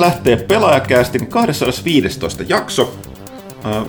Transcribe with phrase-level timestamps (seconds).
[0.00, 2.94] Tästä lähtee pelaajakästin 215 jakso.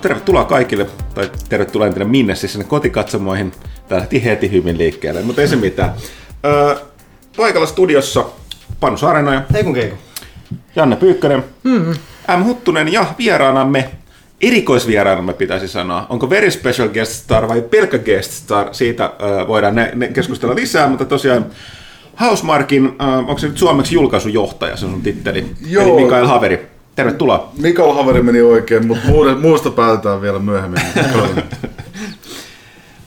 [0.02, 3.52] Tervetuloa kaikille, tai tervetuloa en tiedä minne, siis sinne kotikatsomoihin.
[3.88, 5.94] Tää lähti heti hyvin liikkeelle, mutta ei se mitään.
[7.38, 8.26] Paikalla studiossa
[8.80, 9.96] Panu Saarenoja, Ei kun keiku.
[10.76, 11.94] Janne Pyykkönen, mm-hmm.
[12.38, 12.44] M.
[12.44, 13.90] Huttunen ja vieraanamme,
[14.42, 16.06] erikoisvieraanamme pitäisi sanoa.
[16.10, 18.74] Onko very special guest star vai pelkkä guest star?
[18.74, 21.46] Siitä äh, voidaan ne, ne keskustella lisää, mutta tosiaan
[22.22, 25.46] Housemarkin, äh, onko se nyt suomeksi julkaisujohtaja, se on sun titteli?
[25.70, 25.84] Joo.
[25.84, 26.68] Eli Mikael Haveri.
[26.96, 27.52] Tervetuloa.
[27.58, 29.08] Mikael Haveri meni oikein, mutta
[29.42, 30.82] muusta päätetään vielä myöhemmin.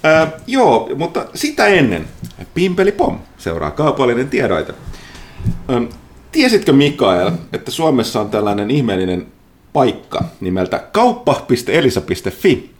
[0.06, 2.04] Äh, joo, mutta sitä ennen
[2.54, 4.74] Pimpeli Pom seuraa kaupallinen tiedoite.
[5.72, 5.84] Ähm,
[6.32, 9.26] tiesitkö Mikael, että Suomessa on tällainen ihmeellinen
[9.72, 12.70] paikka nimeltä kauppa.elisa.fi,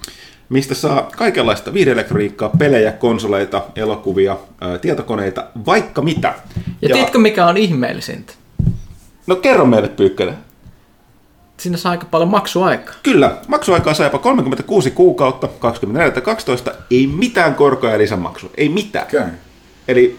[0.55, 4.37] mistä saa kaikenlaista viihdeelektroniikkaa, pelejä, konsoleita, elokuvia,
[4.81, 6.35] tietokoneita, vaikka mitä.
[6.83, 8.33] Ja tiedätkö mikä on ihmeellisintä?
[9.27, 10.35] No kerro meille Pyykkönen.
[11.57, 12.95] Siinä saa aika paljon maksuaikaa.
[13.03, 15.49] Kyllä, maksuaikaa saa jopa 36 kuukautta,
[16.71, 19.07] 24.12, ei mitään korkoa ja lisämaksu, ei mitään.
[19.07, 19.27] Okay.
[19.89, 20.19] Eli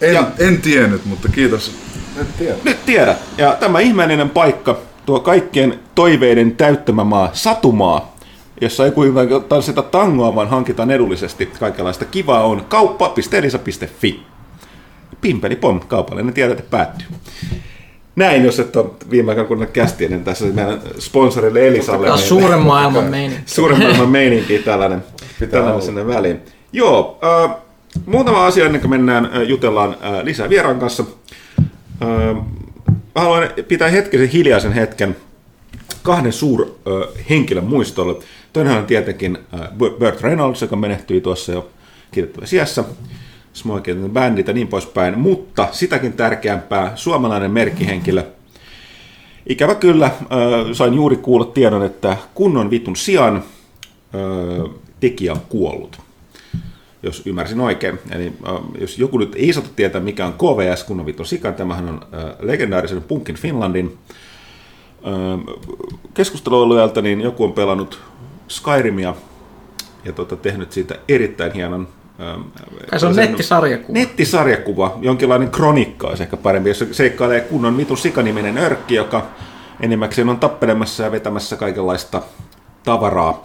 [0.00, 1.72] En, Ja- en tiennyt, mutta kiitos.
[2.20, 2.56] En tiedä.
[2.64, 3.18] Nyt tiedät.
[3.38, 8.13] Ja tämä ihmeellinen paikka, tuo kaikkien toiveiden täyttämä maa, satumaa,
[8.60, 11.46] jossa ei kuitenkaan tanssita tangoa, vaan hankitaan edullisesti.
[11.60, 14.22] Kaikenlaista kivaa on kauppa.elisa.fi.
[15.20, 17.06] Pimpeli pom, kaupallinen tiedote päättyy.
[18.16, 22.06] Näin, jos et ole viime aikoina kuunnellut kästiä, niin tässä meidän sponsorille Elisalle.
[22.06, 23.42] Taas niin- suuren maailman meininki.
[23.46, 25.04] Suuren maailman meininki tällainen,
[25.38, 25.84] Pitää tällainen olla.
[25.84, 26.40] sinne väliin.
[26.72, 27.56] Joo, äh,
[28.06, 31.04] muutama asia ennen kuin mennään äh, jutellaan äh, lisää vieraan kanssa.
[32.02, 32.44] Äh,
[33.14, 35.16] haluan pitää hetkisen hiljaisen hetken
[36.02, 38.14] kahden suur äh, henkilön muistolle.
[38.54, 39.60] Toinen on tietenkin äh,
[39.98, 41.70] Burt Reynolds, joka menehtyi tuossa jo
[42.10, 42.84] kiitettävässä iässä.
[43.52, 48.24] Smokein bändit ja niin poispäin, mutta sitäkin tärkeämpää suomalainen merkkihenkilö,
[49.46, 50.22] Ikävä kyllä, äh,
[50.72, 56.00] sain juuri kuulla tiedon, että kunnon vitun sijaan äh, tekijä on kuollut.
[57.02, 57.98] Jos ymmärsin oikein.
[58.10, 61.88] Eli äh, jos joku nyt ei saatu tietää, mikä on KVS, kunnon vitun sika, tämähän
[61.88, 63.98] on äh, legendaarisen Punkin Finlandin
[65.06, 65.56] äh,
[66.14, 68.00] keskustelualueelta, niin joku on pelannut
[68.48, 69.14] Skyrimia
[70.04, 71.88] ja tota, tehnyt siitä erittäin hienon
[72.20, 72.40] ähm,
[72.90, 73.98] Kai se on nettisarjakuva.
[73.98, 79.26] Nettisarjakuva, jonkinlainen kronikka olisi ehkä parempi, jossa seikkailee kunnon vitun sikaniminen örkki, joka
[79.80, 82.22] enimmäkseen on tappelemassa ja vetämässä kaikenlaista
[82.84, 83.44] tavaraa.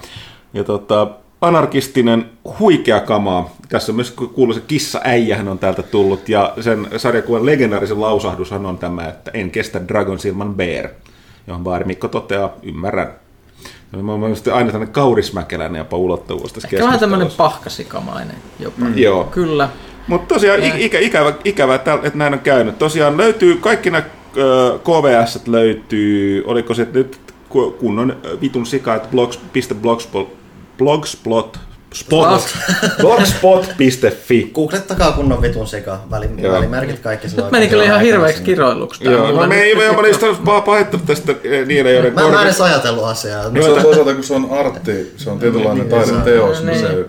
[0.53, 1.07] Ja tota,
[1.41, 2.25] anarkistinen,
[2.59, 3.49] huikea kamaa.
[3.69, 8.77] Tässä on myös kuuluisa kissa äijähän on täältä tullut, ja sen sarjakuvan legendaarisen lausahdushan on
[8.77, 10.89] tämä, että en kestä Dragon ilman Bear,
[11.47, 13.13] johon Baari Mikko toteaa, ymmärrän.
[13.91, 14.23] Mä oon
[14.53, 18.85] aina tämmöinen kaurismäkeläinen jopa ulottuvuus tässä Ehkä vähän tämmöinen pahkasikamainen jopa.
[18.95, 19.23] Joo.
[19.23, 19.69] Kyllä.
[20.07, 22.77] Mutta tosiaan i- ikä, ikävä, ikävä, että näin on käynyt.
[22.79, 24.03] Tosiaan löytyy, kaikki nämä
[24.83, 27.19] KVS löytyy, oliko se nyt
[27.50, 29.39] ku- kunnon vitun sika, että blogs,
[29.81, 30.27] blogspot,
[30.77, 31.59] blogspot,
[31.94, 32.55] spot,
[33.01, 34.51] blogspot.fi.
[34.53, 35.67] Googlettakaa kunnon vitun
[36.38, 36.53] Joo.
[36.53, 39.03] välimerkit kaikki Nyt meni kyllä ihan hirveäksi kiroiluksi.
[39.03, 42.45] Joo, no me ei me olin sitä vaan pahittanut tästä eh, niille, joiden Mä, en
[42.45, 43.50] edes ajatellut asiaa.
[43.50, 47.05] No se on toisaalta, kun se on artti, se on tietynlainen taideteos, niin se...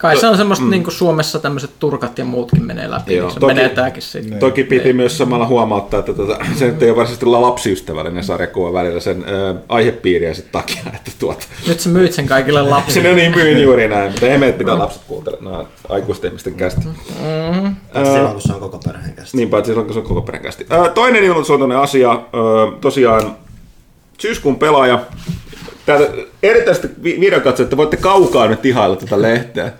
[0.00, 0.70] Kai se on semmoista mm.
[0.70, 4.38] niin Suomessa tämmöiset turkat ja muutkin menee läpi, Joo, niin se toki- menee tääkin sitten.
[4.38, 9.00] Toki piti myös samalla huomauttaa, että tota, se nyt ei ole varsinaisesti lapsiystävällinen sarjakuva välillä
[9.00, 13.08] sen ö, aihepiiriä sit takia, että tuota, Nyt sä myyt sen kaikille lapsille.
[13.08, 16.54] Sinne niin myin juuri näin, mutta ei meitä pitää lapset kuuntele, nämä on aikuisten ihmisten
[16.54, 16.80] kästi.
[18.04, 19.36] Silloin kun se on koko perheen kästä.
[19.36, 20.66] Niin paitsi silloin, kun se on koko perheen kästi.
[20.70, 22.20] Ää, toinen ilmoitusluontoinen asia, ää,
[22.80, 23.36] tosiaan
[24.18, 25.00] syyskuun pelaaja.
[25.86, 26.12] Täältä
[26.42, 29.72] erityisesti videokatsojat, että voitte kaukaa nyt ihailla tätä lehteä.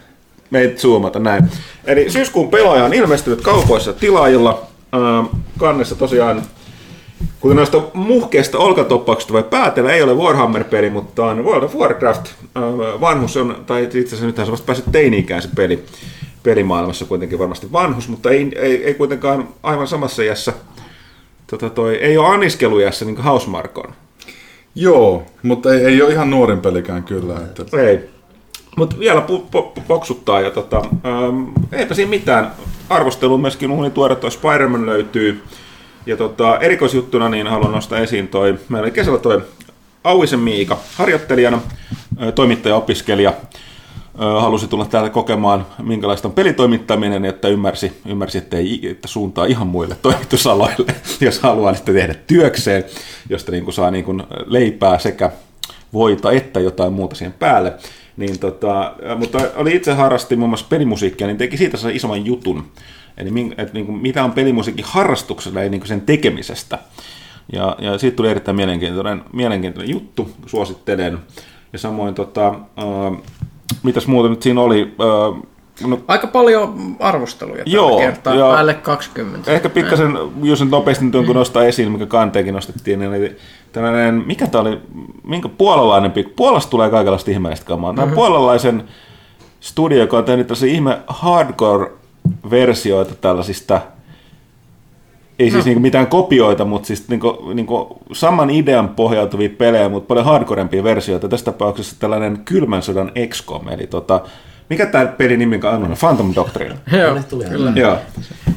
[0.50, 1.50] Meitä zoomata näin.
[1.85, 4.67] Eli syyskuun pelaaja on ilmestynyt kaupoissa tilaajilla.
[4.93, 5.25] Ää,
[5.58, 6.43] kannessa tosiaan
[7.41, 12.26] Kuten noista muhkeista olkatoppauksista voi päätellä, ei ole Warhammer-peli, mutta on World of Warcraft.
[12.56, 15.85] Öö, Vanhus on, tai itse asiassa nythän se on vasta päässyt teini-ikään se peli.
[16.43, 20.52] Pelimaailmassa kuitenkin varmasti vanhus, mutta ei, ei, ei kuitenkaan aivan samassa iässä.
[21.47, 23.93] Tota toi, ei ole anniskelujässä niin kuin Housemark on.
[24.75, 27.35] Joo, mutta ei, ei ole ihan nuorin pelikään kyllä.
[27.35, 27.82] Että...
[27.82, 28.11] Ei.
[28.76, 32.52] Mutta vielä pu, po, poksuttaa ja tota, ähm, eipä siinä mitään.
[32.88, 35.43] Arvostelu myöskin uuni tuore toi Spider-Man löytyy.
[36.06, 39.43] Ja tota, erikoisjuttuna niin haluan nostaa esiin toi, meillä oli kesällä toi
[40.05, 41.61] Auisen Miika harjoittelijana,
[42.22, 43.32] ö, toimittaja-opiskelija.
[44.20, 49.44] Ö, Halusi tulla täällä kokemaan, minkälaista on pelitoimittaminen, että ymmärsi, ymmärsi että, ei, että suuntaa
[49.44, 52.84] ihan muille toimitusaloille, jos haluaa sitten tehdä työkseen,
[53.28, 55.31] josta niin kuin saa niin kuin leipää sekä
[55.93, 57.75] voita että jotain muuta siihen päälle.
[58.17, 62.65] Niin tota, mutta oli itse harrasti muun muassa pelimusiikkia, niin teki siitä isomman jutun.
[63.17, 66.79] Eli että niin kuin, mitä on pelimusiikin harrastuksella, ei niin kuin sen tekemisestä.
[67.53, 71.19] Ja, ja siitä tuli erittäin mielenkiintoinen, mielenkiintoinen juttu, suosittelen.
[71.73, 73.23] Ja samoin, tota, äh,
[73.83, 75.43] mitäs muuta nyt siinä oli, äh,
[75.87, 79.53] no, Aika paljon arvosteluja tällä Joo, kertaa, ja- päälle 20.
[79.53, 83.37] Ehkä pikkasen, jos nyt nopeasti nyt jonkun nostaa esiin, mikä kanteenkin nostettiin, niin
[83.73, 84.79] tällainen, mikä tämä oli,
[85.25, 87.93] minkä puolalainen, Puolasta tulee kaikenlaista ihmeellistä kamaa.
[87.93, 88.15] Tämä mm-hmm.
[88.15, 88.85] puolalaisen
[89.61, 93.81] studio, joka on tehnyt tällaisia ihme hardcore-versioita tällaisista,
[95.38, 100.26] ei siis niinku mitään kopioita, mutta siis niinku, niinku saman idean pohjautuvia pelejä, mutta paljon
[100.26, 101.29] hardcorempia versioita.
[101.29, 104.21] Tässä tapauksessa tällainen kylmän sodan XCOM, eli tota,
[104.70, 105.96] mikä tämä pelin nimi on?
[106.00, 106.75] Phantom Doctrine.
[106.99, 107.19] Joo,
[107.49, 107.72] kyllä.
[107.75, 107.96] Joo.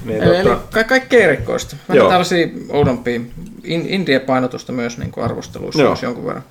[0.05, 1.75] Niin, Eli tota, ka- kaikkea erikoista.
[1.89, 2.09] Vähän Joo.
[2.09, 3.15] tällaisia oudompia
[3.63, 5.89] in- indie-painotusta myös niin kuin arvosteluissa Joo.
[5.89, 6.43] myös jonkun verran.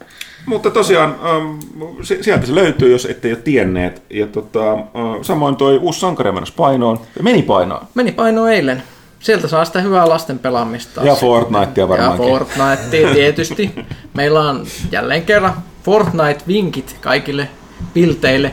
[0.47, 1.59] Mutta tosiaan, ähm,
[2.03, 4.03] si- sieltä se löytyy, jos ette jo tienneet.
[4.11, 4.81] Ja tota, äh,
[5.23, 7.01] samoin toi uusi sankari mennessä painoon.
[7.23, 7.87] Meni painoon.
[7.95, 8.83] Meni paino eilen.
[9.21, 11.03] Sieltä saa sitä hyvää lasten pelaamista.
[11.05, 12.29] Ja Fortnitea varmaankin.
[12.29, 13.71] Ja Fortnite tietysti.
[14.17, 15.53] Meillä on jälleen kerran
[15.85, 17.49] Fortnite-vinkit kaikille
[17.95, 18.53] pilteille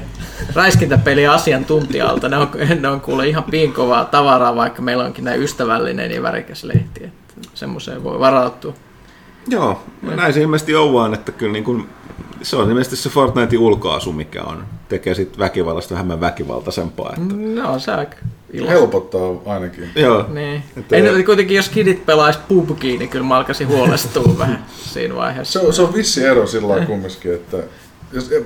[0.55, 2.29] räiskintäpeli asiantuntijalta.
[2.29, 2.49] Ne on,
[2.79, 7.03] ne on kuule ihan piinkovaa tavaraa, vaikka meillä onkin näin ystävällinen ja värikäs lehti.
[7.03, 8.73] Että semmoiseen voi varautua.
[9.47, 11.89] Joo, näin se ilmeisesti on vaan, että kyllä niin kuin,
[12.41, 17.09] se on ilmeisesti se Fortnitein ulkoasu, mikä on, tekee sit väkivallasta vähemmän väkivaltaisempaa.
[17.17, 18.15] Että, No se on aika
[18.53, 18.69] ilo.
[18.69, 19.89] Helpottaa ainakin.
[19.95, 20.25] joo.
[20.33, 20.63] Niin.
[20.77, 25.59] Että- Ei kuitenkin, jos kidit pelais PUBGia, niin kyllä mä alkaisin huolestua vähän siinä vaiheessa.
[25.59, 27.57] Se on, se on vissi ero sillä lailla kumminkin, että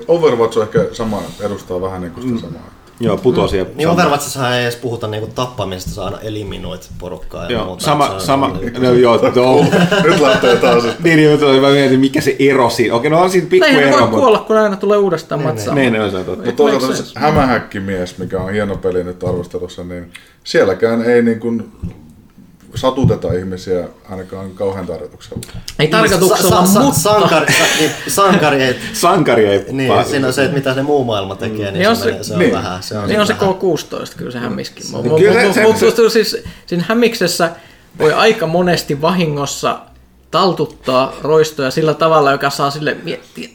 [0.08, 2.70] Overwatch on ehkä sama, edustaa vähän niin kuin sitä samaa.
[3.00, 3.56] Joo, putosi.
[3.56, 7.84] Ja Niin Overwatchissa ei edes puhuta niinku tappamisesta, saa aina eliminoit porukkaa ja Joo, muuta.
[7.84, 9.64] sama, on- sama, no joo, no.
[10.04, 10.84] Nyt lähtee taas.
[10.84, 12.94] että- niin, niin, mä mietin, mikä se ero siinä.
[12.94, 14.16] Okei, no on siinä pikku Ei ne ero, voi mutta...
[14.16, 15.74] kuolla, kun aina tulee uudestaan matsaa.
[15.74, 16.44] Niin, ne on se totta.
[16.46, 20.10] Mutta toisaalta hämähäkkimies, mikä on hieno peli nyt arvostelussa, niin
[20.44, 21.72] sielläkään ei niin kuin
[22.74, 25.42] satuteta ihmisiä ainakaan kauhean tarkoituksella.
[25.78, 26.36] Ei tarkoituksella,
[26.66, 27.00] Sa- sa- mutta...
[27.00, 28.76] Sankari, sa- niin, sankari ei...
[28.92, 29.64] Sankari ei...
[29.72, 32.02] Niin, pa- siinä on se, että mitä se muu maailma tekee, niin, Niin on se,
[32.02, 32.52] se- menee, se on niin.
[32.52, 32.82] vähän.
[32.82, 33.54] Se on, Niin on se vähän.
[33.54, 34.86] K16, kyllä se hämmiskin.
[34.90, 35.08] Mutta
[35.54, 36.36] se- mut, se- mut, siis
[36.66, 37.50] siinä hämiksessä
[37.98, 39.78] voi aika monesti vahingossa
[40.30, 43.48] taltuttaa roistoja sillä tavalla, joka saa sille miettiä,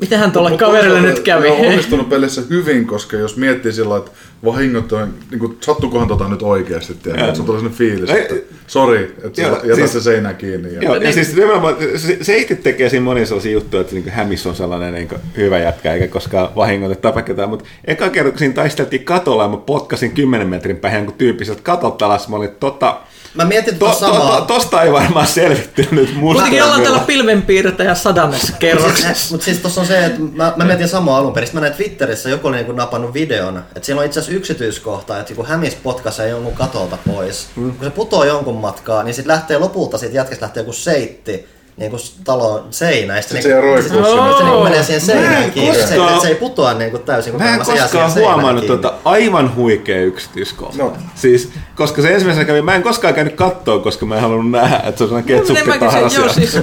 [0.00, 1.48] mitähän tuolle Mutta kaverille nyt kävi.
[1.48, 4.10] On onnistunut pelissä hyvin, koska jos miettii sillä että
[4.44, 8.20] vahingot on, niin kuin, sattukohan tota nyt oikeasti, tiedä, että se tulee sellainen fiilis, Ei,
[8.20, 8.34] että
[8.66, 10.74] sori, että joo, sä jätät siis- se seinään kiinni.
[10.74, 14.10] Ja, Joo, ja siis nimenomaan, se, se itse tekee siinä monia sellaisia juttuja, että niin
[14.10, 18.54] Hämis on sellainen niin hyvä jätkä, eikä koskaan vahingoita ketään, mutta eka kerran, kun siinä
[18.54, 22.50] taisteltiin katolla, ja mä potkasin 10 metrin päähän, kun tyyppi sieltä katolta alas, mä olin,
[22.60, 23.00] tota,
[23.34, 24.40] Mä mietin to, tuota to, to, samaa.
[24.40, 26.42] tosta ei varmaan selvitty nyt musta.
[26.42, 29.30] Kuitenkin ollaan täällä pilvenpiirtäjä sadannessa kerroksessa.
[29.30, 31.46] Mutta siis tuossa on se, että mä, mä mietin samaa alun perin.
[31.46, 35.20] Sitten mä näin Twitterissä, joku oli niinku napannut videon, että siellä on itse asiassa yksityiskohta,
[35.20, 37.46] että joku hämis potkaisee jonkun katolta pois.
[37.56, 37.72] Mm.
[37.72, 41.90] Kun se putoo jonkun matkaa, niin sitten lähtee lopulta, siitä jätkästä lähtee joku seitti niin
[41.90, 43.28] kuin talon seinäistä.
[43.32, 44.38] Sitten se jää roikkuu Sitten sinne.
[44.38, 45.74] se niin menee siihen seinään kiinni.
[45.74, 48.94] Se, että se ei putoa niin kuin täysin, kun Mä en se koskaan huomannut tuota
[49.04, 50.78] aivan huikea yksityiskohta.
[50.78, 50.92] No.
[51.14, 54.76] Siis, koska se ensimmäisenä kävi, mä en koskaan käynyt kattoa, koska mä en halunnut nähdä,
[54.76, 56.56] että se on sellainen Niin mäkin ketsuppi se, joo, siis,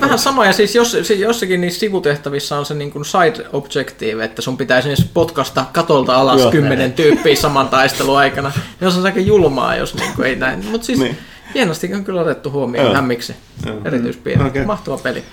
[0.00, 4.24] vähän sama, ja siis jos, siis jossakin niissä sivutehtävissä on se niin kuin side objective,
[4.24, 6.50] että sun pitäisi edes potkasta katolta alas Joo.
[6.50, 8.52] kymmenen tyyppiä saman taistelun aikana.
[8.80, 10.64] Jos on aika julmaa, jos niin kuin ei näin.
[10.70, 11.18] Mutta siis Niin.
[11.54, 12.94] Hienosti on kyllä otettu huomioon Joo.
[12.94, 13.34] hämmiksi.
[13.66, 13.76] Joo.
[13.84, 14.46] Erityispiirre.
[14.46, 14.64] Okei.
[14.64, 15.24] Mahtava peli.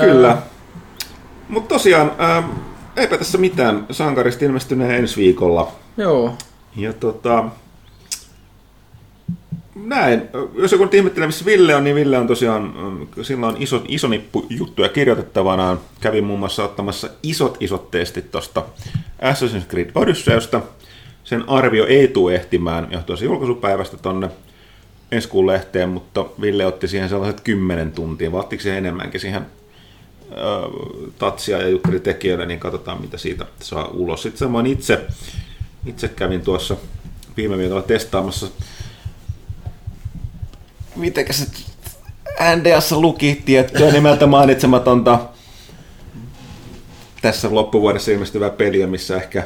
[0.00, 0.36] Kyllä.
[1.48, 2.50] Mutta tosiaan, ähm,
[2.96, 3.86] eipä tässä mitään.
[3.90, 5.72] Sankarista ilmestyneen ensi viikolla.
[5.96, 6.34] Joo.
[6.76, 7.44] Ja tota,
[9.74, 10.22] näin.
[10.54, 12.74] Jos joku nyt ihmettelee, missä Ville on, niin Ville on tosiaan,
[13.22, 15.80] sillä on iso, iso nippu juttuja kirjoitettavanaan.
[16.00, 18.62] Kävin muun muassa ottamassa isot isot testit tuosta
[19.22, 20.60] Assassin's Creed Odysseysta.
[21.24, 24.28] Sen arvio ei tule ehtimään johtuen julkaisupäivästä tonne
[25.12, 29.46] ensi kuun lehteen, mutta Ville otti siihen sellaiset 10 tuntia, vai ottiko siihen enemmänkin siihen
[31.18, 34.22] tatsia ja jutteli tekijöille, niin katsotaan mitä siitä saa ulos.
[34.22, 35.06] Sitten samoin itse,
[35.86, 36.76] itse kävin tuossa
[37.36, 38.46] viime viikolla testaamassa,
[40.96, 41.46] mitenkä se
[42.56, 45.18] NDS luki tiettyä nimeltä mainitsematonta
[47.22, 49.44] tässä loppuvuodessa ilmestyvää peliä, missä ehkä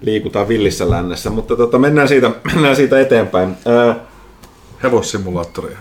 [0.00, 3.56] liikutaan villissä lännessä, mutta tota, mennään, siitä, mennään siitä eteenpäin.
[4.84, 5.78] Hevossimulaattoria.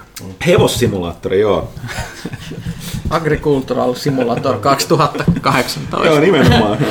[0.48, 1.70] hevossimulaattori, joo.
[3.10, 6.06] Agricultural Simulator 2018.
[6.06, 6.78] Joo, nimenomaan.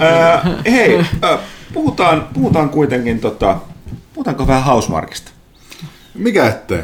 [0.00, 1.38] Ää, hei, ää,
[1.74, 3.56] puhutaan, puhutaan kuitenkin, tota,
[4.14, 5.30] puhutaanko vähän Housemarkista?
[6.14, 6.82] Mikä ettei?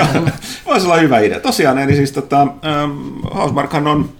[0.66, 1.40] Voisi olla hyvä idea.
[1.40, 2.54] Tosiaan, eli siis tota, ähm,
[3.34, 4.10] Housemarkhan on,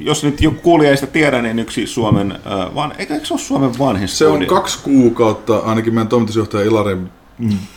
[0.00, 3.34] jos nyt joku kuulija ei sitä tiedä, niin yksi Suomen, äh, van, eikö, eikö se
[3.34, 4.48] ole Suomen vanhin Se on studio?
[4.48, 7.10] kaksi kuukautta, ainakin meidän toimitusjohtaja Ilarin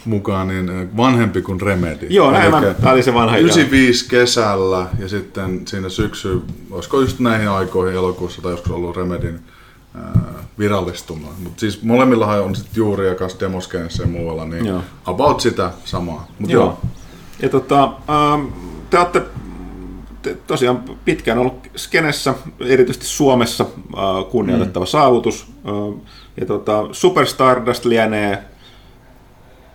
[0.06, 2.08] mukaan niin äh, vanhempi kuin Remedy.
[2.10, 3.46] Joo, näin mä- tää oli se vanha idea.
[3.46, 6.42] 95 kesällä ja sitten siinä syksy,
[6.72, 9.40] olisiko just näihin aikoihin elokuussa tai joskus ollut Remedin
[9.96, 10.22] äh,
[10.60, 11.28] virallistuma.
[11.44, 14.82] Mutta siis molemmillahan on sitten juuri ja kanssa demoskenessa ja muualla, niin Joo.
[15.06, 16.28] about sitä samaa.
[16.40, 16.64] Mut Joo.
[16.64, 16.80] joo.
[17.42, 18.46] Ja tota, ähm,
[18.90, 19.22] te olette
[20.22, 24.90] te, tosiaan pitkään ollut skenessä, erityisesti Suomessa äh, kunnioitettava mm.
[24.90, 25.48] saavutus.
[25.68, 26.02] Äh,
[26.38, 28.44] ja tota, Super Stardust lienee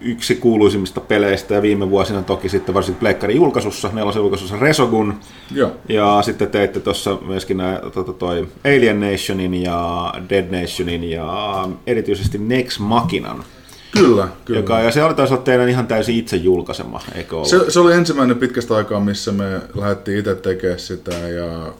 [0.00, 5.14] yksi kuuluisimmista peleistä ja viime vuosina toki sitten varsinkin Pleikkarin julkaisussa, nelosen julkaisussa Resogun.
[5.50, 5.72] Joo.
[5.88, 12.38] Ja sitten teitte tuossa myöskin nää, tota, toi Alien Nationin ja Dead Nationin ja erityisesti
[12.38, 13.44] Nex Machinan.
[13.92, 14.60] Kyllä, kyllä.
[14.60, 17.48] Joka, ja se oli taas olla teidän ihan täysin itse julkaisema, eikö ollut?
[17.48, 21.72] Se, se oli ensimmäinen pitkästä aikaa, missä me lähdettiin itse tekemään sitä ja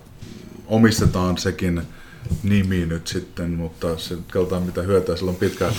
[0.67, 1.83] omistetaan sekin
[2.43, 5.73] nimi nyt sitten, mutta se katsotaan mitä hyötyä sillä on pitkään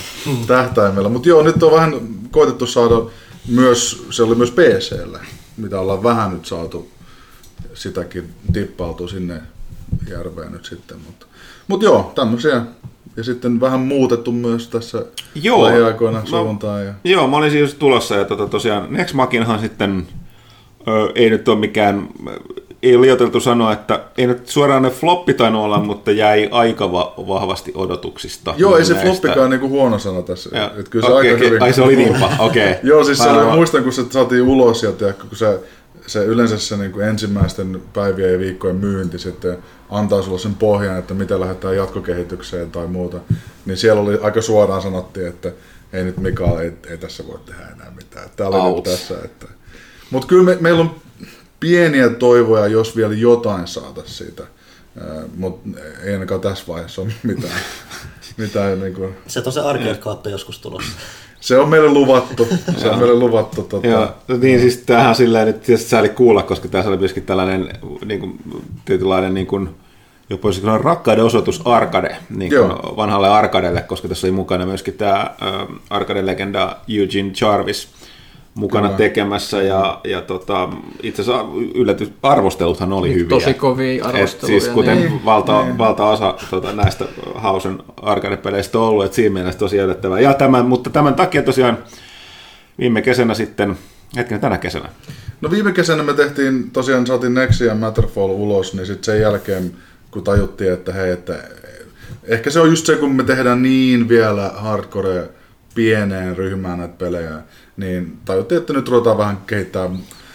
[0.46, 1.08] tähtäimellä.
[1.08, 1.92] Mutta joo, nyt on vähän
[2.30, 3.10] koitettu saada
[3.48, 5.20] myös, se oli myös PClle,
[5.56, 6.90] mitä ollaan vähän nyt saatu
[7.74, 9.42] sitäkin tippautu sinne
[10.10, 10.96] järveen nyt sitten.
[11.06, 11.26] Mutta
[11.68, 12.62] mut joo, tämmöisiä.
[13.16, 15.64] Ja sitten vähän muutettu myös tässä Joo.
[15.64, 16.86] lähiaikoina suuntaan.
[16.86, 16.94] Ja...
[17.04, 20.06] Joo, mä olisin just tulossa ja tota, tosiaan Next Machinhan sitten
[20.88, 22.08] ö, ei nyt ole mikään,
[22.82, 26.92] ei ole liioiteltu sanoa, että ei nyt suoraan ne floppi tainnut olla, mutta jäi aika
[26.92, 28.54] va- vahvasti odotuksista.
[28.56, 29.10] Joo, ei se näistä.
[29.10, 30.50] floppikaan niinku huono sana tässä.
[30.58, 31.48] Ja- Et kyllä se okei, aika okei.
[31.48, 31.62] hyvin...
[31.62, 32.74] Ai se oli niin okei.
[32.82, 35.60] Joo, siis se oli, muistan, kun se saatiin ulos ja tiedätkö, kun se,
[36.06, 39.58] se yleensä se niin kuin ensimmäisten päivien ja viikkojen myynti sitten
[39.90, 43.16] antaa sulle sen pohjan, että miten lähdetään jatkokehitykseen tai muuta,
[43.66, 45.52] niin siellä oli aika suoraan sanottiin, että
[45.92, 48.24] ei nyt Mikael, ei, ei tässä voi tehdä enää mitään.
[48.28, 48.90] Nyt Outs.
[48.90, 49.14] tässä.
[49.24, 49.46] Että...
[50.10, 50.90] Mutta kyllä me, meillä on
[51.60, 54.42] pieniä toivoja, jos vielä jotain saataisiin siitä.
[55.36, 55.68] Mutta
[56.04, 57.60] ei ainakaan tässä vaiheessa ole mitään.
[58.36, 59.14] mitään niin kuin...
[59.26, 60.92] Se on se arcade joskus tulossa.
[61.40, 62.48] Se on meille luvattu.
[62.76, 63.62] Se on meille luvattu.
[63.62, 63.86] Tota...
[63.86, 67.22] Joo, no niin siis tämähän on silleen nyt tietysti sääli kuulla, koska tässä oli myöskin
[67.22, 67.68] tällainen
[68.04, 68.38] niin kuin,
[68.84, 69.68] tietynlainen niin kuin,
[70.30, 74.94] jopa voisi sanoa rakkauden osoitus Arkade, niin kuin vanhalle Arkadelle, koska tässä oli mukana myöskin
[74.94, 75.34] tämä
[75.90, 77.88] Arkade-legenda Eugene Jarvis
[78.58, 78.98] mukana Kyllä.
[78.98, 80.68] tekemässä ja, ja tota,
[81.02, 83.28] itse asiassa yllätys, arvosteluthan oli hyviä.
[83.28, 84.60] Tosi kovia Et arvosteluja.
[84.60, 85.24] siis kuten niin.
[85.24, 90.20] valta, valtaosa tota, näistä Hausen arcade-peleistä on ollut, että siinä mielessä tosi yllättävää.
[90.20, 91.78] Ja tämän, mutta tämän takia tosiaan
[92.78, 93.78] viime kesänä sitten,
[94.16, 94.88] hetken tänä kesänä,
[95.40, 99.72] No viime kesänä me tehtiin, tosiaan saatiin Nexi ja Matterfall ulos, niin sitten sen jälkeen,
[100.10, 101.34] kun tajuttiin, että hei, että
[102.24, 105.28] ehkä se on just se, kun me tehdään niin vielä hardcore
[105.74, 107.38] pieneen ryhmään näitä pelejä,
[107.78, 109.90] niin tajuttiin, että nyt ruvetaan vähän kehittää,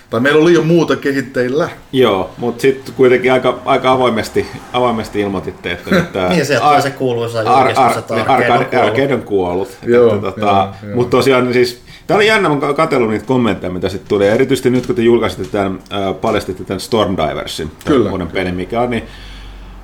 [0.09, 1.69] tai meillä oli jo muuta kehitteillä.
[1.91, 6.81] Joo, mutta sitten kuitenkin aika, aika avoimesti, avoimesti ilmoititte, että nyt tämä Niin, sieltä tulee
[6.81, 8.73] se kuuluisa julkistus, että Arcade on kuollut.
[8.73, 9.77] Arcade on kuollut.
[9.85, 10.95] Joo, Että, tota, joo, joo.
[10.95, 14.27] Mutta tosiaan siis, tämä oli jännä, mä katsellut niitä kommentteja, mitä sitten tuli.
[14.27, 18.81] Erityisesti nyt, kun te julkaisitte tämän, äh, paljastitte tämän Stormdiversin, tämän Kyllä, uuden pelin, mikä
[18.81, 19.03] on, niin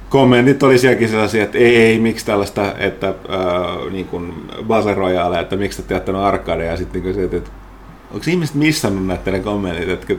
[0.09, 5.39] kommentit oli sielläkin sellaisia, että ei, ei miksi tällaista, että äh, niin kuin Battle Royale,
[5.39, 7.51] että miksi te olette jättänyt arcadea, ja sitten niin se, että
[8.13, 9.89] onko ihmiset missannut näitä teidän kommentit?
[9.89, 10.13] Että,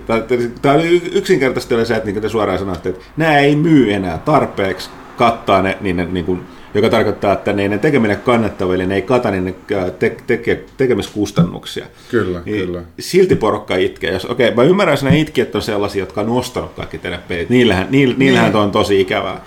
[0.62, 3.92] tämä oli yksinkertaisesti oli se, että niin kuin te suoraan sanoitte, että nämä ei myy
[3.92, 6.40] enää tarpeeksi kattaa ne, niin ne niin kuin,
[6.75, 10.64] joka tarkoittaa, että ne, ne tekeminen kannattava, eli ne ei kata niiden äh, te, teke,
[10.76, 11.87] tekemiskustannuksia.
[12.11, 12.82] Kyllä, Niin kyllä.
[12.99, 14.12] Silti porukka itkee.
[14.12, 17.50] Jos, okei, mä ymmärrän, jos ne itkijät on sellaisia, jotka on ostanut kaikki teidän pelit.
[17.50, 18.62] Niillähän, niillä, niillähän Niin.
[18.62, 19.40] on tosi ikävää.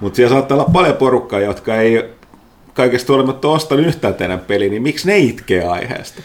[0.00, 2.04] Mutta siellä saattaa olla paljon porukkaa, jotka ei
[2.74, 6.22] kaikesta huolimatta ostanut yhtään teidän peliä, niin miksi ne itkee aiheesta?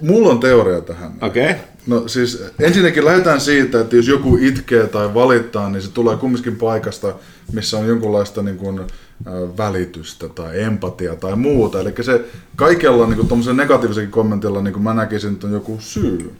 [0.00, 1.12] Mulla on teoria tähän.
[1.22, 1.50] Okei?
[1.50, 1.56] Okay?
[1.86, 6.56] No siis ensinnäkin lähdetään siitä, että jos joku itkee tai valittaa, niin se tulee kumminkin
[6.56, 7.14] paikasta,
[7.52, 8.80] missä on jonkunlaista niin kuin,
[9.58, 11.80] välitystä tai empatiaa tai muuta.
[11.80, 12.24] Eli se
[12.56, 16.32] kaikella niin kuin, negatiivisenkin kommentilla niin kuin mä näkisin, että on joku syy.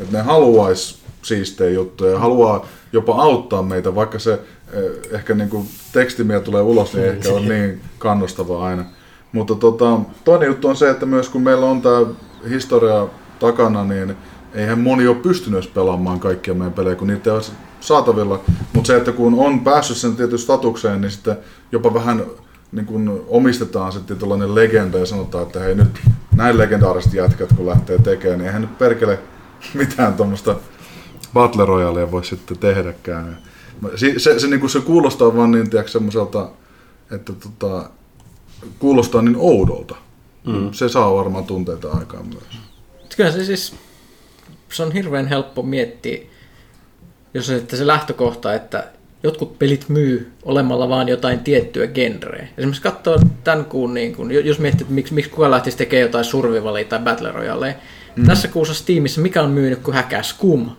[0.00, 4.32] Että ne haluaisi siistejä juttuja ja haluaa jopa auttaa meitä, vaikka se
[4.72, 8.84] eh, ehkä niin kuin teksti, mikä tulee ulos, niin ehkä on niin kannustava aina.
[9.32, 12.06] Mutta tota, toinen juttu on se, että myös kun meillä on tämä
[12.48, 13.06] historia
[13.38, 14.16] takana, niin
[14.54, 17.42] eihän moni ole pystynyt pelaamaan kaikkia meidän pelejä, kun niitä ei ole
[17.80, 18.40] saatavilla.
[18.72, 21.36] Mutta se, että kun on päässyt sen tietyn statukseen, niin sitten
[21.72, 22.24] jopa vähän
[22.72, 26.00] niin kun omistetaan se tietynlainen legenda ja sanotaan, että hei nyt
[26.36, 29.18] näin legendaariset jätkät kun lähtee tekemään, niin eihän nyt perkele
[29.74, 30.56] mitään tuommoista
[31.34, 33.38] Battle Royalea voi sitten tehdäkään.
[33.96, 36.48] Se, se, se, niin kuin se kuulostaa vaan niin, tiedätkö, semmoiselta,
[37.10, 37.90] että tota,
[38.78, 39.96] kuulostaa niin oudolta.
[40.46, 40.72] Mm.
[40.72, 42.58] Se saa varmaan tunteita aikaan myös.
[43.16, 43.74] Kyllä se siis,
[44.72, 46.18] se on hirveän helppo miettiä,
[47.34, 48.86] jos on sitten se lähtökohta, että
[49.22, 52.48] jotkut pelit myy olemalla vaan jotain tiettyä genreä.
[52.58, 56.24] Esimerkiksi katsoo tämän kuun, niin kun, jos miettii, että miksi, miksi kuka lähtisi tekemään jotain
[56.24, 57.76] survivalia tai battle royale.
[58.16, 58.26] Mm.
[58.26, 60.70] Tässä kuussa Steamissa mikä on myynyt kuin häkää Scum.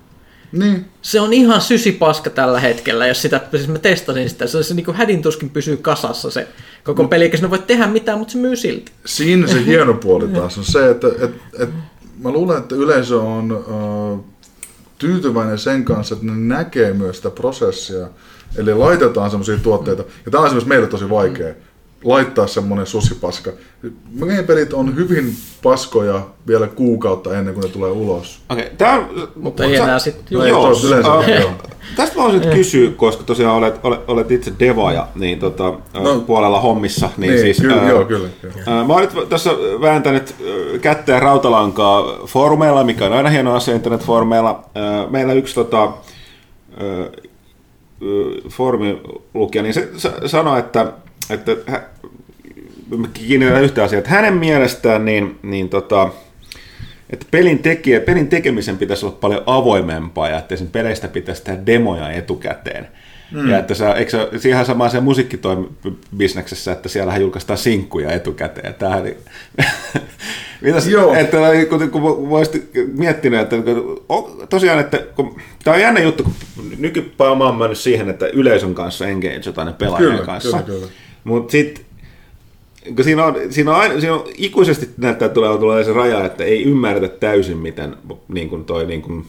[0.55, 4.73] Niin, Se on ihan sysipaska tällä hetkellä, jos sitä, siis mä testasin sitä, se, se
[4.73, 6.47] niin kuin hädin tuskin pysyy kasassa se
[6.83, 8.91] koko peli, eikä sinä voi tehdä mitään, mutta se myy silti.
[9.05, 11.69] siinä se hieno puoli taas on se, että et, et,
[12.23, 14.23] mä luulen, että yleisö on ö,
[14.97, 18.07] tyytyväinen sen kanssa, että ne näkee myös sitä prosessia.
[18.57, 21.53] Eli laitetaan semmoisia tuotteita, ja tämä on esimerkiksi meille tosi vaikea,
[22.05, 23.51] laittaa semmoinen susipaska.
[24.11, 25.33] Meidän pelit on hyvin
[25.63, 28.41] paskoja vielä kuukautta ennen kuin ne tulee ulos.
[28.49, 29.27] Okei, tää on...
[29.35, 31.51] Mutta ei enää sit No Joo, yleensä, äh, joo.
[31.95, 36.19] Tästä haluaisin kysyä, koska tosiaan olet, olet, olet itse devaja niin tota, No.
[36.19, 37.09] puolella hommissa.
[37.17, 38.55] Niin, Niin, siis, kyllä, ää, joo, kyllä, kyllä.
[38.67, 43.53] ää, Mä oon nyt tässä vääntänyt ää, kättä ja rautalankaa foorumeilla, mikä on aina hieno
[43.55, 44.63] asia internetfoorumeilla.
[44.75, 45.89] Ää, Meillä yksi tota, ää,
[46.99, 47.07] ää,
[48.49, 49.01] foorumin
[49.33, 50.93] lukija, niin se sa- sanoi, että,
[51.29, 51.81] että hä,
[53.13, 56.09] kiinnitän yhtä asiaa, että hänen mielestään niin, niin tota,
[57.09, 61.65] että pelin, tekijä, pelin tekemisen pitäisi olla paljon avoimempaa ja että sen peleistä pitäisi tehdä
[61.65, 62.87] demoja etukäteen.
[63.31, 63.49] Mm.
[63.49, 68.73] Ja että sä, eikö se, siihen samaan se musiikkitoimibisneksessä, että siellähän julkaistaan sinkkuja etukäteen.
[68.73, 69.03] Tämähän,
[70.61, 71.13] Mitäs, Joo.
[71.13, 71.37] että
[71.69, 73.55] kun, kun voisit miettinyt, että
[74.09, 76.33] on- tosiaan, että kun, tämä on jännä juttu, kun
[76.77, 80.63] nykypääoma on mennyt siihen, että yleisön kanssa engageataan ne pelaajien Kyllä, kanssa.
[80.63, 80.91] kyllä, kyllä.
[81.25, 81.85] Mutta sitten
[82.95, 86.43] kun siinä on, siinä on, aina, siinä on ikuisesti näyttää tulee, tulee se raja, että
[86.43, 87.95] ei ymmärretä täysin, miten
[88.27, 89.25] niin kuin toi, niin kuin,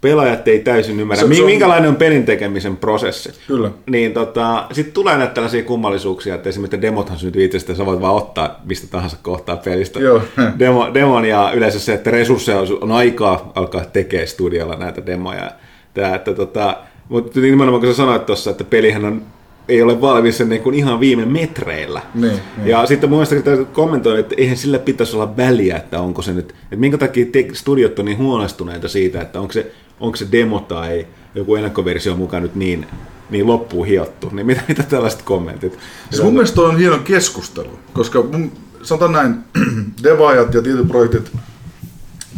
[0.00, 3.30] pelaajat ei täysin ymmärrä, Se- se, on- minkälainen on pelin tekemisen prosessi.
[3.46, 3.70] Kyllä.
[3.86, 8.14] Niin tota, sitten tulee näitä tällaisia kummallisuuksia, että esimerkiksi demothan syntyy itsestä, sä voit vaan
[8.14, 10.22] ottaa mistä tahansa kohtaa pelistä Joo.
[10.58, 15.50] Demo, demon ja yleensä se, että resursseja on, on aikaa alkaa tekemään studiolla näitä demoja.
[15.94, 16.76] Tää, että tota,
[17.08, 19.22] mutta nimenomaan kun sä sanoit tuossa, että pelihän on,
[19.68, 22.02] ei ole valmis sen niin kuin ihan viime metreillä.
[22.14, 22.68] Niin, niin.
[22.68, 26.32] Ja sitten mun mielestä täytyy kommentoida, että eihän sillä pitäisi olla väliä, että onko se
[26.32, 30.26] nyt, että minkä takia te, studiot on niin huolestuneita siitä, että onko se, onko se
[30.32, 32.86] demo tai joku ennakkoversio mukaan nyt niin,
[33.30, 34.30] niin loppuun hiottu.
[34.32, 35.78] Niin mitä, mitä tällaiset kommentit?
[36.10, 38.52] Siis mun mielestä on hieno keskustelu, koska mun,
[38.82, 39.34] sanotaan näin,
[40.02, 41.32] devaajat ja tietyt projektit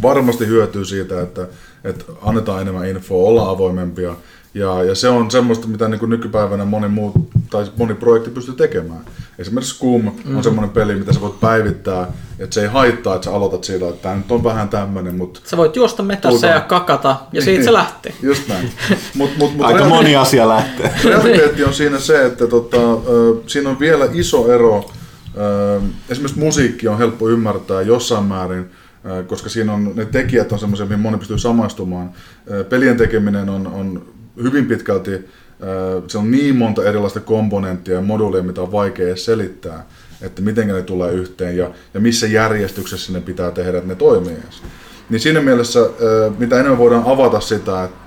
[0.01, 1.47] varmasti hyötyy siitä, että,
[1.83, 4.15] että annetaan enemmän infoa, ollaan avoimempia.
[4.53, 8.55] Ja, ja se on semmoista, mitä niin kuin nykypäivänä moni, muu, tai moni projekti pystyy
[8.55, 9.01] tekemään.
[9.39, 10.37] Esimerkiksi Scum mm.
[10.37, 12.07] on semmoinen peli, mitä sä voit päivittää,
[12.39, 15.39] että se ei haittaa, että sä aloitat sillä, että tämä nyt on vähän tämmöinen, mutta
[15.43, 16.47] Sä voit juosta metässä Tulta.
[16.47, 18.13] ja kakata, ja siitä se lähtee.
[18.21, 18.71] Just näin.
[19.15, 20.93] Mut, mut, mut Aika moni asia lähtee.
[21.03, 22.77] Realiteetti on siinä se, että tota,
[23.47, 24.85] siinä on vielä iso ero.
[26.09, 28.71] Esimerkiksi musiikki on helppo ymmärtää jossain määrin,
[29.27, 32.11] koska siinä on, ne tekijät on semmoisia, mihin moni pystyy samaistumaan.
[32.69, 34.05] Pelien tekeminen on, on
[34.43, 39.25] hyvin pitkälti, ö, se on niin monta erilaista komponenttia ja moduulia, mitä on vaikea edes
[39.25, 39.85] selittää,
[40.21, 44.33] että miten ne tulee yhteen ja, ja missä järjestyksessä ne pitää tehdä, että ne toimii
[44.33, 44.63] edes.
[45.09, 48.01] Niin siinä mielessä, ö, mitä enemmän voidaan avata sitä, että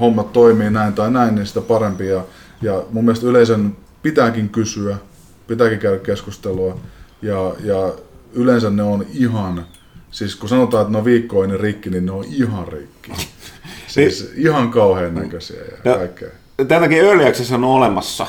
[0.00, 2.06] hommat toimii näin tai näin, niin sitä parempi.
[2.06, 2.24] Ja,
[2.62, 4.96] ja mun mielestä yleisön pitääkin kysyä,
[5.46, 6.80] pitääkin käydä keskustelua.
[7.22, 7.92] Ja, ja
[8.32, 9.66] yleensä ne on ihan,
[10.10, 13.12] siis kun sanotaan, että ne on viikkoinen rikki, niin ne on ihan rikki.
[13.92, 16.28] Siis ihan kauhean näköisiä ja Ja- kaikkea.
[16.68, 18.26] Tämän takia Early Access on olemassa.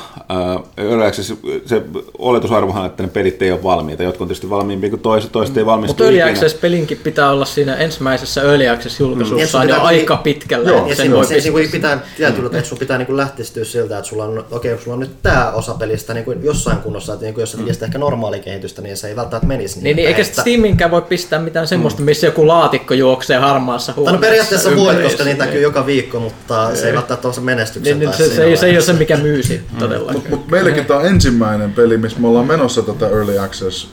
[0.56, 1.34] Uh, Early Access,
[1.66, 1.82] se
[2.18, 4.02] oletusarvohan, että ne pelit ei ole valmiita.
[4.02, 6.22] Jotkut on tietysti valmiimpia kuin toiset, toiset ei valmistu Mutta Early.
[6.32, 9.68] Access-pelinkin pitää olla siinä ensimmäisessä Early Access-julkaisussaan Mm.
[9.68, 10.70] jo Pitää- aika pitkällä.
[10.70, 11.72] Joo, sen voi se, niin pistää.
[11.72, 15.00] pitää tietyllä, että sun pitää niin lähtistyä siltä, että sulla on, okei, okay, sulla on
[15.00, 17.98] nyt tämä osa pelistä niin kuin jossain kunnossa, että niin kuin jos sä tekisit ehkä
[17.98, 22.02] normaalikehitystä, niin se ei välttämättä menisi Niin, niin eikä että- Steaminkään voi pistää mitään semmoista,
[22.02, 24.20] missä joku laatikko juoksee harmaassa no huoneessa.
[24.26, 25.02] periaatteessa voit, ympäri.
[25.04, 28.34] koska niitä näkyy joka viikko, mutta se ei välttämättä ole se menestyksen Niin, niin, se,
[28.34, 30.14] se, ei, se ei ole se, mikä myy siitä todellakaan.
[30.14, 33.88] Mutta mut meillekin tämä on ensimmäinen peli, missä me ollaan menossa tätä Early Access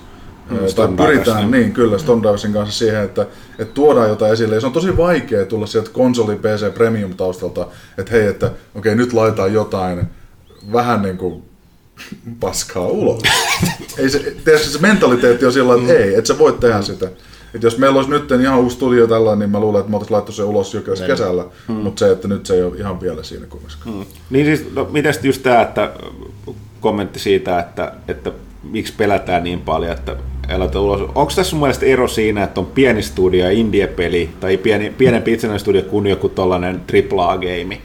[0.50, 1.52] mm, tai pyritään, Diversin.
[1.52, 3.22] niin kyllä, Stone Diversin kanssa siihen, että,
[3.60, 4.56] että tuodaan jotain esille.
[4.56, 7.68] Ja se on tosi vaikea tulla sieltä konsoli PC Premium taustalta,
[7.98, 10.08] että hei, että okei, nyt laitetaan jotain
[10.74, 11.44] vähän niin kuin
[12.40, 13.22] paskaa ulos.
[13.98, 17.10] ei se, se mentaliteetti on sillä että ei, et sä voit tehdä sitä.
[17.56, 20.16] Et jos meillä olisi nyt ihan uusi studio tällä, niin mä luulen, että me oltaisiin
[20.16, 23.46] laittu se ulos jo kesällä, mutta se, että nyt se ei ole ihan vielä siinä
[23.46, 24.06] kumminkaan.
[24.30, 25.92] Niin siis, no, miten sitten just tämä, että
[26.80, 28.32] kommentti siitä, että, että
[28.64, 30.16] miksi pelätään niin paljon, että
[30.50, 31.02] älä ulos.
[31.02, 35.34] Onko tässä sun mielestä ero siinä, että on pieni studio ja indie-peli, tai pieni, pienempi
[35.34, 37.78] itsenäinen studio kuin joku tollainen AAA-game?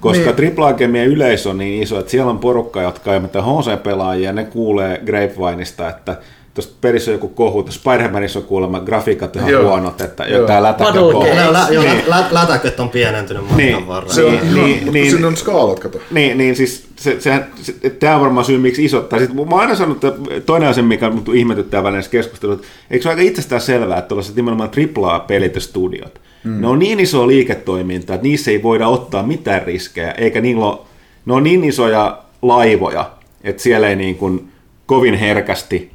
[0.00, 0.54] Koska Niin.
[0.58, 5.00] AAA-gameien yleisö on niin iso, että siellä on porukka, jotka ei mitään HC-pelaajia, ne kuulee
[5.06, 6.16] Grapevineista, että
[6.54, 9.62] tuosta pelissä on joku kohu, että Spider-Manissa on kuulemma grafiikat ihan Joo.
[9.62, 10.40] huonot, että Joo.
[10.40, 11.20] jotain kohu.
[11.20, 11.34] game.
[11.40, 12.02] Joo, lä, joo, Niin.
[12.06, 13.86] lä, lätäköt on pienentynyt matkan Niin.
[13.86, 14.14] varrella.
[14.14, 15.10] Se on Niin, ihan, niin, niin, niin.
[15.10, 15.98] sinne on skaalat, kato.
[16.10, 19.08] Niin, niin siis se, sehän, se, tämä on varmaan syy, miksi isot.
[19.08, 22.64] Tai sit, mä oon aina sanonut, että toinen asia, mikä mut ihmetyttää välillä näissä keskusteluissa,
[22.66, 26.60] että eikö se ole aika itsestään selvää, että tuollaiset nimenomaan AAA-pelit ja studiot, mm.
[26.60, 30.78] ne on niin iso liiketoiminta, että niissä ei voida ottaa mitään riskejä, eikä niillä ole,
[31.26, 33.10] ne on niin isoja laivoja,
[33.44, 34.48] että siellä ei niin kuin
[34.86, 35.90] kovin herkästi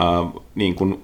[0.00, 1.02] äh, niin kuin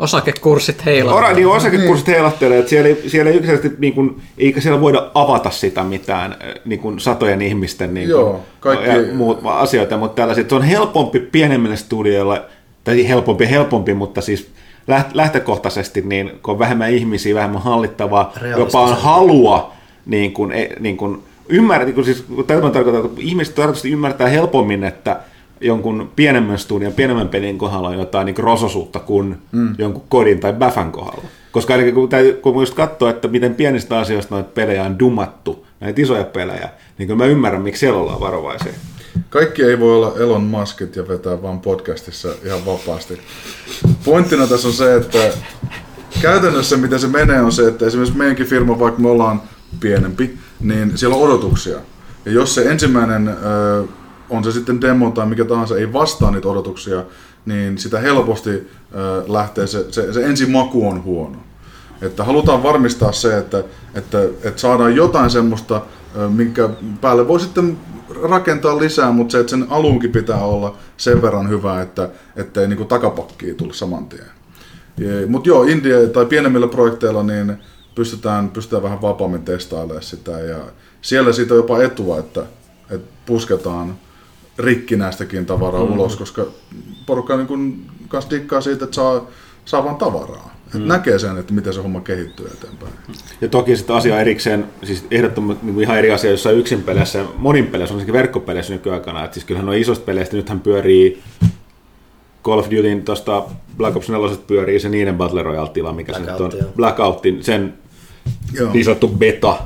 [0.00, 0.82] Osakekurssit.
[1.12, 5.10] Ora, niin osakekurssit heilahtelee, että siellä ei, siellä ei yksinkertaisesti, niin kuin, eikä siellä voida
[5.14, 9.96] avata sitä mitään äh, niin kuin satojen ihmisten niin kuin, Joo, kaikki- ja muut asioita,
[9.96, 12.42] mutta tällaiset, se on helpompi pienemmille studioille,
[12.84, 14.50] tai helpompi helpompi, mutta siis
[14.90, 19.72] läht- lähtökohtaisesti, niin kun on vähemmän ihmisiä, vähemmän hallittavaa, jopa on halua
[20.06, 24.28] niin kuin, e- niin kuin, ymmärrä, niin kuin, siis, tämä tarkoittaa, että ihmiset tarkoitusti ymmärtää
[24.28, 25.20] helpommin, että
[25.62, 29.74] jonkun pienemmän studion, pienemmän pelin kohdalla on jotain niin rososuutta kuin mm.
[29.78, 31.24] jonkun kodin tai Bäfän kohdalla.
[31.52, 35.66] Koska ainakin kun, täytyy, kun just katsoo, että miten pienistä asioista noita pelejä on dumattu,
[35.80, 38.72] näitä isoja pelejä, niin kyllä mä ymmärrän, miksi siellä ollaan varovaisia.
[39.30, 43.20] Kaikki ei voi olla Elon Muskit ja vetää vaan podcastissa ihan vapaasti.
[44.04, 45.18] Pointtina tässä on se, että
[46.22, 49.42] käytännössä miten se menee on se, että esimerkiksi meidänkin firma, vaikka me ollaan
[49.80, 51.78] pienempi, niin siellä on odotuksia.
[52.24, 53.84] Ja jos se ensimmäinen, ö,
[54.32, 57.04] on se sitten demo tai mikä tahansa, ei vastaa niitä odotuksia,
[57.46, 58.68] niin sitä helposti
[59.26, 61.38] lähtee, se, se, se ensimaku on huono.
[62.02, 63.64] Että halutaan varmistaa se, että,
[63.94, 65.82] että, että saadaan jotain semmoista,
[66.28, 66.68] minkä
[67.00, 67.78] päälle voi sitten
[68.22, 72.68] rakentaa lisää, mutta se, että sen alunkin pitää olla sen verran hyvä, että, että ei
[72.68, 74.26] niin takapakkiin tule saman tien.
[75.28, 77.56] Mutta joo, India tai pienemmillä projekteilla niin
[77.94, 80.58] pystytään, pystytään vähän vapaammin testailemaan sitä ja
[81.02, 82.42] siellä siitä on jopa etua, että,
[82.90, 83.94] että pusketaan
[84.58, 85.92] rikkinäistäkin tavaraa mm.
[85.92, 86.46] ulos, koska
[87.06, 89.26] porukka niin kun, kanssa dikkaa siitä, että saa,
[89.64, 90.52] saa vaan tavaraa.
[90.66, 90.88] Että mm.
[90.88, 92.92] näkee sen, että miten se homma kehittyy eteenpäin.
[93.40, 97.18] Ja toki sitten asia erikseen, siis ehdottomasti niin kuin ihan eri asia jossain yksin peleissä
[97.18, 99.24] ja monin peleissä, on sekin verkkopeleissä nykyaikana.
[99.24, 101.22] Että siis kyllähän nuo isoista peleistä nythän pyörii
[102.44, 103.44] Call of Dutyn tuosta
[103.76, 106.36] Black Ops 4 pyörii se niiden Battle Royale-tila, mikä se nyt on.
[106.36, 106.76] Blackout.
[106.76, 107.74] Blackoutin, sen
[108.52, 108.72] Joo.
[108.72, 109.58] niin sanottu beta.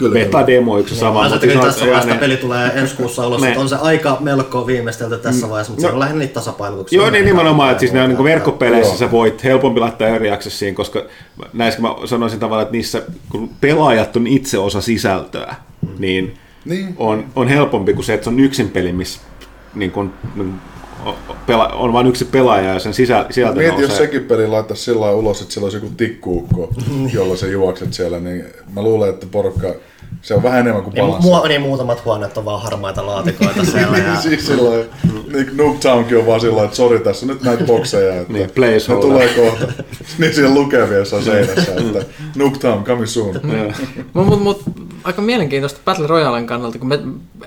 [0.00, 1.12] Kyllä, Beta-demo, yksi sama.
[1.20, 3.76] Mä ajattelin, että tässä on- vaiheessa ne- peli tulee ensi kuussa ulos, että on se
[3.76, 5.90] aika melko viimeistelty tässä vaiheessa, mutta No.
[5.90, 6.96] se on lähinnä niitä tasapainotuksia.
[7.00, 10.74] Joo, niin nimenomaan, että siis ne on niin verkkopeleissä sä voit helpompi laittaa eri accessiin,
[10.74, 11.02] koska
[11.52, 15.54] näissä mä sanoisin tavallaan, että niissä kun pelaajat on itse osa sisältöä,
[15.98, 16.34] niin,
[16.64, 16.94] Niin.
[16.98, 19.20] On, on helpompi kuin se, että se on yksin peli, missä
[19.74, 20.12] niin kun,
[21.06, 24.06] o- pela, on vain yksi pelaaja ja sen sisä, sisältö Mieti, jos nousee.
[24.06, 26.70] sekin peli laittaisi sillä ulos, että sillä olisi joku tikkuukko,
[27.14, 29.74] jolla sä juokset siellä, niin mä luulen, että porukka,
[30.22, 31.28] se on vähän enemmän kuin Niin, balanssi.
[31.28, 33.98] mua, niin muutamat huoneet on vaan harmaita laatikoita siellä.
[33.98, 34.04] Ja...
[34.12, 34.84] Niin, siis lailla,
[35.32, 38.46] niin Noobtownkin on vaan sillä lailla, että sori, tässä on nyt näitä bokseja, että Niin,
[38.46, 39.08] ne placeholder.
[39.10, 39.66] tulee kohta.
[40.18, 42.04] niin siellä lukee vielä jossain seinässä, että
[42.36, 43.40] Noobtown, coming soon.
[44.12, 44.62] Mutta mut, mut,
[45.04, 46.98] aika mielenkiintoista Battle Royalen kannalta, kun me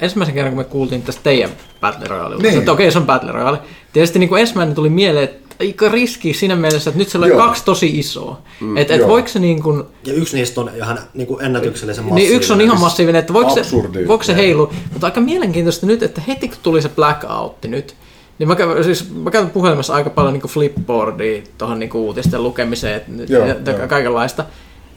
[0.02, 1.50] ensimmäisen kerran kun me kuultiin tästä teidän
[1.82, 2.60] Battle Royale, Niin.
[2.60, 3.60] että okei se on Battle Royale.
[3.94, 7.38] Tietysti niin kuin ensimmäinen tuli mieleen, että aika riski siinä mielessä, että nyt siellä on
[7.38, 8.42] kaksi tosi isoa.
[8.60, 9.10] Mm, että et joo.
[9.10, 12.30] voiko se niin kuin, ja yksi niistä on ihan niin kuin ennätyksellisen massiivinen.
[12.30, 13.62] niin yksi on ihan massiivinen, että voiko se,
[14.08, 14.74] voiko se heilu.
[14.92, 17.96] Mutta aika mielenkiintoista nyt, että heti kun tuli se blackoutti nyt,
[18.40, 22.96] niin mä, käyn, siis, mä käytän puhelimessa aika paljon niin flipboardia tuohon niin uutisten lukemiseen
[22.96, 23.88] et, Joo, ja, ja joo.
[23.88, 24.46] kaikenlaista.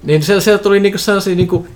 [0.03, 1.69] Niin siellä, siellä tuli niin sellaisia niin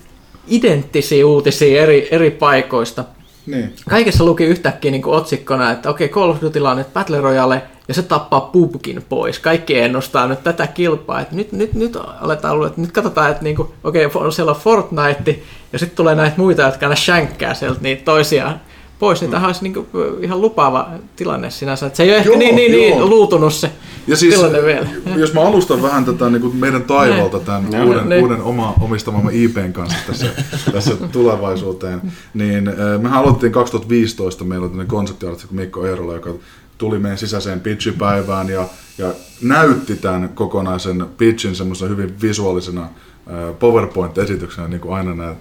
[0.49, 3.05] identtisiä uutisia eri, eri paikoista.
[3.47, 3.73] Niin.
[3.89, 7.95] Kaikessa luki yhtäkkiä niin otsikkona, että okei, Call of Dutylla on nyt Battle Royale ja
[7.95, 9.39] se tappaa pubkin pois.
[9.39, 11.21] Kaikki ennustaa nyt tätä kilpaa.
[11.21, 14.61] Että nyt, nyt, nyt aletaan luulla, että nyt katsotaan, että niinku, okei, okay, siellä on
[14.61, 15.39] Fortnite
[15.73, 18.61] ja sitten tulee näitä muita, jotka aina shänkkää sieltä niitä toisiaan
[19.01, 19.21] pois.
[19.21, 19.87] Niin tämä olisi niinku
[20.21, 21.87] ihan lupaava tilanne sinänsä.
[21.87, 23.09] Että se ei ole ehkä Joo, niin, niin, niin joo.
[23.09, 23.71] luutunut se
[24.07, 24.87] Ja siis, tilanne vielä.
[25.17, 27.85] jos mä alustan vähän tätä niin kuin meidän taivalta tämän Joo.
[27.85, 28.23] uuden, Niin.
[28.23, 30.27] uuden oma, omistamamme IPn kanssa tässä,
[30.73, 32.03] tässä tulevaisuuteen,
[32.35, 36.31] niin mehän aloitettiin 2015, meillä oli tämmöinen konseptiartti kuin Mikko Eerola, joka
[36.81, 39.13] tuli meidän sisäiseen pitchipäivään ja, ja
[39.43, 42.89] näytti tämän kokonaisen pitchin semmoisen hyvin visuaalisena
[43.59, 45.35] PowerPoint-esityksenä, niin kuin aina nämä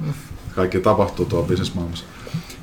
[0.56, 2.06] kaikki tapahtuu tuolla bisnesmaailmassa.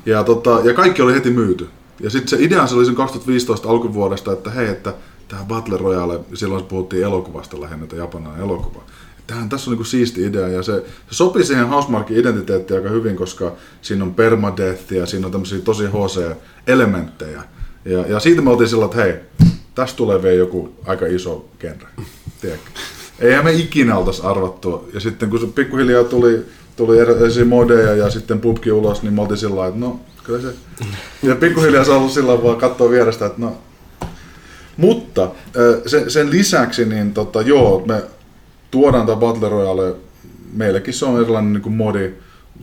[0.05, 1.69] Ja, tota, ja kaikki oli heti myyty.
[1.99, 4.93] Ja sitten se idea se oli sen 2015 alkuvuodesta, että hei, että
[5.27, 8.83] tämä Battle Royale, silloin puhuttiin elokuvasta lähinnä, että japanilainen elokuva.
[9.27, 10.73] Tähän tässä on niinku siisti idea ja se,
[11.09, 15.59] se sopii siihen Housemarkin identiteettiin aika hyvin, koska siinä on permadeath ja siinä on tämmöisiä
[15.59, 17.56] tosi HC-elementtejä.
[17.87, 19.13] Ja, ja siitä me oltiin sillä, että hei,
[19.75, 21.87] tästä tulee vielä joku aika iso genre.
[22.41, 22.69] Tiedätkö?
[23.19, 24.89] Eihän me ikinä oltaisi arvattu.
[24.93, 26.45] Ja sitten kun se pikkuhiljaa tuli,
[26.75, 30.47] tuli erilaisia modeja ja sitten pubki ulos, niin me oltiin sillä että no, kyllä se...
[31.23, 33.57] Ja pikkuhiljaa se on ollut sillä vaan katsoa vierestä, että no,
[34.77, 35.31] Mutta
[35.85, 38.03] sen, sen lisäksi, niin tota, joo, me
[38.71, 39.95] tuodaan tämä Battle Royale,
[40.53, 42.11] meillekin se on erilainen niin kuin modi,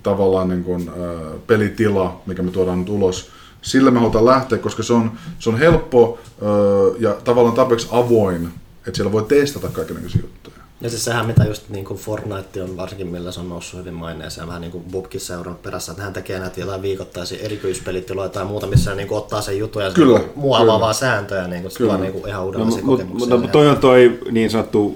[0.03, 3.31] tavallaan niin kuin, äh, pelitila, mikä me tuodaan nyt ulos.
[3.65, 8.47] Sillä me halutaan lähteä, koska se on, se on helppo äh, ja tavallaan tarpeeksi avoin,
[8.87, 10.57] että siellä voi testata kaikenlaisia juttuja.
[10.81, 13.95] Ja siis sehän mitä just niin kuin Fortnite on varsinkin millä se on noussut hyvin
[13.95, 18.45] maineeseen, vähän niin kuin Bubkin seurannut perässä, että hän tekee näitä jotain viikoittaisia erityispelittiloja tai
[18.45, 20.81] muuta, missä hän niin kuin ottaa sen jutun ja se Kyllä, niin muovaa kyllä.
[20.81, 23.37] vaan sääntöjä, niin kuin, se tuo niin kuin ihan No, uudenlaisia mutta kokemuksia.
[23.37, 24.95] mut, toi on toi niin sanottu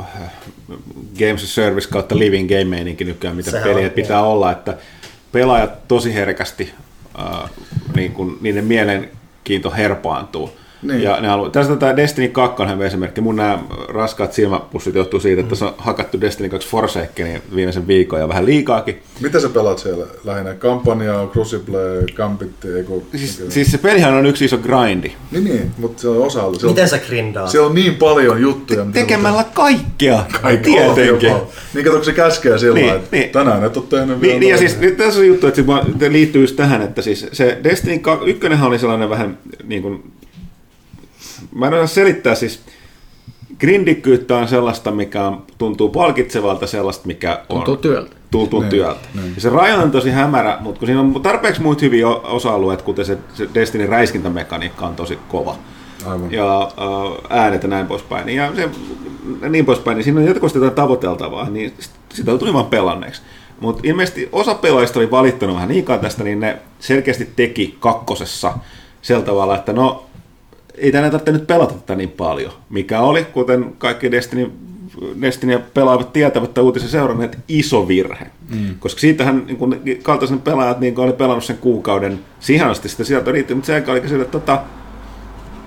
[0.00, 0.32] äh,
[1.18, 4.32] Games as Service kautta Living Game meininki nykyään, mitä Sehän peliä on, pitää joo.
[4.32, 4.76] olla, että
[5.32, 6.72] pelaajat tosi herkästi,
[7.96, 10.50] niin kun, niiden mielenkiinto herpaantuu.
[10.84, 11.02] Niin.
[11.02, 13.20] Ja ne haluaa, tästä tämä Destiny 2 on hyvä esimerkki.
[13.20, 18.20] Mun nämä raskaat silmäpussit johtuu siitä, että se on hakattu Destiny 2 Forsakenia viimeisen viikon
[18.20, 19.02] ja vähän liikaakin.
[19.20, 20.54] Mitä sä pelaat siellä lähinnä?
[20.54, 23.06] Kampanjaa, Crucible, Gambit, eiku...
[23.16, 25.12] Siis, siis se pelihän on yksi iso grindi.
[25.30, 26.40] Niin, niin, mutta se on osa.
[26.40, 27.50] Siellä, Miten sä grindaat?
[27.50, 28.84] siellä on niin paljon juttuja.
[28.84, 31.30] mitä Tekemällä kaikkea, Kaikki tietenkin.
[31.30, 31.46] jopa.
[31.74, 33.30] Niin kato, kun se käskee sillä Niin, niin, että niin.
[33.30, 35.62] tänään et ole tehnyt Niin, niin ja siis nyt tässä on juttu, että
[36.08, 40.12] liittyy just tähän, että siis se Destiny 1 oli sellainen vähän niin kuin,
[41.54, 42.60] mä en osaa selittää siis,
[43.58, 48.16] grindikkyyttä on sellaista, mikä on, tuntuu palkitsevalta, sellaista, mikä on Tuntuu työltä.
[48.30, 49.00] tuntuu Niin, työltä.
[49.14, 49.32] niin.
[49.34, 52.84] Ja se raja on tosi hämärä, mutta kun siinä on tarpeeksi muita hyviä o- osa-alueita,
[52.84, 55.56] kuten se, se Destiny räiskintämekaniikka on tosi kova.
[56.06, 56.32] Aivan.
[56.32, 58.28] Ja äh, äänet ja näin poispäin.
[58.28, 58.68] Ja se,
[59.48, 63.22] niin poispäin, niin siinä on jatkuvasti jotain tavoiteltavaa, niin sit- sitä tuli vaan pelanneeksi.
[63.60, 68.54] Mutta ilmeisesti osa pelaajista oli valittanut vähän liikaa tästä, niin ne selkeästi teki kakkosessa
[69.02, 70.06] sillä tavalla, että no
[70.78, 74.52] ei tänne tarvitse nyt pelata tätä niin paljon, mikä oli, kuten kaikki Destiny,
[75.20, 78.26] Destinyä pelaavat tietävät tai uutisen seuranneet, iso virhe.
[78.54, 78.74] Mm.
[78.78, 83.04] Koska siitähän niin kun, kaltaisen pelaajat niin kun oli pelannut sen kuukauden siihen asti sitä
[83.04, 84.62] sieltä riitti, mutta sen oli sille, että tota,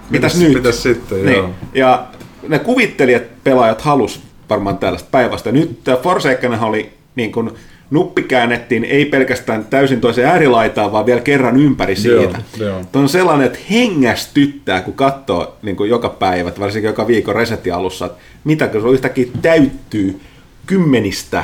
[0.10, 0.54] mitäs, Mitäs- nyt?
[0.54, 1.38] mitäs sitten, niin.
[1.38, 1.50] joo.
[1.74, 2.08] Ja
[2.48, 5.52] ne kuvittelijat pelaajat halus varmaan tällaista päivästä.
[5.52, 7.54] Nyt tämä Forsakenhan oli niin kun,
[7.90, 12.42] nuppi käännettiin ei pelkästään täysin toiseen äärilaitaan, vaan vielä kerran ympäri siitä.
[12.58, 12.82] joo.
[12.92, 17.74] Tuo on sellainen, että hengästyttää, kun katsoo niin kuin joka päivä, varsinkin joka viikon resetin
[17.74, 20.20] alussa, että mitä kun se yhtäkkiä täyttyy
[20.66, 21.44] kymmenistä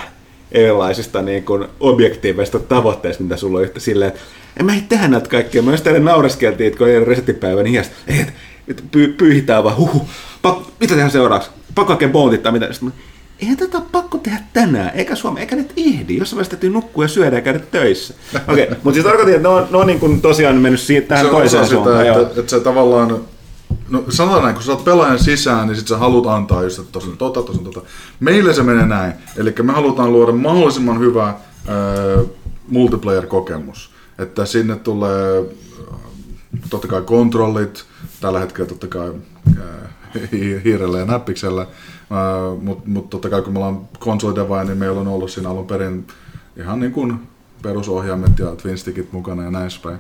[0.52, 4.22] erilaisista niin kuin objektiiveista tavoitteista, mitä sulla on yhtä silleen, että
[4.60, 5.62] en mä ei tehdä näitä kaikkea.
[5.62, 8.34] Mä just teille naureskeltiin, että kun oli resettipäivä, niin hiasta, että
[8.68, 10.10] et, py, pyyhitään vaan, huhu,
[10.42, 11.50] pak, mitä tehdään seuraavaksi?
[11.76, 12.74] Pakko hakea bountit tai mitä?
[12.74, 12.96] Sitten mä,
[13.44, 17.04] eihän tätä ole pakko tehdä tänään, eikä Suomi, eikä nyt ehdi, jossain vaiheessa täytyy nukkua
[17.04, 18.14] ja syödä ja käydä töissä.
[18.48, 21.08] Okei, okay, mutta siis tarkoitin, että ne on, ne on niin kuin tosiaan mennyt siitä,
[21.08, 21.98] tähän se toiseen suuntaan.
[21.98, 22.22] sitä, joo.
[22.22, 23.20] että, että, se tavallaan,
[23.90, 26.92] no sanotaan näin, kun sä oot pelaajan sisään, niin sit sä haluat antaa just, että
[26.92, 27.88] tossa on tota, tossa on tota.
[28.20, 31.36] Meillä se menee näin, eli me halutaan luoda mahdollisimman hyvä äh,
[32.68, 33.92] multiplayer-kokemus.
[34.20, 36.00] Että sinne tulee äh,
[36.70, 37.84] totta kai kontrollit,
[38.22, 39.12] tällä hetkellä totta kai
[39.48, 39.90] äh,
[40.32, 41.68] hi- hiirellä ja näppiksellä,
[42.62, 46.08] mutta mut totta kai kun me ollaan konsolidevaa, niin meillä on ollut siinä alun perin
[46.58, 47.20] ihan niin kuin
[47.62, 49.98] perusohjaimet ja twinstickit mukana ja näin päin.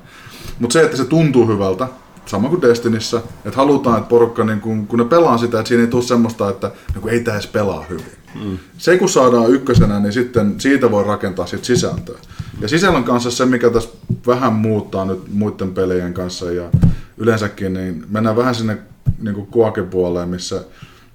[0.59, 1.87] Mutta se, että se tuntuu hyvältä,
[2.25, 5.83] sama kuin Destinissä, että halutaan, että porukka, niin kun, kun ne pelaa sitä, että siinä
[5.83, 8.05] ei tule semmoista, että niin ei tämä edes pelaa hyvin.
[8.43, 8.57] Mm.
[8.77, 12.19] Se kun saadaan ykkösenä, niin sitten siitä voi rakentaa sit sisältöä.
[12.61, 13.89] Ja sisällön kanssa se, mikä tässä
[14.27, 16.69] vähän muuttaa nyt muiden pelien kanssa ja
[17.17, 18.77] yleensäkin, niin mennään vähän sinne
[19.21, 20.63] niin kuin kuakepuoleen, missä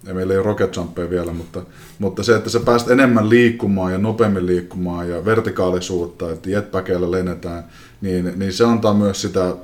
[0.05, 1.63] ja meillä ei ole rocket jumpeja vielä, mutta,
[1.99, 7.65] mutta se, että sä pääst enemmän liikkumaan ja nopeammin liikkumaan ja vertikaalisuutta, että jetpackeilla lennetään,
[8.01, 9.57] niin, niin se antaa myös sitä ää,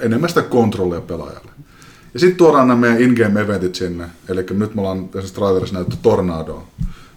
[0.00, 1.50] enemmän sitä kontrollia pelaajalle.
[2.14, 4.04] Ja sitten tuodaan nämä meidän in-game eventit sinne.
[4.28, 6.66] Eli nyt me ollaan tässä trailerissa näytetty Tornadoa.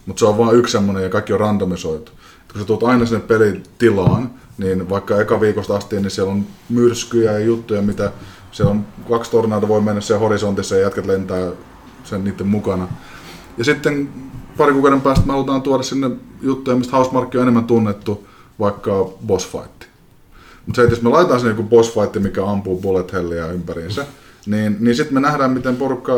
[0.06, 2.12] Mutta se on vain yksi semmoinen ja kaikki on randomisoitu.
[2.12, 6.46] Et kun sä tulet aina sinne pelitilaan, niin vaikka eka viikosta asti, niin siellä on
[6.70, 8.12] myrskyjä ja juttuja, mitä
[8.52, 11.52] siellä on kaksi tornadoa voi mennä siellä horisontissa ja jätkät lentää
[12.04, 12.88] sen niiden mukana.
[13.58, 14.10] Ja sitten
[14.58, 16.10] pari kuukauden päästä me halutaan tuoda sinne
[16.42, 18.28] juttuja, mistä Housemarque on enemmän tunnettu,
[18.60, 19.88] vaikka boss fight.
[20.66, 24.06] Mutta se, että jos me laitetaan sinne joku boss fight, mikä ampuu bullet helliä ympäriinsä,
[24.46, 26.14] niin, niin sitten me nähdään, miten porukka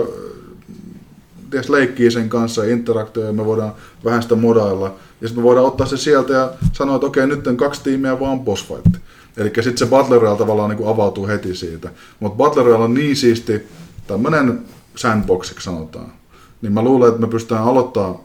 [1.50, 3.74] ties leikkii sen kanssa ja interaktoi ja me voidaan
[4.06, 4.96] vähän sitä modailla.
[5.22, 8.20] Ja sitten me voidaan ottaa se sieltä ja sanoa, että okei, nyt on kaksi tiimiä
[8.20, 9.04] vaan boss fight.
[9.38, 11.90] Eli sitten se Battle Royale tavallaan niin avautuu heti siitä.
[12.20, 13.68] Mutta Battle Royale on niin siisti,
[14.08, 14.60] tämmöinen
[14.96, 16.14] sandboxiksi sanotaan.
[16.62, 18.24] Niin mä luulen, että me pystytään aloittaa,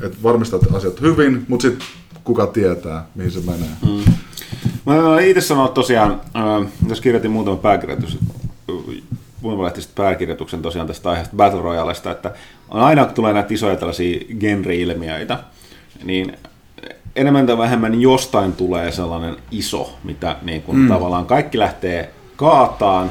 [0.00, 1.86] että varmistat asiat hyvin, mutta sitten
[2.24, 3.68] kuka tietää, mihin se menee.
[3.82, 4.12] Mm.
[4.86, 8.18] Mä itse sanonut tosiaan, äh, jos kirjoitin muutaman pääkirjoitus,
[9.40, 12.34] muunlahtista pääkirjoituksen tosiaan tästä aiheesta Battle Royalesta, että
[12.68, 15.38] on aina kun tulee näitä isoja tällaisia genre-ilmiöitä,
[16.04, 16.36] niin
[17.16, 20.88] enemmän tai vähemmän jostain tulee sellainen iso, mitä niin kuin mm.
[20.88, 23.10] tavallaan kaikki lähtee kaataan,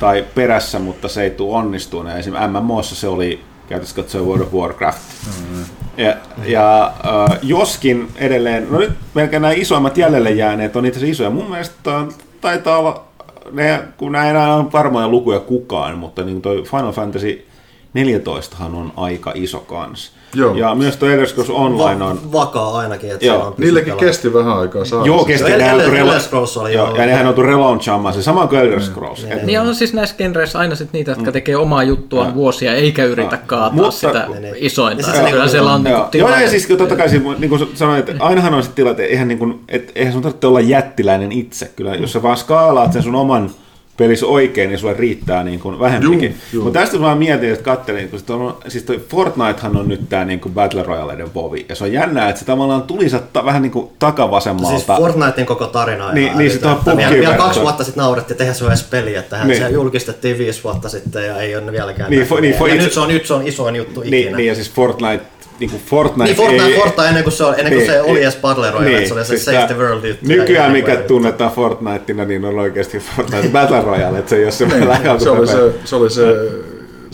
[0.00, 2.10] tai perässä, mutta se ei tule onnistumaan.
[2.10, 5.00] Ja esimerkiksi MMOssa se oli käytössä katsoen World of Warcraft.
[5.26, 5.64] Mm-hmm.
[5.96, 11.30] Ja, ja äh, joskin edelleen, no nyt melkein nämä isoimmat jäljelle jääneet on itse isoja.
[11.30, 13.04] Mun mielestä on, taitaa olla,
[13.52, 17.46] ne, kun nämä ei enää ole varmoja lukuja kukaan, mutta niin toi Final Fantasy
[17.94, 20.12] 14 on aika iso kans.
[20.34, 20.54] Joo.
[20.54, 22.20] Ja myös tuo Elder Scrolls Online on...
[22.32, 23.46] Va- vakaa ainakin, että Joo.
[23.46, 24.08] on Niillekin pysypelaa.
[24.12, 25.06] kesti vähän aikaa saada.
[25.06, 25.50] Joo, kesti.
[25.50, 26.96] Joo, nehän Elder- Elder Scrolls oli joo, joo.
[26.96, 29.24] ja nehän on tullut relaunchaamaan se sama kuin Elder Scrolls.
[29.30, 33.04] Et- Niin on siis näissä genreissä aina sit niitä, jotka tekee omaa juttuaan vuosia eikä
[33.04, 34.54] yritä kaataa Mutta- sitä Niin, niin.
[34.58, 35.02] isointa.
[35.02, 36.42] Ja Ja se Kyllä niinku- siellä on Joo, niinku joo, tilanne.
[36.44, 39.38] ja siis totta kai, niin kuin sanoin, että ainahan on se tila, että eihän, niin
[39.38, 41.70] kuin, että eihän sun tarvitse olla jättiläinen itse.
[41.76, 43.50] Kyllä, jos sä vaan skaalaat sen sun oman
[43.98, 46.36] pelis oikein, niin sulle riittää niin kuin vähempikin.
[46.62, 50.08] Mutta tästä mä vaan mietin, että katselin, kun sit on, siis toi Fortnitehan on nyt
[50.08, 53.44] tää niin kuin Battle Royaleiden vovi, ja se on jännää, että se tavallaan tuli ta,
[53.44, 54.70] vähän niin kuin takavasemmalta.
[54.78, 56.78] Siis Fortnitein koko tarina on Niin- niin sit on.
[56.96, 59.62] Vielä, vielä kaksi vuotta sitten naurettiin, että eihän se ole edes peli, että tähän Niin.
[59.62, 62.38] se julkistettiin viisi vuotta sitten ja ei ole vieläkään Niin, näkynyt.
[62.38, 64.10] fo- niin, fo- ja itse- nyt, se on, nyt se on isoin juttu ikinä.
[64.16, 65.24] niin, niin, ja siis Fortnite,
[65.60, 68.00] niin kuin Fortnite, Niin, Fortnite, ei, Fortnite ennen kuin se, on, ennen kuin Niin, se
[68.02, 68.22] oli niin.
[68.22, 70.26] edes Battle Royale, että se oli se siis Save the World juttu.
[70.26, 74.52] Nykyään mikä niinku- tunnetaan Fortniteina, niin on oikeasti Fortnite Battle Royale, että se ei ole
[74.52, 76.22] semmoinen Niin, se oli se, se, oli se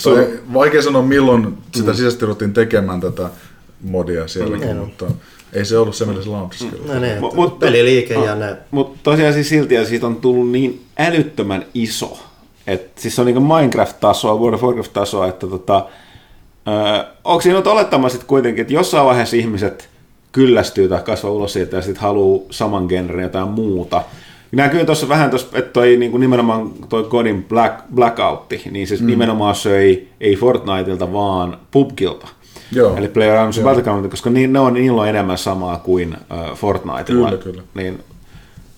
[0.04, 1.96] tai vaikea sanoa milloin sitä Mm.
[1.96, 3.28] sisäisesti ruvettiin tekemään tätä
[3.82, 4.76] modia sielläkin, Mm.
[4.76, 5.04] mutta
[5.52, 6.94] ei se ollut se, millä se launchasi kyllä.
[6.94, 8.56] No niin, Mut- että mut- peliliike ja ne...
[8.70, 12.18] Mutta tosiaan siis silti ja siitä on tullut niin älyttömän iso.
[12.66, 15.86] Et siis se on niin Minecraft-tasoa, World of Warcraft-tasoa, että tota,
[16.68, 19.88] öö, onko siinä nyt olettamaan sitten kuitenkin, että jossain vaiheessa ihmiset
[20.32, 24.02] kyllästyy tai kasvaa ulos siitä ja sitten haluaa saman genren jotain muuta.
[24.52, 29.06] Näkyy tuossa vähän tuossa, että toi niin nimenomaan toi Godin Black, Blackoutti, niin siis mm.
[29.06, 32.28] nimenomaan söi ei Fortniteilta, vaan PUBGilta.
[32.72, 32.96] Joo.
[32.96, 37.28] Eli PlayerUnknown's Battleground, koska niin, ne on, niillä on enemmän samaa kuin äh, Fortniteilla.
[37.28, 37.62] Kyllä, kyllä.
[37.74, 37.98] Niin,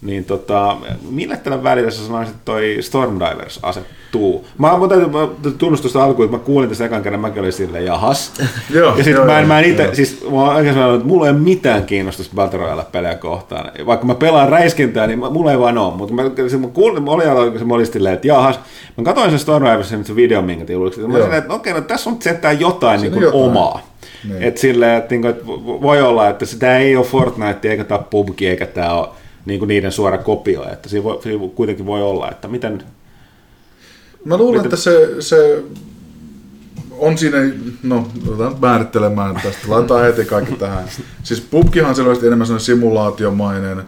[0.03, 0.77] niin tota,
[1.11, 4.47] millä tällä välillä sä sanoisit, että toi Stormdivers asettuu?
[4.59, 8.33] Mä, mä täytyy tunnustusta alkuun, että mä kuulin tästä ekan kerran, mäkin olin silleen, jahas.
[8.71, 11.09] Joo, ja sitten joo, mä, en- mä en ite, siis mä oon oikein sanonut, että
[11.09, 13.71] mulla ei ole mitään kiinnostusta Battle Royale-pelejä kohtaan.
[13.87, 15.95] Vaikka mä pelaan räiskintää, niin mä- mulla ei vaan ole.
[15.95, 18.61] Mutta mä, se, mä kuulin, mä olin se mä olin silleen, että jahas.
[18.97, 21.09] Mä katsoin sen Stormdiversin nyt se video, minkä te julkaisitte.
[21.09, 23.43] Mä olin silleen, että okei, no tässä on sentään jotain, niin kuin jotain.
[23.45, 23.81] omaa.
[24.29, 24.43] Niin.
[24.43, 27.99] Et silleen, että, niinku, että vo- voi olla, että sitä ei ole Fortnite eikä tämä
[28.11, 29.09] PUBG eikä tämä ole
[29.47, 30.73] niinku niiden suora kopio.
[30.73, 32.83] Että siinä, voi, siinä kuitenkin voi olla, että miten...
[34.25, 35.63] Mä luulen, että se, se
[36.99, 37.39] on siinä,
[37.83, 40.85] no nyt määrittelemään tästä, laitetaan heti kaikki tähän.
[41.23, 43.83] Siis PUBGhan on selvästi enemmän sellainen simulaatiomainen,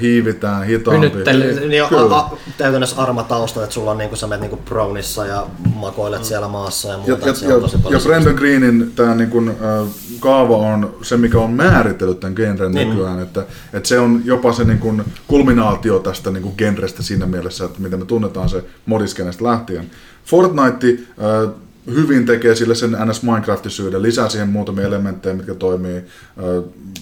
[0.00, 1.08] hiivitään, hitaampi.
[1.10, 1.68] Hynyttely.
[1.68, 2.16] Niin on Kyllä.
[2.16, 6.24] a, a, täytännössä arma tausta, että sulla on niinku, sä menet niinku Brownissa ja makoilet
[6.24, 7.12] siellä maassa ja Ja, muuta.
[7.28, 7.44] ja, tosi
[7.76, 9.88] ja, paljon ja Brandon Greenin tämä niin kun, äh,
[10.20, 12.88] kaava on se, mikä on määritellyt tämän genren Niin.
[12.90, 17.26] nykyään, että, että se on jopa se niin kun, kulminaatio tästä niin kun genrestä siinä
[17.26, 19.90] mielessä, että miten me tunnetaan se modiskenestä lähtien.
[20.24, 21.52] Fortnite äh,
[21.86, 26.02] hyvin tekee sille sen NS Minecraftisyyden, lisää siihen muutamia elementtejä, mitkä toimii,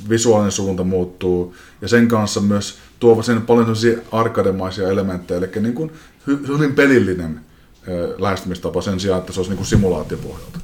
[0.09, 5.75] visuaalinen suunta muuttuu, ja sen kanssa myös tuo sen paljon sellaisia arkademaisia elementtejä, eli niin
[5.75, 5.93] kuin
[6.27, 7.41] hy, hyvin pelillinen
[8.19, 10.59] lähestymistapa sen sijaan, että se olisi niin kuin simulaatiopohjalta.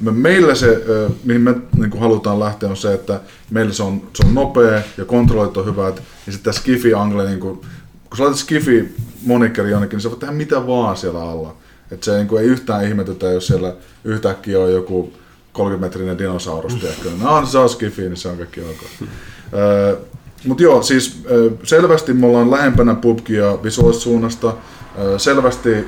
[0.00, 0.84] Me- Meillä se,
[1.24, 4.82] mihin me niin kuin halutaan lähteä, on se, että meillä se on, se on nopea
[4.98, 8.94] ja kontrollit on hyvät, ja sitten tämä skifi-angle, niin kuin, kun sä laitat skifi
[9.26, 11.56] monikkeri jonnekin, niin sä voit tehdä mitä vaan siellä alla.
[11.92, 13.74] Et se niin kuin, ei yhtään ihmetytä, jos siellä
[14.04, 15.12] yhtäkkiä on joku
[15.58, 17.10] 30-metrinen dinosaurus, tiedätkö?
[17.20, 19.08] No, se on skifi, niin se on kaikki ok.
[20.46, 21.22] Mutta joo, siis
[21.64, 24.54] selvästi me ollaan lähempänä PUBGia visuaalisesta suunnasta.
[25.16, 25.84] Selvästi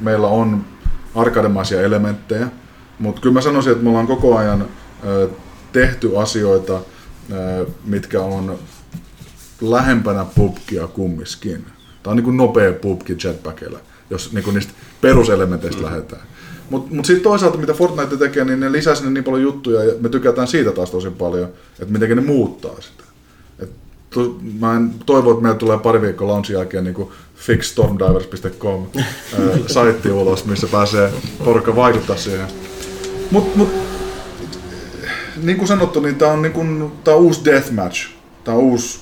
[0.00, 0.64] meillä on
[1.14, 2.48] arkademaisia elementtejä,
[2.98, 4.68] mutta kyllä mä sanoisin, että me ollaan koko ajan
[5.72, 6.80] tehty asioita,
[7.84, 8.58] mitkä on
[9.60, 11.66] lähempänä PUBGia kumminkin.
[12.02, 13.78] Tämä on niin kuin nopea PUBG jetpackilla,
[14.10, 15.86] jos niin kuin niistä peruselementeistä mm.
[15.86, 16.22] lähdetään.
[16.70, 19.92] Mutta mut sitten toisaalta, mitä Fortnite tekee, niin ne lisää sinne niin paljon juttuja, ja
[20.00, 21.48] me tykätään siitä taas tosi paljon,
[21.80, 23.04] että miten ne muuttaa sitä.
[23.58, 23.70] Et
[24.10, 28.86] tu- mä en toivo, että meillä tulee pari viikkoa launchin jälkeen niin fixstormdivers.com
[29.66, 31.12] saitti ulos, missä pääsee
[31.44, 32.46] porukka vaikuttaa siihen.
[33.30, 33.68] Mut, mut
[35.42, 38.08] niin kuin sanottu, niin tämä on, niin kuin, tää on uusi deathmatch.
[38.44, 39.00] Tämä on uusi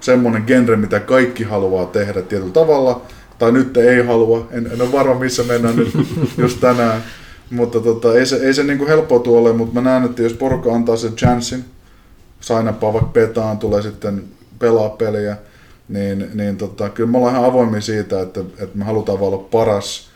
[0.00, 3.02] semmoinen genre, mitä kaikki haluaa tehdä tietyllä tavalla,
[3.40, 4.48] tai nyt ei halua.
[4.50, 5.92] En, en ole varma, missä mennään nyt
[6.38, 7.02] just tänään.
[7.50, 10.22] Mutta tota, ei se, ei se niin kuin helppoa tuo ole, mutta mä näen, että
[10.22, 11.64] jos porukka antaa sen chanssin,
[12.40, 14.24] sainappaa vaikka petaan, tulee sitten
[14.58, 15.36] pelaa peliä,
[15.88, 19.48] niin, niin tota, kyllä me ollaan ihan avoimia siitä, että, että me halutaan vaan olla
[19.50, 20.10] paras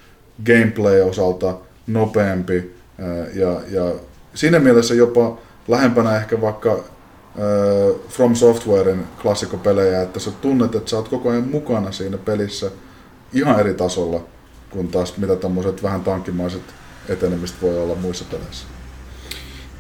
[0.47, 1.55] gameplay-osalta,
[1.87, 3.93] nopeampi ää, ja, ja
[4.35, 6.85] siinä mielessä jopa lähempänä ehkä vaikka ää,
[8.09, 12.71] From Softwaren klassikopelejä, että sä tunnet, että sä oot koko ajan mukana siinä pelissä
[13.35, 14.21] ihan eri tasolla
[14.75, 16.63] kun taas mitä tämmöiset vähän tankkimaiset
[17.09, 18.67] etenemistä voi olla muissa peleissä.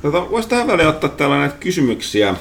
[0.02, 2.34] Tota, Voisi tähän väliin ottaa täällä näitä kysymyksiä.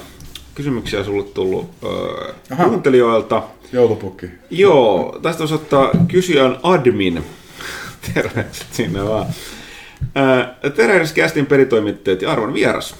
[0.54, 2.34] Kysymyksiä sulle tullut öö,
[2.64, 3.42] kuuntelijoilta.
[3.72, 4.26] Joulupukki.
[4.50, 7.24] Joo, tästä voisi ottaa kysyjän admin.
[8.14, 9.26] Tervehdykset sinne vaan.
[10.64, 12.94] Öö, Tervehdys Kästin peritoimittajat ja arvon vieras.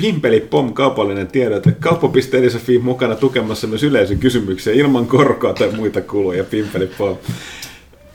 [0.00, 1.72] Pimpeli Pom kaupallinen tiedote.
[1.80, 6.44] Kauppa.edessä mukana tukemassa myös yleisön kysymyksiä ilman korkoa tai muita kuluja.
[6.44, 7.16] Pimpeli Pom.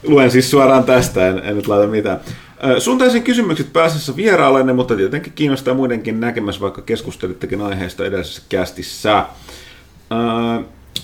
[0.02, 2.20] Luen siis suoraan tästä, en, en nyt laita mitään.
[2.78, 9.26] Suuntaisin kysymykset pääsessä vieraallenne, mutta tietenkin kiinnostaa muidenkin näkemässä, vaikka keskustelittekin aiheesta edellisessä kästissä.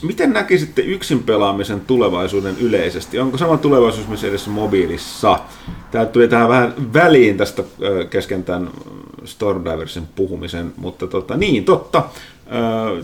[0.02, 3.18] Miten näkisitte yksin pelaamisen tulevaisuuden yleisesti?
[3.18, 5.38] Onko sama tulevaisuus myös edessä mobiilissa?
[5.90, 7.62] Tämä tuli tähän vähän väliin tästä
[8.11, 8.70] kesken tämän
[9.24, 12.02] Stormdiversin puhumisen, mutta tota, niin, totta.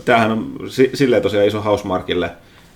[0.05, 2.31] Tämähän on si- silleen tosiaan iso Housemarkille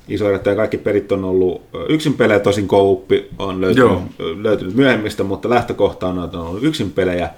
[0.07, 4.03] iso ero, että kaikki perit on ollut yksin pelejä, tosin kouppi on löytynyt, Joo.
[4.41, 7.29] löytynyt myöhemmistä, mutta lähtökohta on, että on ollut yksin pelejä,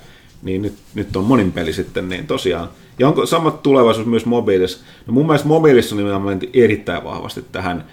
[0.44, 2.70] niin nyt, nyt on monin peli sitten, niin tosiaan.
[3.00, 4.86] Ja onko sama tulevaisuus myös mobiilissa?
[5.08, 7.86] No mun mielestä mobiilissa on nimenomaan erittäin vahvasti tähän,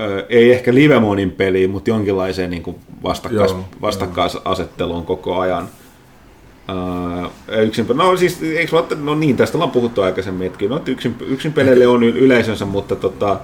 [0.00, 5.68] ö, ei ehkä live monin peliin, mutta jonkinlaiseen niin kuin vastakkais, Joo, vastakkaisasetteluun koko ajan.
[7.48, 10.82] Öö, yksin, no siis, eikö ole, no niin, tästä ollaan puhuttu aikaisemmin, että kyllä no,
[10.86, 13.40] yksin, yksin peleille on yleisönsä, mutta tota,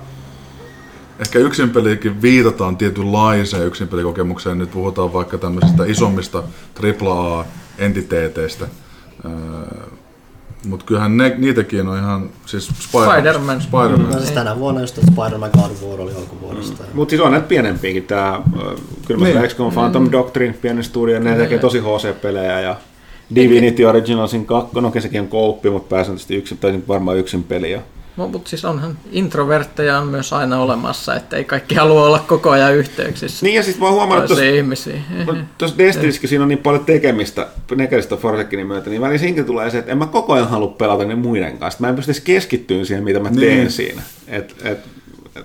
[1.21, 4.59] Ehkä yksinpeliäkin viitataan tietynlaiseen yksinpelikokemukseen.
[4.59, 6.43] Nyt puhutaan vaikka tämmöisistä isommista
[6.83, 8.67] AAA-entiteeteistä.
[10.69, 13.61] Mutta kyllähän ne, niitäkin on ihan, siis Spider- Spider-Man.
[13.61, 14.11] Spider-Man.
[14.11, 16.83] No siis tänä vuonna just Spider-Man God of War oli alkuvuodesta.
[16.83, 16.89] Mm.
[16.95, 18.03] Mutta siis on näitä pienempiäkin.
[18.03, 18.41] Tää, ö,
[19.07, 19.37] kyllä mä Niin.
[19.39, 19.49] niin.
[19.49, 22.77] XCOM Phantom Doctrine, pieni studio, ne tekee tosi HC-pelejä ja
[23.35, 27.71] Divinity Originalsin kakko, no sekin on kouppi, mutta pääsääntöisesti yksin, tai varmaan yksin peli.
[27.71, 27.81] Ja
[28.17, 32.51] No, mutta siis onhan introvertteja on myös aina olemassa, että ei kaikki halua olla koko
[32.51, 34.27] ajan yhteyksissä Niin ja siis mä oon huomannut
[35.59, 37.47] tuossa Destinissäkin siinä on niin paljon tekemistä
[37.77, 41.05] Nekeristä Forsekinin myötä, niin väliin siinäkin tulee se, että en mä koko ajan halua pelata
[41.05, 41.81] ne muiden kanssa.
[41.81, 43.71] Mä en pysty keskittyä siihen, mitä mä teen Niin.
[43.71, 44.03] siinä.
[44.29, 44.79] Et, et,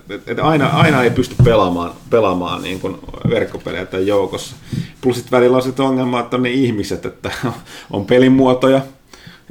[0.10, 2.98] et, et aina, aina ei pysty pelaamaan, pelaamaan niin kuin
[3.30, 4.56] verkkopelejä tai joukossa.
[5.02, 7.32] Plus sit välillä on sitten ongelma, että on ne ihmiset, että
[7.92, 8.82] on pelimuotoja,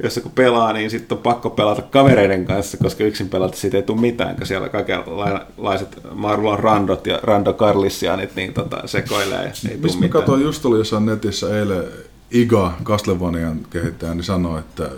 [0.03, 3.83] jossa kun pelaa, niin sitten on pakko pelata kavereiden kanssa, koska yksin pelata siitä ei
[3.83, 9.77] tule mitään, kun siellä kaikenlaiset Marlon Randot ja Rando Carlissianit niin tota, sekoilee ei tule
[9.81, 10.09] Mistä mitään.
[10.09, 11.83] katsoin, just oli jossain netissä eilen
[12.31, 14.89] Iga Castlevanian kehittäjä, niin sanoi, että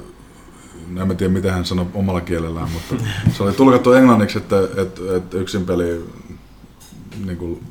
[1.02, 5.38] en tiedä mitä hän sanoi omalla kielellään, mutta se oli tulkattu englanniksi, että, että, että
[5.38, 6.06] yksin peli
[7.26, 7.64] niin kuin,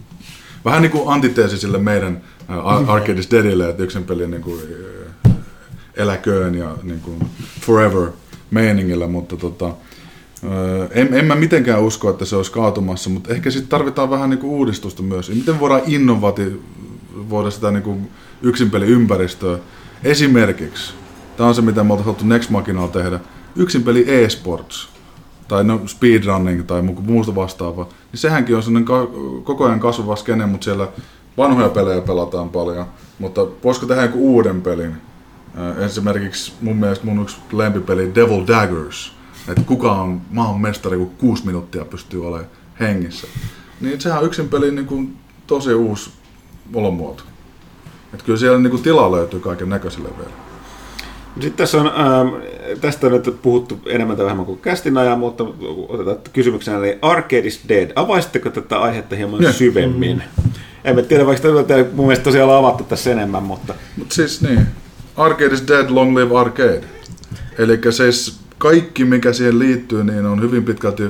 [0.64, 4.60] vähän niin kuin antiteesi sille meidän uh, Arcade is Deadille, että yksin peli niin kuin,
[5.26, 5.32] äh,
[5.96, 7.18] eläköön ja niin kuin
[7.60, 8.08] forever
[8.50, 9.74] meiningillä, mutta tota,
[10.44, 14.30] ö, en, en mä mitenkään usko, että se olisi kaatumassa, mutta ehkä sitten tarvitaan vähän
[14.30, 15.30] niin kuin uudistusta myös.
[15.30, 16.62] Miten voidaan innovati,
[17.30, 18.10] voida sitä niin kuin
[18.42, 19.58] yksinpeliympäristöä.
[20.04, 20.94] Esimerkiksi,
[21.36, 23.20] tämä on se mitä me ollaan haluttu Next Machinalla tehdä,
[23.56, 24.88] yksinpeli e-sports
[25.48, 29.08] tai no speedrunning tai mu- muusta vastaavaa, niin sehänkin on sellainen ka-
[29.44, 30.88] koko ajan kasvava skene, mutta siellä
[31.38, 32.86] vanhoja pelejä pelataan paljon.
[33.18, 34.94] Mutta voisiko tehdä joku uuden pelin?
[35.78, 39.12] Ö, Esimerkiksi mun mielestä mun yksi lempipeli Devil Daggers,
[39.48, 43.26] että kuka on maan mestari, kun kuusi minuuttia pystyy olemaan hengissä.
[43.80, 45.16] Niin sehän on yksin pelin niin kuin
[45.46, 46.10] tosi uusi
[46.74, 47.22] olomuoto.
[48.12, 50.30] Että kyllä siellä niin kuin tilaa löytyy kaiken näköiselle vielä.
[51.34, 52.42] Sitten tässä on, ähm,
[52.80, 55.44] tästä on nyt puhuttu enemmän tai vähemmän kuin kästin ajan, mutta
[55.88, 57.90] otetaan kysymyksenä, eli Arcade is Dead.
[57.96, 59.52] Avaisitteko tätä aihetta hieman Joo.
[59.52, 60.22] syvemmin?
[60.84, 64.66] En mä tiedä, vaikka tätä mun mielestä tosiaan avattu tässä enemmän, mutta Mutta siis niin,
[65.16, 66.84] Arcade is dead, long live arcade.
[67.58, 71.02] Eli siis kaikki mikä siihen liittyy, niin on hyvin pitkälti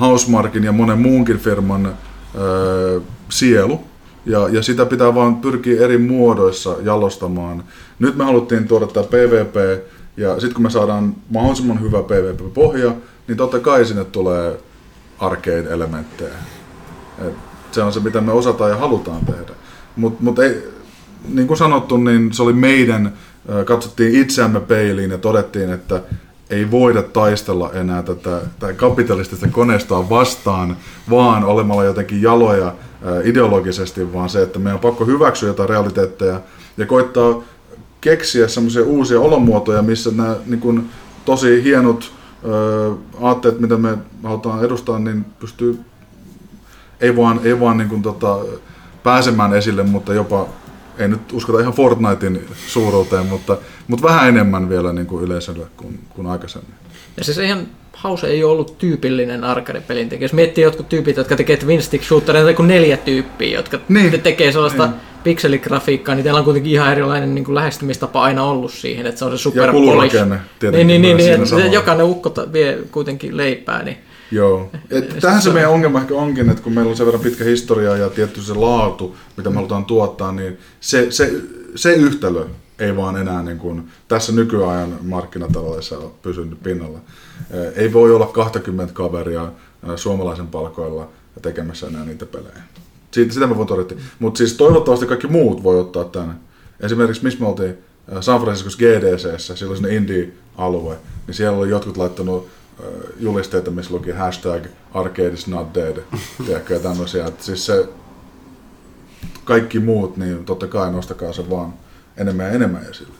[0.00, 1.98] Housemarkin ja monen muunkin firman
[2.38, 3.80] öö, sielu.
[4.26, 7.64] Ja, ja sitä pitää vaan pyrkiä eri muodoissa jalostamaan.
[7.98, 9.82] Nyt me haluttiin tuoda tämä PvP,
[10.16, 12.92] ja sitten kun me saadaan mahdollisimman hyvä PvP-pohja,
[13.28, 14.60] niin totta kai sinne tulee
[15.18, 16.34] arcade-elementtejä.
[17.26, 17.34] Et
[17.70, 19.52] se on se, mitä me osataan ja halutaan tehdä.
[19.96, 20.68] Mutta mut ei,
[21.28, 23.12] niin kuin sanottu, niin se oli meidän,
[23.64, 26.00] katsottiin itseämme peiliin ja todettiin, että
[26.50, 30.76] ei voida taistella enää tätä, tätä kapitalistista koneistoa vastaan,
[31.10, 32.74] vaan olemalla jotenkin jaloja
[33.24, 36.40] ideologisesti, vaan se, että meidän on pakko hyväksyä jotain realiteetteja
[36.76, 37.42] ja koittaa
[38.00, 40.90] keksiä semmoisia uusia olomuotoja, missä nämä niin kuin,
[41.24, 42.12] tosi hienot
[42.44, 45.78] ö, aatteet, mitä me halutaan edustaa, niin pystyy
[47.00, 48.38] ei vaan, ei vaan niin kuin, tota,
[49.02, 50.48] pääsemään esille, mutta jopa,
[50.98, 53.56] ei nyt uskota ihan Fortnitein suuruuteen, mutta,
[53.88, 56.74] mutta vähän enemmän vielä niin kuin yleisölle kuin, kuin aikaisemmin.
[57.16, 57.66] Ja siis eihän
[58.04, 60.24] House ei ole ollut tyypillinen arcade-pelin tekijä.
[60.24, 64.10] Jos miettii jotkut tyypit, jotka tekee twin stick shootereita, kuin neljä tyyppiä, jotka Niin.
[64.10, 64.22] niin.
[64.22, 64.94] tekee sellaista Niin.
[65.24, 69.24] pikseligrafiikkaa, niin teillä on kuitenkin ihan erilainen niin kuin lähestymistapa aina ollut siihen, että se
[69.24, 71.72] on se super kulurakenne tietenkin Niin, niin, niin, niin samalla.
[71.72, 73.96] jokainen ukko vie kuitenkin leipää, niin
[74.30, 74.70] Joo.
[74.90, 77.96] Et tähän se meidän ongelma ehkä onkin, että kun meillä on sen verran pitkä historia
[77.96, 81.32] ja tietty se laatu, mitä me halutaan tuottaa, niin se, se,
[81.74, 82.44] se yhtälö
[82.78, 86.98] ei vaan enää niin kuin tässä nykyajan markkinataloudessa pysynyt pinnalla.
[87.50, 91.08] Eh, Ei voi olla 20 kaveria eh, suomalaisen palkoilla
[91.42, 92.62] tekemässä enää niitä pelejä.
[93.10, 93.94] Siitä, sitä me voin todeta.
[94.18, 96.34] Mutta siis toivottavasti kaikki muut voi ottaa tänne.
[96.80, 100.96] Esimerkiksi missä me oltiin eh, San Franciscossa GDCssä, siellä oli sinne indie-alue,
[101.26, 102.48] niin siellä oli jotkut laittanut
[103.20, 104.64] julisteita, missä luki hashtag
[104.94, 105.96] arcade is not dead,
[106.46, 107.26] tiedätkö, ja tämmöisiä.
[107.26, 107.88] Että siis se,
[109.44, 111.74] kaikki muut, niin totta kai nostakaa se vaan
[112.16, 113.14] enemmän ja enemmän esille.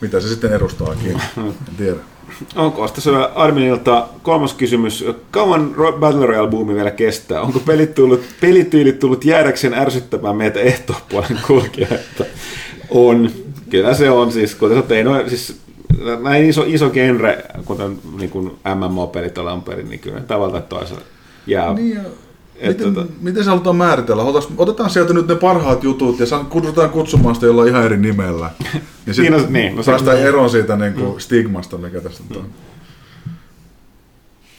[0.00, 1.96] Mitä se sitten edustaakin, en tiedä.
[2.56, 5.04] Onko tässä Arminilta kolmas kysymys.
[5.30, 7.40] Kauan Battle Royale-buumi vielä kestää?
[7.40, 12.24] Onko pelit tullut, pelityylit tullut jäädäkseen ärsyttämään meitä ehtoopuolen kulkijoita?
[12.90, 13.30] On.
[13.70, 15.60] Kyllä se on siis, kuten sanotte, ei noin, siis
[16.22, 20.62] näin iso, iso genre, kuten niin kuin MMO-pelit alun perin, niin kyllä ne tavalla tai
[20.68, 21.02] toisella
[21.46, 21.74] jää.
[21.74, 22.02] Niin ja
[22.68, 24.22] miten, tota- miten se halutaan määritellä?
[24.22, 27.96] Otas- Otetaan sieltä nyt ne parhaat jutut ja san- kutsutaan kutsumaan sitä jollain ihan eri
[27.96, 28.50] nimellä.
[29.06, 32.22] Niin, sit Niin, no- niin, no se- päästään eroon siitä niin kuin stigmasta, mikä tästä
[32.28, 32.46] nyt on.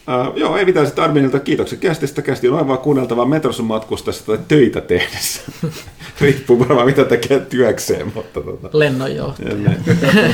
[0.07, 2.21] Uh, joo, ei mitään sitten Arminilta kiitoksia kästistä.
[2.21, 5.41] Kästi on aivan kuunneltavaa metrossa matkustessa tai töitä tehdessä.
[6.21, 8.69] Riippuu varmaan mitä tekee työkseen, mutta tota.
[8.73, 9.43] lennonjohto.
[9.43, 9.77] Ja näin.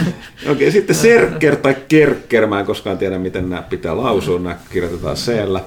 [0.51, 5.15] Okei, sitten Serker tai Kerker, mä en koskaan tiedä miten nämä pitää lausua, nämä kirjoitetaan
[5.15, 5.61] C-llä.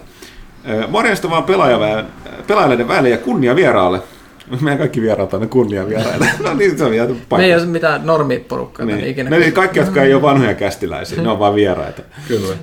[0.88, 2.06] Morjesta vaan pelaajaväen,
[2.46, 4.00] pelaajien väliä kunnia vieraalle.
[4.60, 6.28] Meidän kaikki vieraat on ne kunnia vieraille.
[6.44, 7.56] No niin, se on ihan Me ei paikka.
[7.56, 8.98] ole mitään normiporukkaa niin.
[8.98, 9.10] Niin.
[9.10, 9.30] ikinä.
[9.30, 12.02] Ne eli kaikki, jotka ei ole vanhoja kästiläisiä, ne on vaan vieraita.
[12.28, 12.54] Kyllä.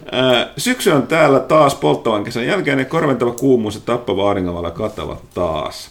[0.57, 5.89] Syksy on täällä taas polttavan kesän jälkeen ja korventava kuumuus ja tappava auringonvalo katavat taas.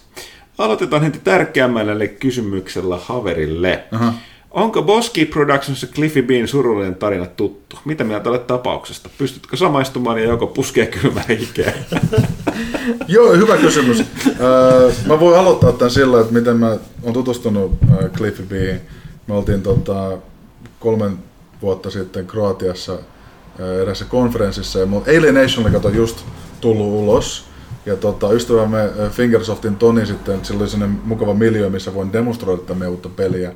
[0.59, 3.85] Aloitetaan heti tärkeämmälle kysymyksellä Haverille.
[3.93, 4.13] Aha.
[4.57, 7.79] Onko Boski Productions Cliffy Bean surullinen tarina tuttu?
[7.85, 9.11] Mitä mieltä olet tapauksesta?
[9.19, 11.73] Pystytkö samaistumaan ja joko puskee kylmää hikeä?
[13.09, 14.05] Joo, hyvä kysymys.
[14.41, 18.81] Öö, mä voin aloittaa tämän sillä, että miten mä oon tutustunut öö, Cliffy Been.
[19.27, 20.19] Me oltiin tota,
[20.81, 21.19] kolmen
[21.63, 22.99] vuotta sitten Kroatiassa
[23.61, 26.25] öö, erässä konferenssissa ja mun Alien Nation oli kato just
[26.61, 27.45] tullut ulos.
[27.87, 32.75] Ja tota, ystävämme Fingersoftin Toni sitten, sillä oli sellainen mukava miljö, missä voin demonstroida tätä
[32.75, 33.53] meidän uutta peliä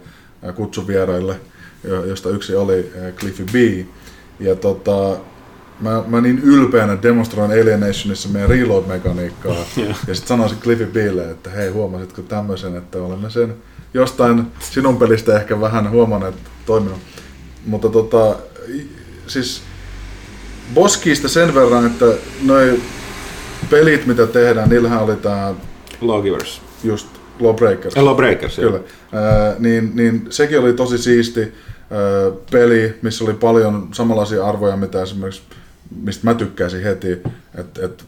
[0.54, 1.40] kutsuvieraille,
[1.84, 3.86] jo- josta yksi oli öö, Cliffy B.
[4.40, 5.16] Ja tota,
[5.80, 9.54] mä, mä niin ylpeänä demonstroin Alien Nationissa meidän reload-mekaniikkaa.
[10.06, 13.54] ja sitten sanoisin Cliffy Bille, että hei huomasitko tämmöisen, että olemme sen
[13.94, 16.34] jostain sinun pelistä ehkä vähän huomanneet
[16.66, 16.98] toiminut.
[17.66, 18.36] Mutta tota,
[19.26, 19.62] siis
[20.74, 22.06] Boskista sen verran, että
[22.42, 22.80] noi
[23.70, 25.54] pelit mitä tehdään, niillähän oli tää
[26.00, 26.60] Lawgivers.
[26.84, 27.06] just
[27.40, 27.96] Lawbreakers.
[27.96, 28.58] Hello Breakers.
[28.58, 28.70] joo.
[28.72, 28.84] Kyllä.
[29.12, 31.50] Ää, niin, niin sekin oli tosi siisti ää,
[32.50, 35.42] peli, missä oli paljon samanlaisia arvoja, mitä esimerkiksi,
[36.02, 37.12] mistä mä tykkäisin heti,
[37.58, 38.04] että et,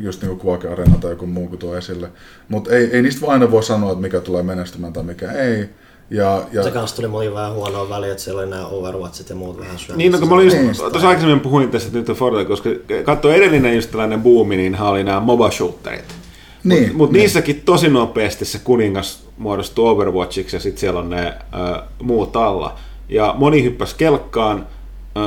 [0.00, 2.08] just niin kuin Arena tai joku muu kun tuo esille.
[2.48, 5.68] Mutta ei, ei niistä aina voi sanoa, että mikä tulee menestymään tai mikä ei.
[6.10, 9.36] Ja, ja, Se kanssa tuli mulle vähän huonoa väliä, että siellä oli nämä Overwatchit ja
[9.36, 9.96] muut vähän syömässä.
[9.96, 12.70] Niin, no kun mä olin Niin, just, tuossa aikaisemmin puhuin tästä nyt on Fortnite, koska
[13.04, 16.23] katso edellinen just tällainen buumi, niin oli nämä MOBA shooterit.
[16.64, 17.20] Niin, Mutta mut niin.
[17.20, 22.74] niissäkin tosi nopeasti se kuningas muodostui Overwatchiksi ja sitten siellä on ne ö, muut alla.
[23.08, 24.66] Ja moni hyppäsi kelkkaan.
[25.16, 25.20] Ö,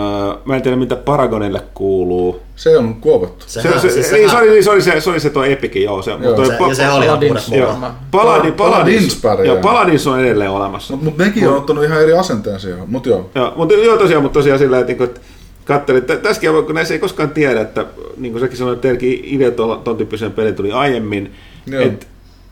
[0.45, 2.39] mä en tiedä mitä Paragonille kuuluu.
[2.55, 3.45] se on kuovattu.
[3.47, 5.29] Se, Sehän, se, siis se, niin, sehän- se, oli, se, oli se, se oli se
[5.29, 6.01] tuo Epikin, joo.
[6.01, 6.33] Se, Joo.
[6.35, 7.75] toi se, ja se oli Paladins Joo.
[8.11, 10.93] Paladin, Paladins, Paladins joo, Paladins on edelleen olemassa.
[10.93, 12.79] Mutta mut nekin on ottanut ihan eri asenteen siihen.
[12.87, 13.29] Mutta joo.
[13.35, 15.19] Joo, mutta joo tosiaan, mutta tosiaan sillä, että, niinku, että
[15.67, 17.85] katselin, että tässäkin, kun näissä ei koskaan tiedä, että
[18.17, 21.31] niin kuin säkin sanoit, että teilläkin idea tuolla- ton tyyppiseen peliin tuli aiemmin,
[21.67, 21.81] Joo.
[21.81, 22.05] että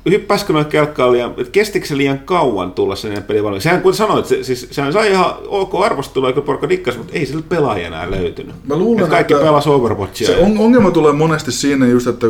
[0.10, 3.62] hyppäsikö noin kelkkaan liian, että kestikö se liian kauan tulla sen pelin valmiin?
[3.62, 7.26] Sehän kun sanoit, se, siis, sehän sai ihan ok arvostelua, eikö porukka dikkas, mutta ei
[7.26, 8.56] sillä pelaajia enää löytynyt.
[8.68, 10.28] Mä luulen, Et kaikki että pelas Overwatchia.
[10.28, 12.28] Se on, ongelma tulee monesti siinä just, että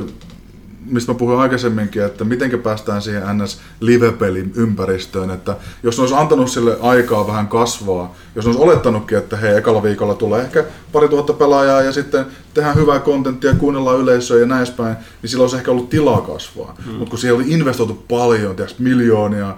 [0.86, 6.16] mistä mä puhuin aikaisemminkin, että miten päästään siihen NS live-pelin ympäristöön, että jos ne olisi
[6.16, 10.64] antanut sille aikaa vähän kasvaa, jos ne olisi olettanutkin, että hei, ekalla viikolla tulee ehkä
[10.92, 15.44] pari tuhatta pelaajaa ja sitten tehdään hyvää kontenttia, kuunnellaan yleisöä ja näin edespäin, niin silloin
[15.46, 16.76] olisi ehkä ollut tilaa kasvaa.
[16.86, 16.92] Mm.
[16.92, 19.56] Mutta kun siihen oli investoitu paljon, tiiäks, miljoonia,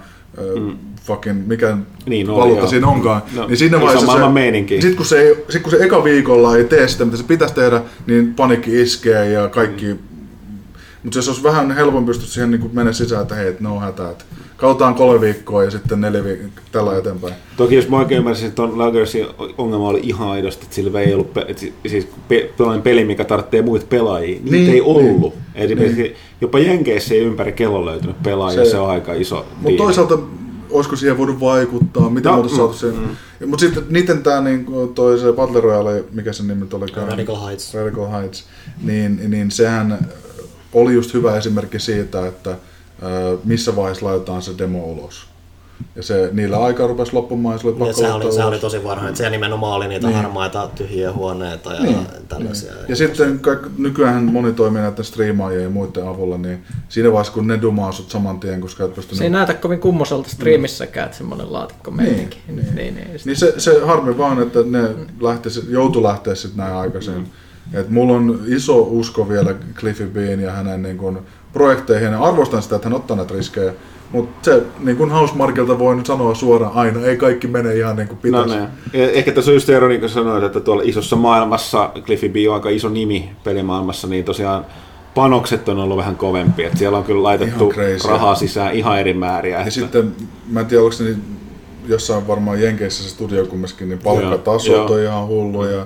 [0.55, 0.77] mm.
[1.03, 2.69] fucking, mikä Niin oli, valuutta joo.
[2.69, 4.81] siinä onkaan, No, niin siinä vaiheessa maailman meininki.
[4.81, 7.55] sit kun, se ei, sit kun se eka viikolla ei tee sitä, mitä se pitäisi
[7.55, 9.95] tehdä, niin panikki iskee ja kaikki...
[11.07, 14.25] Mutta se olisi vähän helpompi pystyä siihen niin mennä sisään, että hei, no hätä, että
[14.57, 17.33] kautaan kolme viikkoa ja sitten neljä viikkoa tällä eteenpäin.
[17.57, 19.25] Toki jos mä oikein ymmärsin, että tuon Lagersin
[19.57, 22.49] ongelma oli ihan aidosti, että sillä ei ollut pe- et si- siis pe-
[22.83, 24.39] peli, mikä tarvitsee muita pelaajia.
[24.39, 25.33] Niitä Niin, ei ollut.
[25.33, 29.83] niin, Esimerkiksi jopa Jenkeissä ei ympäri kello löytynyt pelaajia, se, Se- on aika iso Mutta
[29.83, 30.17] toisaalta,
[30.69, 32.99] olisiko siihen voinut vaikuttaa, mitä No, no, muuta saatu mm, siihen.
[33.41, 33.49] Mm.
[33.49, 37.07] Mutta sitten niiden tämä niin, toi se Battle Royale, mikä sen nimi olikaan?
[37.07, 37.73] Radical Heights.
[37.73, 38.43] Radical Heights.
[38.83, 39.99] Niin, niin sehän
[40.81, 42.55] oli just hyvä esimerkki siitä, että
[43.43, 45.27] missä vaiheessa laitetaan se demo ulos.
[45.95, 48.53] Ja se, niillä aika rupesi loppumaan ja se oli Niin, pakko sehän oli, sehän ulos.
[48.53, 49.07] oli tosi varhain.
[49.09, 50.17] Että siellä nimenomaan oli niitä Niin.
[50.17, 52.71] harmaita tyhjiä huoneita ja Niin, tällaisia.
[52.87, 57.47] Ja sitten kaik, nykyään moni toimii näiden striimaajien ja muiden avulla, niin siinä vaiheessa kun
[57.47, 59.15] ne dumaa sut saman tien, koska et pysty...
[59.15, 62.37] Se ei näytä kovin kummoselta striimissäkään, että semmoinen laatikko meininki.
[62.47, 62.95] Niin, Niin, niin.
[62.95, 64.81] niin, niin, Niin se, se harmi vaan, että ne
[65.21, 67.27] lähti, joutu lähteä sitten näin aikaisin.
[67.73, 71.19] Et mulla on iso usko vielä Cliffy Bean ja hänen niin kun,
[71.53, 72.11] projekteihin.
[72.11, 73.73] Ja arvostan sitä, että hän ottaa näitä riskejä.
[74.11, 78.07] Mutta se, niin kuin Housemarkilta voi nyt sanoa suoraan aina, ei kaikki mene ihan niin
[78.07, 78.63] kuin No pitäisi.
[78.93, 78.99] ne.
[79.03, 82.35] Ja Ehkä tässä on just ero, niin kuin sanoit, että tuolla isossa maailmassa, Cliffy B
[82.49, 84.65] on aika iso nimi pelimaailmassa, niin tosiaan
[85.15, 86.63] panokset on ollut vähän kovempi.
[86.63, 87.73] Että siellä on kyllä laitettu
[88.07, 89.55] rahaa sisään ihan eri määriä.
[89.55, 89.71] Ja Että...
[89.71, 90.15] sitten,
[90.49, 91.23] mä en tiedä, onko se niin,
[91.87, 95.65] jossain varmaan Jenkeissä se studio kumminkin, niin palkkatasot on ihan hullu.
[95.65, 95.85] Ja,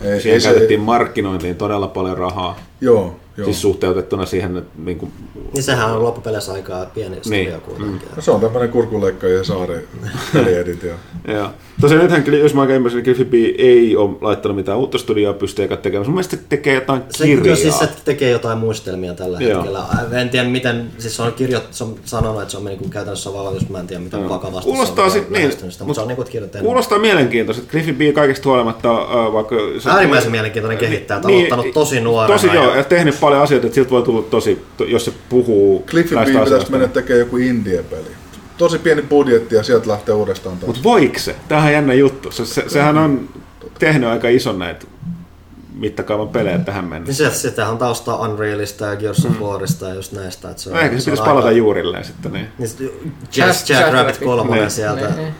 [0.00, 2.58] ei, Siihen käytettiin markkinointiin todella paljon rahaa.
[2.80, 3.44] Joo, joo.
[3.44, 5.12] Siis suhteutettuna siihen, että niin kuin,
[5.54, 7.60] Niin sehän on loppupeleissä aika pieni studio Niin.
[7.60, 8.08] kuitenkin.
[8.16, 9.88] No se on tämmöinen kurkuleikka ja saari
[10.32, 10.94] pelieditio.
[11.34, 11.48] Joo.
[11.80, 15.32] Tosiaan nythän, jos mä oikein ymmärsin, niin Griffy B ei ole laittanut mitään uutta studioa
[15.32, 16.06] pystyä eikä tekemään.
[16.06, 17.42] Mun mielestä se tekee jotain Se kirjaa.
[17.42, 19.54] kyllä siis se tekee jotain muistelmia tällä Joo.
[19.54, 19.84] hetkellä.
[20.20, 23.32] En tiedä miten, siis se on, kirjo, se on sanonut, että se on niinku käytännössä
[23.32, 24.28] valmis, mä en tiedä miten Joo.
[24.28, 26.64] vakavasti Kuulostaa se on sit niin, sitä, mutta se on niinku kirjoittanut.
[26.66, 29.56] Kuulostaa mielenkiintoista, että Griffy B kaikesta huolimatta, äh, vaikka...
[29.78, 32.34] Se, Äärimmäisen mielenkiintoinen kehittäjä, että on aloittanut tosi nuorena.
[32.34, 35.12] Tosi joo, ja- ja tehnyt paljon asioita, että siltä voi tulla tosi, to- jos se
[35.28, 36.70] puhuu Cliffy B näistä pitäisi asioista.
[36.70, 38.08] mennä tekemään joku indie-peli.
[38.58, 40.66] Tosi pieni budjetti ja sieltä lähtee uudestaan taas.
[40.66, 41.36] Mutta voiko se?
[41.48, 42.30] Tämähän on jännä juttu.
[42.30, 43.28] Se, se, sehän on
[43.78, 44.86] tehnyt aika ison näitä
[45.74, 47.30] mittakaavan pelejä tähän Niin mennessä.
[47.30, 50.50] se, sitähän on taustaa Unrealista ja Gears of Warista ja just näistä.
[50.50, 52.32] Että se on, No ehkä se on pitäisi palata aika- juurilleen sitten.
[52.32, 52.46] Niin.
[52.58, 52.92] Niin sit
[53.36, 54.70] Jazz, Jack Rabbit 3 Niin.
[54.70, 55.08] sieltä.
[55.16, 55.34] Niin.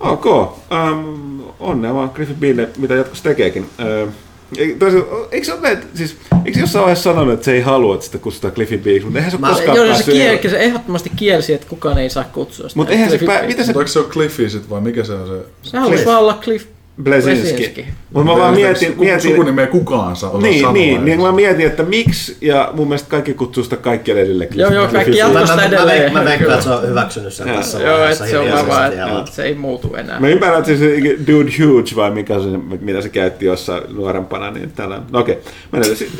[0.00, 0.26] Ok.
[0.26, 3.62] Um, onnea vaan Griffin Bille, mitä jatkossa tekeekin.
[4.04, 4.12] Uh,
[4.56, 8.54] Eikö se ole, siis, eikö jossain vaiheessa sanonut, että se ei halua, että sitä kutsutaan
[8.54, 10.14] Cliffy Beaks, mutta eihän se ole Mä- koskaan Joo, se, päässyt...
[10.14, 12.78] kiel, se ehdottomasti kielsi, että kukaan ei saa kutsua sitä.
[12.78, 15.12] Mutta eihän se, pää, mitä se Mutta eikö se ole Cliffy sit vai mikä se
[15.12, 15.70] on se?
[15.70, 16.66] Se halusi vaan olla Cliff
[17.02, 17.48] Blesinski.
[17.52, 17.86] Blesinski.
[18.12, 20.72] Mutta mä vaan mietin, mietin Sukunimeä kukaan saa osaa niin, sanoa.
[20.72, 24.50] niin, niin mä mietin, että miksi, ja mun mielestä kaikki kutsuu sitä kaikkialle edelleen.
[24.54, 25.32] Joo, joo, kaikki Cliffy.
[25.32, 26.12] Mä, jatko- mä, mä, edelleen.
[26.12, 27.56] mä veikkaan, että se on hyväksynyt sen Joo.
[27.56, 30.20] tässä Joo, vaiheessa että se on vaan, että se ei muutu enää.
[30.20, 30.96] Mä ymmärrän, että se
[31.26, 32.48] Dude Huge vai mikä se,
[32.80, 35.02] mitä se käytti jossain nuorempana, niin tällä.
[35.10, 35.38] No okei,
[35.72, 35.96] mennään.
[35.96, 36.10] Si-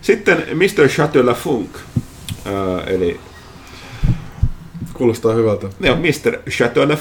[0.00, 0.88] Sitten Mr.
[0.88, 1.70] Chateau La Funk,
[2.46, 2.52] uh,
[2.86, 3.20] eli
[4.94, 5.66] Kuulostaa hyvältä.
[5.80, 6.38] joo, Mr.
[6.50, 6.96] Chateau La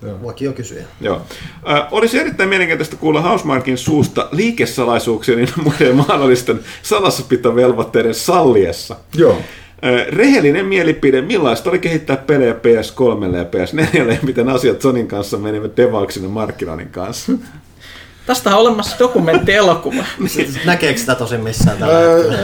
[0.00, 0.22] Funk.
[0.24, 0.84] Vakio kysyjä.
[1.00, 1.22] Joo.
[1.68, 8.96] Ö, olisi erittäin mielenkiintoista kuulla Housemarkin suusta liikesalaisuuksien ja muiden mahdollisten salassapitovelvoitteiden salliessa.
[9.14, 9.36] Joo.
[9.84, 15.36] Ö, Rehellinen mielipide, millaista oli kehittää pelejä PS3 ja PS4 ja miten asiat Sonin kanssa
[15.38, 17.32] menivät devauksin ja markkinoinnin kanssa.
[18.26, 20.04] Tästä on olemassa dokumenttielokuva.
[20.64, 21.94] Näkeekö sitä tosin missään tällä?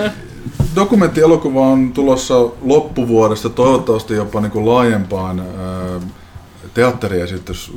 [0.05, 0.11] Ää,
[0.77, 6.01] Dokumenttielokuva on tulossa loppuvuodesta toivottavasti jopa niin kuin laajempaan ää,
[6.77, 7.73] teatteriesitys.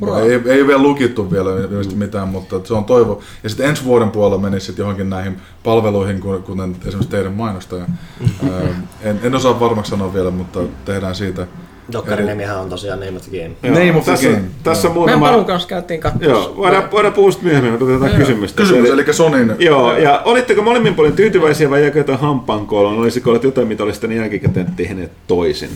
[0.00, 0.20] Hurraa.
[0.20, 3.20] Ei, ei vielä lukittu vielä ilmeisesti mitään, mutta se on toivo.
[3.42, 7.84] Ja sitten ensi vuoden puolella menisi sitten johonkin näihin palveluihin, ku- kuten esimerkiksi teidän mainostaja.
[8.52, 8.60] Ää,
[9.02, 11.46] en, en osaa varmaksi sanoa vielä, mutta tehdään siitä.
[11.92, 13.56] Dokkarin nimihän on tosiaan Name of the Game.
[13.62, 13.74] Joo.
[13.74, 14.42] Name of the tässä, game.
[14.62, 15.28] Tässä Meidän muutama...
[15.28, 16.28] Palun kanssa käytiin katsoa.
[16.28, 18.62] Joo, voidaan, voidaan puhua sitten myöhemmin, mutta otetaan kysymystä.
[18.62, 19.54] Kysymys, Eli- eli Sonin...
[19.58, 22.98] Joo, ja olitteko molemmin puolin tyytyväisiä vai jäikö jotain hampaankooloon?
[22.98, 25.70] Olisiko ollut jotain, mitä olisitte jälkikäteen tehneet toisin?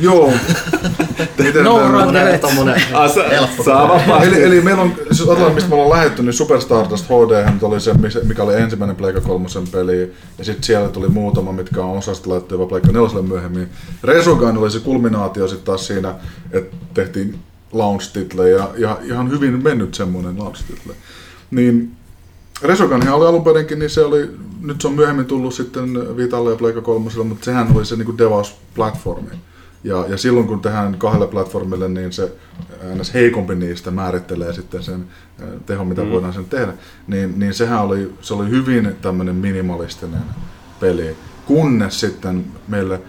[0.00, 0.32] Joo.
[1.38, 1.98] Miten No tää- run.
[2.02, 2.82] Tommonen, tommonen
[3.14, 3.62] sa- helppo.
[3.64, 4.28] saa vapaasti.
[4.28, 7.80] Eli, eli meillä on, jos ajatellaan mistä me ollaan lähetty, niin Super Stardust HD oli
[7.80, 7.92] se,
[8.24, 12.54] mikä oli ensimmäinen Pleikka kolmosen peli, ja sitten siellä tuli muutama, mitkä on osasta laittu
[12.54, 13.68] jopa Pleikka neloselle myöhemmin.
[14.04, 16.14] Resogun oli se kulminaatio sitten taas siinä,
[16.52, 17.38] että tehtiin
[17.72, 20.94] launch title ja, ja ihan hyvin mennyt semmoinen launch title.
[21.50, 21.92] Niin
[22.62, 24.30] Resogunhan oli alun perinkin, niin se oli,
[24.60, 28.18] nyt se on myöhemmin tullut sitten Vitalle ja Pleikka kolmoselle, mutta sehän oli se niin
[28.18, 29.36] devaus-platformi.
[29.84, 32.32] Ja, ja silloin kun tehdään kahdelle platformille, niin se
[32.94, 33.14] ns.
[33.14, 35.06] heikompi niistä määrittelee sitten sen
[35.66, 36.10] tehon, mitä mm.
[36.10, 36.72] voidaan sen tehdä.
[37.06, 40.22] Niin, niin sehän oli, se oli hyvin tämmöinen minimalistinen
[40.80, 41.16] peli,
[41.46, 43.00] kunnes sitten meille äh,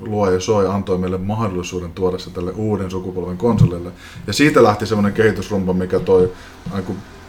[0.00, 3.90] luoja Soi antoi meille mahdollisuuden tuoda se tälle uuden sukupolven konsolille.
[4.26, 6.32] Ja siitä lähti semmoinen kehitysrumpa, mikä toi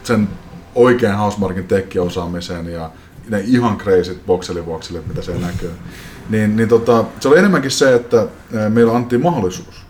[0.02, 0.28] sen
[0.74, 2.90] oikein Housemarkin tekkiosaamisen ja
[3.28, 5.72] ne ihan crazy vokselivuoksilit, mitä se näkyy.
[6.30, 8.26] Niin, niin tota, se oli enemmänkin se, että
[8.68, 9.86] meillä annettiin mahdollisuus.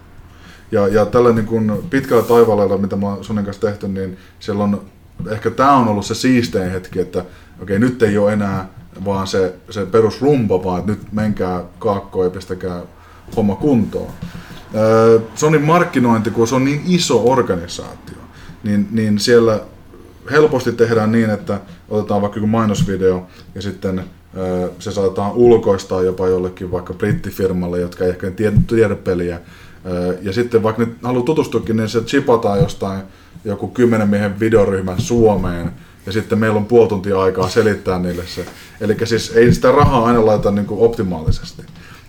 [0.72, 4.80] Ja, ja tällä niin kuin pitkällä taivaalla, mitä mä oon kanssa tehty, niin siellä on,
[5.30, 7.24] ehkä tämä on ollut se siistein hetki, että
[7.62, 8.68] okei, nyt ei ole enää
[9.04, 12.82] vaan se, se perusrumba, vaan että nyt menkää kaakkoon ja pistäkää
[13.36, 14.12] homma kuntoon.
[15.34, 18.18] Sonin markkinointi, kun se on niin iso organisaatio,
[18.62, 19.60] niin, niin siellä
[20.30, 24.04] helposti tehdään niin, että otetaan vaikka joku mainosvideo ja sitten
[24.78, 29.40] se saatetaan ulkoistaa jopa jollekin vaikka brittifirmalle, jotka ei ehkä tiedä, tiedä peliä.
[30.22, 33.02] Ja sitten vaikka ne haluaa tutustuakin, niin se chipataan jostain
[33.44, 35.72] joku kymmenen miehen videoryhmän Suomeen,
[36.06, 38.44] ja sitten meillä on puoli tuntia aikaa selittää niille se.
[38.80, 41.62] Eli siis ei sitä rahaa aina laita niin kuin optimaalisesti.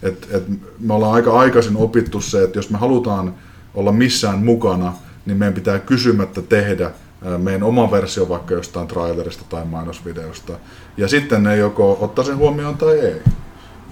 [0.03, 0.43] Et, et
[0.80, 3.34] me ollaan aika aikaisin opittu se, että jos me halutaan
[3.74, 4.93] olla missään mukana,
[5.26, 6.91] niin meidän pitää kysymättä tehdä
[7.38, 10.53] meidän oma versio vaikka jostain trailerista tai mainosvideosta.
[10.97, 13.22] Ja sitten ne joko ottaa sen huomioon tai ei.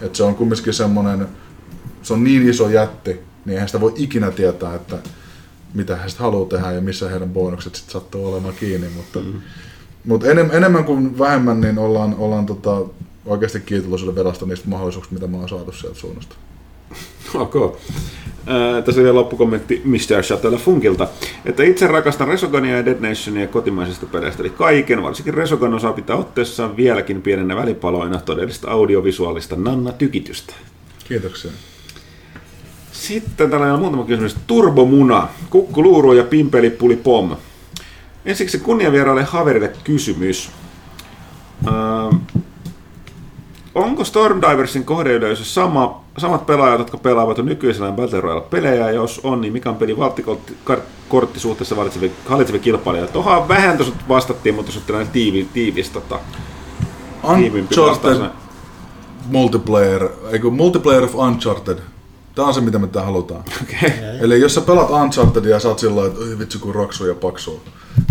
[0.02, 1.28] Et se on kumminkin semmoinen,
[2.04, 3.12] se on niin iso jätti,
[3.46, 4.98] niin eihän sitä voi ikinä tietää, että
[5.74, 8.88] mitä he sitten haluaa tehdä ja missä heidän bonukset sitten sattuu olemaan kiinni.
[8.90, 9.42] Mutta, mm.
[10.06, 12.82] mutta enem, enemmän kuin vähemmän niin ollaan, ollaan tota,
[13.26, 16.36] oikeasti kiitollisuuden vedosta niistä mahdollisuuksista, mitä me ollaan saatu sieltä suunnasta.
[17.34, 17.56] Ok.
[18.50, 20.24] Äh, tässä vielä loppukommentti Mr.
[20.24, 21.08] Shuttle Funkilta,
[21.46, 26.16] että itse rakastan Resogunia ja Dead Nationia kotimaisista peleistä, eli kaiken, varsinkin Resogun osaa pitää
[26.16, 30.54] otteessaan vieläkin pienenä välipaloina todellista audiovisuaalista nanna-tykitystä.
[31.08, 31.52] Kiitoksia.
[32.92, 34.36] Sitten täällä on muutama kysymys.
[34.48, 36.70] Turbomuna, kukkuluuru ja pimpeli
[37.04, 37.36] pom.
[38.26, 40.52] Ensiksi kunniavieraille Haverille kysymys.
[41.68, 42.20] Öö,
[43.76, 48.92] onko Stormdiversin kohdeyleisö sama, samat pelaajat, jotka pelaavat jo nykyisellään Battle Royale-pelejä?
[48.92, 51.76] Jos on, niin mikä on pelin valttikortti suhteessa
[52.28, 53.14] hallitsevia kilpailijoita?
[53.14, 56.20] Tuohon vähän tuossa vastattiin, mutta jos tällainen tiivi, tiivis tota.
[57.24, 58.30] Uncharted
[59.26, 61.78] multiplayer, eikö Multiplayer of Uncharted.
[62.36, 63.44] Tämä on se, mitä me tää halutaan.
[63.64, 63.90] Okay.
[64.22, 67.16] Eli jos sä pelaat Unchartedia ja sä oot sillä että "Oi, vitsi kun raksu ja
[67.16, 67.62] paksu,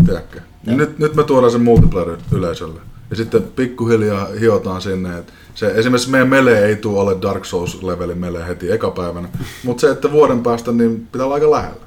[0.06, 0.40] tiedätkö?
[0.66, 2.80] Niin nyt, nyt me tuodaan sen multiplayer yleisölle.
[3.10, 8.18] Ja sitten pikkuhiljaa hiotaan sinne, että se, esimerkiksi meidän melee ei tule alle Dark Souls-levelin
[8.18, 9.28] melee heti eka päivänä,
[9.64, 11.86] mutta se, että vuoden päästä, niin pitää olla aika lähellä.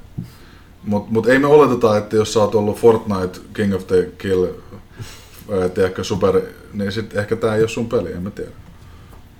[0.84, 4.46] Mutta mut ei me oleteta, että jos sä oot ollut Fortnite King of the Kill,
[5.52, 6.40] ää, tiedätkö, super,
[6.72, 8.50] niin sit ehkä tää ei ole sun peli, en mä tiedä.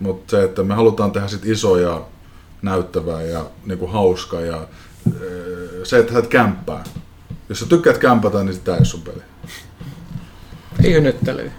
[0.00, 2.02] Mutta se, että me halutaan tehdä sit isoja,
[2.62, 4.66] näyttävää ja niinku hauska ja ää,
[5.84, 6.84] se, että sä kämppää.
[7.48, 9.22] Jos sä tykkäät kämpätä, niin sitä ei ole sun peli.
[10.84, 11.52] Ei hynyttelyä.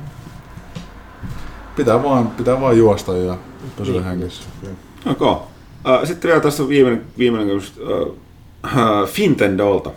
[1.76, 3.38] Pitää vaan, pitää vaan juosta ja
[3.78, 4.44] pysyä hengissä.
[5.06, 5.22] Ok.
[5.22, 5.48] Uh,
[6.04, 9.92] sitten vielä tässä viimeinen, viimeinen kysymys uh, uh, Fintendolta.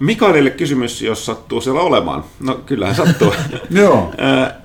[0.00, 2.24] Mikaelille kysymys, jos sattuu siellä olemaan.
[2.40, 3.32] No kyllähän sattuu.
[3.70, 3.98] Joo.
[3.98, 4.12] Uh,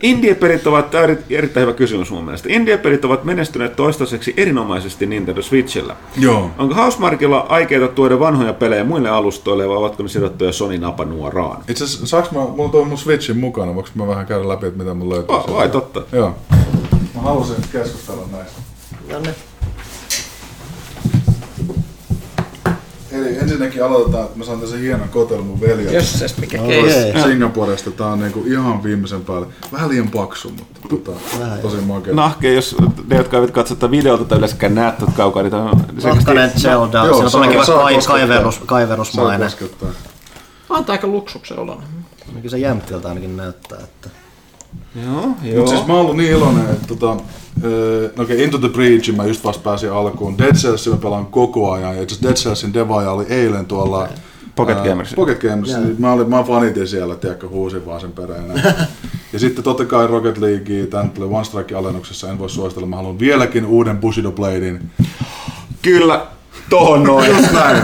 [0.01, 2.49] Indie-pelit ovat, tämä on eri- erittäin hyvä kysymys mun mielestä.
[2.51, 5.95] Indie-pelit ovat menestyneet toistaiseksi erinomaisesti Nintendo Switchillä.
[6.17, 6.51] Joo.
[6.57, 11.63] Onko Housemarkilla aikeita tuoda vanhoja pelejä muille alustoille vai ovatko ne sidottuja Sony napanuoraan?
[11.67, 14.65] Itse asiassa, saaks mä, mulla on toi mun Switchin mukana, voinko mä vähän käydä läpi,
[14.65, 15.35] että mitä mun löytyy?
[15.35, 16.01] Vai, vai totta.
[16.11, 16.35] Joo.
[17.15, 18.61] Mä halusin keskustella näistä.
[19.09, 19.19] No
[23.27, 25.93] Eli ensinnäkin aloitetaan, että mä saan tässä hienon kotelun mun veljeltä.
[25.93, 27.23] Jösses, mikä keissi.
[27.23, 27.91] Singaporesta.
[27.91, 29.47] Tää on niinku ihan viimeisen päälle.
[29.71, 32.13] Vähän liian paksu, mutta tota, Vähän tosi makea.
[32.13, 32.75] Nahke, jos
[33.07, 36.51] ne, jotka eivät katso tätä videota tai yleensäkään näe tätä kaukaa, niin tämä on Lahkanen
[36.59, 38.13] Zelda, Joo, siinä on saa- saa koskettaa.
[38.17, 39.49] kaiverus, Saa kaiverusmainen.
[39.49, 39.89] koskettaa.
[40.69, 41.87] On tää aika luksuksen oloinen.
[42.35, 44.09] Kyllä se jämptiltä ainakin näyttää, että...
[45.05, 45.59] Joo, joo.
[45.59, 47.17] Mut siis mä oon ollut niin iloinen, että tota,
[47.63, 50.37] öö, no okei, Into the Breachin mä just vasta pääsin alkuun.
[50.37, 51.95] Dead Cellsin mä pelaan koko ajan.
[51.95, 54.07] Ja itse Dead Cellsin devaaja oli eilen tuolla
[54.55, 54.83] Pocket ää.
[55.15, 55.75] Pocket Gamersin.
[55.77, 55.85] Joo.
[55.85, 58.45] Niin Mä, olin, mä fanitin siellä, tiedätkö, huusin vaan sen perään.
[59.33, 62.87] ja sitten totta kai Rocket League, tän tulee One Strike alennuksessa, en voi suositella.
[62.87, 64.91] Mä haluan vieläkin uuden Bushido Bladein.
[65.81, 66.25] Kyllä,
[66.69, 67.31] tohon noin.
[67.31, 67.83] Just näin.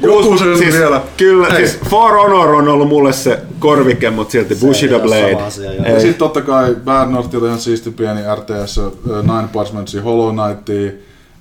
[0.00, 1.00] Joku se siis, vielä.
[1.16, 5.34] Kyllä, siis For Honor on ollut mulle se korvike, mutta silti Bushido Blade.
[5.34, 5.72] asia.
[5.72, 8.92] Ja sitten totta kai Bad Northilla ihan siisti pieni RTS, uh,
[9.22, 10.92] Nine Parchmentsia, Hollow Knightia,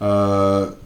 [0.02, 0.83] uh,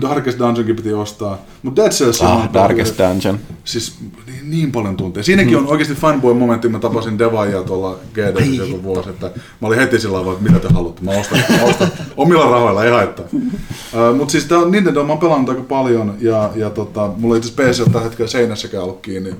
[0.00, 1.38] Darkest Dungeonkin piti ostaa.
[1.62, 3.38] Mutta Dead Cells Ah, Darkest Dungeon.
[3.64, 5.24] Siis niin, niin paljon tunteja.
[5.24, 9.26] Siinäkin on oikeasti fanboy-momentti, mä tapasin Devaijaa tuolla GD joku vuosi, että
[9.60, 12.84] mä olin heti sillä tavalla, että mitä te haluatte, mä ostan, mä ostan omilla rahoilla,
[12.84, 13.24] ei haittaa.
[13.32, 17.34] Uh, Mutta siis tää on Nintendo, mä oon pelannut aika paljon ja, ja tota, mulla
[17.34, 19.34] ei itse PC on tällä hetkellä seinässäkään ollut kiinni,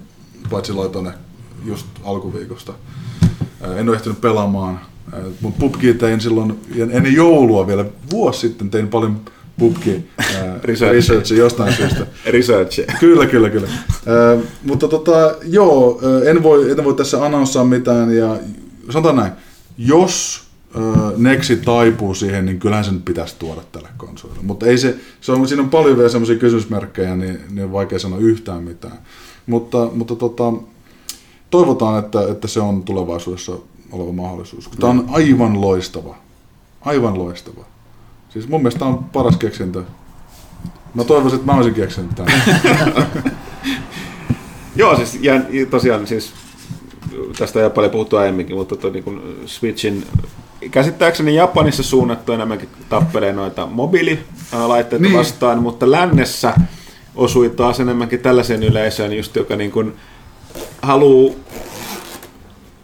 [0.51, 1.11] paitsi laitoin
[1.65, 2.73] just alkuviikosta.
[3.61, 4.81] Uh, en ole ehtinyt pelaamaan,
[5.13, 6.61] uh, mutta PUBG tein silloin
[6.91, 9.21] ennen joulua vielä vuosi sitten, tein paljon
[9.59, 10.27] pubki äh,
[10.63, 10.95] Research.
[10.95, 12.07] research jostain syystä.
[12.27, 12.81] Research.
[13.01, 13.69] Kyllä, kyllä, kyllä.
[14.07, 18.39] Ö, mutta tota, joo, ö, en voi, en voi tässä anonssaa mitään ja
[18.91, 19.33] sanotaan näin,
[19.79, 20.45] jos
[20.77, 20.79] ö,
[21.17, 24.43] Nexi taipuu siihen, niin kyllähän sen pitäisi tuoda tälle konsolille.
[24.43, 27.99] Mutta ei se, se on, siinä on paljon vielä semmoisia kysymysmerkkejä, niin, niin on vaikea
[27.99, 28.99] sanoa yhtään mitään.
[29.47, 30.53] Mutta, mutta tota,
[31.51, 33.53] toivotaan, että, että se on tulevaisuudessa
[33.93, 34.69] oleva mahdollisuus.
[34.81, 36.17] Tämä on aivan loistava.
[36.81, 37.65] Aivan loistava.
[38.37, 39.83] Siis mun mielestä tämä on paras keksintö.
[40.95, 42.43] Mä toivoisin, että mä olisin keksinyt tämän.
[44.77, 45.33] Joo, siis ja
[45.71, 46.33] tosiaan siis
[47.39, 50.07] tästä jo paljon puhuttu aiemminkin, mutta toi, niin kun Switchin
[50.71, 55.19] käsittääkseni Japanissa suunnattu enemmänkin tappelee noita mobiililaitteita Niin.
[55.19, 56.55] vastaan, mutta lännessä
[57.15, 59.93] osui taas enemmänkin tällaiseen yleisöön, just joka niin kuin
[60.83, 61.35] haluaa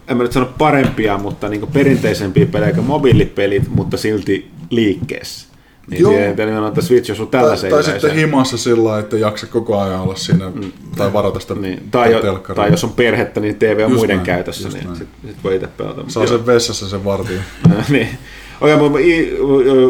[0.07, 5.47] en mä nyt sano parempia, mutta niin perinteisempiä pelejä kuin mobiilipelit, mutta silti liikkeessä.
[5.89, 6.11] Niin Joo.
[6.11, 8.01] siihen, että nimenomaan että Switch osuu Tai, tällaiseen tai yleisöön.
[8.01, 10.51] sitten himassa sillä lailla, että jaksa koko ajan olla siinä,
[10.97, 12.63] tai varata sitä Niin, tai, jo, telkkaria.
[12.63, 15.55] tai jos on perhettä, niin TV on Just muiden näin, käytössä, niin sitten sit voi
[15.55, 16.03] itse pelata.
[16.07, 17.39] Saa sen vessassa sen vartin.
[17.89, 18.09] niin.
[18.61, 19.37] Okei, mutta i-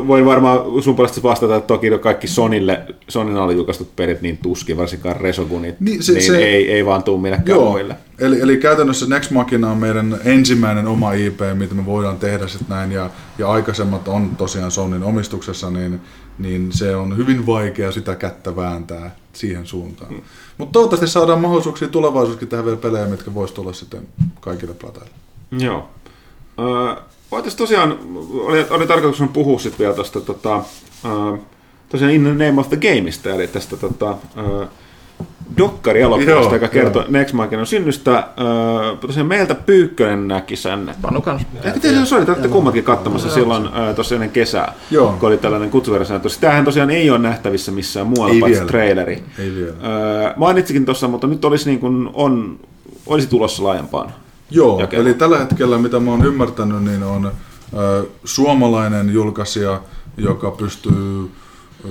[0.07, 4.77] voin varmaan sun puolesta vastata, että toki kaikki Sonille, Sonin alle julkaistut pelit niin tuskin,
[4.77, 7.95] varsinkaan Resogunit, Niin, se- niin se- ei, ei vaan tuu millekään Joo, muille.
[8.19, 12.69] eli, eli käytännössä Next Machina on meidän ensimmäinen oma IP, mitä me voidaan tehdä sitten
[12.69, 16.01] näin, ja, ja aikaisemmat on tosiaan Sonyn omistuksessa, niin,
[16.39, 20.13] niin se on hyvin vaikea sitä kättä vääntää siihen suuntaan.
[20.13, 20.21] Mm.
[20.57, 24.07] Mutta toivottavasti saadaan mahdollisuuksia tulevaisuudessakin tehdä vielä pelejä, mitkä voisi tulla sitten
[24.41, 25.09] kaikille plateille.
[25.59, 25.89] Joo.
[26.59, 26.95] Öö,
[27.33, 27.99] Voitaisiin tosiaan,
[28.33, 30.61] oli, oli tarkoitus puhua sitten vielä tuosta tota,
[31.89, 34.65] tosiaan In the Name of the Gameista, eli tästä tota, öö,
[35.57, 37.05] dokkari-elokuvasta, joka kertoo.
[37.09, 38.27] Next Machinan synnystä.
[39.01, 40.95] Tosiaan meiltä Pyykkönen näki sen.
[41.01, 41.41] Panu kans.
[41.63, 45.15] Ehkä teillä se oli, te olette kummatkin katsomassa silloin öö, tuossa ennen kesää, Joo.
[45.19, 46.19] kun oli tällainen kutsuversio.
[46.39, 48.71] Tämähän tosiaan ei ole nähtävissä missään muualla Ei paitsi vielä.
[48.71, 49.23] traileri.
[49.39, 49.73] Ei vielä.
[50.35, 52.59] Mainitsikin tuossa, mutta nyt olisi, niin kuin, on,
[53.05, 54.13] olisi tulossa laajempaan.
[54.51, 55.01] Joo, jakelu.
[55.01, 57.31] eli tällä hetkellä, mitä mä oon ymmärtänyt, niin on
[57.77, 59.81] ö, suomalainen julkaisija,
[60.17, 61.31] joka pystyy
[61.85, 61.89] ö,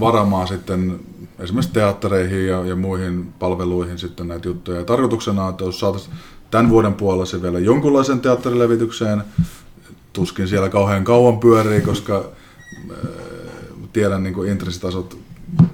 [0.00, 1.00] varamaan sitten
[1.38, 4.78] esimerkiksi teattereihin ja, ja muihin palveluihin sitten näitä juttuja.
[4.78, 6.14] Ja tarkoituksena on, että jos saataisiin
[6.50, 9.22] tämän vuoden puolella se vielä jonkunlaisen teatterilevitykseen,
[10.12, 12.24] tuskin siellä kauhean kauan pyörii, koska
[12.90, 12.94] ö,
[13.92, 15.18] tiedän niin kuin intressitasot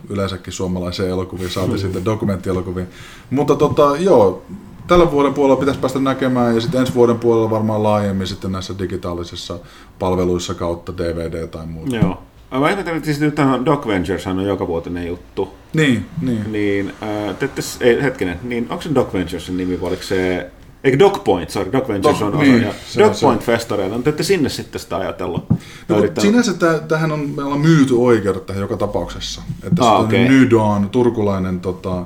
[0.09, 2.87] yleensäkin suomalaiseen elokuviin, saati sitten dokumenttielokuviin.
[3.31, 4.43] Mutta tota, joo,
[4.87, 8.75] tällä vuoden puolella pitäisi päästä näkemään ja sitten ensi vuoden puolella varmaan laajemmin sitten näissä
[8.79, 9.59] digitaalisissa
[9.99, 11.97] palveluissa kautta DVD tai muuta.
[11.97, 12.23] Joo.
[12.61, 15.55] Mä ihmettelen, että siis nyt tämä Doc Ventures on joka vuotinen juttu.
[15.73, 16.53] Niin, niin.
[16.53, 20.51] Niin, äh, te, te, ei, hetkinen, niin onko se Doc Venturesin nimi, vai oliko se...
[20.85, 22.43] Eikö Doc Point, sorry, Doc Ventures Doc- on osa.
[22.43, 23.27] niin, ja se on Doc se.
[23.27, 25.45] Point festareilla, no te ette sinne sitten sitä ajatellut.
[25.89, 29.43] No, sinänsä tä, tähän on, me ollaan myyty oikeudet tähän joka tapauksessa.
[29.63, 30.19] Että Ah, okay.
[30.19, 32.05] New Dawn, turkulainen tota, ä,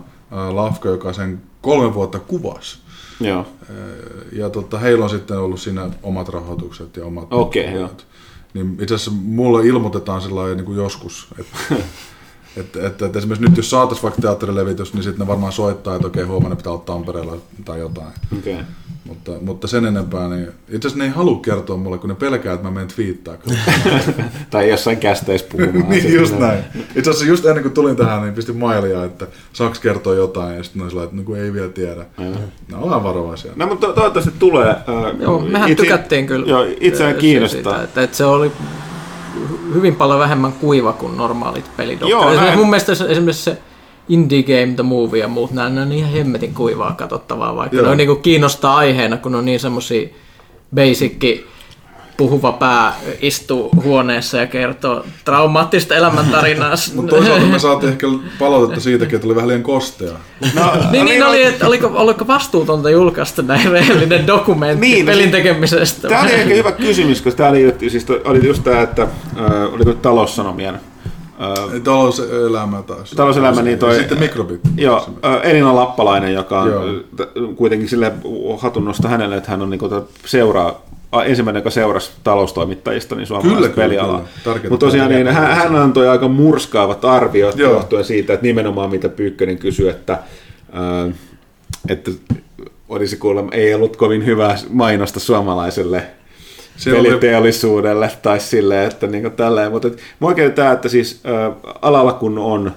[0.56, 2.78] lafka, joka sen kolme vuotta kuvasi.
[3.20, 3.46] Joo.
[4.32, 7.32] Ja tota, heillä on sitten ollut siinä omat rahoitukset ja omat...
[7.32, 8.06] Okei, palvelut.
[8.54, 11.58] Niin itse asiassa mulle ilmoitetaan sillä lailla niin kuin joskus, että,
[12.60, 16.06] että, että, että esimerkiksi nyt jos saataisiin vaikka teatterilevitys, niin sitten ne varmaan soittaa, että
[16.06, 18.12] okei, huomenna pitää olla Tampereella tai jotain.
[18.38, 18.54] Okei.
[18.54, 18.66] Okay.
[19.08, 22.54] Mutta, mutta sen enempää, niin itse asiassa ne ei halua kertoa mulle, kun ne pelkää,
[22.54, 23.34] että mä menen twiittaa.
[24.50, 25.88] tai jossain kästeissä puhumaan.
[25.90, 26.64] niin just ne- näin.
[26.96, 30.62] Itse asiassa just ennen kuin tulin tähän, niin pistin mailia, että saaks kertoa jotain, ja
[30.62, 32.06] sitten ne sillä, että no kun ei vielä tiedä.
[32.68, 33.52] Ne ollaan varovaisia.
[33.56, 34.68] No, mutta to- toivottavasti tulee.
[34.68, 36.46] Äh, Joo, mehän itse- tykättiin kyllä.
[36.46, 37.62] Joo, itseään kiinnostaa.
[37.72, 38.52] Siitä, että, että se oli
[39.50, 42.56] hy- hyvin paljon vähemmän kuiva kuin normaalit Joo, pelidokkarit.
[42.56, 43.58] Mun mielestä se- esimerkiksi se
[44.08, 47.84] Indie Game The Movie ja muut, nämä on ihan hemmetin kuivaa katsottavaa, vaikka Joo.
[47.84, 50.08] ne on niinku kiinnostaa aiheena, kun on niin semmosia
[50.74, 51.46] basicki
[52.16, 56.74] puhuva pää istuu huoneessa ja kertoo traumaattista elämäntarinaa.
[56.94, 58.06] Mutta toisaalta me saatiin ehkä
[58.38, 60.12] palautetta siitäkin, että oli vähän liian kostea.
[60.54, 65.10] No, Niin, niin oli, että oliko, oliko vastuutonta julkaista näin rehellinen dokumentti Niin, niin, no
[65.12, 66.08] pelin siis- tekemisestä?
[66.08, 69.74] Tämä oli ehkä hyvä kysymys, koska tämä oli, just- siis oli just tämä, että äh,
[69.74, 70.80] oliko taloussanomien
[71.84, 73.10] Talouselämä taas.
[73.10, 74.60] Talouselämä, niin toi- Sitten mikrobit.
[74.76, 75.06] Joo,
[75.42, 76.84] Elina Lappalainen, joka on Joo.
[77.56, 78.12] kuitenkin sille
[78.58, 79.80] hatunnosta hänelle, että hän on niin
[80.26, 80.82] seuraa
[81.24, 84.22] ensimmäinen, joka seurasi taloustoimittajista, niin suomalaista kyllä, pelialaa.
[84.70, 87.72] Mutta tosiaan niin, hän, hän antoi aika murskaavat arviot Joo.
[87.72, 91.14] johtuen siitä, että nimenomaan mitä Pyykkönen kysyi, että, äh,
[91.88, 92.10] että
[92.88, 96.02] olisi kuulemma, ei ollut kovin hyvää mainosta suomalaiselle
[96.78, 99.72] Se oli- peliteollisuudelle tai silleen, että niin tälleen.
[99.72, 99.88] Mutta
[100.20, 102.72] oikein tämä, että siis äh, alalla kun on äh,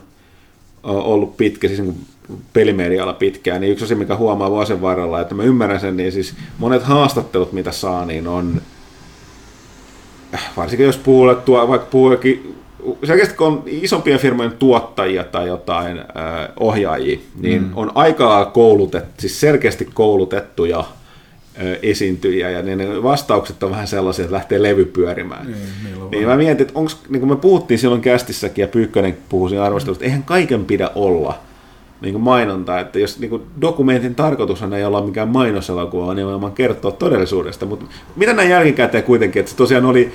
[0.83, 2.05] ollut pitkä, siis niin
[2.53, 6.33] pelimedialla pitkään, niin yksi asia, mikä huomaa vuosien varrella, että mä ymmärrän sen, niin siis
[6.57, 8.61] monet haastattelut, mitä saa, niin on,
[10.33, 12.55] äh, varsinkin jos puhulle tuo, vaikka puhuu jokin
[13.03, 16.05] selkeästi kun on isompien firmojen tuottajia tai jotain äh,
[16.59, 17.71] ohjaajia, niin mm.
[17.75, 20.83] on aikaa koulutettu, siis selkeästi koulutettuja
[21.83, 25.47] esiintyjiä, ja ne vastaukset on vähän sellaisia, että lähtee levy pyörimään.
[25.47, 25.57] Niin,
[26.11, 29.63] niin mä mietin, että onko, niin kuin me puhuttiin silloin kästissäkin, ja Pyykkönen puhui siinä
[29.63, 31.39] arvostelusta, eihän kaiken pidä olla
[32.01, 36.53] niin kuin mainonta, että jos niin kuin dokumentin tarkoitushan ei olla mikään mainoselokuva, vaan nimenomaan
[36.53, 37.85] kertoa todellisuudesta, mutta
[38.15, 40.11] mitä näin jälkikäteen kuitenkin, että se tosiaan oli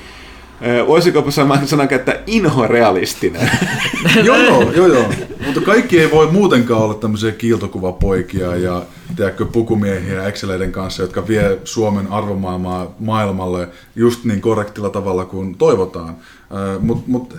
[0.87, 1.31] Olisiko
[1.65, 3.51] sana käyttää inhorealistinen?
[4.25, 5.13] joo, joo, joo, joo.
[5.47, 8.83] Mutta kaikki ei voi muutenkaan olla tämmöisiä kiiltokuvapoikia ja
[9.17, 16.17] tiedätkö, pukumiehiä Exceleiden kanssa, jotka vie Suomen arvomaailmaa maailmalle just niin korrektilla tavalla kuin toivotaan.
[16.81, 17.35] Mutta mut,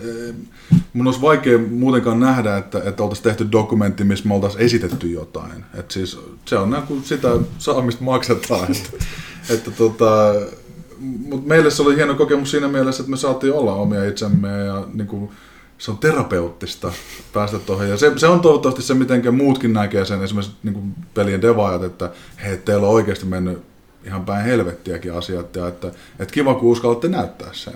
[0.94, 5.66] mun olisi vaikea muutenkaan nähdä, että, että oltaisiin tehty dokumentti, missä me oltaisiin esitetty jotain.
[5.74, 8.68] Et siis, se on niin sitä saamista maksetaan.
[8.72, 9.06] Että,
[9.54, 10.34] että tota,
[11.00, 14.88] mutta meille se oli hieno kokemus siinä mielessä, että me saatiin olla omia itsemme ja
[14.94, 15.32] niin kuin,
[15.78, 16.92] se on terapeuttista
[17.34, 17.90] päästä tuohon.
[17.90, 21.84] Ja se, se on toivottavasti se, miten muutkin näkee sen, esimerkiksi niin kuin pelien devaajat,
[21.84, 22.12] että
[22.44, 23.62] hei, teillä on oikeasti mennyt
[24.06, 25.88] ihan päin helvettiäkin asiat, ja että,
[26.20, 27.74] että kiva, kun uskallatte näyttää sen.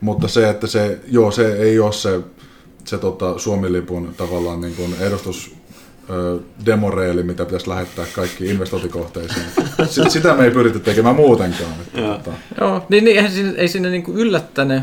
[0.00, 2.20] Mutta se, että se, joo, se ei ole se,
[2.84, 5.55] se tota, Suomi-lipun tavallaan niin kuin edustus
[6.66, 9.46] demoreeli, mitä pitäisi lähettää kaikki investointikohteisiin.
[10.08, 11.72] Sitä me ei pyritä tekemään muutenkaan.
[11.80, 12.14] Että, Joo.
[12.14, 12.30] Tota.
[12.60, 14.82] Joo, niin, niin ei, sinne, ei sinne niin yllättänyt.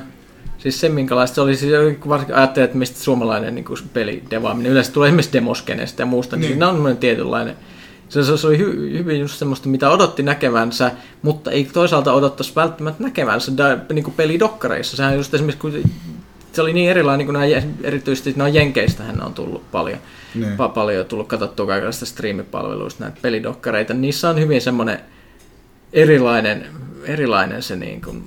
[0.57, 1.74] Siis se, minkälaista se oli, siis
[2.07, 6.49] varsinkin ajattelin, että mistä suomalainen niin pelidevaaminen yleensä tulee esimerkiksi demoskeneesta ja muusta, niin, niin
[6.49, 7.55] siinä on semmoinen tietynlainen
[8.21, 13.03] se, se oli hy, hyvin just semmoista, mitä odotti näkevänsä, mutta ei toisaalta odottaisi välttämättä
[13.03, 14.97] näkevänsä da, niin kuin pelidokkareissa.
[14.97, 15.84] Sehän just esimerkiksi, kun
[16.54, 19.99] se oli niin erilainen, niin kuin nämä, erityisesti nämä Jenkeistähän on tullut paljon
[20.36, 20.58] niin.
[20.74, 23.93] paljon tullut katsottua kaikenlaista striimipalveluista, näitä pelidokkareita.
[23.93, 24.99] Niissä on hyvin semmoinen
[25.93, 26.66] erilainen,
[27.04, 28.24] erilainen se niin kuin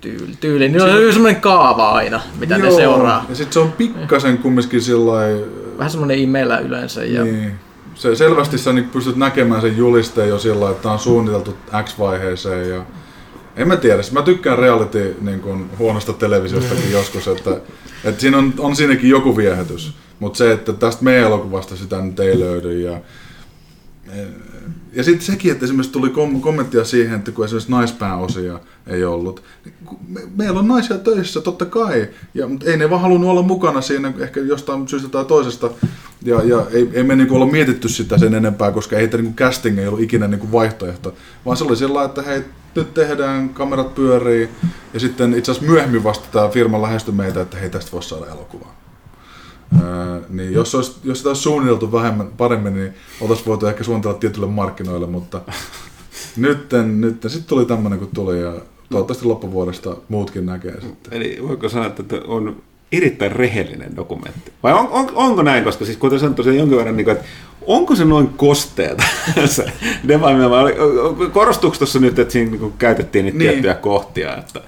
[0.00, 0.32] tyyli.
[0.40, 0.68] tyyli.
[0.68, 3.26] Niin on semmoinen kaava aina, mitä Joo, ne seuraa.
[3.28, 5.44] Ja sitten se on pikkasen kumminkin sillai...
[5.78, 7.04] Vähän semmoinen imeillä yleensä.
[7.04, 7.24] Ja...
[7.24, 7.52] Niin.
[7.94, 12.84] Se, selvästi sä niin pystyt näkemään sen julisteen jo sillä että on suunniteltu X-vaiheeseen ja
[13.56, 17.60] en mä tiedä, mä tykkään reality niin kuin, huonosta televisiostakin joskus, että,
[18.04, 19.94] että siinä on, on siinäkin joku viehätys.
[20.20, 22.80] Mutta se, että tästä meidän elokuvasta sitä nyt ei löydy.
[22.80, 23.00] Ja,
[24.96, 29.42] ja sitten sekin, että esimerkiksi tuli kom- kommenttia siihen, että kun esimerkiksi naispääosia ei ollut.
[29.64, 29.74] Niin
[30.08, 33.80] me, meillä on naisia töissä, totta kai, ja, mutta ei ne vaan halunnut olla mukana
[33.80, 35.70] siinä ehkä jostain syystä tai toisesta.
[36.22, 39.78] Ja, ja ei, ei me niinku olla mietitty sitä sen enempää, koska ei niinku casting
[39.78, 41.14] ei ollut ikinä niinku vaihtoehto.
[41.46, 42.42] Vaan se oli sillä että hei,
[42.74, 44.48] nyt tehdään, kamerat pyörii,
[44.94, 48.26] ja sitten itse asiassa myöhemmin vasta tämä firma lähestyi meitä, että hei, tästä voisi saada
[48.26, 48.83] elokuvaa.
[50.28, 54.46] Niin jos, olisi, jos sitä olisi suunniteltu vähemmän, paremmin, niin oltaisiin voitu ehkä suunnitella tietylle
[54.46, 55.40] markkinoille, mutta
[56.36, 58.52] nytten, nytten sitten tuli tämmöinen kuin tuli ja
[58.90, 61.12] toivottavasti loppuvuodesta muutkin näkee sitten.
[61.12, 62.62] Eli voiko sanoa, että on
[62.92, 64.52] erittäin rehellinen dokumentti?
[64.62, 67.28] Vai on, on, onko näin, koska siis kuten sanoin tosiaan jonkin verran, niin kuin, että
[67.66, 69.04] onko se noin kosteeta
[69.46, 69.72] se
[71.32, 73.50] Korostuuko tuossa nyt, että siinä niin käytettiin niitä niin.
[73.50, 74.36] tiettyjä kohtia?
[74.36, 74.60] Että...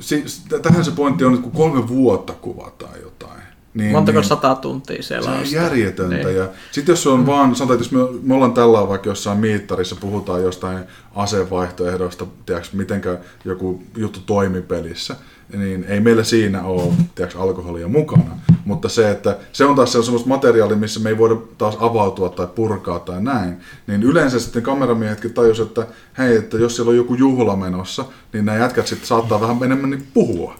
[0.00, 3.42] Siis, tähän se pointti on, että kun kolme vuotta kuvataan jotain,
[3.74, 5.46] niin, Montako niin, sata tuntia siellä on?
[5.46, 6.16] Se on järjetöntä.
[6.16, 6.36] Niin.
[6.36, 7.26] Ja sitten jos on mm.
[7.26, 10.78] vaan, sanotaan, että jos me, me ollaan tällä vaikka jossain miittarissa, puhutaan jostain
[11.14, 15.16] asevaihtoehdosta, tiedätkö, mitenkä joku juttu toimii pelissä,
[15.52, 18.38] niin ei meillä siinä ole tiedätkö, alkoholia mukana.
[18.64, 22.46] Mutta se, että se on taas sellaista materiaalia, missä me ei voida taas avautua tai
[22.46, 25.86] purkaa tai näin, niin yleensä sitten kameramiehetkin tajus, että
[26.18, 29.90] hei, että jos siellä on joku juhla menossa, niin nämä jätkät sitten saattaa vähän enemmän
[29.90, 30.56] niin puhua.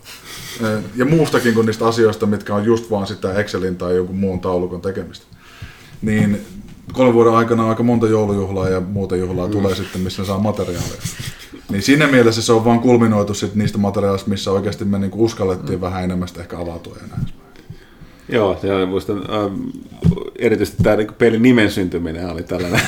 [0.96, 4.80] Ja muustakin kuin niistä asioista, mitkä on just vaan sitä Excelin tai jonkun muun taulukon
[4.80, 5.26] tekemistä.
[6.02, 6.46] Niin
[6.92, 9.52] kolmen vuoden aikana aika monta joulujuhlaa ja muuta juhlaa mm.
[9.52, 11.00] tulee sitten, missä saa materiaalia.
[11.70, 15.78] Niin siinä mielessä se on vaan kulminoitu sit niistä materiaalista, missä oikeasti me niinku uskallettiin
[15.78, 15.80] mm.
[15.80, 17.44] vähän enemmän ehkä avautua ja näin.
[18.28, 19.54] Joo, ja muistan ähm,
[20.38, 22.80] erityisesti tämä niin pelin nimen syntyminen oli tällainen.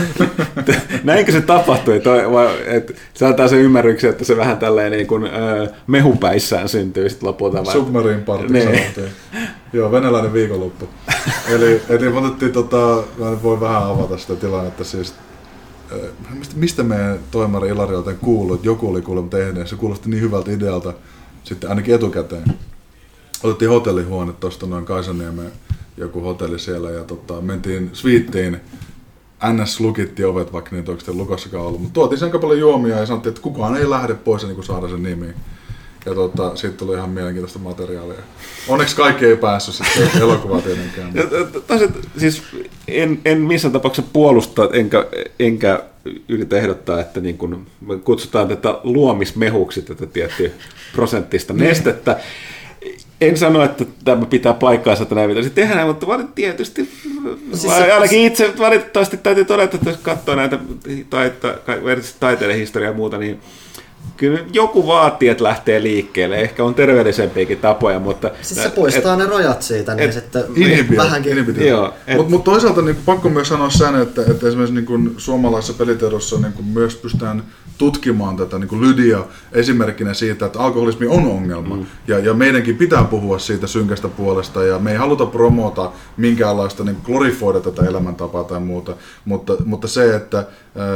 [1.04, 2.00] Näinkö se tapahtui?
[2.00, 6.68] Toi, vai, et, se antaa sen ymmärryksen, että se vähän tälleen niin kuin, äh, mehupäissään
[6.68, 7.64] syntyy sitten lopulta.
[7.64, 8.68] Submarine Party niin.
[9.72, 10.88] Joo, venäläinen viikonloppu.
[11.54, 15.14] eli, eli otettiin, tota, mä voi vähän avata sitä tilannetta, siis
[16.38, 20.50] mistä, mistä meidän toimari Ilari kuullut, että joku oli kuulemma tehnyt, se kuulosti niin hyvältä
[20.50, 20.92] idealta,
[21.44, 22.54] sitten ainakin etukäteen
[23.42, 25.52] otettiin hotellihuone tuosta noin Kaisaniemen
[25.96, 28.60] joku hotelli siellä ja tota, mentiin sviittiin.
[29.52, 33.30] NS lukitti ovet, vaikka niitä oikeasti lukossakaan ollut, mutta tuotiin sen paljon juomia ja sanottiin,
[33.30, 35.34] että kukaan ei lähde pois ennen kuin saada sen nimi.
[36.06, 38.18] Ja tota, siitä tuli ihan mielenkiintoista materiaalia.
[38.68, 41.12] Onneksi kaikki ei päässyt sitten elokuvaan tietenkään.
[41.14, 41.22] Ja,
[41.66, 42.42] taisit, siis
[42.88, 45.06] en, en missään tapauksessa puolusta, enkä,
[45.38, 45.82] enkä
[46.28, 50.50] yritä ehdottaa, että niin kun me kutsutaan tätä luomismehuksi, tätä tiettyä
[50.92, 52.20] prosenttista nestettä
[53.20, 57.76] en sano, että tämä pitää paikkaansa, että näin pitäisi tehdä, mutta valit tietysti, Siis siis
[57.76, 60.58] se- ainakin itse valitettavasti täytyy todeta, että jos katsoo näitä
[62.20, 63.40] taiteiden historiaa ja muuta, niin
[64.16, 66.36] kyllä joku vaatii, että lähtee liikkeelle.
[66.36, 68.30] Ehkä on terveellisempiäkin tapoja, mutta...
[68.42, 71.38] Siis se poistaa ne rojat siitä, niin et- sitten Inhibio, vähänkin...
[71.38, 71.66] inhibio.
[71.68, 75.14] Joo, et- Mutta mut toisaalta niin pakko myös sanoa sen, että, että esimerkiksi niin kuin
[75.16, 77.42] suomalaisessa pelitiedossa niin kuin myös pystytään
[77.78, 81.76] tutkimaan tätä niin kuin Lydia esimerkkinä siitä, että alkoholismi on ongelma.
[81.76, 81.86] Mm.
[82.08, 86.96] Ja, ja meidänkin pitää puhua siitä synkästä puolesta ja me ei haluta promota minkäänlaista niin
[87.04, 88.94] glorifoida tätä elämäntapaa tai muuta,
[89.24, 90.86] mutta, mutta se, että ää,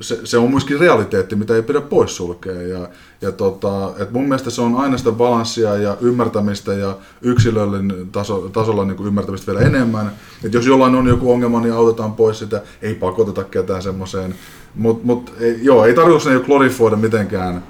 [0.00, 2.62] se, se on myöskin realiteetti, mitä ei pidä poissulkea.
[2.62, 2.88] Ja,
[3.20, 8.38] ja tota, et mun mielestä se on aina sitä balanssia ja ymmärtämistä ja yksilöllinen taso,
[8.38, 10.12] tasolla niin kuin ymmärtämistä vielä enemmän.
[10.44, 12.62] Et jos jollain on joku ongelma, niin autetaan pois sitä.
[12.82, 14.34] Ei pakoteta ketään semmoiseen.
[14.74, 15.32] Mutta mut,
[15.62, 17.62] joo, ei tarkoituksena ei ole glorifoida mitenkään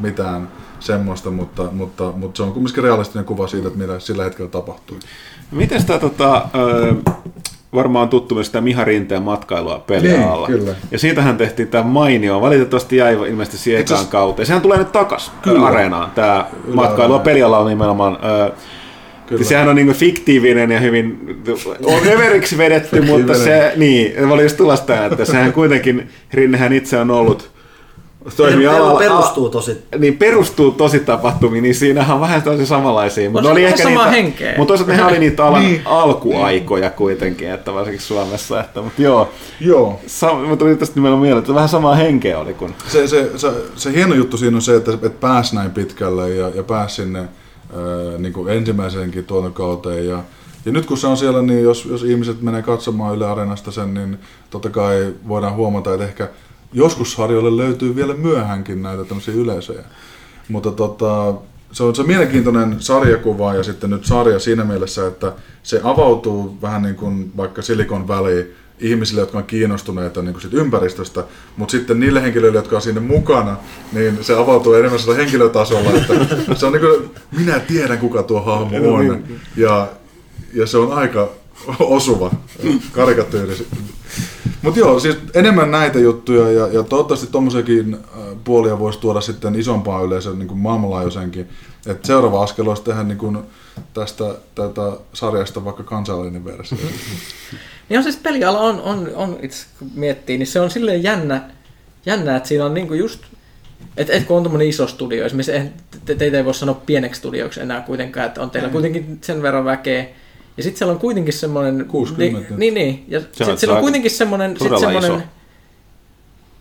[0.00, 0.48] mitään
[0.80, 4.98] semmoista, mutta, mutta, mutta se on kumminkin realistinen kuva siitä, että mitä sillä hetkellä tapahtui.
[5.50, 6.48] Miten sitä tota,
[7.74, 10.48] varmaan on tuttu myös sitä Miha Rinteen matkailua pelialalla.
[10.48, 10.74] Niin, kyllä.
[10.90, 12.40] Ja siitähän tehtiin tämä mainio.
[12.40, 14.46] Valitettavasti jäi ilmeisesti siihen ekaan kauteen.
[14.46, 15.66] Sehän tulee nyt takas Kyllä.
[15.66, 16.10] areenaan.
[16.10, 18.18] Tämä matkailua pelialalla nimenomaan.
[18.24, 18.52] Ö,
[19.26, 19.44] Kyllä.
[19.44, 21.36] Sehän on niin fiktiivinen ja hyvin
[21.84, 26.98] on överiksi vedetty, mutta se, niin, oli just tulla sitä, että sehän kuitenkin, Rinnehän itse
[26.98, 27.55] on ollut
[28.36, 33.30] Per- alalla, perustuu tosi- niin perustuu tosi tapahtumiin, niin siinähän on vähän tosi samanlaisia.
[33.30, 34.54] Mutta se oli ehkä samaa niitä, henkeä.
[34.58, 35.82] Mutta toisaalta nehän oli niitä alan Niin.
[35.84, 38.60] alkuaikoja kuitenkin, että varsinkin Suomessa.
[38.60, 40.00] Että, mutta joo, Joo.
[40.06, 43.50] sa, mutta tuli tästä nimenomaan mieleen, että vähän samaa henkeä oli kuin se, se, se,
[43.76, 47.18] se hieno juttu siinä on se, että, että pääsi näin pitkälle ja, ja pääsi sinne
[47.18, 47.28] ää,
[48.18, 50.08] niin kuin ensimmäiseenkin tuotantokauteen.
[50.08, 50.18] Ja,
[50.66, 53.94] ja nyt kun se on siellä, niin jos, jos ihmiset menee katsomaan Yle Areenasta sen,
[53.94, 54.18] niin
[54.50, 56.28] totta kai voidaan huomata, että ehkä
[56.72, 59.84] joskus harjoille löytyy vielä myöhänkin näitä tämmöisiä yleisöjä.
[60.48, 61.34] Mutta tota,
[61.72, 66.82] se on se mielenkiintoinen sarjakuva ja sitten nyt sarja siinä mielessä, että se avautuu vähän
[66.82, 68.46] niin kuin vaikka Silikon väliin
[68.80, 71.24] ihmisille, jotka on kiinnostuneita niin kuin siitä ympäristöstä,
[71.56, 73.56] mutta sitten niille henkilöille, jotka on siinä mukana,
[73.92, 76.14] niin se avautuu enemmän sillä henkilötasolla, että
[76.54, 79.24] se on niin kuin, minä tiedän kuka tuo hahmo on
[79.56, 79.88] ja,
[80.54, 81.28] ja se on aika
[81.80, 82.30] osuva
[82.92, 83.66] karikatyyri.
[84.62, 89.54] Mutta joo, siis enemmän näitä juttuja ja, ja toivottavasti tuommoisiakin äh, puolia voisi tuoda sitten
[89.54, 91.48] isompaa yleisöä niin kuin maailmanlaajuisenkin.
[91.86, 93.38] Et seuraava askel olisi tehdä niin kuin
[93.94, 96.78] tästä tätä sarjasta vaikka kansallinen versio.
[97.88, 101.50] Niin on siis peliala on, on, on itse kun miettii, niin se on silleen jännä,
[102.06, 103.20] jännä että siinä on niinku just,
[103.96, 105.52] että et kun on tämmöinen iso studio, esimerkiksi
[106.04, 109.64] te, teitä ei voi sanoa pieneksi studioksi enää kuitenkaan, että on teillä kuitenkin sen verran
[109.64, 110.06] väkeä,
[110.56, 111.84] ja sitten siellä on kuitenkin semmoinen...
[111.88, 113.04] 60 Niin, niin, niin.
[113.08, 114.50] ja on sitten siellä on kuitenkin semmoinen...
[114.50, 115.22] Sit todella semmoinen iso.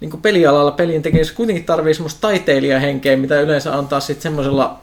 [0.01, 4.79] niin kuin pelialalla pelin tekemisessä kuitenkin tarvii semmoista taiteilijahenkeä, mitä yleensä antaa sitten semmoisella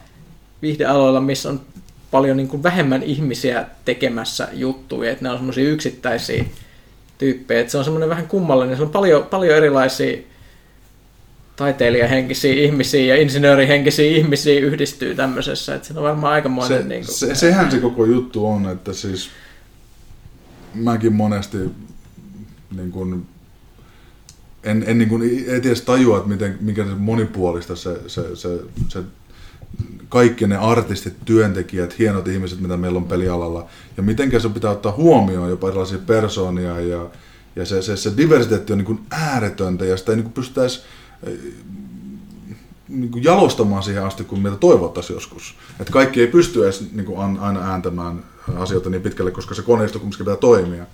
[0.63, 1.61] viihdealoilla, missä on
[2.11, 6.45] paljon niin kuin vähemmän ihmisiä tekemässä juttuja, että ne on semmoisia yksittäisiä
[7.19, 10.19] tyyppejä, että se on semmoinen vähän kummallinen, se on paljon, paljon erilaisia
[11.57, 16.83] taiteilijahenkisiä ihmisiä ja insinöörihenkisiä ihmisiä yhdistyy tämmöisessä, että se on varmaan aikamoinen...
[16.83, 19.31] Se, niin kuin, se, sehän se koko juttu on, että siis
[20.75, 21.59] mäkin monesti
[22.77, 23.27] niin kuin,
[24.65, 28.61] en, en niin kuin, ei edes tajua, että miten, mikä se monipuolista se, se, se,
[28.89, 29.03] se
[30.09, 34.93] kaikki ne artistit, työntekijät, hienot ihmiset, mitä meillä on pelialalla, ja miten se pitää ottaa
[34.93, 37.07] huomioon jopa erilaisia persoonia, ja,
[37.57, 40.83] ja se, se, se diversiteetti on niin kuin ääretöntä, ja sitä ei niin kuin pystyttäisi
[42.89, 45.55] niin kuin jalostamaan siihen asti, kun meitä toivottaisiin joskus.
[45.81, 48.25] Että kaikki ei pysty edes niin kuin aina ääntämään
[48.57, 50.87] asioita niin pitkälle, koska se koneisto kumminkin pitää toimia.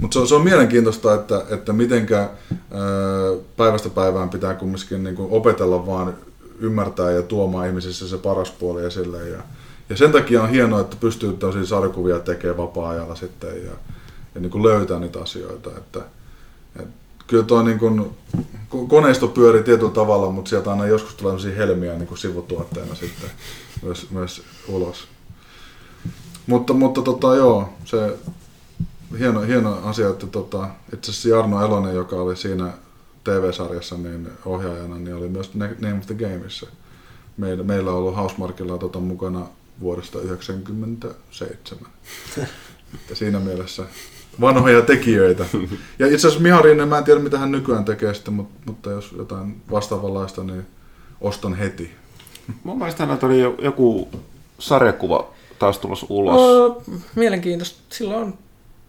[0.00, 2.30] Mutta se, on- se on mielenkiintoista, että, että mitenkä
[3.56, 6.14] päivästä päivään pitää kumminkin niin kuin opetella vaan
[6.60, 9.28] ymmärtää ja tuomaan ihmisissä se paras puoli esille.
[9.28, 9.38] Ja,
[9.88, 13.72] ja sen takia on hienoa, että pystyy tämmöisiä sarjakuvia tekemään vapaa-ajalla sitten ja,
[14.34, 15.70] ja niin kuin löytää niitä asioita.
[15.76, 16.00] Että,
[16.80, 16.88] et
[17.26, 18.10] kyllä tuo niin kuin,
[18.70, 23.30] ko- koneisto pyörii tietyllä tavalla, mutta sieltä aina joskus tulee sellaisia helmiä niin sivutuotteena sitten
[23.82, 25.08] myös, myös ulos.
[26.46, 28.16] Mutta, mutta tota, joo, se
[29.18, 32.72] hieno, hieno asia, että tota, itse asiassa Jarno Elonen, joka oli siinä
[33.24, 36.66] TV-sarjassa niin ohjaajana, niin oli myös Name of the Gameissa.
[37.36, 39.46] Meillä, meillä on ollut Housemarkilla tota mukana
[39.80, 41.90] vuodesta 1997.
[42.94, 43.82] Että siinä mielessä
[44.40, 45.44] vanhoja tekijöitä.
[45.98, 48.90] Ja itse asiassa Miha Rinne, mä en tiedä mitä hän nykyään tekee sitten, mutta, mutta
[48.90, 50.66] jos jotain vastaavanlaista, niin
[51.20, 51.90] ostan heti.
[52.64, 54.08] Mun mielestä näitä oli jo- joku
[54.58, 56.36] sarjakuva taas tulossa ulos.
[56.40, 56.82] Oh,
[57.14, 57.80] mielenkiintoista.
[57.88, 58.38] Sillä on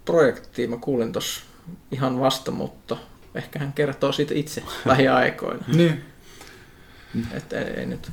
[0.05, 1.41] projekti, mä kuulin tuossa
[1.91, 2.97] ihan vasta, mutta
[3.35, 5.65] ehkä hän kertoo siitä itse lähiaikoina.
[5.75, 6.01] Niin.
[7.33, 8.11] Että ei, ei nyt.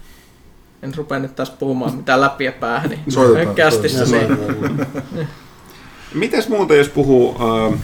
[0.82, 4.88] en rupea nyt taas puhumaan mitään läpi ja päähän, niin Soitetaan, kästissä soitetaan.
[5.12, 5.28] niin.
[6.14, 7.36] Mites muuta, jos puhuu,
[7.72, 7.78] äh,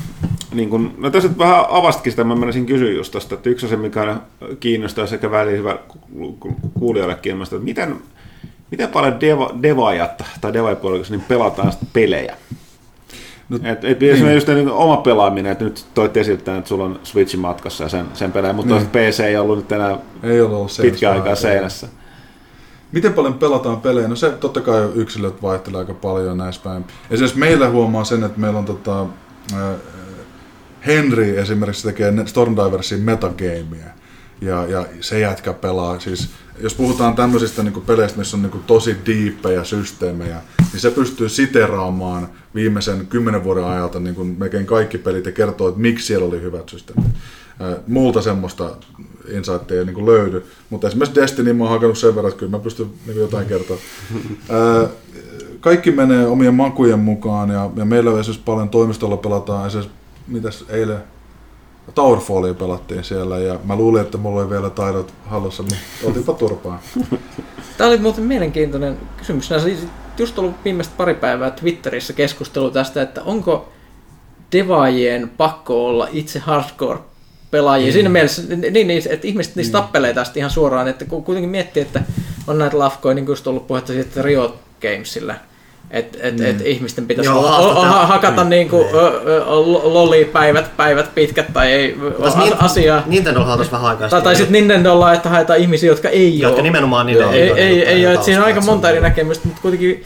[0.55, 3.66] niin kun, no tässä nyt vähän avastikin sitä, mä menisin kysyä just tosta, että yksi
[3.66, 4.16] asia, mikä
[4.61, 7.97] kiinnostaa sekä väliin hyvä ku- ku- kuulijoillekin ilmeisesti, että miten,
[8.70, 12.36] miten paljon deva, devaajat tai devaajapuolella niin pelataan pelejä?
[13.48, 14.35] No, Et, et niin.
[14.35, 18.07] just niin oma pelaaminen, että nyt toit esille, että sulla on Switchin matkassa ja sen,
[18.15, 18.86] sen pelejä, mutta Niin.
[18.86, 21.89] PC ei ollut nyt enää Ei ollut pitkään aikaa seinässä.
[22.97, 24.09] Miten paljon pelataan pelejä?
[24.09, 26.85] No se totta kai yksilöt vaihtelee aika paljon näissä päin.
[27.10, 29.06] Esimerkiksi meillä huomaa sen, että meillä on tota,
[30.86, 33.90] Henry esimerkiksi tekee Stormdiversin metagameia.
[34.40, 38.97] Ja, ja se jätkä pelaa, siis jos puhutaan tämmöisistä niin peleistä, missä on niin tosi
[39.06, 40.40] diippejä systeemejä,
[40.73, 45.81] niin se pystyy siteraamaan viimeisen kymmenen vuoden ajalta niin melkein kaikki pelit ja kertoo, että
[45.81, 47.14] miksi siellä oli hyvät systeemit.
[47.87, 48.70] Multa semmoista
[49.28, 52.59] insightia ei niin löydy, mutta esimerkiksi Destiny mä oon hakannut sen verran, että kyllä mä
[52.59, 53.77] pystyn niin jotain kertoa.
[55.61, 59.97] Kaikki menee omien makujen mukaan ja, ja meillä on esimerkiksi paljon toimistolla pelataan esimerkiksi,
[60.28, 60.99] mitäs eilen
[61.95, 66.83] Towerfallia pelattiin siellä ja mä luulin, että mulla oli vielä taidot hallussa, mutta otinpa turpaa.
[67.78, 69.53] Tämä oli muuten mielenkiintoinen kysymys.
[69.53, 69.78] Oli
[70.19, 73.69] just ollut viimeistä pari päivää Twitterissä keskustelu tästä, että onko
[74.53, 76.99] devaajien pakko olla itse hardcore
[77.51, 77.93] pelaajia.
[77.93, 82.01] Siinä mielessä, niin, niin, että ihmiset niistä tappelee tästä ihan suoraan, että kuitenkin miettii, että
[82.47, 85.35] on näitä lafkoja, niin kuin ollut puhetta siitä että Riot Gamesilla,
[85.90, 87.89] että et, et ihmisten pitäisi Joo, haastetaan.
[87.89, 88.51] ha, hakata Mm.
[88.51, 88.94] niinku, Niin.
[88.94, 93.02] ö, ö, lo- loli päivät, päivät pitkät tai ei Tässä a- Nin- asiaa.
[93.06, 96.62] Nintendolla haluaisi vähän aikaa Tai, tai sitten Nintendolla, että haetaan ihmisiä, jotka ei Jotka ole.
[96.62, 100.05] nimenomaan niiden ei, ei, ei, ole, että siinä on aika monta eri näkemystä, mutta kuitenkin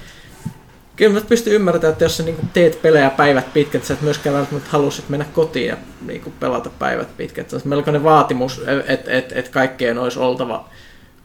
[1.01, 4.36] kyllä mä pystyn ymmärtämään, että jos sä niinku teet pelejä päivät pitkät, sä et myöskään
[4.36, 7.51] välttämättä halusit mennä kotiin ja niinku pelata päivät pitkät.
[7.51, 10.68] Se on melkoinen vaatimus, että et, et kaikkeen olisi oltava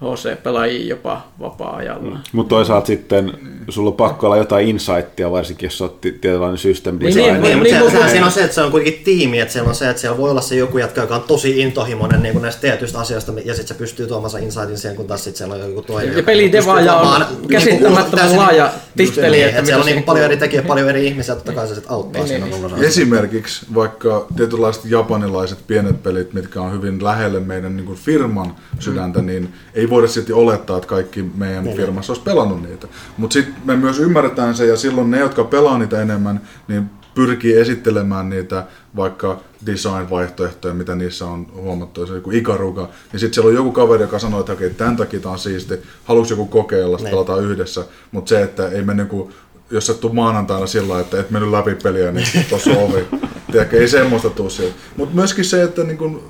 [0.01, 2.19] HC-pelaajia jopa vapaa-ajalla.
[2.31, 3.33] Mutta toisaalta sitten
[3.69, 7.63] sulla on pakko olla jotain insightia, varsinkin jos olet tietynlainen system Niin, niin, Niin, mutta
[7.63, 9.75] niin, se, mutta- sehän siinä on se, että se on kuitenkin tiimi, että siellä on
[9.75, 12.61] se, että siellä voi olla se joku jätkä, joka on tosi intohimoinen niin kuin näistä
[12.61, 15.69] tietyistä asioista, ja sitten se pystyy tuomaan sen insightin siihen, kun taas sitten siellä on
[15.69, 16.17] joku toinen.
[16.17, 20.25] Ja pelidevaaja pystyy on käsittämättömän täysin- laaja titteli, Niin, että että siellä on niin paljon
[20.25, 22.83] eri tekijöitä, paljon eri ihmisiä, totta kai se sitten auttaa Niin, siinä niin.
[22.83, 29.21] Esimerkiksi vaikka tietynlaiset japanilaiset pienet pelit, mitkä on hyvin lähelle meidän niin kuin firman sydäntä,
[29.21, 31.77] niin ei voida silti olettaa, että kaikki meidän Niin.
[31.77, 32.87] firmassa olisi pelannut niitä.
[33.17, 37.53] Mutta sitten me myös ymmärretään se, ja silloin ne, jotka pelaa niitä enemmän, niin pyrkii
[37.57, 38.63] esittelemään niitä
[38.95, 44.01] vaikka design-vaihtoehtoja, mitä niissä on huomattu, se joku Ikaruga, niin sitten siellä on joku kaveri,
[44.03, 45.75] joka sanoo, että okei, tämän takia tämä on siisti,
[46.05, 47.25] haluatko joku kokeilla, sitten Niin.
[47.25, 49.33] pelataan yhdessä, mutta se, että ei mene kuin
[49.71, 53.05] jos sä tuu maanantaina sillä lailla, että et mennyt läpi peliä, niin tuossa on ovi.
[53.51, 54.75] Tiedätkö, ei semmoista tuu sieltä.
[54.97, 56.23] Mutta myöskin se, että niin kun,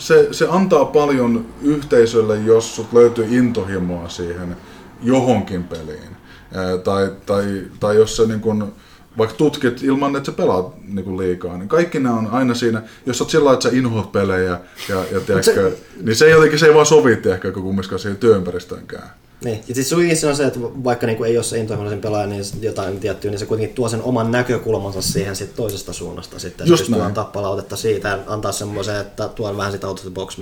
[0.00, 4.56] se, se antaa paljon yhteisölle, jos sut löytyy intohimoa siihen
[5.02, 6.16] johonkin peliin.
[6.54, 8.72] Ää, tai, tai, tai jos sä niin kun,
[9.18, 12.82] vaikka tutkit ilman, että sä pelaat niin kun liikaa, niin kaikki nämä on aina siinä,
[13.06, 16.58] jos sä oot sillä että sä inhoat pelejä, ja, ja tiedätkö, se, niin se jotenkin
[16.58, 19.10] se ei vaan sovi, tiedätkö, kumminkaan siihen työympäristöönkään.
[19.44, 22.44] Niin, ja sitten suinkin on se, että vaikka niinku ei ole se intohimoinen pelaaja, niin
[22.60, 26.66] jotain tiettyä, niin se kuitenkin tuo sen oman näkökulmansa siihen sit toisesta suunnasta sitten.
[26.66, 30.10] Just pystyy antaa palautetta siitä ja antaa semmoisen, että tuo vähän sitä out of the
[30.10, 30.38] box.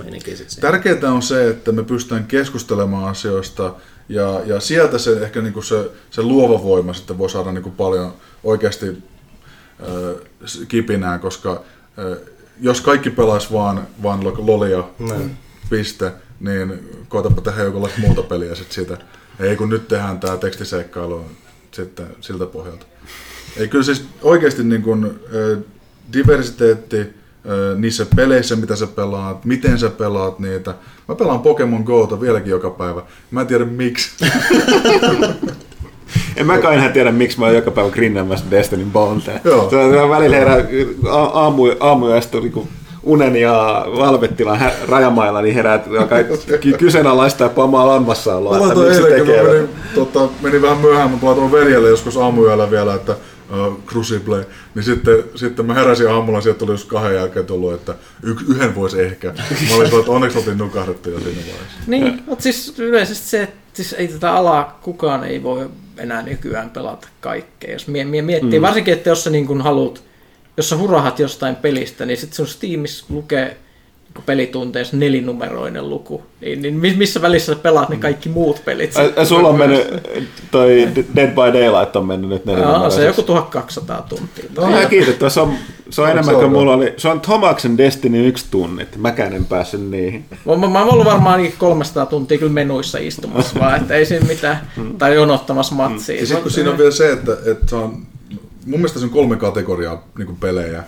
[0.61, 3.73] Tärkeintä on se, että me pystytään keskustelemaan asioista
[4.09, 8.13] ja, ja sieltä se ehkä niinku se, se luova voima sitten voi saada niinku paljon
[8.43, 8.85] oikeasti
[10.45, 11.61] s- kipinää, koska
[11.97, 12.21] ö,
[12.61, 15.37] jos kaikki pelaisi vaan, vaan lo- lolia, Näin.
[15.69, 18.97] piste, niin koetapa tehdä jokinlaista muuta peliä sitten siitä.
[19.39, 21.25] Ei kun nyt tehdään tämä tekstiseikkailu
[21.71, 22.85] sitten siltä pohjalta.
[23.57, 25.57] Ei kyllä siis oikeasti niin kuin, ö,
[26.13, 27.19] diversiteetti
[27.77, 30.75] niissä peleissä, mitä sä pelaat, miten sä pelaat niitä.
[31.07, 33.01] Mä pelaan Pokemon Go'ta vieläkin joka päivä.
[33.31, 34.11] Mä en tiedä miksi.
[36.35, 38.91] En mäkään enää tiedä, miksi mä oon joka päivä grinnäämässä Destinyn.
[39.43, 39.69] Joo.
[39.69, 40.57] Se on välillä herää
[41.09, 42.69] aamu, aamuyöstä niin
[43.03, 46.19] unen ja valvettilan rajamailla, niin herää alkaa
[46.61, 49.43] ky- kyseenalaistaa jopa omaa lammassaoloa, Mä että laitoin miksi se eilen, kun tekee.
[49.43, 53.11] mä menin, tota, menin vähän myöhään, mutta laitoin veljelle joskus aamuyöllä vielä, että
[53.67, 57.95] uh, Crucible, niin sitten, sitten mä heräsin aamulla, sieltä tuli just kahden jälkeen tullut, että
[58.23, 59.33] y- yhden voisi ehkä.
[59.69, 61.79] Mä olin tuot, onneksi oltiin nukahdettu jo siinä vaiheessa.
[61.87, 66.69] Niin, mutta siis yleisesti se, että siis ei tätä alaa kukaan ei voi enää nykyään
[66.69, 67.71] pelata kaikkea.
[67.73, 68.63] Jos mie- mie- miettii, mm.
[68.63, 70.03] varsinkin, että jos sä niin kun haluat,
[70.59, 73.57] jos sä hurahat jostain pelistä, niin sitten sun Steamissa lukee
[74.15, 76.23] niin pelitunteissa nelinumeroinen luku.
[76.41, 78.97] Niin, niin mi- missä välissä sä pelaat ne kaikki muut pelit?
[78.97, 79.87] Ai, sulla on mennyt,
[80.51, 83.05] toi Dead by Daylight on mennyt nyt Joo, se nelinumeroiseksi.
[83.05, 84.45] joku 1200 tuntia.
[84.57, 85.29] No ihan kiitettävä.
[85.29, 85.53] Se on,
[85.89, 86.93] se on enemmän on kuin mulla oli.
[86.97, 88.97] Se on Tomaksen Destiny yksi tunnit.
[88.97, 90.25] Mäkään en päässyt niihin.
[90.45, 94.05] Mä, mä, mä oon ollut varmaan ainakin 300 tuntia kyllä menuissa istumassa vaan, että ei
[94.05, 94.61] siinä mitään,
[94.97, 96.15] tai jonottamassa matsia.
[96.15, 97.97] Ja sitten kun siinä on vielä se, että, että se on,
[98.69, 100.83] mun mielestä se on kolme kategoriaa niin pelejä.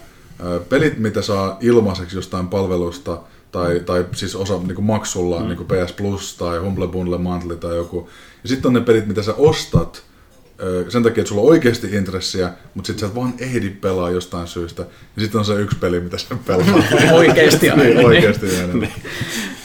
[0.70, 3.20] Pelit, mitä saa ilmaiseksi jostain palvelusta,
[3.52, 5.48] tai, tai siis osa niin kuin maksulla, mm.
[5.48, 8.10] niin kuin PS Plus tai Humble Bundle Monthly tai joku.
[8.44, 10.04] Ja sitten on ne pelit, mitä sä ostat
[10.90, 14.48] sen takia, että sulla on oikeasti intressiä, mutta sitten sä et vaan ehdi pelaa jostain
[14.48, 14.82] syystä.
[15.16, 16.68] Ja sitten on se yksi peli, mitä sä pelaat.
[17.12, 18.08] Oikeesti aina, niin, niin.
[18.08, 18.88] oikeasti aina.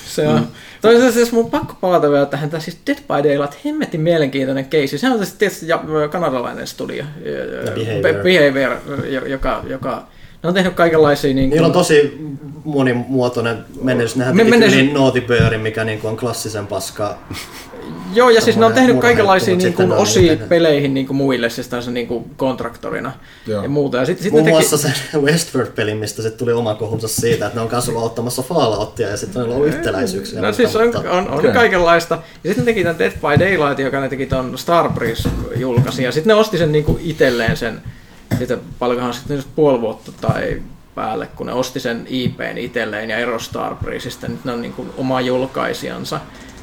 [0.07, 0.41] Se on.
[0.41, 0.47] Mm.
[0.81, 4.99] Toisaalta siis mun pakko palata vielä tähän, tämä siis Dead by Daylight, hemmetin mielenkiintoinen keissi.
[4.99, 5.81] Se on siis tietysti ja-
[6.11, 7.05] kanadalainen studio,
[8.03, 8.23] Behavior.
[8.23, 8.77] Behavior
[9.09, 10.07] jo- joka, joka
[10.43, 12.19] ne on tehnyt kaikenlaisia niin Niillä on tosi
[12.65, 14.17] monimuotoinen menneisyys.
[14.17, 17.19] Nehän teki menneisy- tyyliin Naughty Birdin, mikä niinku on klassisen paska.
[18.15, 21.51] Joo, ja siis ne on tehnyt kaikenlaisia niin kuin, osia tehnyt- peleihin niin kuin muille,
[21.51, 23.13] siis tämmöisen niin kuin kontraktorina
[23.47, 23.63] Joo.
[23.63, 23.97] ja muuta.
[23.97, 24.93] Ja sit, sit Muun teki, muassa se
[25.23, 29.17] Westward-peli, mistä sitten tuli oma kohunsa siitä, että ne on kanssa ollut ottamassa Falloutia ja
[29.17, 30.41] sitten on ollut yhtäläisyyksiä.
[30.43, 31.53] No siis on, mutta- on, on Okei.
[31.53, 32.15] kaikenlaista.
[32.15, 36.03] Ja sitten ne teki tämän Dead by Daylight, joka ne teki ton Starbreeze julkaisi.
[36.03, 37.83] Ja sitten ne osti sen niinku itselleen sen,
[38.39, 40.63] sitten paljonkohan sitten puoli vuotta tai
[40.95, 44.29] päälle, kun ne osti sen IPn itselleen ja ero Starbreezeista.
[44.29, 46.21] Nyt ne on niinku oma julkaisijansa.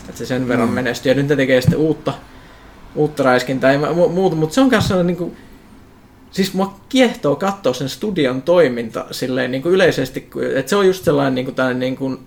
[0.10, 0.76] Että se sen verran mm.
[0.76, 1.12] menestyy.
[1.12, 2.14] Ja nyt ne tekee sitten uutta,
[2.96, 4.36] uutta räiskintää ja mu- muuta.
[4.36, 5.36] Mutta se on myös sellainen niinku,
[6.34, 11.04] Siis mua kiehtoo katsoa sen studion toiminta silleen niin kuin yleisesti, että se on just
[11.04, 12.20] sellainen niin kuin tällainen niin kuin,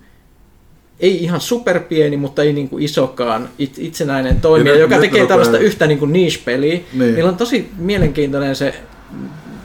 [1.00, 5.10] ei ihan superpieni, mutta ei niin kuin isokaan it, itsenäinen toimija, Ja nyt- joka nyt
[5.10, 6.80] tekee tällaista yhtä niin kuin niche-peliä.
[6.92, 7.14] Niin.
[7.14, 8.74] Niillä on tosi mielenkiintoinen se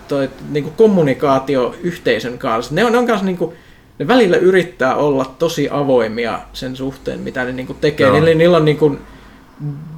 [0.07, 2.75] toi, niin kuin kommunikaatio yhteisön kanssa.
[2.75, 3.55] Ne on, ne on kanssa niin kuin,
[4.01, 8.07] ne välillä yrittää olla tosi avoimia sen suhteen, mitä ne niin kuin tekee.
[8.07, 8.15] Joo.
[8.15, 8.99] Niillä, niillä on niin kuin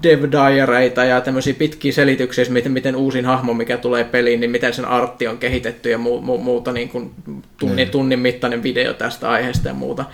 [0.04, 4.74] dev diareita ja tämmöisiä pitkiä selityksiä, miten, miten uusin hahmo, mikä tulee peliin, niin miten
[4.74, 7.12] sen artti on kehitetty ja mu, mu, muuta niin kuin
[7.58, 7.90] tunnin, Niin.
[7.90, 10.06] tunnin mittainen video tästä aiheesta ja muuta.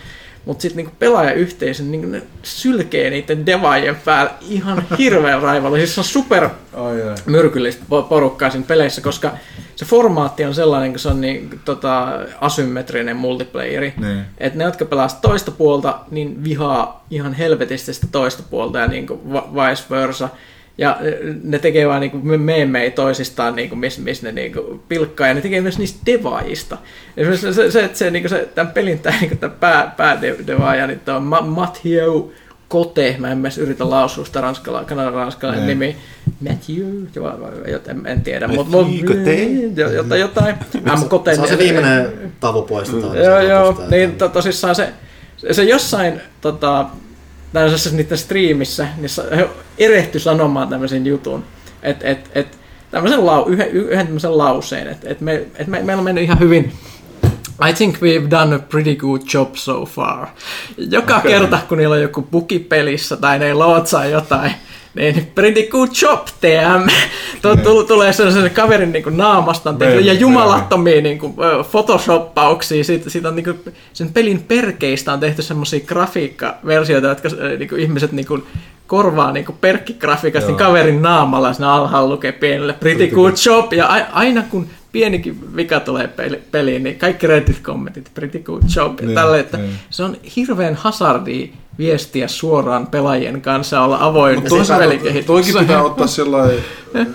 [0.46, 5.78] Mutta sitten niinku pelaajayhteisö, niinku ne sylkee niiden devaajien päällä ihan hirveän raivalla.
[5.78, 6.50] Siis se on super
[7.26, 9.32] myrkyllistä po- porukkaa siinä peleissä, koska
[9.76, 12.08] se formaatti on sellainen, kun se on niin, tota,
[12.42, 13.94] asymmetrinen multiplayeri.
[13.98, 14.26] Niin.
[14.38, 19.08] Että ne, jotka pelaa toista puolta, niin vihaa ihan helvetisti sitä toista puolta ja niin
[19.34, 20.30] vice versa.
[20.80, 20.98] Ja
[21.44, 25.62] ne tekee vaan niinku meemejä toisistaan, niinku, missä mis ne niinku pilkkaa, ja ne tekee
[25.62, 26.78] myös niistä devaajista.
[27.18, 31.00] Esimerkiksi se, se, että se, niinku se, tämän pelin tämä niinku tämän pää, päädevaaja, niin
[31.00, 32.34] tuo Ma- Mathieu
[32.68, 35.80] Kote, mä en edes yritä lausua sitä ranskala, kanadan ranskalainen Niin.
[35.80, 35.96] nimi.
[36.50, 39.44] Mathieu, jo- jo- en, tiedä, mutta Mathieu Cote?
[39.96, 40.56] jotain, jotain.
[40.76, 41.10] M.
[41.10, 43.18] Kote, Se on se viimeinen tavu poistetaan.
[43.18, 44.90] Joo, joo, niin tosissaan se,
[45.52, 46.86] se jossain tota,
[47.54, 51.44] tämmöisessä niiden striimissä, niin he erehtyi sanomaan tämmöisen jutun,
[51.84, 52.58] että et, et,
[52.92, 56.40] tämmöisen lau, yhden, yhden tämmöisen lauseen, että et me, et me, meillä on mennyt ihan
[56.40, 56.74] hyvin
[57.70, 60.28] I think we've done a pretty good job so far.
[60.78, 61.32] Joka okay.
[61.32, 64.52] kerta, kun niillä on joku buki pelissä tai ne lootsaa jotain,
[64.96, 66.90] niin pretty good job, TM.
[67.42, 71.34] Tuo tul- tulee sellaisen kaverin niin naamasta tehty, ja jumalattomia niin kuin,
[71.72, 72.84] photoshoppauksia.
[72.84, 73.60] Siitä, siitä on, niin kuin,
[73.94, 78.44] sen pelin perkeistä on tehty semmoisia grafiikkaversioita, jotka niin kuin, ihmiset niin kuin,
[78.88, 83.74] korvaa niin perkkigrafiikasta, niin kaverin naamalla siinä alhaalla lukee pienelle pretty good job.
[83.74, 89.00] Ja a- aina kun pienikin vika tulee peli- peliin, niin kaikki Reddit-kommentit, pretty good job
[89.00, 89.72] ja Niin, tälle, että niin.
[89.90, 91.48] se on hirveän hazardia
[91.78, 94.42] viestiä suoraan pelaajien kanssa, olla avoin
[94.80, 95.28] pelikehityksessä.
[95.28, 96.60] toikin pitää ottaa sellainen,
[96.94, 97.14] että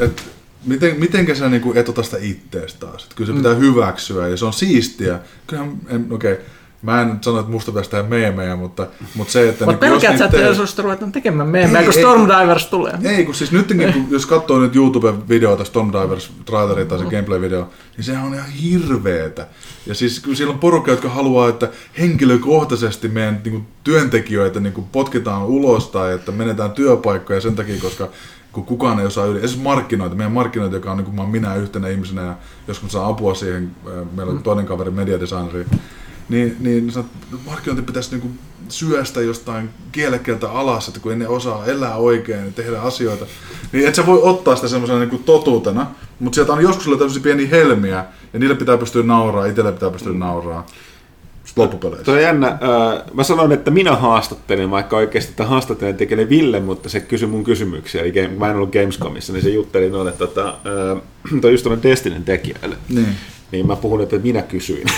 [0.00, 0.22] et,
[0.66, 3.04] miten, mitenkä sä niinku et ota sitä ittees taas.
[3.04, 5.18] Et kyllä se pitää hyväksyä ja se on siistiä.
[5.46, 6.36] Kyllähän, en, okei,
[6.82, 9.64] mä en nyt sano, että musta pitäisi tehdä meemejä, mutta, mutta se, että...
[9.64, 12.00] Mutta jos pelkäät sä, että jos ruvetaan tekemään meemejä, Ei, kun ei.
[12.00, 12.98] Stormdivers tulee.
[13.04, 18.04] Ei, kun siis nytkin, kun, jos katsoo nyt YouTube-videoita, Stormdivers traileri tai se gameplay-video, niin
[18.04, 19.46] sehän on ihan hirveetä.
[19.86, 21.68] Ja siis kun siellä on porukka, jotka haluaa, että
[21.98, 27.80] henkilökohtaisesti meidän niin kuin, työntekijöitä niin kuin, potkitaan ulos tai että menetään työpaikkoja sen takia,
[27.80, 28.08] koska
[28.52, 31.88] kun kukaan ei osaa yli, esimerkiksi markkinoita, meidän markkinoita, joka on niin kuin minä yhtenä
[31.88, 32.36] ihmisenä ja
[32.68, 35.66] joskus saa apua siihen, ää, meillä on toinen kaveri mediadesigneri,
[36.28, 37.06] niin, niin sanot,
[37.46, 38.28] markkinointi pitäisi niinku
[38.68, 43.26] syöstä jostain kielekkeeltä alas, että kun ei ne osaa elää oikein ja tehdä asioita,
[43.72, 45.86] niin et sä voi ottaa sitä semmoisena niinku totuutena,
[46.20, 50.12] mutta sieltä on joskus tämmöisiä pieniä helmiä, ja niille pitää pystyä nauraa, itselle pitää pystyä
[50.12, 50.66] nauraa
[51.56, 52.04] loppupeleissä.
[52.04, 52.48] Se on jännä.
[52.48, 57.28] Äh, Mä sanoin, että minä haastattelin, vaikka oikeasti tämä haastattelin tekee Ville, mutta se kysyi
[57.28, 58.02] mun kysymyksiä.
[58.02, 61.02] Eli game- mä en ollut Gamescomissa, niin se jutteli noille tota, äh,
[61.40, 62.76] toi just tuonne Destinyn tekijöille.
[62.88, 63.16] Niin.
[63.52, 64.86] Niin mä puhun, että minä kysyin.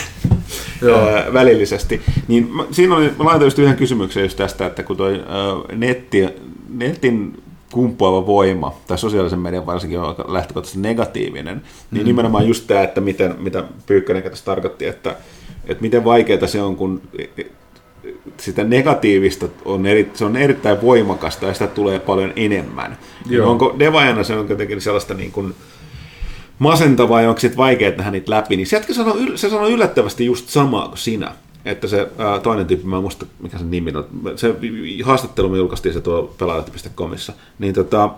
[0.83, 1.09] Joo.
[1.33, 2.01] välillisesti.
[2.29, 5.77] Niin mä, siinä oli, mä laitoin just yhden kysymyksen just tästä, että kun toi ää,
[5.77, 6.29] netti,
[6.69, 13.01] netin kumpuava voima, tai sosiaalisen median varsinkin on lähtökohtaisesti negatiivinen, niin nimenomaan just tämä, että
[13.01, 15.17] miten, mitä Pyykkönen tässä tarkoitti, että,
[15.67, 17.03] että miten vaikeaa se on, kun
[18.37, 22.99] sitä negatiivista on, eri, se on erittäin voimakasta ja sitä tulee paljon enemmän.
[23.27, 23.51] Niin Joo.
[23.51, 25.55] onko Devajana se on jotenkin sellaista niin kuin
[26.61, 30.27] masentavaa ja onko sitten vaikea nähdä niitä läpi, niin se jätkä sanoo, se sanoo yllättävästi
[30.27, 31.33] just samaa kuin sinä.
[31.65, 34.07] Että se ää, toinen tyyppi, mä en muista mikä sen nimi on,
[34.37, 34.55] se
[35.05, 38.11] haastattelu me julkaistiin se tuolla pelaajalehti.comissa, niin tota,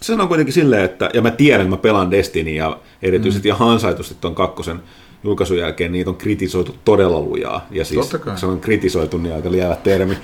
[0.00, 3.56] se on kuitenkin silleen, että, ja mä tiedän, että mä pelaan Destiny ja erityisesti mm.
[3.58, 4.82] ja ansaitusti tuon kakkosen
[5.24, 7.66] julkaisun jälkeen niitä on kritisoitu todella lujaa.
[7.70, 10.18] Ja siis se on kritisoitu niin aika lievä termi.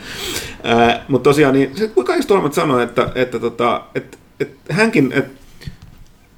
[0.63, 1.91] Ää, mutta tosiaan, niin se
[2.31, 5.48] olemat sanoi, että, että, tota, että, että hänkin, että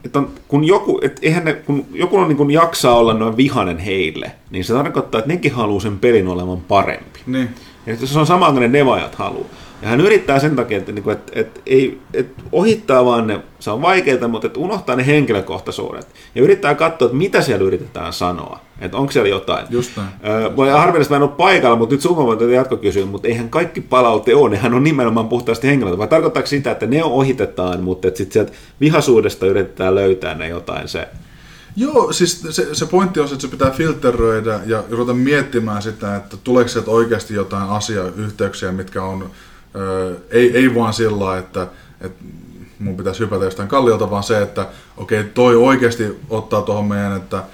[0.05, 3.37] että on, kun joku, et eihän ne, kun joku on niin kuin jaksaa olla noin
[3.37, 7.21] vihanen heille, niin se tarkoittaa, että nekin haluaa sen pelin olevan parempi.
[7.27, 7.49] Niin.
[7.87, 9.49] Ja se on sama kuin ne nevajat haluaa.
[9.83, 13.71] Ja hän yrittää sen takia, että, niinku, että, että, ei, että ohittaa vaan ne, se
[13.71, 16.07] on vaikeaa, mutta että unohtaa ne henkilökohtaisuudet.
[16.35, 18.61] Ja yrittää katsoa, että mitä siellä yritetään sanoa.
[18.81, 19.67] Että onko siellä jotain.
[19.71, 20.09] Just näin.
[20.27, 23.51] Öö, voi harvinaisesti mä en ole paikalla, mutta nyt sun voi tätä jatkokysyä, mutta eihän
[23.51, 25.99] kaikki palaute ole, nehän on nimenomaan puhtaasti henkilöitä.
[25.99, 30.89] Vai tarkoittaako sitä, että ne ohitetaan, mutta että sitten sieltä vihasuudesta yritetään löytää ne jotain
[30.89, 31.09] se.
[31.77, 36.17] Joo, siis se, se pointti on se, että se pitää filteröidä ja ruveta miettimään sitä,
[36.17, 39.31] että tuleeko sieltä oikeasti jotain asiayhteyksiä, mitkä on,
[40.31, 41.67] ei, ei vaan sillä että,
[42.01, 42.25] että
[42.79, 44.67] mun pitäisi hypätä jostain kalliolta, vaan se, että
[44.97, 47.45] okei, toi oikeasti ottaa tuohon meidän, että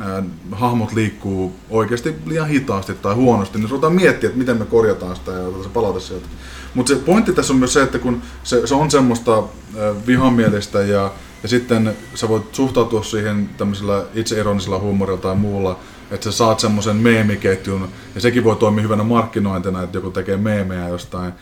[0.00, 5.16] ää, hahmot liikkuu oikeasti liian hitaasti tai huonosti, niin ruvetaan miettiä, että miten me korjataan
[5.16, 6.26] sitä ja se palaute sieltä.
[6.74, 9.42] Mutta se pointti tässä on myös se, että kun se, se on semmoista ä,
[10.06, 11.12] vihamielistä ja,
[11.42, 15.78] ja sitten sä voit suhtautua siihen tämmöisellä itseironisella huumorilla tai muulla,
[16.10, 20.88] että sä saat semmoisen meemiketjun, ja sekin voi toimia hyvänä markkinointina, että joku tekee meemejä
[20.88, 21.32] jostain,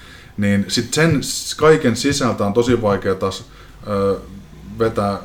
[0.40, 3.44] niin sitten sen kaiken sisältä on tosi vaikea taas
[4.78, 5.18] vetää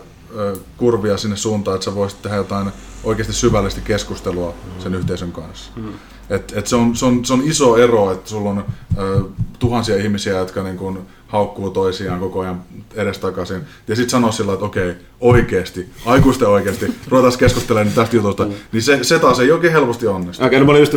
[0.77, 2.71] kurvia sinne suuntaan, että sä voisit tehdä jotain
[3.03, 5.71] oikeasti syvällistä keskustelua sen yhteisön kanssa.
[5.75, 5.93] Mm.
[6.29, 8.65] Et, et se, on, se, on, se on iso ero, että sulla on
[8.97, 9.21] ö,
[9.59, 12.63] tuhansia ihmisiä, jotka niin kun haukkuu toisiaan koko ajan
[12.95, 13.61] edestakaisin.
[13.87, 18.53] Ja sitten sanoo sillä, että okei, oikeasti, aikuisten oikeasti, ruvetaan keskustelemaan tästä jutusta, mm.
[18.71, 20.45] niin se, se taas ei oikein helposti onnistu.
[20.45, 20.93] Okei, no mä olin just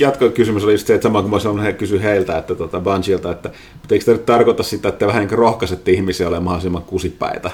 [0.00, 3.30] jatkokysymys oli just se, että sama kuin mä sanoin, he kysyi heiltä, että tota Bungilta,
[3.30, 6.82] että mutta eikö tämä nyt tarkoita sitä, että te vähän niin rohkaisette ihmisiä olemaan mahdollisimman
[6.82, 7.50] kusipäitä?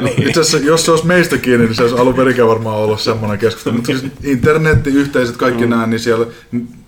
[0.00, 0.28] Niin.
[0.28, 3.38] Itse asiassa, jos se olisi meistä kiinni, niin se olisi alun perinkään varmaan ollut semmoinen
[3.38, 3.74] keskustelu.
[3.74, 5.70] Mutta siis internetti, yhteisöt, kaikki mm.
[5.70, 6.26] nämä, niin siellä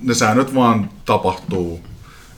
[0.01, 1.81] ne säännöt vaan tapahtuu.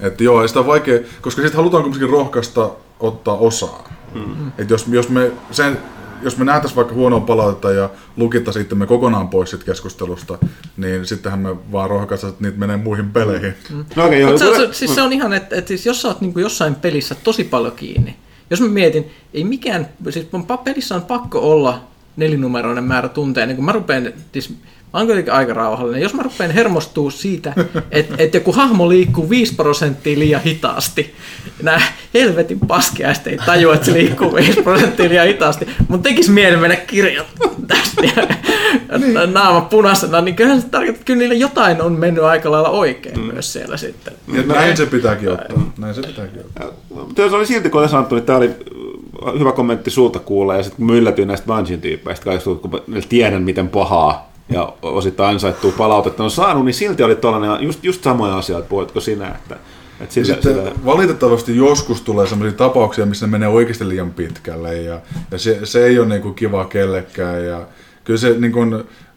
[0.01, 2.71] Että joo, ei sitä on vaikea, koska sitten halutaan kuitenkin rohkaista
[3.01, 3.89] ottaa osaa.
[4.15, 4.53] Mm.
[4.59, 5.79] Et jos, jos, me, sen,
[6.23, 10.39] jos me nähtäisiin vaikka huonoa palautetta ja lukittaisiin me kokonaan pois sit keskustelusta,
[10.77, 13.55] niin sittenhän me vaan rohkaistaan, että niitä menee muihin peleihin.
[13.71, 13.85] Mm.
[13.97, 14.39] No okei, joo.
[14.39, 17.15] Se, se, siis se on ihan, että, että siis jos sä oot niin jossain pelissä
[17.15, 18.17] tosi paljon kiinni,
[18.51, 21.87] jos mä mietin, ei mikään, siis mun pa- pelissä on pakko olla
[22.17, 24.55] nelinumeroinen määrä tunteja, niin kun mä rupean, siis
[24.93, 27.53] mä oon kuitenkin aika rauhallinen, jos mä rupean hermostua siitä,
[27.91, 31.15] että, että joku hahmo liikkuu 5 prosenttia liian hitaasti,
[31.63, 31.81] nämä
[32.15, 36.77] helvetin paskiaiset ei tajua, että se liikkuu 5 prosenttia liian hitaasti, mutta tekisi mieli mennä
[36.77, 39.33] kirjoittamaan tästä ja niin.
[39.33, 43.21] naama punaisena, niin kyllä se tarkoittaa, että kyllä niillä jotain on mennyt aika lailla oikein
[43.21, 43.25] mm.
[43.25, 44.13] myös siellä sitten.
[44.33, 45.73] Ja näin se pitääkin ottaa.
[45.79, 46.67] Näin se pitääkin ottaa.
[46.89, 48.51] Mutta se oli silti, kun oli sanottu, niin tämä oli
[49.27, 52.83] äh, hyvä kommentti sulta kuulla, ja sitten kun mä yllätyin näistä Bungin tyypeistä, kaikista, kun
[53.09, 58.05] tiedän, miten pahaa ja osittain ansaittua palautetta on saanut, niin silti oli tuollainen, just, just
[58.05, 59.57] samoja asioita, puhuitko sinä, että,
[60.01, 64.77] että sillä, sitten sillä, valitettavasti joskus tulee sellaisia tapauksia, missä ne menee oikeasti liian pitkälle
[64.77, 65.01] ja,
[65.31, 67.45] ja se, se ei ole niinku kiva kellekään.
[67.45, 67.67] Ja
[68.05, 68.61] kyllä se niinku,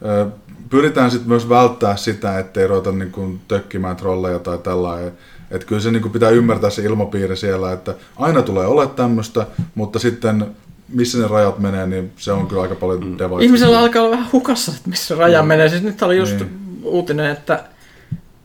[0.06, 0.28] ö,
[0.70, 5.12] pyritään sitten myös välttää sitä, ettei ruveta niinku tökkimään trolleja tai tällainen.
[5.52, 10.00] Että kyllä se niinku pitää ymmärtää se ilmapiiri siellä, että aina tulee olla tämmöistä, mutta
[10.00, 10.46] sitten
[10.94, 13.42] missä ne rajat menee, niin se on kyllä aika paljon mm.
[13.42, 15.48] Ihmisellä alkaa olla vähän hukassa, että missä raja mm.
[15.48, 15.70] menee.
[15.70, 16.60] Siis nyt oli just Niin.
[16.84, 17.64] uutinen, että,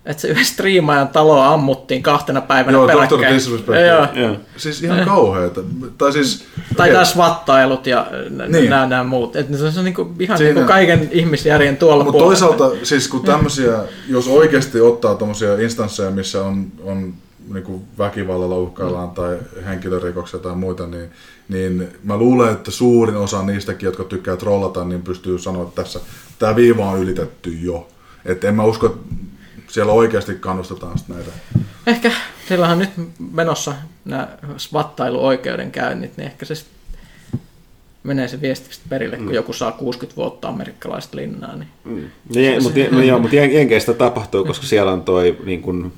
[0.06, 3.20] että se yhden striimaajan talo ammuttiin kahtena päivänä Joo, peräkkäin.
[3.22, 3.34] Dr.
[3.34, 3.78] Disrespect.
[3.86, 4.26] Joo.
[4.26, 4.36] Joo.
[4.56, 5.60] Siis ihan kauheeta.
[5.98, 6.44] Tai siis...
[6.76, 8.52] Tai taas vattailut ja Niin.
[8.52, 8.70] niin.
[8.70, 9.36] nämä, nämä muut.
[9.36, 12.46] Et se on niinku, ihan Siinä- niinku kaiken ihmisjärjen tuolla Mutta puolella.
[12.48, 13.72] toisaalta, siis kun tämmöisiä,
[14.08, 17.14] jos oikeasti ottaa tämmöisiä instansseja, missä on, on
[17.52, 21.10] niin kuin väkivallalla uhkaillaan tai henkilörikoksia tai muita, niin,
[21.48, 26.00] niin mä luulen, että suurin osa niistäkin, jotka tykkää trollata, niin pystyy sanoa, että tässä
[26.38, 27.88] tämä viiva on ylitetty jo.
[28.24, 31.30] Että en mä usko, että siellä oikeasti kannustetaan sit näitä.
[31.86, 32.12] Ehkä
[32.48, 32.90] siellä on nyt
[33.32, 36.54] menossa nämä svattailuoikeudenkäynnit, niin ehkä se
[38.02, 41.56] menee se viesti perille, kun joku saa 60 vuotta amerikkalaista linnaa.
[41.56, 42.10] Niin.
[42.34, 45.92] No, je, mutta, no, joo, mutta jen- Jenkeistä tapahtuu, koska siellä on toi niin kun,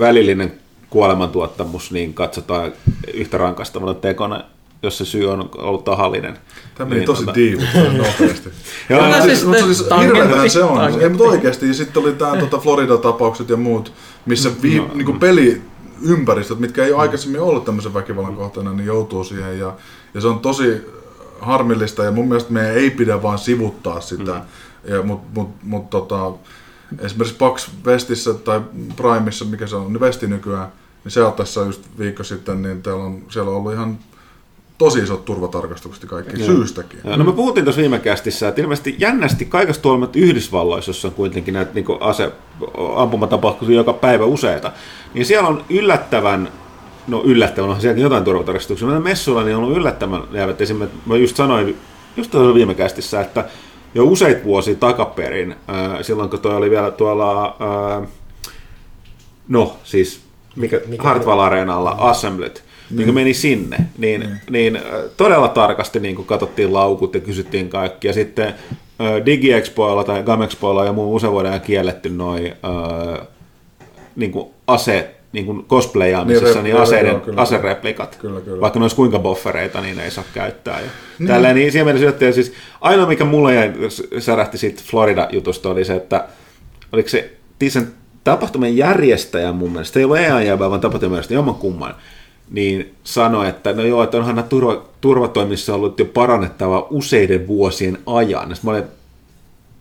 [0.00, 0.52] välillinen
[0.92, 2.72] kuolemantuottamus, niin katsotaan
[3.14, 4.44] yhtä rankastavana tekona,
[4.82, 6.38] jos se syy on ollut tahallinen.
[6.74, 7.62] Tämä meni Niin, tosi tota- diivi
[7.96, 8.48] nopeasti.
[8.90, 11.00] Joo, Mutta siis siis, mutta siis hirveähän se on.
[11.02, 11.68] Ei, mutta oikeasti.
[11.68, 13.92] Ja sitten oli tämä tota Florida-tapaukset ja muut,
[14.26, 14.90] missä vi, no.
[14.94, 19.58] niin peliympäristöt, mitkä ei ole aikaisemmin ollut tämmöisen väkivallan kohteena, niin joutuu siihen.
[19.58, 19.74] Ja,
[20.14, 20.86] ja se on tosi
[21.40, 24.32] harmillista ja mun mielestä meidän ei pidä vaan sivuttaa sitä.
[24.32, 24.94] Mm.
[24.94, 26.32] Ja, Mutta mut, mut, tota,
[26.98, 28.60] esimerkiksi Pax Vestissä tai
[28.96, 30.72] Primeissa, mikä se on, niin Vesti nykyään,
[31.04, 33.98] niin se on tässä just viikko sitten, niin täällä on, siellä on ollut ihan
[34.78, 37.00] tosi isot turvatarkastukset kaikki syystäkin.
[37.04, 41.14] Joo, No me puhuttiin tuossa viime kästissä, että ilmeisesti jännästi kaikesta huolimatta Yhdysvalloissa, jossa on
[41.14, 42.32] kuitenkin näitä niin ase,
[42.96, 44.72] ampumatapahtumia joka päivä useita,
[45.14, 46.48] niin siellä on yllättävän,
[47.08, 50.60] no yllättävän, onhan sielläkin jotain turvatarkastuksia, mutta messuilla niin on ollut yllättävän jäävät.
[50.60, 51.76] Esimerkiksi, mä just sanoin,
[52.16, 53.48] just tuossa viime kästissä, että
[53.94, 58.02] jo useita vuosia takaperin, ää, silloin kun toi oli vielä tuolla, ää,
[59.48, 60.20] no siis,
[60.56, 64.82] mikä, mikä Hartwall Areenalla, Assemblet, niin kun meni sinne, niin, niin äh,
[65.16, 68.06] todella tarkasti niin kun katsottiin laukut ja kysyttiin kaikki.
[68.08, 68.54] Ja sitten
[69.26, 73.26] DigiExpoilla tai Gamexpoilla ja muu usein vuoden ajan kielletty noin äh,
[74.16, 74.32] niin
[74.66, 77.40] ase, niin kuin cosplayaamisessa, Niin, niin, rep- niin aseiden, joo, kyllä.
[77.42, 78.16] asereplikat.
[78.20, 78.60] Kyllä, kyllä.
[78.60, 80.80] Vaikka ne olisi kuinka boffereita, niin ne ei saa käyttää.
[80.80, 80.86] Ja
[81.18, 81.26] niin.
[81.28, 83.72] Tälleen, niin siinä mielessä siis ainoa, mikä mulle jäi,
[84.18, 86.24] särähti siitä Florida-jutusta, oli se, että
[86.92, 87.30] oliko se
[87.68, 87.92] sen
[88.24, 91.94] tapahtuman järjestäjä mun mielestä, se ei ollut EAJ, vaan tapahtuman järjestäjä, jomman kumman,
[92.50, 97.98] niin sanoi, että no joo, että onhan nämä turva, turvatoimissa ollut jo parannettava useiden vuosien
[98.06, 98.48] ajan.
[98.48, 98.84] Ja sit mä olin,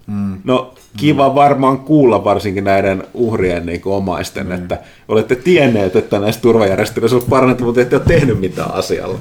[0.08, 0.38] mm.
[0.44, 1.36] no kiva mm.
[1.36, 4.52] varmaan kuulla varsinkin näiden uhrien niin kuin omaisten, mm.
[4.52, 4.78] että
[5.08, 9.20] olette tienneet, että näissä turvajärjestelyissä on parannettu, mutta ette ole tehnyt mitään asialla.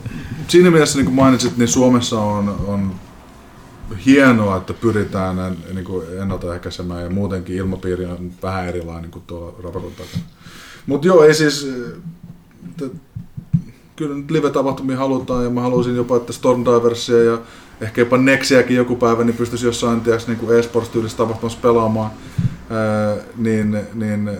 [0.48, 2.92] Siinä mielessä, niin kuin mainitsit, niin Suomessa on, on
[4.06, 9.92] hienoa, että pyritään niin kuin ennaltaehkäisemään ja muutenkin ilmapiiri on vähän erilainen kuin tuolla raportin
[9.92, 10.24] takana.
[10.86, 11.68] Mutta joo, ei siis...
[12.76, 12.96] t-
[13.96, 17.38] Kyllä nyt live-tapahtumia halutaan ja mä haluaisin jopa, että Stormdiversia ja
[17.80, 22.10] ehkä jopa Nexiäkin joku päivä niin pystyisi jossain tiiäks, niin kuin e-sports-tyylisessä tapahtumassa pelaamaan.
[22.70, 24.30] Ää, niin, niin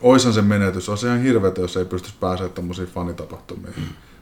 [0.00, 0.88] oishan se menetys.
[0.88, 3.74] On ihan hirveetä, jos ei pystyisi pääsemään tämmöisiin fanitapahtumiin.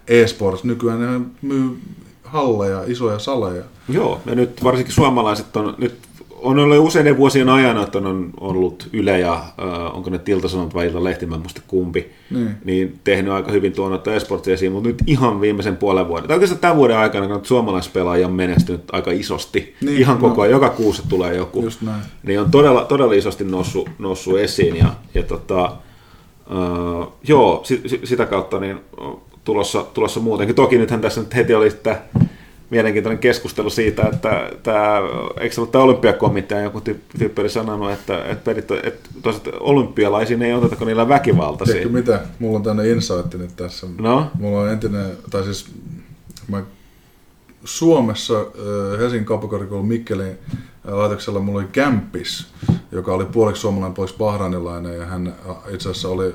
[0.08, 1.78] E-sports nykyään ne myy
[2.32, 3.62] halleja, isoja saleja.
[3.88, 5.94] Joo, ja nyt varsinkin suomalaiset on, nyt
[6.42, 10.86] on ollut useiden vuosien ajan, että on ollut Yle ja äh, onko ne Tiltasanot vai
[10.86, 12.50] Ilta-Lehti, mä en muista kumpi, Niin.
[12.64, 16.60] niin tehnyt aika hyvin tuonut esportsia esiin, mutta nyt ihan viimeisen puolen vuoden, tai oikeastaan
[16.60, 20.42] tämän vuoden aikana, kun suomalaispelaajia on menestynyt aika isosti, Niin, ihan koko no.
[20.42, 22.02] ajan, joka kuussa tulee joku, Just näin.
[22.26, 28.00] niin on todella, todella isosti noussut, noussut esiin, ja, ja tota, äh, joo, si, si,
[28.04, 28.80] sitä kautta niin
[29.44, 30.56] tulossa, tulossa muutenkin.
[30.56, 31.96] Toki nythän tässä nyt heti oli tämä
[32.70, 34.98] mielenkiintoinen keskustelu siitä, että tämä,
[35.40, 36.80] eikö se ollut tämä olympiakomitea, joku
[37.18, 39.10] tyyppi oli sanonut, että, että, perit, että
[39.60, 41.74] olympialaisiin ei oteta, kun niillä on väkivaltaisia.
[41.74, 42.20] Tiedätkö mitä?
[42.38, 43.86] Mulla on tänne insight nyt tässä.
[43.98, 44.30] No?
[44.38, 45.66] Mulla on entinen, tai siis
[46.48, 46.62] mä
[47.64, 50.38] Suomessa äh, Helsingin kauppakorkeakoulun Mikkelin
[50.88, 52.46] äh, laitoksella mulla oli Kämpis,
[52.92, 56.34] joka oli puoliksi suomalainen, puoliksi bahrainilainen ja hän äh, itse asiassa oli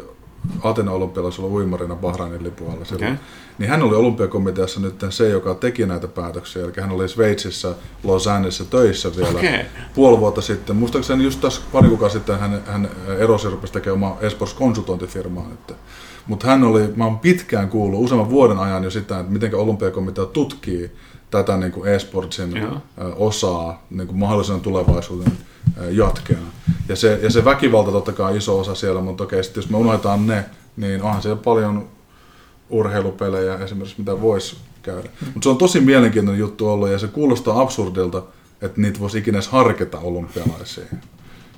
[0.63, 3.13] Atena olympialaisella uimarina Bahrainin lipun alla silloin.
[3.13, 3.25] Okei.
[3.57, 6.63] Niin hän oli olympiakomiteassa nyt se, joka teki näitä päätöksiä.
[6.63, 9.65] Eli hän oli Sveitsissä, Los Angelesissa töissä vielä Okei.
[9.95, 10.75] puoli vuotta sitten.
[10.75, 15.47] Muistaakseni just tässä pari kuukautta sitten hän, hän erosi ja rupesi tekemään oma Esports konsultointifirmaa
[15.49, 15.77] nyt.
[16.27, 20.25] Mutta hän oli, mä oon pitkään kuullut useamman vuoden ajan jo sitä, että miten olympiakomitea
[20.25, 20.91] tutkii
[21.31, 22.77] tätä niin kuin e-sportsin Joo.
[23.15, 25.31] osaa niin kuin mahdollisena tulevaisuuden
[25.89, 26.47] jatkeena.
[26.89, 29.69] Ja se, ja se väkivalta totta kai on iso osa siellä, mutta okei, sit jos
[29.69, 30.45] me unohdetaan ne,
[30.77, 31.89] niin onhan siellä paljon
[32.69, 35.09] urheilupelejä esimerkiksi, mitä voisi käydä.
[35.25, 38.23] Mutta se on tosi mielenkiintoinen juttu ollut ja se kuulostaa absurdilta,
[38.61, 40.87] että niitä voisi ikinä harkita olympialaisiin.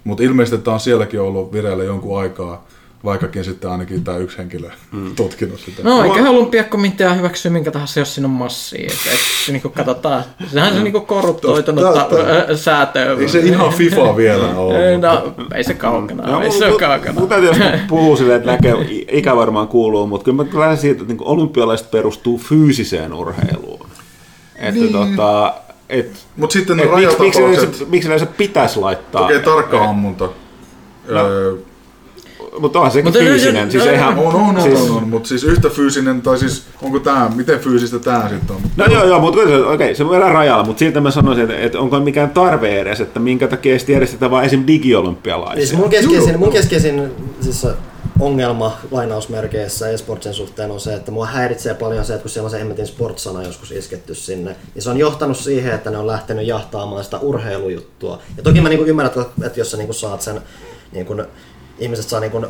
[0.04, 2.66] Mutta ilmeisesti tämä on sielläkin ollut vireillä jonkun aikaa,
[3.04, 5.16] vaikkakin sitten ainakin tämä yksi henkilö mm.
[5.16, 5.84] tutkinut sitä.
[5.84, 8.88] No, eikä olympiakomitea hyväksy minkä tahansa, jos siinä on massia.
[8.88, 12.16] Et, et, niin kuin katsotaan, sehän se niin korruptoitunutta Totta.
[12.50, 13.16] ö, säätöä.
[13.20, 14.98] Ei se ihan FIFA vielä ole.
[14.98, 17.20] No, ei se kaukana, No, ei se ole kaukana.
[17.20, 17.58] Mutta jos
[17.90, 18.76] puhuu silleen, että näkee,
[19.12, 23.88] ikä varmaan kuuluu, mutta kyllä mä lähden siitä, että niin olympialaiset perustuu fyysiseen urheiluun.
[24.56, 24.92] Että niin.
[24.92, 25.54] tota,
[25.90, 29.26] et, Mutta sitten ne et miksi, miksi, rajatapaukset, yleensä, miksi yleensä pitäisi laittaa?
[29.26, 30.30] okei tarkka ammunta.
[31.10, 31.56] Öö,
[32.60, 33.64] Mutta onhan sekin Mutta fyysinen.
[33.64, 36.38] nyt- siis no, eihän, on, on, on, siis, on, on, mutta siis yhtä fyysinen, tai
[36.40, 38.62] siis onko tämä, miten fyysistä tämä sitten on?
[38.78, 41.58] No joo, joo, mutta okei, okay, se on vielä rajalla, mutta siltä mä sanoisin, että,
[41.58, 44.64] että onko mikään tarve edes, että minkä takia sitten järjestetään vaan esim.
[44.68, 45.66] digiolympialaisia.
[45.68, 47.12] Siis mun keskeisin, mun keskeisin
[47.42, 47.68] siis
[48.20, 52.52] ongelma lainausmerkeissä esportsin suhteen on se, että mua häiritsee paljon se, että kun siellä on
[52.52, 56.48] se Emmetin sportsana joskus isketty sinne, niin se on johtanut siihen, että ne on lähtenyt
[56.48, 58.20] jahtaamaan sitä urheilujuttua.
[58.38, 60.42] Ja toki mä niin ymmärrän, että- että jos sä niin saat sen
[60.92, 61.26] niin kuin,
[61.80, 62.46] ihmiset saa niin kuin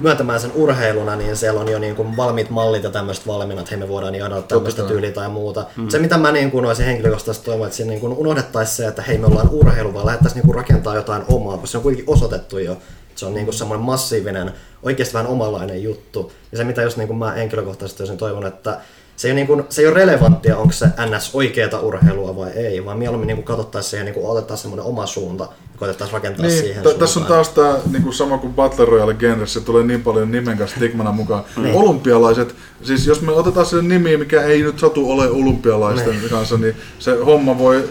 [0.00, 3.70] myöntämään sen urheiluna, niin siellä on jo niin kuin valmiit mallit ja tämmöistä valmiina, että
[3.70, 5.66] hei me voidaan jaada tämmöistä tyyliä tai muuta.
[5.76, 5.88] Mm.
[5.88, 9.02] Se mitä mä niin kuin olisin henkilökohtaisesti toivon, että siinä niin kuin unohdettaisiin se, että
[9.02, 12.14] hei me ollaan urheilu, vaan lähdettäisiin niin kuin rakentaa jotain omaa, koska se on kuitenkin
[12.14, 12.76] osoitettu jo,
[13.14, 14.52] se on niin kuin semmoinen massiivinen,
[14.82, 16.32] oikeasti vähän omanlainen juttu.
[16.52, 18.80] Ja se mitä just niin kuin mä henkilökohtaisesti olisin toivon, että
[19.16, 22.50] se ei, ole niin kuin, se ei ole relevanttia, onko se NS oikeata urheilua vai
[22.50, 25.48] ei, vaan mieluummin niin katsottaisiin siihen, niin otetaan semmoinen oma suunta
[25.82, 29.60] koitettaisiin rakentaa Niin, siihen t- tässä on taas tämä niinku sama kuin Battle Royale genressä,
[29.60, 31.44] tulee niin paljon nimen kanssa stigmana mukaan.
[31.56, 31.74] Niin.
[31.74, 36.76] Olympialaiset, siis jos me otetaan se nimi, mikä ei nyt satu ole olympialaisten kanssa, niin
[36.98, 37.88] se homma voi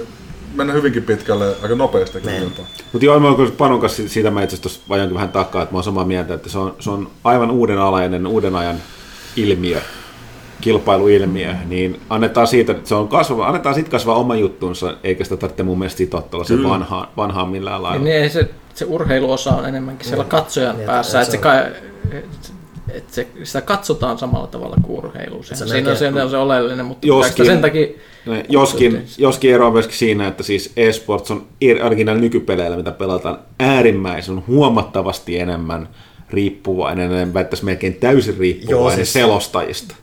[0.55, 2.43] mennä hyvinkin pitkälle aika nopeasti Niin.
[2.43, 2.63] jopa.
[2.93, 5.77] Mutta joo, mä oon Panon kanssa siitä mä itse asiassa vajankin vähän takaa, että mä
[5.77, 8.75] oon samaa mieltä, että se on, se on aivan uudenalainen, uuden ajan
[9.35, 9.81] ilmiö,
[10.61, 15.37] kilpailuilmiö, niin annetaan siitä, että se on kasvava, annetaan siitä kasvaa oma juttuunsa, eikä sitä
[15.37, 18.03] tarvitse mun mielestä sitoa tuollaiseen vanhaan, vanhaan millään lailla.
[18.03, 21.43] Niin ei se, se urheiluosa on enemmänkin siellä katsojan Niin, päässä, että että se, se
[21.43, 21.63] kai,
[22.93, 25.43] että se, sitä katsotaan samalla tavalla kuin urheilu.
[25.43, 27.87] Se, Se siinä on se, on se oleellinen, mutta Joskin- sen takia...
[28.25, 31.45] Ne- Joskin, joskin ero on myöskin siinä, että siis eSports on
[31.83, 35.89] ainakin näillä nykypeleillä, mitä pelataan, äärimmäisen huomattavasti enemmän
[36.29, 39.95] riippuvainen, en väittäisi melkein täysin riippuvainen Joo, siis- selostajista.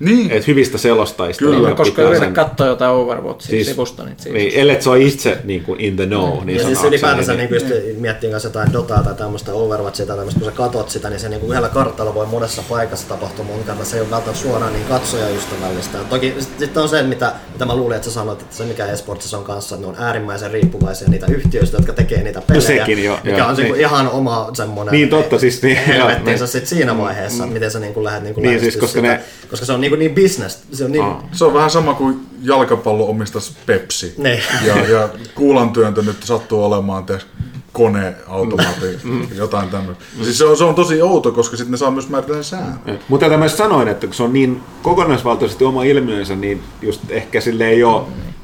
[0.00, 1.38] Niin, Et hyvistä selostajista.
[1.44, 4.82] Kyllä, jotka Koska yritä sen- katsoa jotain Overwatchin Siis- siis, sivusta, niin, siis, Niin, ellei
[4.82, 7.84] se ole itse niin kuin in the know, niin ja siis ylipäätänsä niin- niin, niin
[7.86, 11.20] just miettii kanssa jotain Dotaa tai tämmöistä Overwatchia tai tämmöistä, kun sä katot sitä, niin
[11.20, 13.90] se niin kuin yhdellä kartalla voi monessa paikassa tapahtua mun kannalta.
[13.90, 15.98] Se ei ole välttämättä suoraan niin katsojaystävällistä.
[16.10, 19.38] Toki sitten on se, mitä, mitä mä luulin, että sä sanoit, että se mikä esportsissa
[19.38, 22.66] on kanssa, että ne on äärimmäisen riippuvaisia niitä yhtiöistä, jotka tekee niitä pelejä.
[22.66, 23.64] sekin jo, mikä joo, on niin.
[23.72, 23.80] niin.
[23.80, 27.94] ihan oma semmoinen Niin, totta, siis niin, helvettiinsä joo, sit siinä vaiheessa, miten sä niin
[27.94, 29.20] kuin lähdet niin kuin Niin, siis koska ne-
[29.50, 30.62] koska se on niin, kuin niin business.
[30.72, 31.28] Se on niin, Aa.
[31.32, 34.14] se on vähän sama kuin jalkapallo omistaisi Pepsi.
[34.18, 34.42] Niin.
[34.64, 37.26] Ja, ja kuulantyöntö nyt sattuu olemaan tiiäks,
[37.72, 39.00] koneautomaati,
[39.34, 40.04] jotain tämmöistä.
[40.22, 42.98] Siis se on, se on tosi outo, koska sitten ne saa myös määritellä sen säännön.
[43.08, 47.40] Mutta tätä mä sanoin, että kun se on niin kokonaisvaltaisesti oma ilmiönsä, niin just ehkä
[47.40, 48.02] sille ei ole,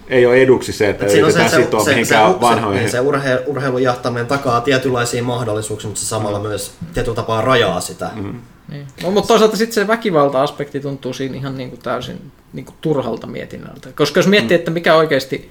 [0.09, 2.89] ei ole eduksi se, että Et yritetään sitoa mihinkään vanhoihin.
[2.89, 7.81] Se, se urhe, urheilun jahtaminen takaa tietynlaisia mahdollisuuksia, mutta se samalla myös tietyllä tapaa rajaa
[7.81, 8.11] sitä.
[8.15, 8.41] Mm.
[8.69, 8.87] Niin.
[9.03, 13.27] No, mutta toisaalta sitten se väkivalta-aspekti tuntuu siinä ihan niin kuin täysin niin kuin turhalta
[13.27, 13.89] mietinnältä.
[13.97, 15.51] Koska jos miettii, että mikä oikeasti,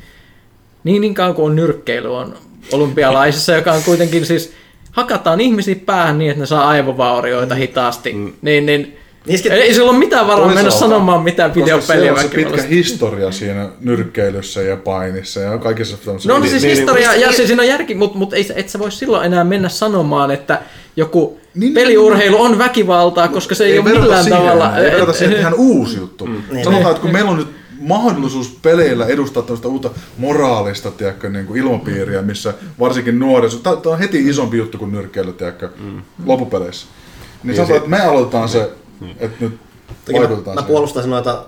[0.84, 2.38] niin niin kauan kuin on nyrkkeily on
[2.72, 4.54] olympialaisissa, joka on kuitenkin siis,
[4.92, 8.34] hakataan ihmisiä päähän niin, että ne saa aivovaurioita hitaasti, mm.
[8.42, 12.30] niin, niin Niiskin- ei sillä ole mitään varaa mennä sanomaan mitään Koska videopeliä siellä on
[12.30, 15.98] se pitkä historia siinä nyrkkeilyssä ja painissa ja kaikissa.
[16.28, 17.38] No on siis Niin, historia, niin, ja niin.
[17.38, 20.62] se, siinä on järki, mutta mut et sä voi silloin enää mennä sanomaan, että
[20.96, 24.78] joku Niin, niin, peliurheilu on väkivaltaa, koska se ei, ole verrata millään siihen, tavalla...
[24.78, 26.26] Ei verrata siihen, ihan uusi juttu.
[26.26, 26.32] Mm.
[26.34, 26.88] Niin, Sanotaan, niin.
[26.88, 27.48] että kun meillä on nyt
[27.80, 34.00] mahdollisuus peleillä edustaa tämmöistä uutta moraalista tiedätkö, niin kuin ilmapiiriä, missä varsinkin nuoriso, tämä on
[34.00, 36.02] heti isompi juttu kuin nyrkkeily tiedätkö, mm.
[36.26, 36.88] loppupeleissä.
[37.44, 38.72] Niin sanotaan, että me aloitetaan se,
[39.20, 40.72] että nyt mä, vaikutetaan mä siihen.
[40.72, 41.46] puolustaisin noita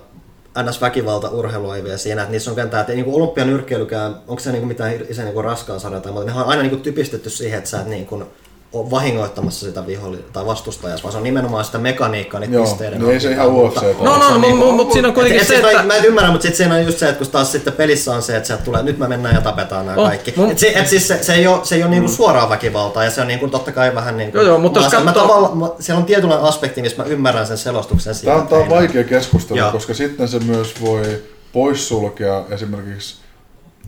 [0.58, 5.24] NS-väkivalta urheiluaivia siinä, että niissä on kentää, että niin olympianyrkkeilykään, onko se niin mitään isä
[5.24, 8.06] niin raskaan sarja tai muuta, nehän on aina niin typistetty siihen, että sä et niin
[8.06, 8.32] kuin, ole
[8.74, 13.12] vahingoittamassa sitä vihollista tai vastustajaa, vaan se on nimenomaan sitä mekaniikkaa, niitä Joo, pisteiden niin
[13.12, 15.56] ei se ihan mutta- UFC No, no, no, mutta mut siinä on kuitenkin et, se,
[15.58, 15.84] et, että...
[15.84, 18.22] Mä en ymmärrä, mutta sitten siinä on just se, että kun taas sitten pelissä on
[18.22, 20.34] se, että sieltä tulee, nyt me mennään ja tapetaan nämä Oh, kaikki.
[20.36, 23.04] mun- Et se, et siis se, se ei ole, se ei ole niinku suoraa väkivaltaa
[23.04, 24.40] ja se on niinku totta kai vähän niin kuin...
[24.40, 27.48] Joo, joo, mutta jos mä, katsoo- tavalla, mä, siellä on tietynlainen aspekti, missä mä ymmärrän
[27.48, 28.32] sen selostuksen siitä.
[28.32, 29.72] Tämä on, tämä on vaikea keskustelu, Joo.
[29.72, 31.24] koska sitten se myös voi
[31.54, 33.16] poissulkea esimerkiksi,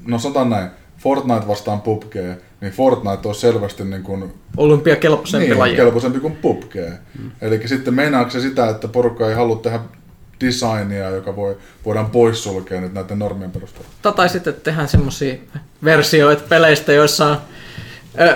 [0.07, 2.15] no sanotaan näin, Fortnite vastaan PUBG,
[2.61, 5.75] niin Fortnite on selvästi niin kuin Olympiakelpoisempi niin, laji.
[5.75, 6.75] kelpoisempi kuin PUBG.
[7.19, 7.31] Mm.
[7.41, 9.79] Eli sitten meinaako se sitä, että porukka ei halua tehdä
[10.41, 14.13] designia, joka voi, voidaan poissulkea nyt näiden normien perusteella.
[14.15, 15.35] Tai sitten että tehdään semmoisia
[15.83, 17.37] versioita peleistä, joissa on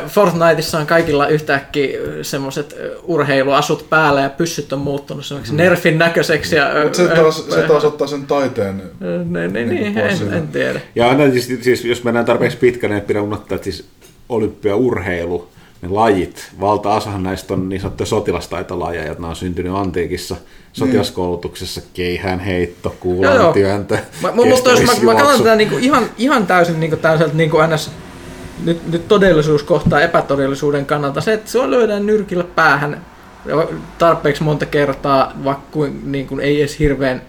[0.08, 6.56] Fortniteissa on kaikilla yhtäkkiä semmoiset urheiluasut päällä ja pyssyt on muuttunut semmoiksi nerfin näköiseksi.
[6.56, 8.78] Ja, Mutta se taas, se taas ottaa sen taiteen.
[8.78, 10.82] Niin, niin, niin niin, en, en tiedä.
[10.96, 13.86] Ja aina siis, siis, jos mennään tarpeeksi pitkälle, niin pidä unohtaa, että siis
[14.30, 15.48] olympiaurheilu,
[15.82, 20.36] ne lajit, valtaosahan näistä on niin sanottuja sotilastaitolajeja, jotka on syntynyt antiikissa
[20.74, 26.48] sotilaskoulutuksessa, keihäänheitto, kuulan työntö, Mä- mu- Mutta jos mä, mä katson tätä niinku ihan, ihan
[26.48, 27.92] täysin niinku täysin niinku ns.
[28.64, 33.06] Nyt, nyt todellisuus kohtaa epätodellisuuden kannalta se, että se löydään nyrkillä päähän
[33.98, 37.22] tarpeeksi monta kertaa, vaikka kuin, niin kuin ei edes hirveän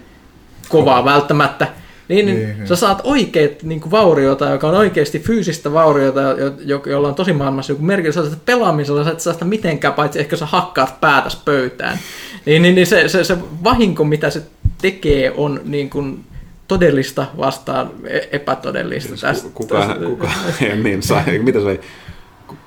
[0.69, 1.67] kovaa välttämättä.
[2.11, 6.21] Niin, niin, Niin, niin sä saat oikeat niin kuin vauriota, joka on oikeasti fyysistä vauriota,
[6.21, 9.93] jo, jo, jolla on tosi maailmassa joku merkitys, että pelaamisella sä et saa sitä mitenkään,
[9.93, 11.99] paitsi ehkä sä hakkaat päätäs pöytään.
[12.45, 14.41] Niin, niin, niin se, se, se vahinko, mitä se
[14.81, 16.23] tekee, on niin kuin
[16.67, 19.15] todellista vastaan e- epätodellista.
[19.21, 20.29] Tästä, Kuka, kuka
[20.61, 21.79] ei ole niin sa- mitä se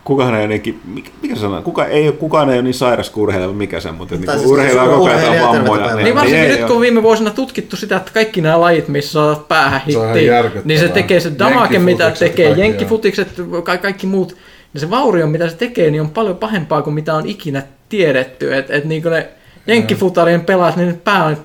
[0.05, 0.15] oli?
[0.17, 0.81] Kukahan ei ole niin,
[1.23, 1.63] mikä, sana?
[1.63, 4.83] Kuka, ei, kukaan ei ole niin sairas kuin urheilija, mikä se, mutta niin siis urheilija
[4.83, 5.87] on koko ajan vammoja.
[5.87, 9.13] terveyttä Niin varsinkin nyt, kun on viime vuosina tutkittu sitä, että kaikki nämä lajit, missä
[9.13, 10.33] saat päähän hittiin,
[10.65, 13.29] niin se tekee se damage, mitä tekee, jenkkifutikset,
[13.65, 14.37] ka- kaikki muut,
[14.73, 18.55] niin se vaurio, mitä se tekee, niin on paljon pahempaa kuin mitä on ikinä tiedetty.
[18.55, 19.29] Että et niin ne
[19.67, 21.37] jenkkifutarien pelaat, niin ne pää on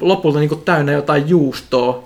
[0.00, 2.04] lopulta niin täynnä jotain juustoa.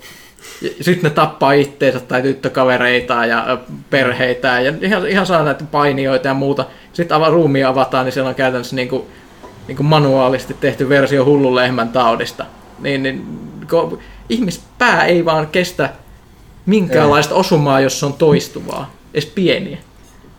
[0.61, 3.57] Sitten ne tappaa itteensä tai tyttökavereitaan ja ö,
[3.89, 6.65] perheitään ja ihan, ihan saa näitä painijoita ja muuta.
[6.93, 9.03] Sitten ava, ruumi avataan, niin siellä on käytännössä niin kuin,
[9.67, 12.45] niin kuin manuaalisti tehty versio hullun lehmän taudista.
[12.79, 13.25] Niin, niin
[13.69, 15.89] kun ihmispää ei vaan kestä
[16.65, 19.77] minkäänlaista osumaa, jos se on toistuvaa, edes pieniä.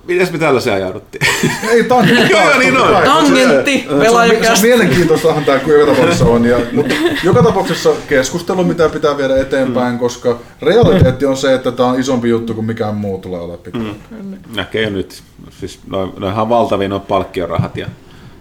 [0.09, 1.27] Mitäs me tällaisia ajauduttiin?
[1.71, 2.33] Ei tangentti.
[2.33, 3.03] Joo, joo, niin on.
[3.05, 4.67] Tangentti, pelaajakästä.
[4.67, 6.45] mielenkiintoistahan tämä joka tapauksessa on.
[6.45, 6.95] Ja, mutta
[7.25, 9.99] joka tapauksessa keskustelu, mitä pitää viedä eteenpäin, mm.
[9.99, 13.59] koska realiteetti on se, että tämä on isompi juttu kuin mikään muu tulee olemaan.
[13.75, 14.59] Mm.
[14.59, 15.23] Ehkä jo nyt.
[15.61, 17.87] Siis noin, noinhan valtavia noin palkkiorahat ja,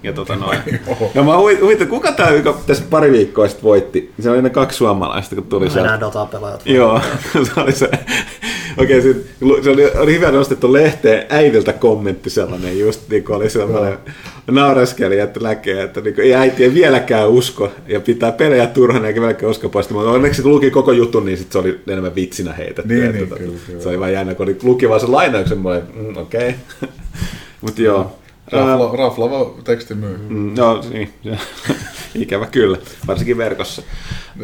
[0.04, 0.60] ja tota noin.
[0.88, 1.12] Joo.
[1.14, 4.12] No mä huvitin, kuka tämä, joka tässä pari viikkoa sitten voitti?
[4.20, 5.96] Se oli ne kaksi suomalaista, kun tuli sieltä.
[5.96, 6.62] Enää Dota-pelaajat.
[6.66, 7.02] Joo,
[7.54, 7.90] se oli se.
[8.78, 9.14] Okei, okay,
[9.64, 13.98] se oli, oli hyvä nostettu lehteen äidiltä kommentti sellainen, just niin kuin oli sellainen
[14.52, 19.08] naureskeli, että näkee, että niin kuin, ei äiti ei vieläkään usko ja pitää pelejä turhana
[19.08, 19.90] eikä vieläkään usko pois.
[19.90, 22.94] Mutta onneksi se luki koko jutun, niin sit se oli enemmän vitsinä heitetty.
[22.94, 23.82] Niin, että, niin, tota, kyllä, kyllä.
[23.82, 26.56] Se oli vaan jännä, kun oli- luki vaan sen lainauksen, mä olin, mm, okei.
[26.82, 26.90] Okay.
[27.62, 28.18] Mutta joo.
[28.52, 30.18] Rafla, raflava teksti myy.
[30.30, 31.14] Mm, No niin,
[32.16, 33.82] ikävä kyllä, varsinkin verkossa.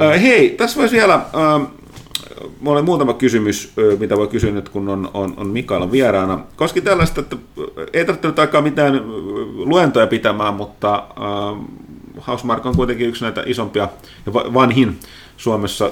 [0.02, 1.68] Äh, hei, tässä voisi vielä, äh,
[2.60, 6.40] mulla oli muutama kysymys, mitä voi kysyä nyt, kun on, on, on Mikaela vieraana.
[6.56, 7.36] Koski tällaista, että
[7.94, 9.02] ei tarvitse nyt aikaa mitään
[9.56, 11.04] luentoja pitämään, mutta
[12.20, 13.90] Hausmark on kuitenkin yksi näitä isompia
[14.26, 15.00] ja va- vanhin
[15.44, 15.92] Suomessa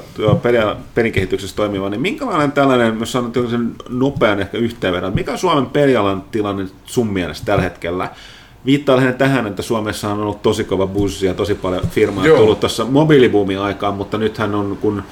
[0.95, 6.23] pelikehityksessä toimiva, niin minkälainen tällainen, jos sanot sen nopean ehkä yhteenvedon, mikä on Suomen pelialan
[6.31, 8.09] tilanne sun mielestä tällä hetkellä?
[8.65, 12.37] Viittaa lähinnä tähän, että Suomessa on ollut tosi kova buzzi ja tosi paljon firmaa Joo.
[12.37, 15.03] tullut tuossa mobiilibuumin aikaan, mutta nythän on, kun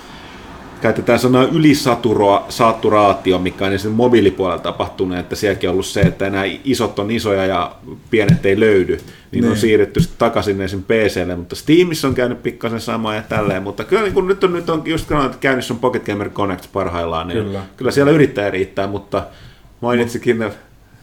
[0.81, 6.43] käytetään sanaa ylisaturaatio, mikä on esimerkiksi mobiilipuolella tapahtunut, että sielläkin on ollut se, että enää
[6.63, 7.75] isot on isoja ja
[8.09, 9.43] pienet ei löydy, niin, niin.
[9.43, 9.61] on Niin.
[9.61, 10.83] siirretty sitten takaisin esim.
[10.83, 14.53] PClle, mutta Steamissa on käynyt pikkasen samaa ja tälleen, mutta kyllä niin kun nyt on,
[14.53, 17.91] nyt on just kun on käynnissä on Pocket Gamer Connect parhaillaan, niin kyllä, Kyllä.
[17.91, 19.23] siellä yrittäjä riittää, mutta
[19.81, 20.51] mainitsikin ne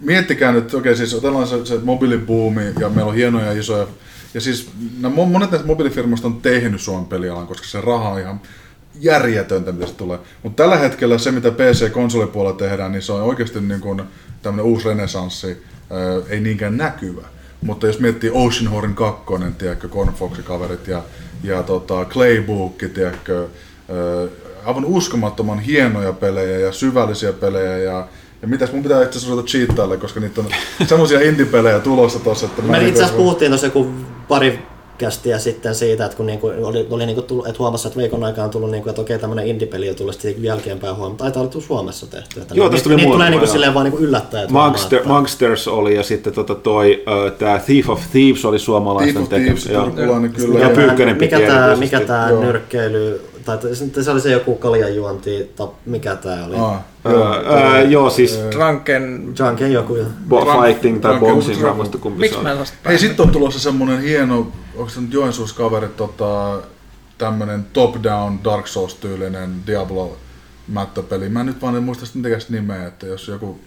[0.01, 3.87] Miettikää nyt, okei okay, siis otellaan se, se mobiilibuumi ja meillä on hienoja isoja,
[4.35, 4.71] ja siis
[5.01, 8.41] nämä mo- monet näistä mobiilifirmoista on tehnyt Suomen pelialan, koska se raha on ihan
[9.01, 10.19] järjetöntä, mitä se tulee.
[10.43, 14.03] Mutta tällä hetkellä se, mitä PC-konsolipuolella tehdään, niin se on oikeasti niin kuin
[14.43, 15.99] tämmöinen uusi renesanssi, ää,
[16.29, 17.23] ei niinkään näkyvä.
[17.61, 19.25] Mutta jos miettii Ocean Horn 2,
[19.59, 21.03] tiedätkö, Cornfoxin kaverit ja,
[21.45, 23.39] ja tota Claybook, tiedätkö,
[23.89, 23.97] ää,
[24.65, 28.09] aivan uskomattoman hienoja pelejä ja syvällisiä pelejä ja
[28.43, 30.47] ja mitäs mun pitää itse asiassa ruveta cheattaille, koska niitä on
[30.89, 33.91] semmosia indie-pelejä tulossa tossa, että Me en itse asiassa voi- puhuttiin tuossa joku
[34.29, 34.63] pari
[34.99, 38.45] kästiä sitten siitä, että kun niinku oli, oli niinku tullut, että huomassa, että viikon aikaan
[38.45, 41.25] on tullut, niinku, että okei, tämmöinen indie-peli on tullut sitten jälkeenpäin huomata.
[41.25, 42.41] Taitaa olla Suomessa tehty.
[42.41, 44.43] Että Joo, niitä- tästä tuli niitä tulee niinku silleen vaan niinku yllättäen.
[44.43, 48.45] että Monster, huomaa, että- Monsters oli ja sitten tota toi, uh, tämä Thief of Thieves
[48.45, 49.57] oli suomalaisten Thief of tekemä.
[49.61, 49.91] Thieves, Ja
[50.37, 50.53] kyllä.
[50.53, 52.01] Mikä tää- Pyykkönen mikä piti mikä
[52.31, 52.41] Joo.
[52.41, 53.59] nyrkkeily, tai
[54.05, 56.57] se oli se joku kaljanjuonti, tai mikä tää oli?
[56.57, 59.35] Aa, Joo, ää, joo, siis Drunken...
[59.39, 59.95] Junkin joku.
[60.29, 62.47] bo- Drunk- fighting tai Drunken boxing, mä muista kumpi se on.
[62.87, 66.59] Hei, sitten on tulossa semmonen hieno, onko se nyt Joensuus kaverit, tota,
[67.19, 70.17] tämmönen top-down Dark Souls-tyylinen Diablo
[70.69, 71.29] mättöpeli.
[71.29, 73.59] Mä en nyt vaan en muista sitä mitäkäs nimeä, että jos joku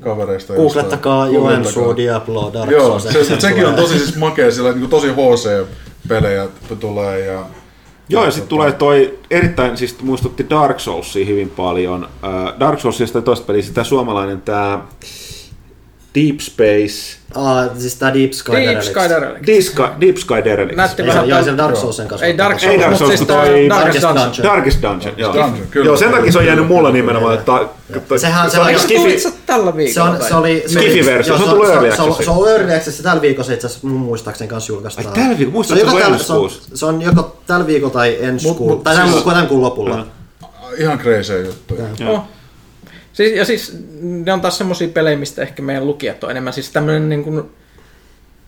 [0.00, 0.54] kavereista...
[0.54, 1.96] Googlettakaa jostain- Joensuu.
[1.96, 3.02] Diablo, Dark Joo, Souls.
[3.02, 6.48] se, ehkä se, sieltä sekin on tosi siis makea, sillä niin tosi HC-pelejä
[6.80, 7.44] tulee ja...
[8.08, 12.08] Joo, ja sitten tulee toi erittäin, siis muistutti Dark Soulsia hyvin paljon.
[12.24, 14.80] Äh, Dark Soulsista toista peliä, sitä suomalainen tämä
[16.26, 18.80] Deep Space, Aa, siis tää Deep Sky Deep.
[18.82, 19.46] Sky Derelict.
[19.46, 20.76] Deep Sky, Deep Sky Derelict.
[20.76, 21.24] Näytti Ei, vähän...
[21.24, 22.26] se, joo, se Dark Soulsen kanssa.
[22.26, 24.54] Ei Dark Ei Souls, Dark mutta Souls, siis toi- Darkest Darkest Dungeon.
[24.54, 25.32] Darkest Dungeon, joo.
[25.34, 25.86] Dungeon, kyllä.
[25.86, 27.34] joo, sen takia se on jäänyt mulle nimenomaan.
[27.34, 27.52] Että,
[27.96, 29.16] että, Sehän- se on- on se skifi,
[29.46, 30.10] tällä viikolla?
[30.10, 30.62] on, se oli...
[30.66, 32.24] se oli- Skifi-versio, joo, se on tullut Early se, on- Accessiin.
[32.24, 35.06] se on Early Access, tällä viikolla se itse asiassa mun muistaakseni kanssa julkaistaan.
[35.06, 35.58] Ai, tällä viikolla?
[35.58, 36.62] On on joko ensi tällä- kuussa?
[36.74, 40.06] se on, on joko tällä viikolla tai ensi kuulla, tai tämän, siis- tämän kuun lopulla.
[40.78, 41.84] Ihan crazy juttuja.
[42.08, 42.22] Oh.
[43.18, 46.52] Siis, ja siis ne on taas semmosia pelejä, mistä ehkä meidän lukijat on enemmän.
[46.52, 47.42] Siis tämmönen niin kuin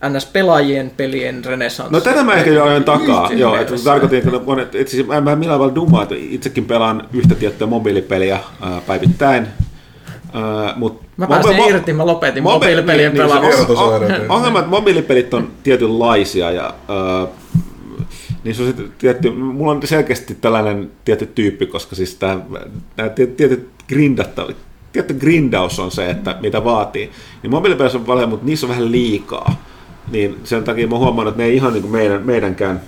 [0.09, 1.93] NS-pelaajien pelien renessanssi.
[1.93, 3.27] No tätä mä ehkä jo ajan takaa.
[3.29, 6.65] Niin, Joo, että tarkoitin, että monet, että siis mä, mä millään tavalla dummaa, että itsekin
[6.65, 9.47] pelaan yhtä tiettyä mobiilipeliä ää, päivittäin.
[10.33, 13.65] Ää, mut Mä pääsin mo- mo- irti, mä lopetin mobi- mobiilipelien niin, niin, se pelaamisen.
[13.65, 14.31] Tuossa on- edelleen.
[14.31, 17.27] Ongelma, että mobiilipelit on tietynlaisia ja ää,
[18.43, 22.39] niin se on tietty, mulla on selkeästi tällainen tietty tyyppi, koska siis tämä,
[22.97, 24.55] nämä tietyt grindattavat,
[24.93, 27.11] tietty grindaus on se, että mitä vaatii.
[27.43, 29.63] Niin mobiilipelissä on paljon, mutta niissä on vähän liikaa.
[30.11, 32.81] Niin sen takia mä huomannut, että ne ei ihan niin kuin meidän, meidänkään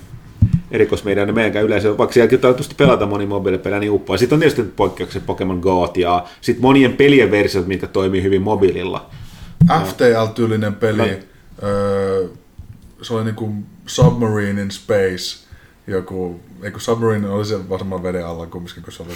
[0.72, 4.18] erikoismeidän ja meidänkään yleisö, vaikka sielläkin tietysti pelata moni mobiilipelejä, niin uppaa.
[4.18, 9.10] Sitten on tietysti poikkeuksia Pokemon Go ja sitten monien pelien versiot, mitkä toimii hyvin mobiililla.
[9.68, 11.20] FTL-tyylinen peli,
[11.64, 12.28] öö,
[13.02, 13.54] se oli niinku
[13.86, 15.43] Submarine in Space,
[15.88, 19.14] joku, eikö Submarine oli se varmaan veden alla kumminkin, kun se oli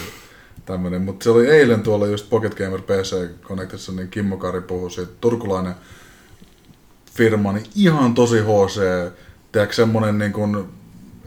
[0.66, 4.92] tämmöinen, mutta se oli eilen tuolla just Pocket Gamer PC Connectissa, niin Kimmo Kari puhui
[4.92, 5.76] siitä, turkulainen
[7.14, 8.82] firma, niin ihan tosi HC,
[9.52, 10.66] tiedätkö, semmonen niin kuin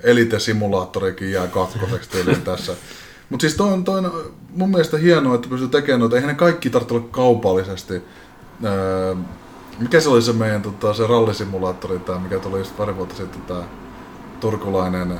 [0.03, 2.73] Elite-simulaattorikin jää kakkoseksi tyyliin tässä.
[3.31, 6.17] Mutta siis toi on, toi on mun mielestä hienoa, että pystyy tekemään noita.
[6.17, 8.03] Eihän ne kaikki tarvitse olla kaupallisesti.
[8.65, 9.15] Öö,
[9.79, 13.43] mikä se oli se meidän tota, se rallisimulaattori, tää, mikä tuli just pari vuotta sitten,
[13.43, 13.63] tämä
[14.41, 15.19] turkulainen,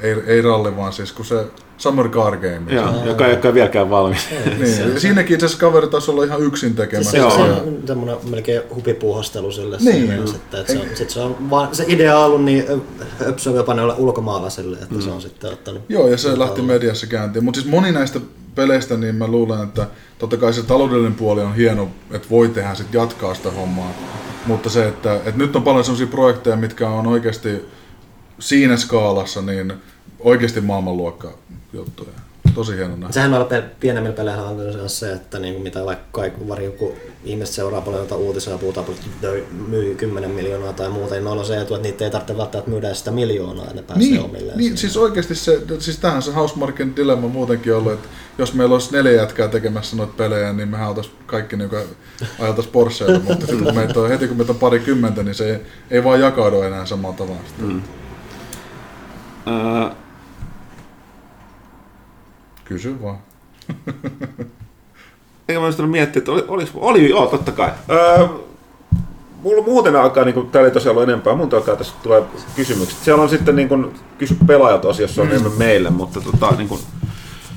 [0.00, 1.44] ei, ei ralli, vaan siis kun se
[1.78, 2.74] Summer Car Game.
[2.74, 4.28] Ja, joka ei ole vieläkään valmis.
[4.58, 7.10] Niin, ja siinäkin itse asiassa kaveri taisi olla ihan yksin Siis tekemässä.
[7.10, 7.30] se, Joo.
[7.30, 10.08] se on semmoinen melkein hupipuuhastelu sille Niin.
[10.08, 12.64] mielessä, että, että se, on, sit se, on vaan, se idea on ollut niin
[13.28, 15.82] öpsö jopa noille ulkomaalaisille, että se on sitten ottanut.
[15.88, 17.44] Joo, ja se lähti mediassa käyntiin.
[17.44, 18.20] Mutta siis moni näistä
[18.54, 19.86] peleistä, niin mä luulen, että
[20.18, 23.90] totta kai se taloudellinen puoli on hieno, että voi tehdä sit jatkaa sitä hommaa.
[24.46, 27.64] Mutta se, että, että nyt on paljon sellaisia projekteja, mitkä on oikeasti
[28.38, 29.72] siinä skaalassa, niin
[30.20, 31.32] oikeasti maailmanluokka
[31.72, 32.10] juttuja.
[32.54, 33.12] Tosi hieno nähdä.
[33.12, 36.92] Sehän noilla pe- pienemmillä peleillä on myös se, että niinku mitä vaikka kaikki vari, kun
[37.24, 39.28] ihmiset seuraa paljon jotain uutisia ja puhutaan, että
[39.68, 42.70] myy 10 miljoonaa tai muuta, niin noilla on se etu, että niitä ei tarvitse välttämättä
[42.70, 44.58] myydä sitä miljoonaa, ja ne pääsee Niin, omilleen.
[44.58, 44.76] niin sinne.
[44.76, 49.12] siis oikeasti se, siis tähän se Housemarkin dilemma muutenkin ollut, että jos meillä olisi neljä
[49.12, 51.70] jätkää tekemässä noita pelejä, niin mehän oltaisiin kaikki niin
[52.38, 55.60] ajeltaisi Porscheilla, mutta sitten kun meitä on, heti kun meitä on parikymmentä, niin se ei,
[55.90, 57.40] ei vaan jakaudu enää samalla tavalla.
[57.58, 57.82] Mm.
[62.64, 63.18] Kysy vaan.
[65.48, 67.70] Eikä mä sitten miettiä, että oli, oli, oli joo, totta kai.
[67.90, 68.28] Öö,
[69.42, 72.22] mulla muuten alkaa, niin kuin, täällä ei tosiaan ole enempää, muuten alkaa tässä tulee
[72.56, 72.98] kysymykset.
[72.98, 76.80] Siellä on sitten niin kuin, kysy pelaajat osiossa on enemmän meille, mutta tota, niin kuin,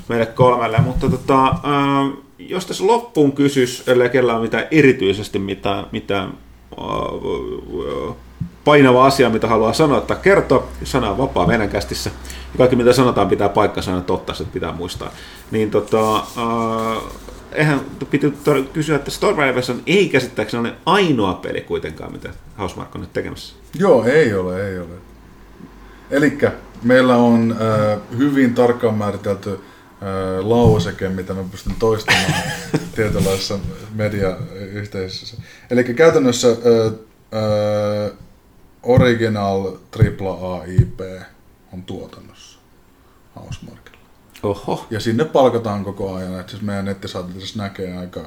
[0.08, 0.78] meille kolmelle.
[0.78, 6.32] Mutta tota, öö, jos tässä loppuun kysys, ellei kellään mitään erityisesti mitään, mitään
[6.78, 8.12] öö,
[8.66, 12.10] painava asia, mitä haluaa sanoa tai kertoa, sana on vapaa meidän kästissä.
[12.52, 15.10] Ja kaikki mitä sanotaan pitää paikkansa aina totta, se pitää muistaa.
[15.50, 17.02] Niin tota, äh,
[17.52, 17.80] eihän
[18.10, 18.34] piti
[18.72, 22.28] kysyä, että Stormriders on ei käsittääkseni ole ainoa peli kuitenkaan, mitä
[22.58, 23.54] Housemark on nyt tekemässä.
[23.78, 24.94] Joo, ei ole, ei ole.
[26.10, 26.38] Eli
[26.82, 29.58] meillä on äh, hyvin tarkkaan määritelty äh,
[30.40, 32.32] lauseke, mitä mä pystyn toistamaan
[32.96, 33.58] tietynlaisessa
[33.94, 35.36] mediayhteisössä.
[35.70, 36.56] Eli käytännössä äh,
[36.86, 38.25] äh,
[38.86, 39.76] Original
[40.20, 41.00] AAA IP
[41.72, 42.58] on tuotannossa
[43.36, 43.98] Housemarkilla.
[44.42, 44.86] Oho.
[44.90, 48.20] Ja sinne palkataan koko ajan, että siis meidän nettisaitissa näkee aika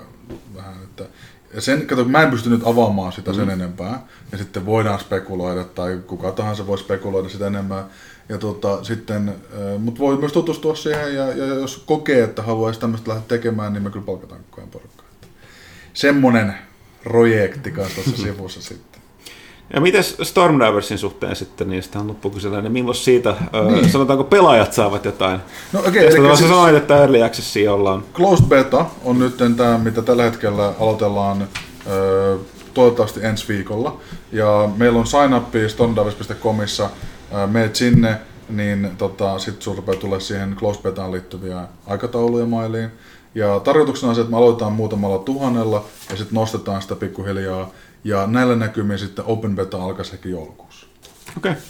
[0.55, 1.05] vähän, että
[1.53, 5.63] ja sen, kato, mä en pysty nyt avaamaan sitä sen enempää, ja sitten voidaan spekuloida,
[5.63, 7.85] tai kuka tahansa voi spekuloida sitä enemmän,
[8.29, 9.35] ja tota, sitten,
[9.79, 13.83] mutta voi myös tutustua siihen, ja, ja jos kokee, että haluaisi tämmöistä lähteä tekemään, niin
[13.83, 15.05] me kyllä palkataan koko ajan porukkaa.
[15.13, 15.27] Että
[15.93, 16.53] Semmonen
[17.03, 18.88] projekti kanssa tuossa sivussa sitten.
[19.73, 23.35] Ja miten Stormdiversin suhteen sitten, niin sitä on loppukysellä, niin milloin siitä,
[23.69, 23.89] niin.
[23.89, 25.39] sanotaanko pelaajat saavat jotain?
[25.73, 26.49] No okei, Tästä eli siis...
[26.49, 28.03] sanoit, että Early Accessia ollaan.
[28.13, 31.47] Closed Beta on nyt tämä, mitä tällä hetkellä aloitellaan
[31.87, 32.37] ö,
[32.73, 33.97] toivottavasti ensi viikolla.
[34.31, 36.89] Ja meillä on sign up stormdivers.comissa.
[37.33, 38.17] Ö, meet sinne,
[38.49, 42.91] niin tota, sitten sinulla rupeaa tulee siihen Closed Betaan liittyviä aikatauluja mailiin.
[43.35, 47.69] Ja tarkoituksena on se, että me aloitetaan muutamalla tuhannella ja sitten nostetaan sitä pikkuhiljaa.
[48.03, 50.87] Ja näillä näkymin sitten Open Beta alkaisi heti joulukuussa.
[51.37, 51.51] Okei.
[51.51, 51.63] Okay.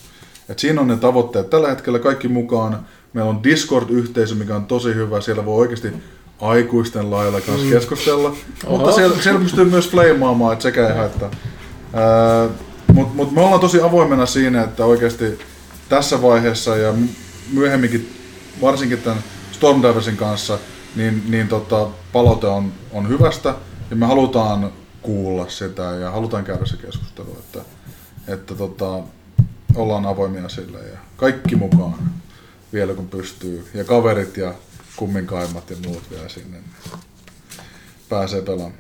[0.49, 1.49] Et siinä on ne tavoitteet.
[1.49, 2.79] Tällä hetkellä kaikki mukaan.
[3.13, 5.21] Meillä on Discord-yhteisö, mikä on tosi hyvä.
[5.21, 5.93] Siellä voi oikeasti
[6.41, 7.71] aikuisten lailla kanssa Mm.
[7.71, 8.35] keskustella.
[8.67, 11.31] Mutta siellä, siellä pystyy myös fleimaamaan, että sekä ei haittaa.
[12.93, 15.39] Mutta mut me ollaan tosi avoimena siinä, että oikeasti
[15.89, 16.93] tässä vaiheessa ja
[17.53, 18.13] myöhemminkin,
[18.61, 19.19] varsinkin tämän
[19.51, 20.59] Stormdiversin kanssa,
[20.95, 23.55] niin, niin tota, palaute on, on hyvästä
[23.89, 27.59] ja me halutaan kuulla sitä ja halutaan käydä se keskustelu, että,
[28.27, 28.99] että tota,
[29.75, 31.99] ollaan avoimia sille ja kaikki mukaan
[32.73, 34.53] vielä kun pystyy ja kaverit ja
[34.95, 36.57] kumminkaimat ja muut vielä sinne.
[36.57, 36.99] niin
[38.09, 38.73] pääsee pelaamaan.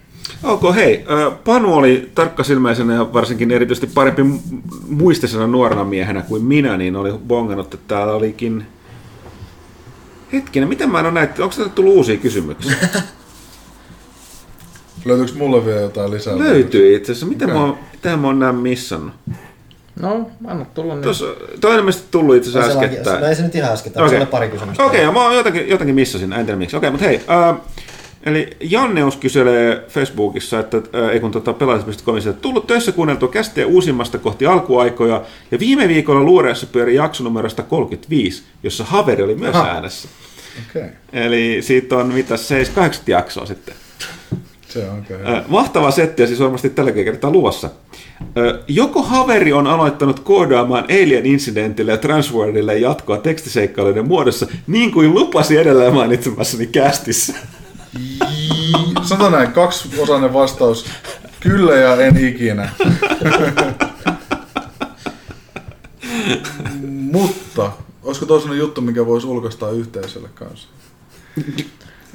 [0.43, 1.05] Ok, hei.
[1.43, 7.11] Panu oli tarkkasilmäisenä ja varsinkin erityisesti parempi mu- muistisena nuorena miehenä kuin minä, niin oli
[7.27, 8.65] bongannut, että täällä olikin...
[10.33, 11.43] Hetkinen, mitä mä en ole näitä?
[11.43, 12.75] Onko täältä tullut uusia kysymyksiä?
[15.05, 16.39] Löytyykö mulle vielä jotain lisää?
[16.39, 17.25] Löytyy itse asiassa.
[17.25, 17.57] Mitä, Okei.
[17.57, 19.13] mä, oon- mitä mä oon näin missannut?
[20.01, 21.03] No, anna tulla nyt.
[21.03, 21.25] Tuossa,
[21.61, 23.21] toi on ilmeisesti tullut itse asiassa onkin- äskettäin.
[23.21, 24.25] No ei se nyt ihan äsken, okay.
[24.25, 24.85] Pari kysymystä.
[24.85, 26.75] Okei, okay, mä oon jotenkin, jotenkin missasin, en tiedä miksi.
[26.75, 27.21] Okei, mutta hei.
[27.29, 27.55] Äh,
[28.23, 33.67] eli Janneus kyselee Facebookissa, että äh, ei kun tota, pelaajat.comissa, että tullut töissä kuunneltua kästeen
[33.67, 35.21] uusimmasta kohti alkuaikoja,
[35.51, 39.67] ja viime viikolla luureessa pyöri jakso numero 135, jossa Haveri oli myös Aha.
[39.69, 40.07] äänessä.
[40.69, 40.93] Okei, okay.
[41.13, 42.37] Eli siitä on mitä 7-8
[43.07, 43.75] jaksoa sitten.
[44.69, 45.05] Se on.
[45.11, 47.69] Ö, Mahtava setti ja siis varmasti tälläkin kertaa luvassa.
[48.67, 55.57] Joko Haveri on aloittanut koodaamaan Alien Incidentille ja Transworldille jatkoa tekstiseikkailuiden muodossa, niin kuin lupasi
[55.57, 57.33] edellä mainitsemassani kästissä?
[59.03, 60.85] Sanotaan näin, kaksiosainen vastaus.
[61.39, 62.69] Kyllä ja en ikinä.
[67.11, 67.71] Mutta,
[68.03, 70.67] olisiko toisena juttu, mikä voisi ulkoistaa yhteisölle kanssa?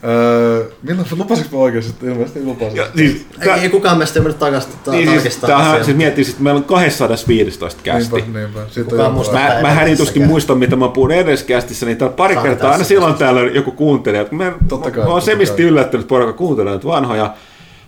[0.05, 2.77] Öö, milloin, lupasinko mä oikeasti, että ilmeisesti lupasin?
[2.77, 5.85] Ja, siis, Ei, ei kukaan meistä ymmärrä takaisin ta- niin, siis, tarkistaa tämähän, asiaa.
[5.85, 8.15] siis miettii, että meillä on 215 kästi.
[8.16, 8.61] Niinpä, niinpä.
[8.71, 9.12] Siitä Kukaan.
[9.15, 10.29] Mä, mä ei hänituskin edellisessäkään.
[10.29, 13.35] muistan, mitä mä puhun edelliskästissä, niin täällä pari kertaa aina silloin kästissä.
[13.35, 14.27] täällä joku kuuntelee.
[14.31, 17.35] Mä, Totta kai, mä oon semisti yllättynyt, että porukka kuuntelee näitä vanhoja,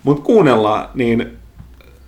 [0.03, 1.27] mutta kuunnellaan, niin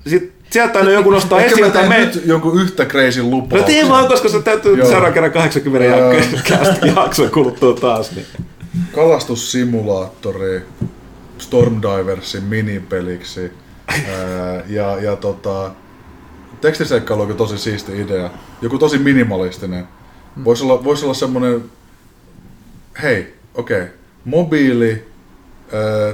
[0.07, 1.99] sit sieltä aina joku nostaa Ehkä esiin mä teen me...
[1.99, 3.63] nyt jonkun yhtä crazy No lupauksen.
[3.75, 6.11] tee vaan, koska se täytyy seuraavan kerran 80 Joo.
[6.11, 8.11] jakson jakson kuluttua taas.
[8.15, 8.25] Niin.
[8.95, 10.65] Kalastussimulaattori
[11.37, 13.51] Stormdiversin minipeliksi.
[13.87, 15.71] Ää, ja, ja tota,
[16.61, 18.29] tekstiseikkailu on tosi siisti idea.
[18.61, 19.87] Joku tosi minimalistinen.
[20.43, 21.63] Voisi olla, vois olla semmonen,
[23.01, 23.93] hei, okei, okay,
[24.25, 25.07] mobiili,
[25.73, 26.13] ää,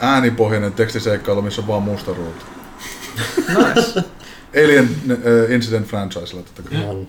[0.00, 2.44] äänipohjainen tekstiseikkailu, missä on vaan musta ruutu.
[3.48, 4.04] Nice.
[4.64, 7.06] Alien äh, Incident franchisella totta kai.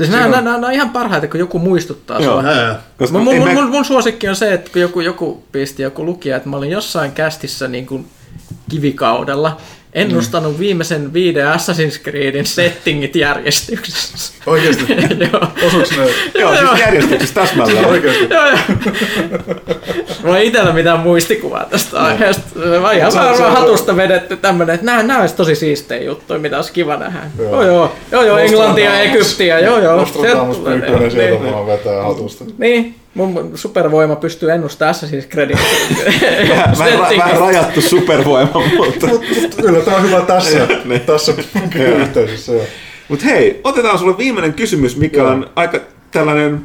[0.00, 0.06] On.
[0.06, 2.42] Siis nämä, nämä, nämä, on ihan parhaita, kun joku muistuttaa Joo.
[2.42, 2.52] sua.
[2.52, 2.74] Joo.
[2.98, 6.04] Koska Mun, mun, me- mun, mun suosikki on se, että kun joku, joku pisti joku
[6.04, 8.06] lukija, että mä olin jossain kästissä niin kuin
[8.70, 9.56] kivikaudella
[9.92, 14.32] ennustanut viimeisen viiden Assassin's Creedin settingit järjestyksessä.
[14.46, 14.84] Oikeesti?
[15.32, 15.46] Joo.
[15.66, 16.06] Osuuks ne?
[16.40, 17.86] Joo, siis järjestyksessä täsmälleen.
[17.86, 18.26] Oikeesti?
[18.30, 18.58] Joo, joo.
[20.22, 22.42] Mulla ei itsellä mitään muistikuvaa tästä aiheesta.
[22.82, 26.72] Mä ihan sä- hatusta vedetty tämmönen, että nämä, nämä olisi tosi siistejä juttuja, mitä olisi
[26.72, 27.20] kiva nähdä.
[27.38, 27.62] Joo.
[27.62, 29.96] Joo, joo, joo, Englantia ja Egyptiä, joo, joo.
[29.96, 31.54] Nostradamus Pyykkönen sieltä niin.
[31.54, 32.44] vaan vetää hatusta.
[32.58, 35.58] Niin, mun supervoima pystyy ennustamaan Assassin's Creedin
[36.48, 36.78] Vähän,
[37.18, 39.06] vähän, rajattu supervoima, mutta...
[39.06, 41.00] Mut, mut kyllä tää on hyvä tässä, Niin.
[41.00, 41.34] tässä
[42.02, 42.52] yhteisössä.
[43.08, 45.28] Mutta hei, otetaan sulle viimeinen kysymys, mikä Joo.
[45.30, 45.80] on aika
[46.10, 46.60] tällainen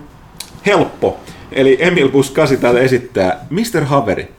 [0.65, 1.19] helppo.
[1.51, 3.83] Eli Emil Bus 8 täällä esittää, Mr.
[3.83, 4.31] Haveri,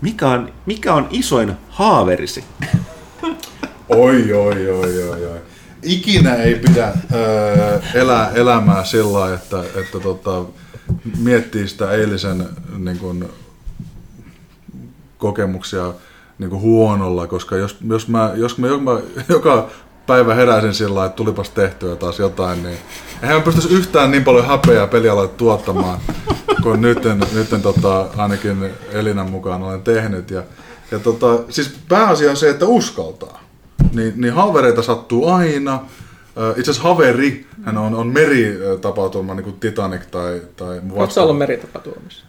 [0.00, 2.44] mikä on, mikä on isoin haaverisi?
[3.88, 5.38] Oi, oi, oi, oi, oi.
[5.82, 10.44] Ikinä ei pidä öö, elää elämää sillä lailla, että, että tota,
[11.18, 12.48] miettii sitä eilisen
[12.78, 13.28] niin kun,
[15.18, 15.94] kokemuksia
[16.38, 19.68] niin kun huonolla, koska jos, jos, mä, jos mä, mä joka
[20.06, 22.78] päivä heräisin sillä lailla, että tulipas tehtyä taas jotain, niin
[23.22, 25.98] eihän mä pystyisi yhtään niin paljon häpeää pelialalle tuottamaan,
[26.62, 26.98] kun nyt,
[27.32, 30.30] nyt tota, ainakin Elinan mukaan olen tehnyt.
[30.30, 30.42] Ja,
[30.90, 33.42] ja tota, siis pääasia on se, että uskaltaa.
[33.92, 35.80] Niin, niin havereita sattuu aina.
[36.56, 41.38] Itse asiassa haveri, hän on, on meritapaturma, niin kuin Titanic tai, tai Oletko sä ollut
[41.38, 42.24] meritapaturmissa?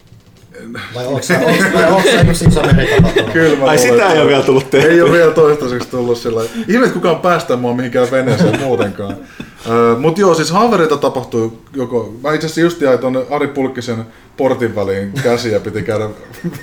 [0.95, 3.31] Vai onko se, onko, vai onko se yksi iso meritapahtuma?
[3.33, 4.89] Kyllä mä Ai sitä ei ole vielä tullut tehty.
[4.89, 6.51] Ei ole vielä toistaiseksi tullut sillä lailla.
[6.67, 9.17] Ihme, että kukaan päästä mua mihinkään veneeseen muutenkaan.
[9.99, 12.13] Mutta joo, siis haavereita tapahtuu joko...
[12.23, 14.05] Mä itse asiassa just jäin tuonne Ari Pulkkisen
[14.37, 16.09] portin väliin käsiä piti käydä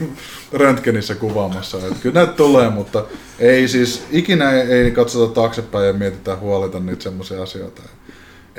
[0.53, 1.79] röntgenissä kuvaamassa.
[1.79, 3.05] Et kyllä näitä tulee, mutta
[3.39, 7.83] ei siis ikinä ei, ei katsota taaksepäin ja mietitä huolita niitä semmoisia asioita.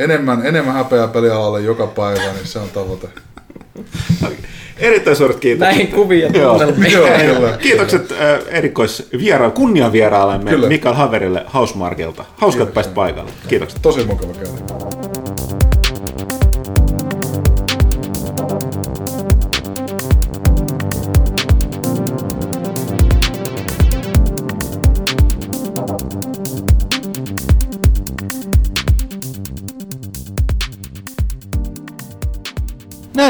[0.03, 3.07] Enemmän, enemmän häpeää pelialalle joka päivä, niin se on tavoite.
[4.77, 5.75] Erittäin suuret kiitokset.
[5.75, 6.57] Näihin Joo.
[6.57, 7.57] tunnelmiin.
[7.59, 8.17] Kiitokset äh,
[8.47, 10.67] erikoisvieraan, kunniavieraallemme Kyllä.
[10.67, 12.25] Mikael Haverille Hausmarkilta.
[12.35, 13.31] Hauska, että pääsit paikalle.
[13.47, 13.81] Kiitokset.
[13.81, 15.00] Tosi mukava käydä.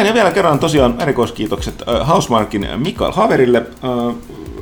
[0.01, 3.57] Näin ja vielä kerran tosiaan erikoiskiitokset äh, Hausmarkin Mikael Haverille.
[3.57, 4.15] Äh,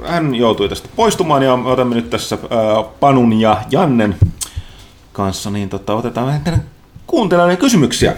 [0.06, 4.16] hän joutui tästä poistumaan ja me otamme nyt tässä äh, Panun ja Jannen
[5.14, 6.60] kanssa, niin tota, otetaan vähän tänne
[7.08, 8.16] kuuntelijoiden kysymyksiä.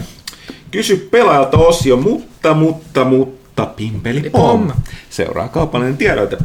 [0.72, 4.68] Kysy pelaajalta osio, mutta, mutta, mutta, pimpeli pom.
[4.68, 4.72] Pom.
[5.10, 6.38] Seuraa kaupallinen tiedote.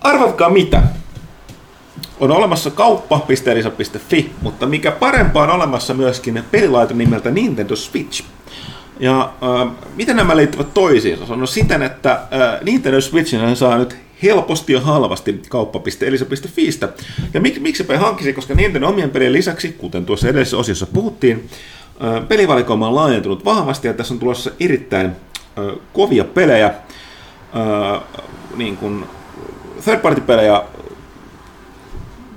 [0.00, 0.82] Arvatkaa mitä?
[2.20, 8.24] On olemassa kauppa.elisa.fi, mutta mikä parempaa on olemassa myöskin pelilaite nimeltä Nintendo Switch.
[9.00, 11.36] Ja äh, miten nämä liittyvät toisiinsa?
[11.36, 16.88] No siten, että äh, Nintendo Switchin saa nyt helposti ja halvasti kauppa.elisa.fiistä.
[17.34, 21.48] Ja mik, miksipä hankkisi, koska Nintendo omien pelien lisäksi, kuten tuossa edellisessä osiossa puhuttiin,
[22.04, 28.02] äh, pelivalikoima on laajentunut vahvasti ja tässä on tulossa erittäin äh, kovia pelejä, äh,
[28.56, 29.04] niin kuin
[29.84, 30.62] third party pelejä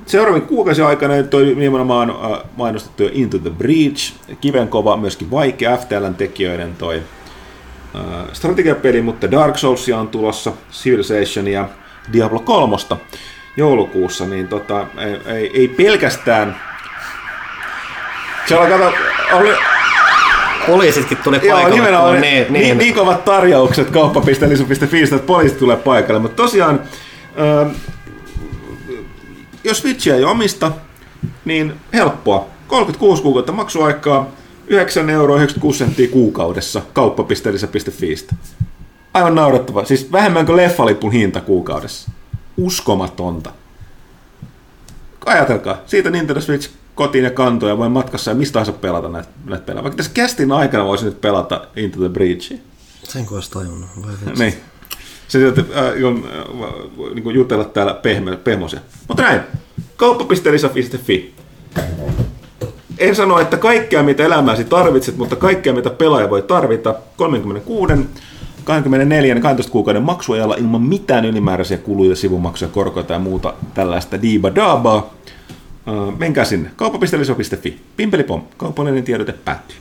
[0.06, 6.76] Seuraavien kuukausien aikana toi nimenomaan äh, mainostettu Into the Breach, kivenkova, myöskin vaikea FTLn tekijöiden
[6.76, 7.02] toi
[7.96, 8.02] äh,
[8.34, 11.70] strategiapeli, mutta Dark Soulsia on tulossa, Civilization ja
[12.14, 12.78] Diablo 3
[13.58, 16.56] joulukuussa, niin tota, ei, ei, ei pelkästään...
[18.46, 18.94] Siellä kato,
[19.34, 19.54] oli,
[20.68, 21.76] Poliisitkin tuli Joo, paikalle.
[21.76, 26.20] nimenomaan kun niin, niin, niin, niin kovat tarjoukset kauppa.lisu.fi, että poliisit tulee paikalle.
[26.22, 26.82] Mutta tosiaan,
[27.66, 27.76] äh,
[29.64, 30.72] jos Switchia ei omista,
[31.46, 32.48] niin helppoa.
[32.68, 34.28] 36 kuukautta maksuaikaa,
[34.68, 38.36] 9 euroa 96 senttiä kuukaudessa kauppa.lisä.fiistä.
[39.14, 39.86] Aivan naurettava.
[39.86, 42.12] Siis vähemmän kuin leffalipun hinta kuukaudessa.
[42.58, 43.52] Uskomatonta.
[45.26, 49.66] Ajatelkaa, siitä Nintendo Switch kotiin ja kantoja voi matkassa ja mistä tahansa pelata näitä, näitä
[49.66, 49.84] pelejä.
[49.84, 52.58] Vaikka tässä kästin aikana voisi nyt pelata Into the Breachia.
[53.04, 53.90] Sen kun olisi tajunnut.
[54.28, 54.44] Vitsi.
[54.44, 54.54] Niin.
[55.28, 58.80] Se äh, on, äh, niin kuin jutella täällä pehme, pehmosia.
[59.08, 59.42] Mutta näin.
[59.96, 61.34] Kauppa.lisä.fi.
[62.98, 67.94] En sano, että kaikkea mitä elämääsi tarvitset, mutta kaikkea mitä pelaaja voi tarvita 36,
[68.64, 75.14] 24 ja 12 kuukauden maksuajalla ilman mitään ylimääräisiä kuluja, sivumaksuja, korkoja tai muuta tällaista diiba-daabaa.
[75.88, 76.72] Uh, menkää sinne.
[76.76, 77.80] Kauppa.liso.fi.
[77.98, 78.42] Pimpelipom.
[78.58, 79.78] Kaupallinen tiedote päättyy.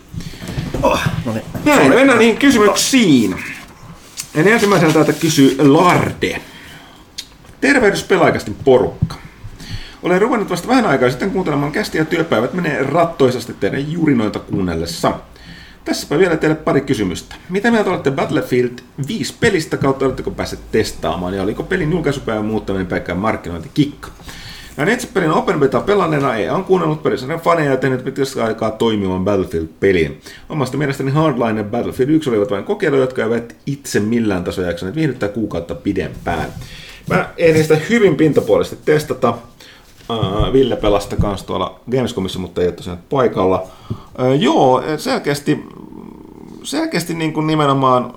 [0.82, 1.44] Oh, no niin.
[1.64, 3.36] Näin, mennään niihin kysymyksiin.
[4.34, 6.42] En ensimmäisenä täältä kysyy Larde.
[7.60, 9.14] Tervehdys pelaikasti porukka.
[10.02, 15.12] Olen ruvennut vasta vähän aikaa sitten kuuntelemaan kästiä ja työpäivät menee rattoisasti teidän jurinoita kuunnellessa.
[15.84, 17.34] Tässäpä vielä teille pari kysymystä.
[17.48, 18.78] Mitä mieltä olette Battlefield
[19.08, 24.08] 5 pelistä kautta oletteko päässeet testaamaan ja oliko pelin julkaisupäivän muuttaminen pelkkään markkinointikikka?
[24.76, 28.70] Näin itse pelin Open Beta pelanneena ei on kuunnellut pelisarjan faneja ja tehnyt pitkästä aikaa
[28.70, 30.20] toimivan Battlefield-peliin.
[30.48, 34.96] Omasta mielestäni Hardline ja Battlefield 1 olivat vain kokeiluja, jotka eivät itse millään tasolla jaksaneet
[34.96, 36.52] viihdyttää kuukautta pidempään.
[37.08, 39.34] Mä ehdin sitä hyvin pintapuolisesti testata.
[40.10, 43.66] Uh, Ville pelasta kanssa tuolla Gamescomissa, mutta ei ole tosiaan paikalla.
[43.90, 45.64] Uh, joo, selkeästi,
[46.62, 48.14] selkeästi niin kuin nimenomaan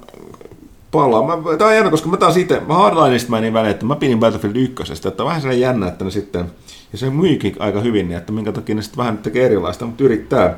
[0.95, 1.38] palaa.
[1.38, 3.95] Mä, tää on jännä, koska mä taas itse, mä Hardlineista mä niin väliin, että mä
[3.95, 6.45] pidin Battlefield 1, että on vähän sellainen jännä, että ne sitten,
[6.91, 10.03] ja se myikin aika hyvin, niin että minkä takia ne sitten vähän tekee erilaista, mutta
[10.03, 10.57] yrittää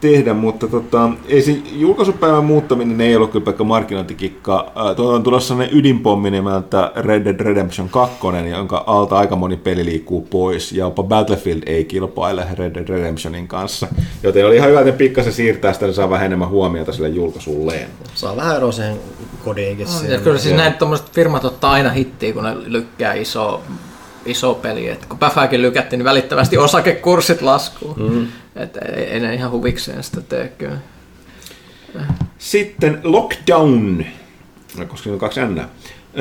[0.00, 4.72] tehdä, mutta tota, ei se julkaisupäivän muuttaminen ei ollut kyllä pelkkä markkinointikikka.
[4.96, 8.16] Tuo on tulossa sellainen ydinpommi nimeltä Red Dead Redemption 2,
[8.50, 13.48] jonka alta aika moni peli liikkuu pois, ja jopa Battlefield ei kilpaile Red Dead Redemptionin
[13.48, 13.86] kanssa.
[14.22, 17.88] Joten oli ihan hyvä, että pikkasen siirtää sitä, niin saa vähän enemmän huomiota sille julkaisulleen.
[18.14, 18.96] Saa vähän eroa siihen
[19.78, 20.20] Ja siihen.
[20.20, 23.62] kyllä siis näin tuommoiset firmat ottaa aina hittiä, kun ne lykkää iso,
[24.26, 24.88] iso peli.
[24.88, 28.12] Et kun Päfääkin lykättiin, niin välittömästi osakekurssit laskuun.
[28.12, 28.26] Mm.
[28.62, 30.78] Et ei, ei ne ihan huvikseen sitä tee kyllä.
[32.38, 34.04] Sitten Lockdown,
[34.88, 35.64] koska se on kaksi N.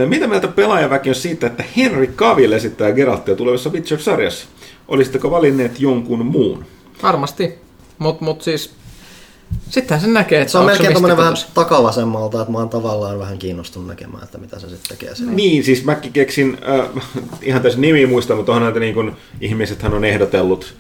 [0.06, 4.48] Mitä mieltä pelaajaväki on siitä, että Henry Cavill esittää Geraltia tulevassa Witcher-sarjassa?
[4.88, 6.66] Olisitteko valinneet jonkun muun?
[7.04, 7.54] Varmasti.
[7.98, 8.74] Mutta mut siis
[9.70, 13.38] sittenhän sen näkee, että Se on melkein tommonen vähän takavasemmalta, että mä oon tavallaan vähän
[13.38, 15.34] kiinnostunut näkemään, että mitä se sitten tekee siellä.
[15.34, 17.04] Niin, siis mäkin keksin, äh,
[17.42, 19.12] ihan tässä nimi muista, mutta onhan näitä niin kuin,
[19.42, 20.74] ihmisethän on ehdotellut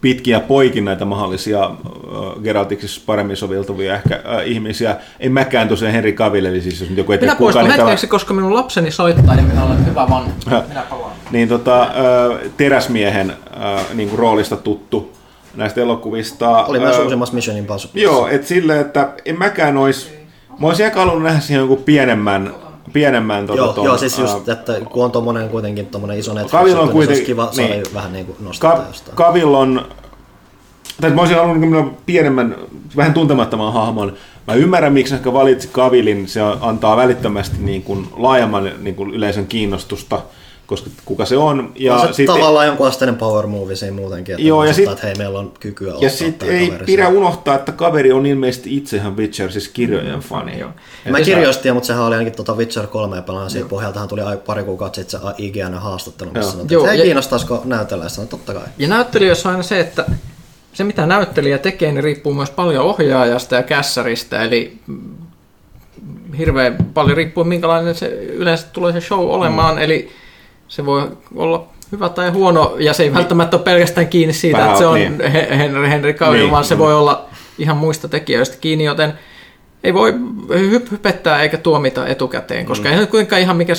[0.00, 4.96] pitkin ja poikin näitä mahdollisia äh, Geraltiksi paremmin soveltuvia ehkä äh, ihmisiä.
[5.20, 7.78] En mäkään tosiaan Henry Cavill, eli siis jos nyt joku ei tiedä Minä poistun kukaan,
[7.78, 10.44] niin hetkeksi, koska minun lapseni soittaa, niin minä olen hyvä vanhempi.
[10.68, 11.12] Minä palaan.
[11.30, 11.90] niin tota, äh,
[12.56, 15.15] teräsmiehen äh, niin kuin roolista tuttu
[15.56, 16.64] näistä elokuvista.
[16.64, 18.00] Oli myös Äh, uusimmassa Mission Impossible.
[18.02, 20.10] Joo, että silleen, että en mäkään ois,
[20.58, 22.54] mä olisin ehkä halunnut nähdä siihen jonkun pienemmän,
[22.92, 26.54] pienemmän tota, Joo, ton, joo, siis just, että kun on tommonen kuitenkin tommonen iso Netflix,
[26.54, 27.84] on juttu, niin se olisi kuitenkin- kiva saada niin.
[27.94, 29.16] vähän niinku nostaa Ka- jostain.
[29.16, 29.86] Cavill on,
[31.00, 32.56] tai mä olisin halunnut niin pienemmän,
[32.96, 34.12] vähän tuntemattoman hahmon.
[34.46, 39.46] Mä ymmärrän, miksi ehkä valitsi Cavillin, se antaa välittömästi niin kuin laajemman niin kuin yleisön
[39.46, 40.20] kiinnostusta,
[40.66, 41.72] koska kuka se on.
[41.76, 44.88] Ja on se sitten, tavallaan jonkun asteinen power movie siinä muutenkin, että Joo, ja sit-
[44.90, 47.18] että hei, meillä on kykyä ja ottaa sitten ei kaveri pidä siihen.
[47.18, 50.58] unohtaa, että kaveri on ilmeisesti itse ihan Witcher, siis kirjojen fani.
[50.58, 50.70] Joo.
[51.10, 53.50] Mä kirjoistin, mutta sehän oli ainakin tuota Witcher 3 pelaan.
[53.50, 56.50] Siitä pohjaltahan tuli pari kuukautta sitten se IGN haastattelu, missä Joo.
[56.52, 58.08] sanottiin, Joo, että hei, ja- kiinnostaisiko näytellä.
[58.08, 58.62] Sanoin, totta kai.
[58.78, 60.04] Ja näyttelijöissä on aina se, että
[60.72, 65.00] se mitä näyttelijä tekee, niin riippuu myös paljon ohjaajasta ja kässäristä, eli mm,
[66.38, 69.82] hirveän paljon riippuu minkälainen se yleensä tulee se show olemaan, mm.
[69.82, 70.08] eli
[70.68, 74.70] se voi olla hyvä tai huono, ja se ei välttämättä ole pelkästään kiinni siitä, Vähän
[74.70, 75.20] että se on niin.
[75.32, 77.28] He- Henry, Henry Cavill, Niin, vaan se voi olla
[77.58, 79.12] ihan muista tekijöistä kiinni, joten
[79.84, 80.14] ei voi
[80.50, 82.92] hyp- hypettää eikä tuomita etukäteen, koska mm.
[82.94, 83.72] ei nyt kuitenkaan ihan mikä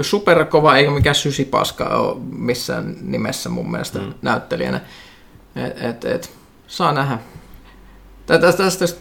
[0.00, 4.14] superkova eikä mikään sysipaska ole missään nimessä mun mielestä mm.
[4.22, 4.80] näyttelijänä.
[5.56, 6.30] Et, et, et,
[6.66, 7.18] saa nähdä.
[8.26, 8.98] Tä- Tästä, tästä,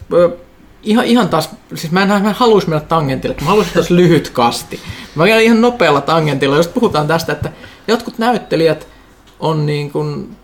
[0.83, 4.29] ihan, ihan taas, siis mä en, mä en haluaisi mennä tangentille, mä haluaisin taas lyhyt
[4.29, 4.79] kasti.
[5.15, 7.51] Mä käyn ihan nopealla tangentilla, jos puhutaan tästä, että
[7.87, 8.87] jotkut näyttelijät
[9.39, 10.35] on niin kuin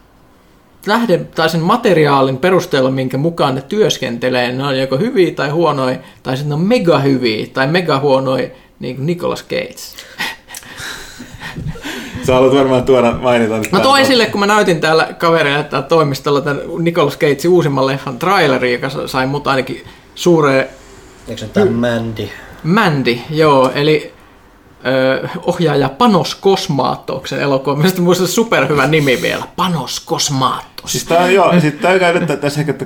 [0.85, 5.97] lähde, tai sen materiaalin perusteella, minkä mukaan ne työskentelee, ne on joko hyviä tai huonoja,
[6.23, 8.47] tai sitten on mega hyviä tai mega huonoja,
[8.79, 9.75] niin kuin Nicolas Cage.
[12.23, 13.81] Sä haluat varmaan tuoda mainita Mä tämän.
[13.81, 18.73] toin esille, kun mä näytin täällä kavereille täällä toimistolla tämän Nicolas Cagein uusimman leffan traileri,
[18.73, 19.83] joka sa- sai mut ainakin
[20.15, 20.67] suureen
[21.27, 22.29] Eikö se tämä Mandy?
[22.63, 24.13] Mandy, joo, eli
[24.85, 27.75] ö, ohjaaja Panos Kosmaatoksen elokuva.
[27.75, 29.43] Mielestäni muista superhyvä nimi vielä.
[29.55, 30.91] Panos Kosmaatos.
[30.91, 32.85] Siis tää on joo, sit täytyy edettää tässä ehkä, että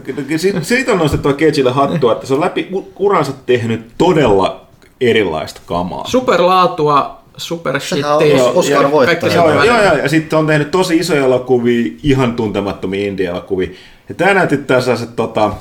[0.61, 2.67] siitä- on nostettua Cageille hattua, että se on läpi
[2.99, 4.61] uransa tehnyt todella
[5.01, 6.07] erilaista kamaa.
[6.07, 7.75] Superlaatua, super.
[7.77, 9.33] Os- Oscar ja voittaja.
[9.33, 13.69] Joo, joo, joo, ja sitten on tehnyt tosi isoja elokuvia, ihan tuntemattomia indie-elokuvia.
[14.09, 15.51] Ja tää näytti tässä se, tota,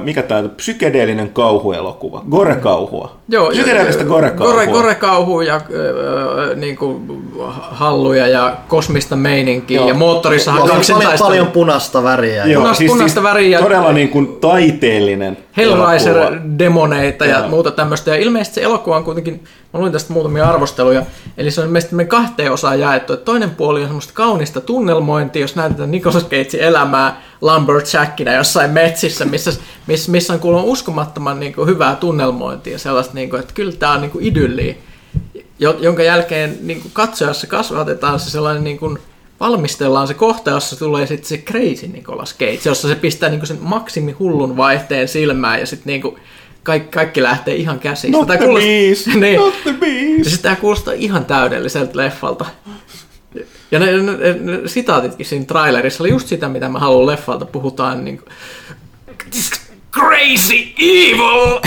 [0.00, 3.16] mikä tää on, psykedeellinen kauhuelokuva, gore-kauhua.
[3.28, 4.54] Joo, Psykedeellistä ja- gore-kauhua.
[4.54, 7.22] Gore, gore-kauhu ja ö, niin kuin,
[7.70, 9.88] halluja ja kosmista meininkiä Joo.
[9.88, 12.44] ja moottorissa Paljon, paljon, paljon punaista väriä.
[12.46, 13.60] Joo, punaista- siis, punaista siis väriä.
[13.62, 15.36] todella niin kuin taiteellinen.
[15.56, 17.48] Hellraiser-demoneita ja Joo.
[17.48, 18.10] muuta tämmöistä.
[18.10, 19.44] Ja ilmeisesti se elokuva on kuitenkin,
[19.74, 21.02] mä luin tästä muutamia arvosteluja,
[21.38, 23.12] eli se on ilmeisesti me kahteen osaan jaettu.
[23.12, 29.24] Että toinen puoli on semmoista kaunista tunnelmointia, jos näytetään Nicolas Cagein elämää lumberjackina jossain metsissä,
[29.24, 29.52] missä,
[29.86, 33.92] missä, missä on kuulemma uskomattoman niin kuin, hyvää tunnelmointia sellaista, niin kuin, että kyllä tämä
[33.92, 34.74] on niin kuin idylliä,
[35.58, 38.98] jo- jonka jälkeen niin kuin katsojassa kasvatetaan se sellainen niin kuin,
[39.40, 43.48] valmistellaan se kohta, jossa tulee sitten se crazy Nicolas Cage, jossa se pistää niin kuin
[43.48, 46.16] sen maksimi hullun vaihteen silmään ja sitten niin kuin
[46.62, 48.16] kaikki, kaikki lähtee ihan käsistä.
[48.16, 49.40] Not Tää the beast, niin.
[49.40, 50.42] not the beast.
[50.42, 52.46] Tämä kuulostaa ihan täydelliseltä leffalta.
[53.70, 57.46] Ja ne, ne, ne, sitaatitkin siinä trailerissa oli just sitä, mitä mä haluan leffalta.
[57.46, 58.28] Puhutaan niin kuin,
[59.92, 61.60] crazy evil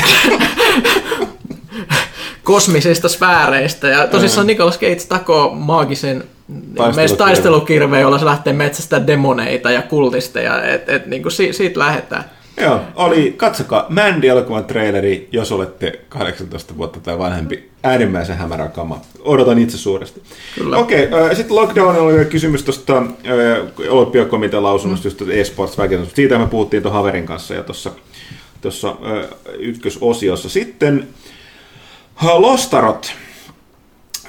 [2.44, 3.88] kosmisista sfääreistä.
[3.88, 6.24] Ja tosissaan Nicolas Cage takoo maagisen
[6.96, 10.64] meistä taistelukirveen, jolla se lähtee metsästä demoneita ja kultisteja.
[10.64, 12.24] Et, et, niin kuin si, siitä lähdetään.
[12.60, 19.02] Joo, oli, katsokaa, Mandy-elokuvan traileri, jos olette 18 vuotta tai vanhempi, äärimmäisen hämärä kama.
[19.20, 20.22] Odotan itse suuresti.
[20.56, 20.78] Kyllä.
[20.78, 23.04] Okei, okay, sitten Lockdownilla oli vielä kysymys tuosta
[23.90, 26.16] Olympiakomitean lausunnosta, just tuosta esports väkivaltaisuudesta.
[26.16, 27.92] Siitä me puhuttiin tuon Haverin kanssa ja tuossa
[28.62, 28.96] tuossa
[29.60, 30.50] ykkösosiossa.
[30.50, 31.08] Sitten
[32.24, 33.14] äh, Lostarot.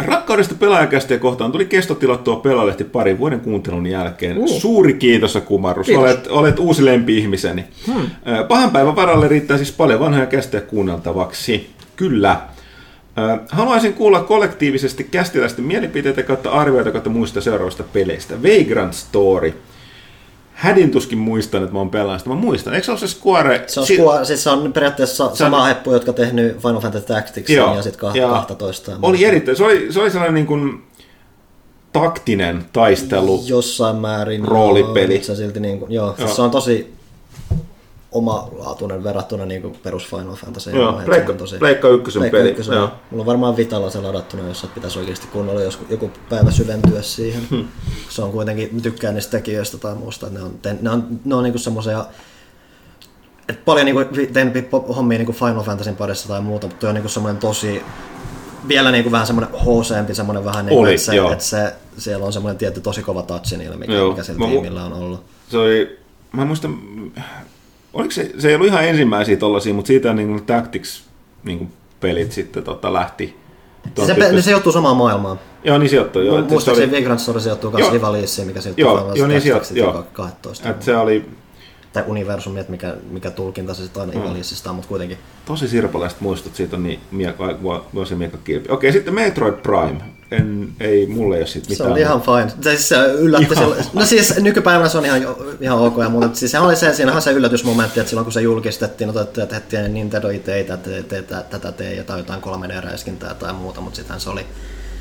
[0.05, 4.39] Rakkaudesta pelaajakästiä kohtaan tuli kestotilattua pelaalehti parin vuoden kuuntelun jälkeen.
[4.39, 4.49] Uh.
[4.49, 5.87] Suuri kiitos ja kumarrus.
[5.87, 6.05] Kiitos.
[6.05, 7.65] Olet, olet uusi lempi-ihmiseni.
[7.87, 8.11] Hmm.
[8.49, 11.71] Pahan päivän varalle riittää siis paljon vanhoja kästejä kuunneltavaksi.
[11.97, 12.41] Kyllä.
[13.51, 18.35] Haluaisin kuulla kollektiivisesti kästiläisten mielipiteitä kautta arvioita kautta muista seuraavista peleistä.
[18.43, 19.55] Vagrant Story.
[20.61, 22.31] Hädin tuskin muistan, että mä oon pelannut sitä.
[22.31, 22.75] Mä muistan.
[22.75, 23.65] Eikö se ole se Square?
[23.67, 26.81] Se on, Si- Square, siis se on periaatteessa Se on- sama heppu, jotka tehnyt Final
[26.81, 28.93] Fantasy Tacticsin Joo, ja sitten ja 12.
[29.03, 29.57] Oli erittäin.
[29.57, 30.83] Se oli, se oli sellainen niin kuin
[31.93, 33.43] taktinen taistelu.
[33.47, 34.45] Jossain määrin.
[34.45, 35.15] Roolipeli.
[35.15, 36.17] Joo, se silti niin kuin, joo, Joo.
[36.17, 36.93] Siis se on tosi
[38.13, 40.71] omalaatuinen verrattuna niin kuin perus Final Fantasy.
[40.71, 42.49] Joo, Pleikka, tosi- Pleikka ykkösen Pleikka peli.
[42.51, 42.75] ykkösen.
[42.77, 42.91] Joo.
[43.11, 47.43] Mulla on varmaan Vitalla se ladattuna, jos pitäisi oikeasti kunnolla joskus, joku päivä syventyä siihen.
[47.51, 47.65] Hmm.
[48.09, 51.35] Se on kuitenkin, mä tykkään niistä tekijöistä tai muusta, ne on, te- ne on, ne
[51.35, 52.05] on niinku semmoisia
[53.49, 54.01] et paljon niinku
[54.71, 57.83] pop- hommia niinku Final Fantasyn parissa tai muuta, mutta on niinku semmoinen tosi
[58.69, 62.59] vielä niinku vähän semmoinen hooseempi, semmoinen vähän niinku, että, se, että se, siellä on semmoinen
[62.59, 64.11] tietty tosi kova touch niillä, mikä, Joo.
[64.11, 65.25] mikä sillä Mä tiimillä on ollut.
[65.49, 65.99] Se oli,
[66.33, 66.69] mä en muista,
[67.93, 71.05] oliko se, se ei ollut ihan ensimmäisiä tollasia, mutta siitä niin Tactics
[71.45, 73.37] niin pelit sitten tota, lähti.
[73.95, 75.41] Tuon Se, tyyppistä- ne sijoittuu samaan maailmaan.
[75.65, 76.23] Joo, niin sijoittuu.
[76.23, 79.77] Joo, se Muistaakseni oli, Vagrant Story sijoittuu myös Ivaliisiin, mikä sijoittuu Joo, joo, niin sijoittuu,
[79.77, 79.93] joo.
[79.93, 80.69] Tactics 12.
[80.71, 81.25] että se oli
[81.93, 85.19] Tai universumi, että mikä, mikä tulkinta se sitten aina Ivaliisista on, mutta kuitenkin.
[85.47, 87.59] tosi sirpalaiset muistot, siitä on niin miekka,
[87.95, 88.73] vuosi miekka kilpi.
[88.73, 90.01] Okei, sitten Metroid Prime.
[90.31, 91.91] En, ei, mulle ei ole siitä Se mitään.
[91.93, 92.51] oli ihan fine.
[92.61, 93.85] Se, siis se yllätti Ihan silloin.
[93.93, 95.21] No siis nykypäivänä se on ihan,
[95.61, 96.31] ihan ok ja muuta.
[96.35, 99.77] Siis se oli se, siinähän se yllätysmomentti, että silloin kun se julkistettiin, otettiin, että heti
[99.89, 104.21] Nintendo itse ei tätä tee, tätä tee ja tai jotain 3D-räiskintää tai muuta, mutta sittenhän
[104.21, 104.47] se oli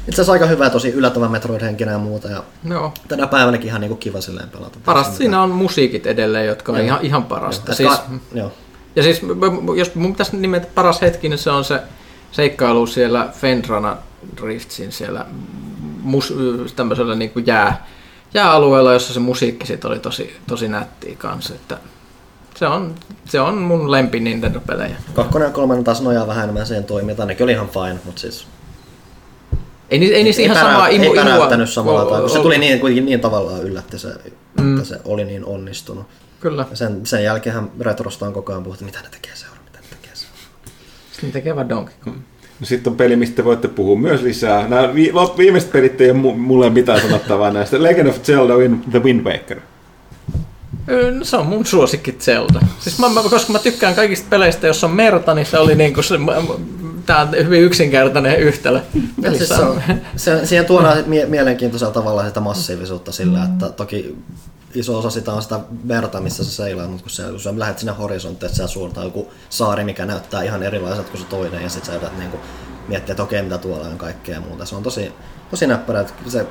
[0.08, 2.28] itse asiassa aika hyvä tosi yllättävän Metroid-henkinen ja muuta.
[2.28, 2.94] Ja Joo.
[3.08, 4.80] tänä päivänäkin ihan niinku kiva silleen pelata.
[4.86, 6.86] Parasta siinä on musiikit edelleen, jotka on Joo.
[6.86, 7.72] ihan, ihan parasta.
[7.72, 8.04] Ja Siis, ka-
[8.34, 8.52] joo.
[8.96, 9.22] ja siis
[9.78, 11.82] jos mun pitäisi nimetä paras hetki, niin se on se
[12.32, 13.98] seikkailu siellä Fendrana
[14.44, 15.26] Riftsin siellä
[16.02, 16.34] mus,
[16.76, 17.88] tämmöisellä niin kuin jää,
[18.34, 21.54] jääalueella, jossa se musiikki sit oli tosi, tosi nättiä kanssa.
[21.54, 21.78] Että
[22.56, 22.96] se, on,
[23.26, 24.96] se on mun lempi Nintendo-pelejä.
[25.14, 27.28] Kakkonen ja kolmannen taas nojaa vähän enemmän siihen toimintaan.
[27.28, 28.48] Nekin oli ihan fine, mutta siis
[29.92, 32.80] Ei, ni- ei niistä ihan samaa ei imu, päräyttänyt samalla tavalla, kun se tuli niin,
[32.80, 34.08] kuitenkin niin tavallaan yllätti se,
[34.62, 34.76] Mm.
[34.78, 36.06] että se oli niin onnistunut.
[36.40, 36.66] Kyllä.
[36.70, 39.86] Ja sen, sen jälkeen Retrosta on koko ajan puhuttu, mitä ne tekee seuraava, mitä ne
[39.90, 40.42] tekee seuraava.
[41.12, 42.16] Sitten ne tekee vaan Donkey Kong.
[42.60, 44.68] No sitten on peli, mistä te voitte puhua myös lisää.
[44.68, 47.84] Nämä vi- viimeiset pelit ei ole mu- mulle mitään sanottavaa näistä.
[47.84, 49.60] Legend of Zelda Win- The Wind Waker.
[51.18, 52.60] No, se on mun suosikki Zelda.
[52.80, 56.02] Siis mä, mä, koska mä tykkään kaikista peleistä, jos on merta, niin se oli niinku
[56.02, 56.16] se,
[57.10, 58.82] tää on hyvin yksinkertainen yhtälö.
[59.22, 59.82] Ja siis se, on,
[60.16, 64.18] se, siihen tuodaan mie- mielenkiintoisella tavalla sitä massiivisuutta sillä, että toki
[64.76, 67.80] iso osa sitä on sitä verta, missä se seilaa, mutta kun, se, kun sä lähdet
[67.80, 71.86] sinne horisonttiin, että suuntaan joku saari, mikä näyttää ihan erilaiset kuin se toinen, ja sitten
[71.86, 72.38] sä joudut niinku
[72.88, 74.66] miettiä, että okei, mitä tuolla on kaikkea ja muuta.
[74.66, 75.14] Se on tosi,
[75.52, 76.46] tosi näppärä, että se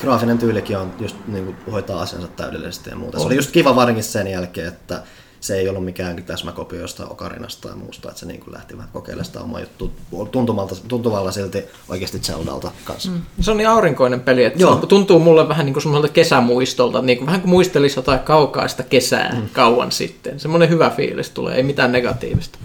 [0.00, 3.18] graafinen tyylikin on just niinku hoitaa asiansa täydellisesti ja muuta.
[3.18, 5.02] Se oli just kiva varsinkin sen jälkeen, että
[5.46, 9.24] se ei ollut mikään täsmäkopio jostain Okarinasta tai muusta, että se niin lähti vähän kokeilemaan
[9.24, 9.90] sitä omaa juttua
[10.30, 13.10] tuntumalta, tuntuvalla silti oikeasti Zeldalta kanssa.
[13.10, 13.22] Mm.
[13.40, 14.80] Se on niin aurinkoinen peli, että Joo.
[14.80, 18.82] se tuntuu mulle vähän niin kuin semmoiselta kesämuistolta, niin kuin, vähän kuin muistelisi jotain kaukaista
[18.82, 19.48] kesää mm.
[19.52, 20.40] kauan sitten.
[20.40, 22.58] Semmoinen hyvä fiilis tulee, ei mitään negatiivista.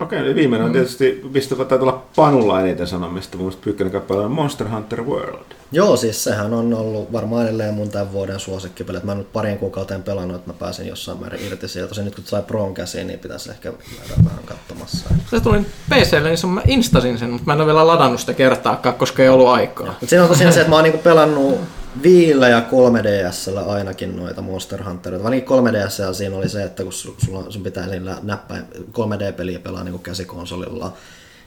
[0.00, 3.36] Okei, okay, viimeinen on tietysti, mistä taitaa olla Panulla eniten sanomista.
[3.36, 5.44] Mun mielestä Pyykkönen kappale on Monster Hunter World.
[5.72, 8.96] Joo, siis sehän on ollut varmaan edelleen mun tämän vuoden suosikkipeli.
[8.96, 11.88] että Mä en nyt parin kuukauteen pelannut, että mä pääsin jossain määrin irti sieltä.
[11.88, 15.08] Tosin nyt kun sai Proon käsiin, niin pitäisi ehkä käydä vähän katsomassa.
[15.30, 15.60] Se tuli
[15.90, 19.22] PClle, niin se mä instasin sen, mutta mä en ole vielä ladannut sitä kertaakaan, koska
[19.22, 19.86] ei ollut aikaa.
[19.86, 21.60] Mutta siinä on tosiaan se, että mä oon niinku pelannut
[22.02, 25.24] Viillä ja 3DSllä ainakin noita Monster Huntereita.
[25.24, 29.84] Varsinkin 3DSllä siinä oli se, että kun su- sulla, sun pitää sillä näppäin 3D-peliä pelaa
[29.84, 30.92] niinku käsikonsolilla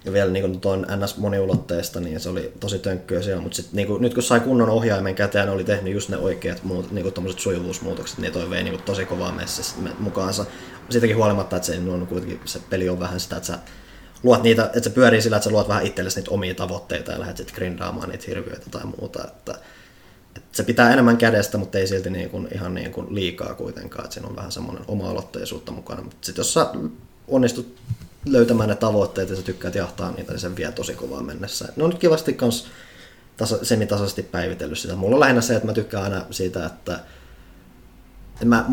[0.05, 4.13] ja vielä niinku tuon NS moniulotteista, niin se oli tosi tönkköä siellä, mutta niinku, nyt
[4.13, 8.33] kun sai kunnon ohjaimen käteen, oli tehnyt just ne oikeat muut, niinku tommoset sujuvuusmuutokset, niin
[8.33, 10.45] toi vei niinku tosi kovaa messissä mukaansa.
[10.89, 13.59] Siitäkin huolimatta, että se, on kuitenkin, se peli on vähän sitä, että sä
[14.23, 17.19] luot niitä, että se pyörii sillä, että sä luot vähän itsellesi niitä omia tavoitteita ja
[17.19, 19.23] lähdet sitten grindaamaan niitä hirviöitä tai muuta.
[19.27, 19.55] Että
[20.51, 24.03] se pitää enemmän kädestä, mutta ei silti niin kuin, ihan niin kuin liikaa kuitenkaan.
[24.03, 26.01] Että siinä on vähän semmoinen oma-aloitteisuutta mukana.
[26.01, 26.67] Mutta sitten jos sä
[27.27, 27.75] onnistut
[28.25, 31.67] löytämään ne tavoitteet ja sä tykkäät jahtaa niitä, niin se vie tosi kovaa mennessä.
[31.75, 32.67] Ne on nyt kivasti kans
[33.37, 34.95] tasa, semitasaisesti päivitellyt sitä.
[34.95, 36.99] Mulla on lähinnä se, että mä tykkään aina siitä, että
[38.41, 38.65] et mä,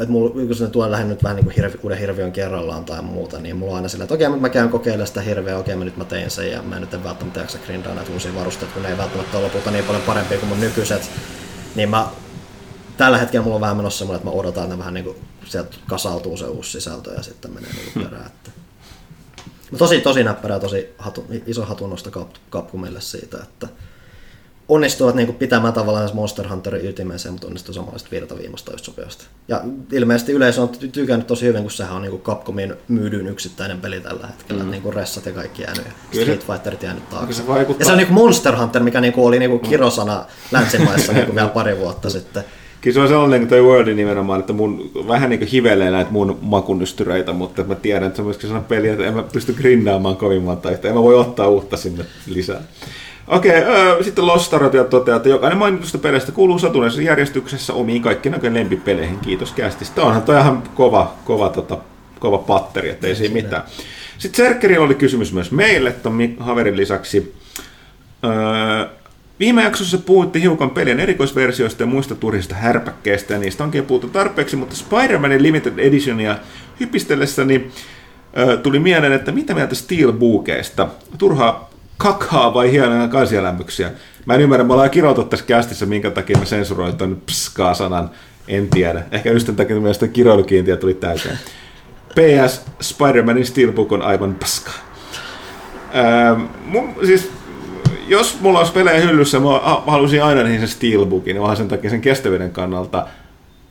[0.00, 3.02] et mulla, kun se tuon lähden nyt vähän niin kuin hirvi, uuden hirviön kerrallaan tai
[3.02, 5.84] muuta, niin mulla on aina sillä, että okei, mä käyn kokeilemaan sitä hirveä, okei, mä
[5.84, 8.82] nyt mä tein sen ja mä nyt en välttämättä jaksa grindaa näitä uusia varusteita, kun
[8.82, 11.10] ne ei välttämättä ole lopulta niin paljon parempia kuin mun nykyiset.
[11.74, 12.08] Niin mä,
[12.96, 15.76] tällä hetkellä mulla on vähän menossa semmoinen, että mä odotan, että vähän niin kuin, sieltä
[15.88, 18.26] kasautuu se uusi sisältö ja sitten menee niin perään.
[18.26, 18.50] Että.
[19.70, 23.68] Mutta tosi, tosi näppärää, tosi hatu, iso hatunnosto Cap- Capcomille siitä, että
[24.68, 29.24] onnistuvat niin pitämään tavallaan Monster Hunterin ytimessä, mutta onnistuu samalla sitten virtaviimasta just sopivasti.
[29.48, 29.60] Ja
[29.92, 34.00] ilmeisesti yleisö on ty- tykännyt tosi hyvin, kun sehän on niin Capcomin myydyin yksittäinen peli
[34.00, 34.64] tällä hetkellä.
[34.64, 34.70] Mm.
[34.70, 37.32] Niin kuin Ressat ja kaikki jäänyt, ja Street Fighterit jäänyt taakse.
[37.32, 37.80] se vaikuttaa.
[37.80, 41.78] Ja se on niin Monster Hunter, mikä niin oli niin kirosana länsimaissa niin vielä pari
[41.78, 42.44] vuotta sitten.
[42.80, 46.10] Kyllä se on sellainen kuin toi World nimenomaan, että mun vähän niin kuin hivelee näitä
[46.10, 49.52] mun makunystyröitä, mutta mä tiedän, että se on myöskin sellainen peli, että en mä pysty
[49.52, 50.88] grindaamaan kovin monta yhtä.
[50.88, 52.60] En mä voi ottaa uutta sinne lisää.
[53.28, 58.02] Okei, öö, sitten Lost Starot vielä toteaa, että jokainen mainitusta peleistä kuuluu satuneessa järjestyksessä omiin
[58.02, 59.18] kaikkien näköjen lempipeleihin.
[59.18, 60.02] Kiitos kästistä.
[60.02, 61.78] Onhan toi ihan kova, kova, tota,
[62.18, 63.62] kova patteri, että ei siinä mitään.
[64.18, 67.34] Sitten Serkkerillä oli kysymys myös meille, ton Mi- Haverin lisäksi.
[68.24, 68.86] Öö,
[69.40, 74.56] Viime jaksossa puhuitte hiukan pelien erikoisversioista ja muista turhista härpäkkeistä, ja niistä onkin puhuttu tarpeeksi,
[74.56, 76.36] mutta Spider-Manin Limited Editionia
[76.80, 77.70] hypistellessäni
[78.38, 80.88] ö, tuli mieleen, että mitä mieltä Steelbookeista?
[81.18, 81.70] Turhaa
[82.02, 83.90] kakhaa vai hienoja kansialämyksiä?
[84.26, 88.10] Mä en ymmärrä, me ollaan kirjoitettu tässä kästissä, minkä takia mä sensuroin ton pskaa-sanan,
[88.48, 89.02] en tiedä.
[89.12, 91.38] Ehkä just tämän takia mielestä kiroilukiintiö tuli täyteen.
[92.08, 94.70] PS, Spider-Manin Steelbook on aivan paska.
[95.94, 96.36] Öö,
[97.06, 97.30] siis
[98.08, 102.00] jos mulla olisi pelejä hyllyssä, mä haluaisin aina niihin sen Steelbookin, vaan sen takia sen
[102.00, 103.06] kestävyyden kannalta.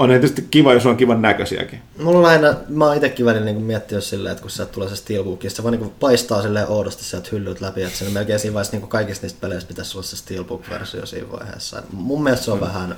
[0.02, 1.82] On ne tietysti kiva, jos on kivan näköisiäkin.
[1.98, 4.96] Mulla on aina, mä oon itekin välillä niin miettinyt silleen, että kun sieltä tulee se
[4.96, 8.78] Steelbook, se vaan niin paistaa silleen oudosti sieltä hyllyt läpi, että sen melkein siinä vaiheessa
[8.78, 11.84] niin kaikista niistä peleistä pitäisi olla se Steelbook-versio siinä vaiheessa.
[11.94, 12.96] Mun mielestä se on vähän, v-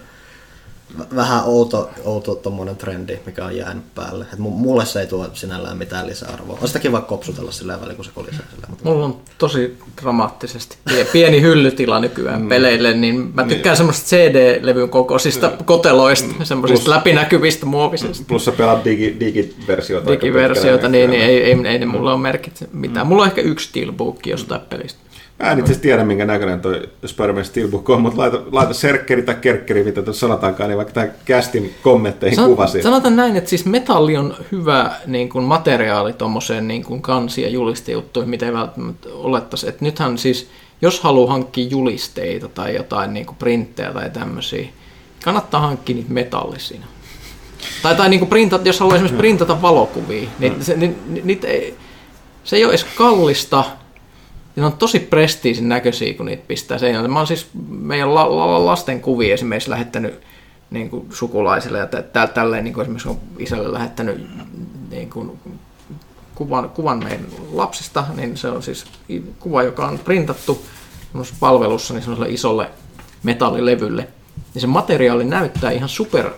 [1.15, 4.25] vähän outo, outo tommonen trendi, mikä on jäänyt päälle.
[4.33, 6.57] Et mu- mulle se ei tuo sinällään mitään lisäarvoa.
[6.61, 8.67] On sitä kiva kopsutella sillä välillä, kun se kolisee sillä.
[8.69, 12.49] Mutta Mulla on tosi dramaattisesti pie- pieni hyllytila nykyään mm.
[12.49, 18.85] peleille, niin mä tykkään semmoista CD-levyn kokoisista koteloista, semmoisista Plus- läpinäkyvistä muovisista Plus sä pelaat
[18.85, 20.11] digi, digiversioita.
[20.11, 23.07] digiversioita, niin, niin ei, ei, ei ne mulla ole merkitse mitään.
[23.07, 24.99] Mulla on ehkä yksi steelbook jostain pelistä.
[25.43, 29.21] Mä en itse asiassa tiedä, minkä näköinen toi Spider-Man Steelbook on, mutta laita, laita serkkeri
[29.21, 32.81] tai kerkkeri, mitä tuossa sanotaankaan, niin vaikka tähän castin kommentteihin San- kuvasi.
[32.81, 37.49] Sanotaan näin, että siis metalli on hyvä niin kuin materiaali tuommoiseen niin kuin kansi- ja
[37.49, 39.69] julistejuttuihin, mitä ei välttämättä olettaisi.
[39.69, 40.49] Että nythän siis,
[40.81, 44.67] jos haluaa hankkia julisteita tai jotain niin kuin printtejä tai tämmöisiä,
[45.23, 46.85] kannattaa hankkia niitä metallisina.
[47.81, 51.47] Tai, tai niin kuin printata, jos haluaa esimerkiksi printata valokuvia, niin se, ni, ni, niitä
[51.47, 51.75] ei,
[52.43, 53.63] se ei ole edes kallista,
[54.55, 57.07] ne on tosi prestiisin näköisiä, kun niitä pistää seinälle.
[57.07, 60.21] Mä oon siis meidän la, la, lasten kuvia esimerkiksi lähettänyt
[60.71, 64.27] niin kuin sukulaisille ja tä, tä, tälleen niin kuin esimerkiksi on isälle lähettänyt
[64.89, 65.39] niin kuin
[66.35, 68.85] kuvan, kuvan meidän lapsista, niin se on siis
[69.39, 70.65] kuva, joka on printattu
[71.39, 72.69] palvelussa niin semmoiselle isolle
[73.23, 74.07] metallilevylle.
[74.53, 76.29] Niin se materiaali näyttää ihan super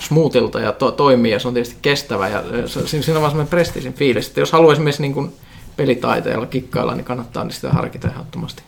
[0.00, 3.50] smoothilta ja to, toimii ja se on tietysti kestävä ja se, siinä on vaan semmoinen
[3.50, 5.32] prestiisin fiilis, että jos haluaa esimerkiksi niin kuin
[5.76, 8.62] pelitaiteella kikkailla, niin kannattaa sitä harkita ehdottomasti.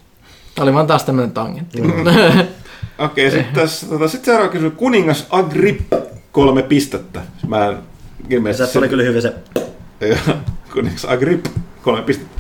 [0.55, 1.81] Tämä oli vaan taas tämmöinen tangentti.
[1.81, 1.93] Mm.
[2.99, 4.75] Okei, sitten tässä, tota, sit seuraava kysymys.
[4.77, 5.93] Kuningas Agrip
[6.33, 7.21] kolme pistettä.
[7.49, 7.79] Mä en
[8.31, 8.73] ilmeisesti...
[8.73, 9.35] se oli kyllä hyvin se...
[10.73, 11.47] Kuningas Agrip
[11.83, 12.37] kolme pistettä.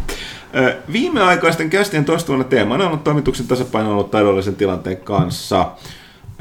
[0.56, 5.70] Ö, Viimeaikaisten kästien toistuvana teemana on ollut toimituksen tasapaino ollut taloudellisen tilanteen kanssa.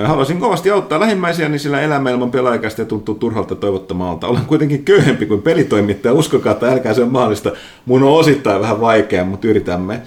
[0.04, 4.28] Haluaisin kovasti auttaa lähimmäisiäni, sillä elämä ilman pelaajakästiä tuntuu turhalta toivottomalta.
[4.28, 7.52] Olen kuitenkin köyhempi kuin pelitoimittaja, uskokaa, että älkää se on mahdollista.
[7.86, 10.02] Mun on osittain vähän vaikea, mutta yritämme.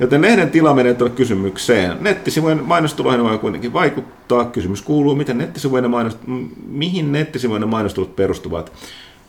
[0.00, 1.96] Joten lehden tila menee tuolle kysymykseen.
[2.00, 4.44] Nettisivujen mainostuloihin voi kuitenkin vaikuttaa.
[4.44, 8.72] Kysymys kuuluu, miten nettisivujen mainos- m- mihin nettisivujen mainostelut perustuvat.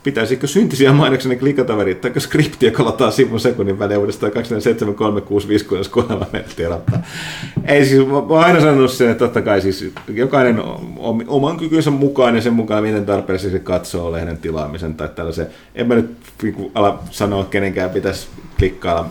[0.06, 7.02] Pitäisikö syntisiä mainokseni klikata verittääkö skriptiä, kolataan sivun sekunnin välein uudestaan 2473656 kohdalla tiedottaa.
[7.66, 10.60] Ei siis, mä oon aina sanonut sen, että totta kai siis jokainen
[10.98, 15.48] om- oman kykynsä mukaan ja sen mukaan, miten tarpeellisesti se katsoo lehden tilaamisen tai tällaisen.
[15.76, 18.28] En mä nyt niinku ala sanoa, kenenkään pitäisi
[18.60, 19.10] klikkailla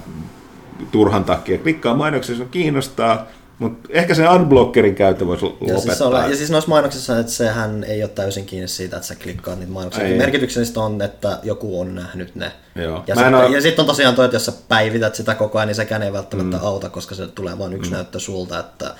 [0.90, 1.58] turhan takia.
[1.58, 3.26] Klikkaa mainoksia, jos on kiinnostaa,
[3.58, 5.80] mutta ehkä sen unblockerin käyttö voisi Ja lopettaa.
[5.80, 9.14] siis, olla, ja siis noissa mainoksissa, että sehän ei ole täysin kiinni siitä, että sä
[9.14, 10.04] klikkaat niitä mainoksia.
[10.04, 10.18] Ei.
[10.18, 12.52] Merkityksellistä on, että joku on nähnyt ne.
[12.74, 13.04] Joo.
[13.06, 15.74] Ja sitten, ja sitten on tosiaan toi, että jos sä päivität sitä koko ajan, niin
[15.74, 16.64] sekään ei välttämättä mm.
[16.64, 17.94] auta, koska se tulee vain yksi mm.
[17.94, 18.58] näyttö sulta.
[18.58, 18.94] Että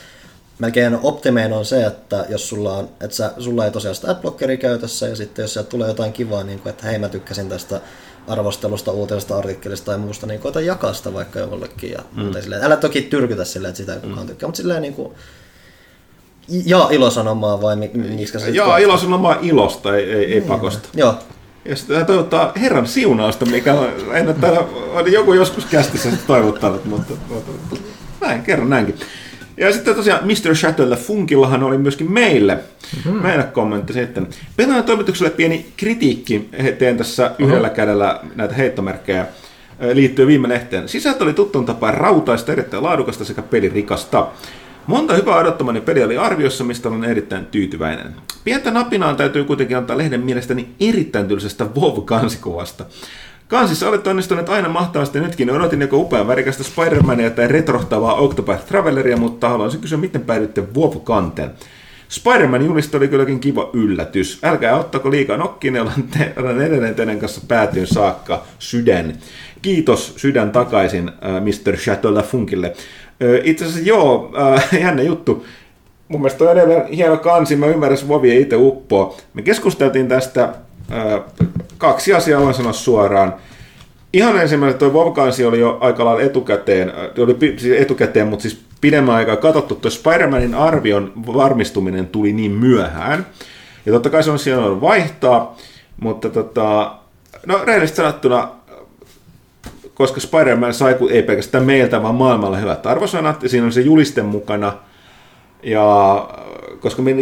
[0.58, 4.56] melkein optimein on se, että jos sulla, on, että sä, sulla ei tosiaan sitä adblockeria
[4.56, 7.80] käytössä, ja sitten jos sieltä tulee jotain kivaa, niin kuin, että hei mä tykkäsin tästä
[8.28, 11.90] arvostelusta, uutisesta, artikkelista tai muusta, niin koita jakaa sitä vaikka jollekin.
[11.90, 12.32] Ja mm.
[12.42, 15.14] silleen, älä toki tyrkytä silleen, että sitä ei kukaan tykkää, mutta silleen niin kuin,
[16.48, 20.88] ja ilosanomaa vai mi- miksi se Joo, ilo on omaa ilosta, ei, ei, ei pakosta.
[20.94, 21.14] Joo,
[21.64, 24.60] Ja sitten toivottaa Herran siunausta, mikä on, en täällä,
[24.94, 27.52] on joku joskus kästissä toivottanut, mutta, mutta
[28.20, 28.96] näin, kerron näinkin.
[29.56, 30.54] Ja sitten tosiaan Mr.
[30.54, 32.54] Chateaulla Funkillahan oli myöskin meille.
[32.96, 33.22] Mm-hmm.
[33.22, 34.28] Meidän kommentti sitten.
[34.56, 36.48] Pelaajan toimitukselle pieni kritiikki.
[36.62, 39.26] He- Teen tässä yhdellä kädellä näitä heittomerkkejä
[39.82, 40.88] ö, liittyen viime lehteen.
[40.88, 44.26] Sisältö oli tuttuun tapaan rautaista, erittäin laadukasta sekä pelirikasta.
[44.86, 48.14] Monta hyvää odottamani peli oli arviossa, mistä olen erittäin tyytyväinen.
[48.44, 52.84] Pientä napinaan täytyy kuitenkin antaa lehden mielestäni erittäin tylsästä WoW-kansikuvasta.
[53.48, 55.50] Kansissa olette onnistuneet aina mahtavasti nytkin.
[55.50, 61.50] Odotin joko upean värikästä Spider-Mania tai retrohtavaa Octopath Traveleria, mutta haluaisin kysyä, miten päädyitte WoW-kanteen.
[62.08, 64.38] Spider-Man julista oli kylläkin kiva yllätys.
[64.42, 69.14] Älkää ottako liikaa nokkiin, olen, te, olen edelleen teidän kanssa päätyyn saakka sydän.
[69.62, 71.76] Kiitos sydän takaisin äh, Mr.
[71.76, 72.66] Chateau Funkille.
[72.66, 75.46] Äh, itse asiassa joo, äh, jännä juttu.
[76.08, 79.16] Mun mielestä on edelleen hieno kansi, mä ymmärrän, että itse uppoo.
[79.34, 80.54] Me keskusteltiin tästä
[81.78, 83.34] kaksi asiaa, voin sanoa suoraan.
[84.12, 89.14] Ihan ensimmäinen tuo WoW-kansi oli jo aika lailla etukäteen, oli siis etukäteen, mutta siis pidemmän
[89.14, 89.74] aikaa katsottu.
[89.74, 93.26] Tuo Spider-Manin arvion varmistuminen tuli niin myöhään.
[93.86, 95.56] Ja totta kai se on siellä vaihtaa,
[96.00, 96.94] mutta tota,
[97.46, 98.48] no rehellisesti sanottuna,
[99.94, 104.22] koska Spider-Man sai ei pelkästään meiltä, vaan maailmalla hyvät arvosanat, ja siinä on se juliste
[104.22, 104.72] mukana,
[105.62, 106.28] ja
[106.80, 107.14] koska me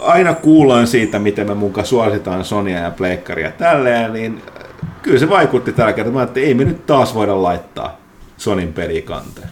[0.00, 4.68] aina kuullaan siitä, miten me mukaan suositaan Sonia ja Pleikkaria tälleen, niin äh,
[5.02, 8.00] kyllä se vaikutti tällä kertaa, että ei me nyt taas voida laittaa
[8.36, 9.48] Sonin pelikanteen.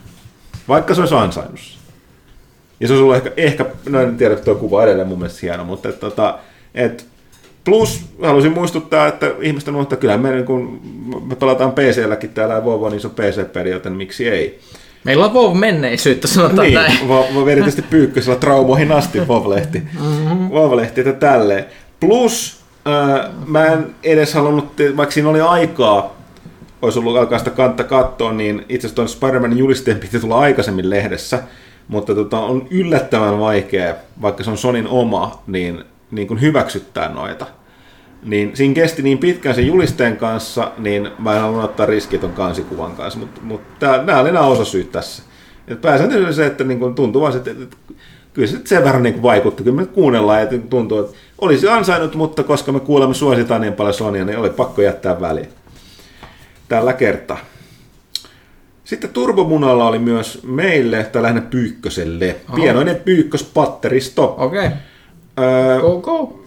[0.68, 1.60] Vaikka se olisi ansainnut.
[2.80, 5.64] Ja se olisi ollut ehkä, ehkä no en tiedä, tuo kuva edelleen mun mielestä hieno,
[5.64, 6.38] mutta et, tota,
[6.74, 7.06] et,
[7.64, 10.80] plus halusin muistuttaa, että ihmisten että kyllä me, niin kun,
[11.28, 14.60] me pelataan PC-lläkin täällä ja Vovo, niin se on PC-peli, joten miksi ei.
[15.04, 17.08] Meillä on WoW menneisyyttä, sanotaan Niin, näin.
[17.08, 19.82] voi erityisesti pyykkösellä traumoihin asti Vov-lehti.
[20.00, 20.50] Mm-hmm.
[20.50, 21.64] Vauvalehti, että tälleen.
[22.00, 26.16] Plus, ää, mä en edes halunnut, vaikka siinä oli aikaa,
[26.82, 30.90] olisi ollut alkaa sitä kantta katsoa, niin itse asiassa tuon Spider-Manin julisteen piti tulla aikaisemmin
[30.90, 31.42] lehdessä,
[31.88, 37.46] mutta tota, on yllättävän vaikea, vaikka se on Sonin oma, niin, niin kuin hyväksyttää noita.
[38.26, 42.32] Niin siinä kesti niin pitkään sen julisteen kanssa, niin mä en halunnut ottaa riskiä ton
[42.32, 45.22] kansikuvan kanssa, mutta, mutta nämä oli nämä osasyyt tässä.
[45.68, 47.76] Et pääsääntöisesti se, että niin kuin tuntuu vaan, että, että
[48.32, 49.62] kyllä se sen verran niin vaikutti.
[49.62, 53.94] Kyllä me kuunnellaan ja tuntuu, että olisi ansainnut, mutta koska me kuulemme suositaan niin paljon
[53.94, 55.48] Sonia, niin oli pakko jättää väliin.
[56.68, 57.38] Tällä kertaa.
[58.84, 62.56] Sitten Turbomunalla oli myös meille, tai lähinnä Pyykköselle, Aha.
[62.56, 64.34] pienoinen pyykköspatteristo.
[64.38, 64.78] Okei, okay.
[65.38, 66.44] Öö, go go.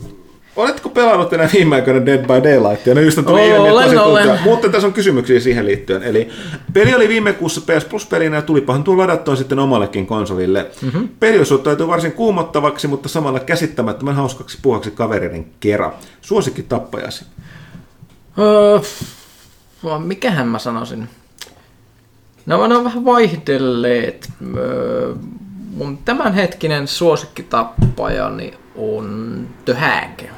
[0.55, 2.95] Oletko pelannut enää viime aikoina Dead by Daylightia?
[2.95, 4.27] No just on tuli Olen, ilmi, olen.
[4.27, 4.43] tuntia.
[4.43, 6.03] Mutta tässä on kysymyksiä siihen liittyen.
[6.03, 6.29] Eli
[6.73, 10.67] peli oli viime kuussa PS Plus-pelinä ja tulipahan tuo ladattua sitten omallekin konsolille.
[10.81, 11.09] Mm-hmm.
[11.19, 15.93] Peli osoittautui varsin kuumottavaksi, mutta samalla käsittämättömän hauskaksi puhaksi kavereiden kera.
[16.21, 17.25] Suosikki tappajasi.
[18.39, 18.79] Öö,
[19.99, 21.09] mikähän mä sanoisin?
[22.45, 24.29] No ne on vähän vaihdelleet.
[24.57, 25.13] Öö,
[25.75, 30.29] mun tämänhetkinen suosikkitappajani on The Hag.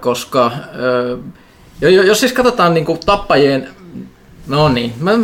[0.00, 0.52] Koska
[1.80, 3.68] jo- jo- jos siis katsotaan niinku tappajien...
[4.46, 4.92] No niin.
[5.00, 5.10] Mä.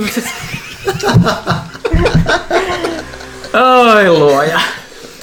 [3.94, 4.60] Oi luoja.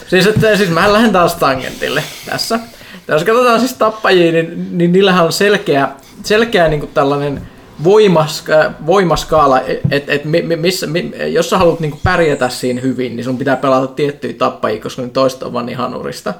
[0.08, 2.60] Siis, että, siis mä lähden taas tangentille tässä.
[3.08, 5.90] Jos katsotaan siis tappajia, niin, niin niillähän on selkeä,
[6.24, 7.42] selkeä niin kuin tällainen
[7.84, 8.54] voimaska,
[8.86, 9.62] voimaskaala,
[9.92, 13.24] että et, mi- mi- missä, mi- jos sä haluat niin kuin pärjätä siinä hyvin, niin
[13.24, 16.34] sun pitää pelata tiettyjä tappajia, koska ne toiset on vaan niin hanurista.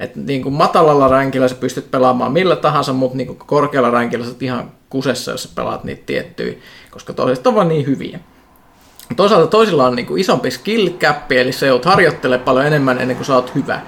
[0.00, 4.26] Et niin kuin matalalla rankilla sä pystyt pelaamaan millä tahansa, mutta niin kuin korkealla rankilla
[4.26, 6.54] sä ihan kusessa, jos sä pelaat niitä tiettyjä,
[6.90, 8.20] koska toiset on vaan niin hyviä.
[9.16, 13.26] Toisaalta toisilla on niinku isompi skill cap, eli se joudut harjoittele paljon enemmän ennen kuin
[13.26, 13.80] sä oot hyvä.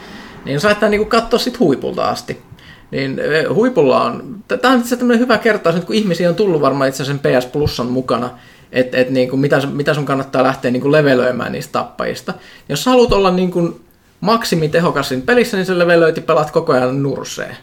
[0.45, 2.43] Niin saattaa niinku katsoa sit huipulta asti.
[2.91, 6.61] Niin eh, huipulla on, tämä on itse tämmöinen hyvä kertaus, nyt kun ihmisiä on tullut
[6.61, 8.31] varmaan itse sen PS Plusan mukana,
[8.73, 12.35] että et niinku, mitä, sun- mitä sun kannattaa lähteä niinku levelöimään niistä tappajista.
[12.69, 13.81] Jos sä haluat olla niinku
[14.23, 17.57] maksimitehokas siinä pelissä, niin sä levelöit ja pelaat koko ajan nurseen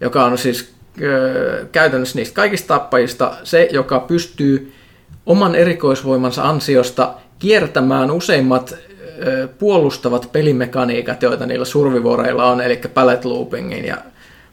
[0.00, 0.74] joka on siis
[1.72, 4.72] käytännössä niistä kaikista tappajista se, joka pystyy
[5.26, 8.74] oman erikoisvoimansa ansiosta kiertämään useimmat
[9.58, 13.96] puolustavat pelimekaniikat, joita niillä survivoreilla on, eli pallet loopingin ja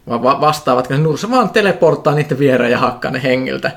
[0.10, 3.72] va- va- vastaavat, koska se vaan teleporttaa niiden viereen ja hakkaa ne hengiltä.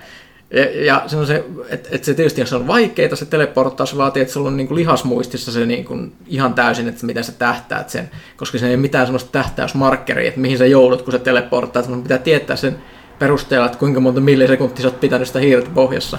[0.55, 4.23] Ja, ja se on se, että et se tietysti jos on vaikeaa se teleporttaus, vaatii,
[4.23, 8.59] että sulla on niinku lihasmuistissa se niinku ihan täysin, että miten sä tähtäät sen, koska
[8.59, 12.19] se ei ole mitään sellaista tähtäysmarkkeria, että mihin sä joudut, kun sä teleporttaat, sun pitää
[12.19, 12.79] tietää sen
[13.19, 16.19] perusteella, että kuinka monta millisekuntia sä oot pitänyt sitä hiirtä pohjassa.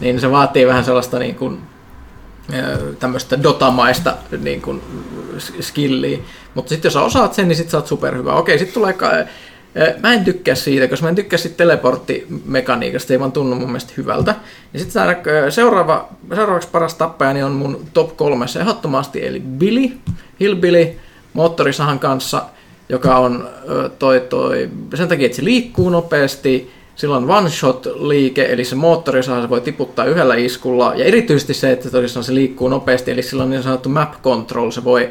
[0.00, 1.60] Niin se vaatii vähän sellaista niin kuin,
[2.98, 4.80] tämmöistä dotamaista niin kuin,
[5.60, 6.18] skilliä.
[6.54, 8.34] Mutta sitten jos sä osaat sen, niin sit sä oot superhyvä.
[8.34, 9.28] Okei, sitten tulee...
[10.02, 13.92] Mä en tykkää siitä, koska mä en tykkää siitä teleporttimekaniikasta, ei vaan tunnu mun mielestä
[13.96, 14.34] hyvältä.
[14.72, 15.02] Ja sitten
[15.48, 19.90] seuraava, seuraavaksi paras tappajani on mun top kolmessa ehdottomasti, eli Billy,
[20.40, 20.86] Hillbilly,
[21.32, 22.42] moottorisahan kanssa,
[22.88, 23.48] joka on
[23.98, 29.48] toi, toi, sen takia, että se liikkuu nopeasti, sillä on one-shot-liike, eli se moottorisaha se
[29.48, 33.50] voi tiputtaa yhdellä iskulla, ja erityisesti se, että tosiaan se liikkuu nopeasti, eli sillä on
[33.50, 35.08] niin sanottu map control, se voi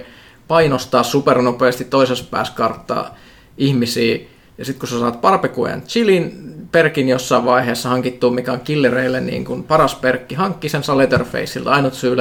[0.48, 3.18] painostaa supernopeasti toisessa päässä karttaa
[3.58, 4.20] ihmisiä,
[4.58, 9.46] ja sitten kun sä saat barbecuen chilin perkin jossain vaiheessa hankittua, mikä on killereille niin
[9.46, 12.18] kuin paras perkki, hankki sen saa Letterfaceilta, ainut syy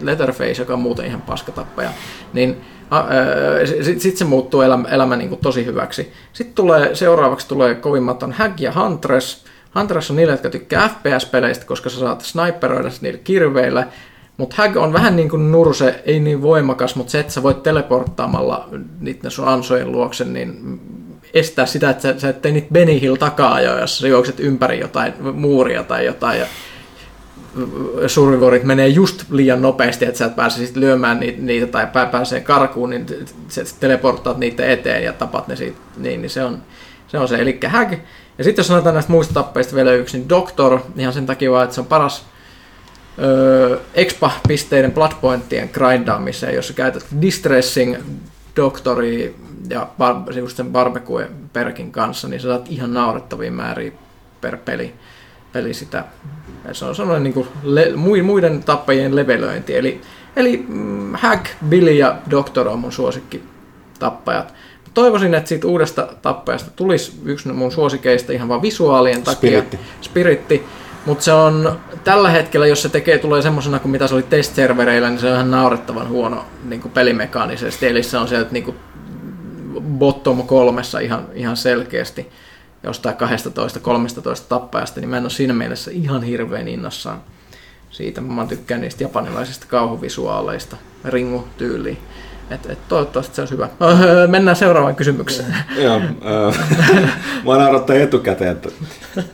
[0.00, 1.90] Letterface, joka on muuten ihan paskatappaja,
[2.32, 2.56] niin
[3.64, 6.12] sitten sit se muuttuu elämä, elämä niin kuin tosi hyväksi.
[6.32, 9.44] Sitten tulee, seuraavaksi tulee kovimmat on Hag ja Huntress.
[9.74, 13.86] Huntress on niille, jotka tykkää FPS-peleistä, koska sä saat sniperoida niillä kirveillä,
[14.36, 17.62] mutta Hag on vähän niin kuin nurse, ei niin voimakas, mutta se, että sä voit
[17.62, 18.68] teleporttaamalla
[19.00, 20.80] niiden sun ansojen luokse, niin
[21.34, 24.40] estää sitä, että sä, sä et tee niitä Benny Hill takaa jo, jos sä juokset
[24.40, 26.46] ympäri jotain muuria tai jotain ja
[28.06, 32.06] survivorit menee just liian nopeasti, että sä et pääse sit lyömään niitä, niitä tai pää
[32.06, 33.06] pääsee karkuun, niin
[33.48, 36.62] sä teleporttaat niitä eteen ja tapat ne siitä, niin, niin se on
[37.10, 37.36] se, on se.
[37.36, 37.92] eli Hag.
[38.38, 41.64] Ja sitten jos sanotaan näistä muista tappeista vielä yksi, niin Doctor, ihan sen takia vaan,
[41.64, 42.24] että se on paras
[43.18, 47.96] öö, expa-pisteiden bloodpointtien grindaamiseen, jos sä käytät distressing
[48.56, 49.36] doktori
[49.68, 53.92] ja bar- just sen barbecue-perkin kanssa, niin sä saat ihan naurettavia määriä
[54.40, 54.94] per peli,
[55.52, 56.04] peli sitä.
[56.68, 57.92] Ja se on sellainen niin kuin le-
[58.22, 59.76] muiden tappajien levelöinti.
[59.76, 60.00] Eli,
[60.36, 63.42] eli mm, Hag, Billy ja Doctor on mun suosikki
[63.98, 64.54] tappajat.
[64.94, 69.50] Toivoisin, että siitä uudesta tappajasta tulisi yksi mun suosikeista ihan vaan visuaalien takia.
[69.50, 69.78] Spiritti.
[70.00, 70.66] Spiritti.
[71.06, 75.10] Mutta se on tällä hetkellä, jos se tekee, tulee semmoisena kuin mitä se oli test-servereillä,
[75.10, 77.86] niin se on ihan naurettavan huono niin kuin pelimekaanisesti.
[77.86, 78.76] Eli se on sieltä niin kuin
[79.98, 82.30] bottom kolmessa ihan, ihan selkeästi
[82.82, 83.18] jostain 12-13
[84.48, 87.20] tappajasta, niin mä en ole siinä mielessä ihan hirveän innossaan
[87.90, 88.20] siitä.
[88.20, 91.98] Mä tykkään niistä japanilaisista kauhuvisuaaleista, ringu-tyyliin.
[92.50, 93.68] Et, et toivottavasti se olisi hyvä.
[93.82, 95.54] Öö, mennään seuraavaan kysymykseen.
[95.76, 96.58] Joo, äh,
[97.44, 98.68] mä oon odottaa etukäteen, että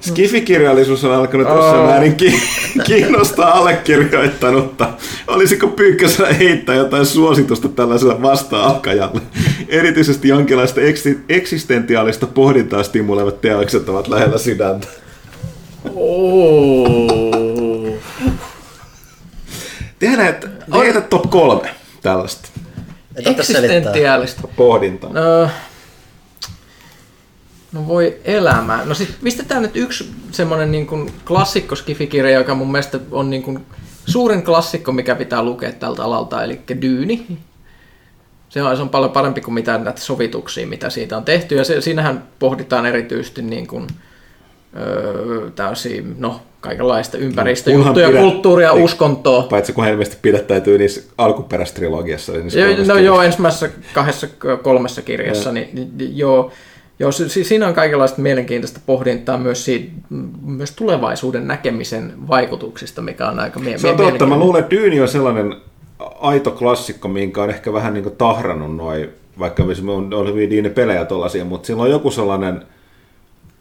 [0.00, 1.86] Skifikirjallisuus on alkanut jossain Oh.
[1.86, 2.42] määrin ki-
[2.84, 4.88] kiinnostaa allekirjoittanutta.
[5.26, 9.20] Olisiko Pyykkösellä heittää jotain suositusta tällaiselle vasta-alkajalle?
[9.68, 14.86] Erityisesti jonkinlaista eksi- eksistentiaalista pohdintaa stimuloivat teokset ovat lähellä sydäntä.
[15.94, 16.86] Oh.
[19.98, 20.48] Tehdään, että
[21.10, 21.70] top kolme
[22.02, 22.48] tällaista.
[23.24, 24.48] Eksistentiaalista.
[24.56, 25.12] pohdintaa.
[25.12, 25.48] No,
[27.72, 28.82] no voi elämä.
[28.84, 33.42] No sit pistetään nyt yksi semmonen niin kuin klassikko skifikirja, joka mun mielestä on niin
[33.42, 33.66] kuin
[34.06, 37.26] suurin klassikko, mikä pitää lukea tältä alalta, eli Dyyni.
[38.48, 41.54] Se on, se on paljon parempi kuin mitä näitä sovituksia, mitä siitä on tehty.
[41.54, 43.86] Ja se, siinähän pohditaan erityisesti niin kuin,
[44.76, 48.84] öö, täysiä, no, kaikenlaista ympäristöjuttuja, pidä- kulttuuria, niin.
[48.84, 49.42] uskontoa.
[49.42, 52.32] Paitsi kun helmesti pidättäytyy niissä alkuperäistrilogiassa.
[52.32, 53.00] Eli niissä Joo, no kirjassa.
[53.00, 54.26] joo, ensimmäisessä kahdessa
[54.62, 56.50] kolmessa kirjassa, niin, niin joo,
[56.98, 59.92] joo si- si- siinä on kaikenlaista mielenkiintoista pohdintaa myös, siitä,
[60.42, 64.26] myös tulevaisuuden näkemisen vaikutuksista, mikä on aika mie- Se on totta.
[64.26, 65.54] Mä luulen, että Dyyni on sellainen
[66.20, 70.70] aito klassikko, minkä on ehkä vähän niin tahrannut noin, vaikka me on, on hyvin Dyyni
[70.70, 72.62] pelejä tollasia, mutta sillä on joku sellainen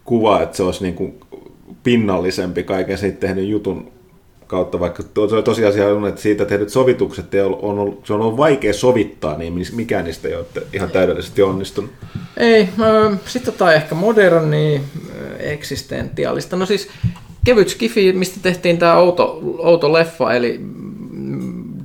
[0.05, 1.19] kuva, että se olisi niin kuin
[1.83, 3.91] pinnallisempi kaiken siitä tehnyt jutun
[4.47, 8.21] kautta, vaikka to- tosiasia on, että siitä tehdyt sovitukset ei ole, on ollut, se on
[8.21, 11.91] ollut vaikea sovittaa, niin mikään niistä ei ole ihan täydellisesti onnistunut.
[12.37, 12.69] Ei,
[13.25, 14.81] sitten jotain ehkä moderni,
[15.21, 16.55] ö, eksistentiaalista.
[16.55, 16.87] No siis
[17.45, 20.59] kevyt skifi, mistä tehtiin tämä outo, outo leffa, eli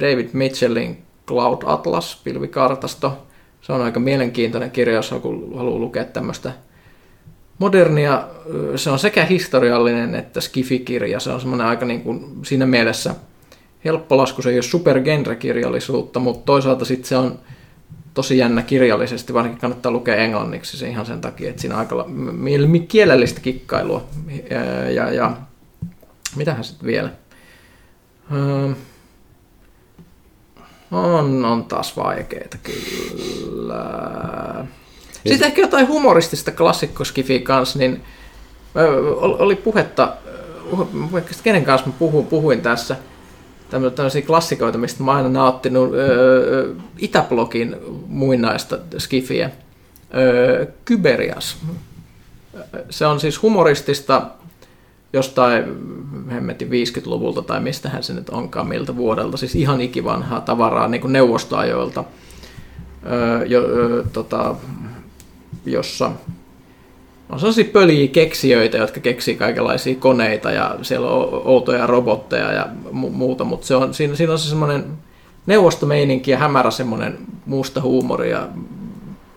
[0.01, 3.13] David Mitchellin Cloud Atlas, pilvikartasto.
[3.61, 6.53] Se on aika mielenkiintoinen kirja, jos haluaa lukea tämmöistä
[7.61, 8.29] modernia.
[8.77, 11.21] Se on sekä historiallinen että skifikirja.
[11.21, 13.15] Se on semmoinen aika niin kuin siinä mielessä
[13.85, 14.43] helppo lasku.
[14.43, 17.39] Se ei ole supergenre-kirjallisuutta, mutta toisaalta sitten se on
[18.15, 22.07] tosi jännä kirjallisesti, varsinkin kannattaa lukea englanniksi se ihan sen takia, että siinä on aika
[22.89, 24.09] kielellistä kikkailua.
[24.51, 25.37] Ja, ja, ja
[26.37, 27.11] mitähän sitten vielä?
[28.33, 28.75] Öö,
[30.91, 33.85] on, on taas vaikeita kyllä.
[35.29, 38.03] Sitten ehkä jotain humoristista klassikkoskifiä kanssa, niin
[39.21, 40.17] oli puhetta,
[41.43, 42.97] kenen kanssa mä puhuin, puhuin tässä,
[43.71, 47.77] tämmö- tämmöisiä klassikoita, mistä mä aina nauttinut, öö, Itäblogin
[48.07, 49.51] muinaista skifiä,
[50.17, 51.57] öö, Kyberias.
[52.91, 54.23] Se on siis humoristista
[55.13, 55.65] jostain
[56.31, 61.13] hemmetin 50-luvulta tai mistähän se nyt onkaan, miltä vuodelta, siis ihan ikivanhaa tavaraa niin kuin
[61.13, 62.05] neuvostoajoilta,
[63.07, 64.57] öö, jo, öö, tota,
[65.67, 66.11] jossa
[67.31, 73.11] on sellaisia pöliä keksijöitä, jotka keksii kaikenlaisia koneita ja siellä on outoja robotteja ja mu-
[73.11, 74.85] muuta, mutta se on, siinä, siinä on se semmoinen
[75.47, 78.49] neuvostomeininki ja hämärä semmoinen musta huumori ja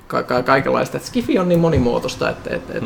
[0.07, 0.97] ka- ka- kaikenlaista.
[0.97, 2.83] Et Skifi on niin monimuotoista, että et, et,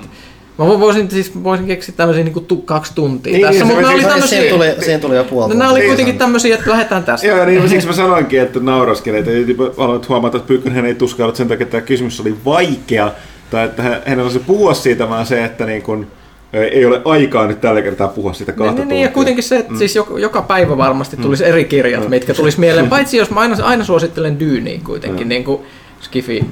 [0.57, 3.89] Mä vo- voisin, siis voisin keksiä tämmöisiä niin tu, kaksi tuntia Niin, tässä, niin, mutta
[3.91, 4.27] oli tämmöisiä...
[4.27, 5.89] Siihen tuli, siihen tuli jo puoli No, nämä oli Niin.
[5.89, 7.27] kuitenkin tämmöisiä, että lähdetään tästä.
[7.27, 9.31] Joo, niin siksi mä sanoinkin, että nauraskin, että
[9.77, 13.11] aloit huomata, että Pyykkönen ei tuskaillut sen takia, että tämä kysymys oli vaikea,
[13.49, 16.07] tai että hän- olisi puhua siitä, vaan se, että niin kun,
[16.53, 19.13] ei ole aikaa nyt tällä kertaa puhua siitä kahta Niin, niin, ja tuntia.
[19.13, 19.77] kuitenkin se, että mm.
[19.77, 22.09] siis joka, joka päivä varmasti tulisi eri kirjat, mm.
[22.09, 22.89] mitkä tulisi mieleen.
[22.89, 25.29] Paitsi jos mä aina, aina suosittelen Dyyniä kuitenkin, mm.
[25.29, 25.61] niin kuin
[26.01, 26.45] Skifi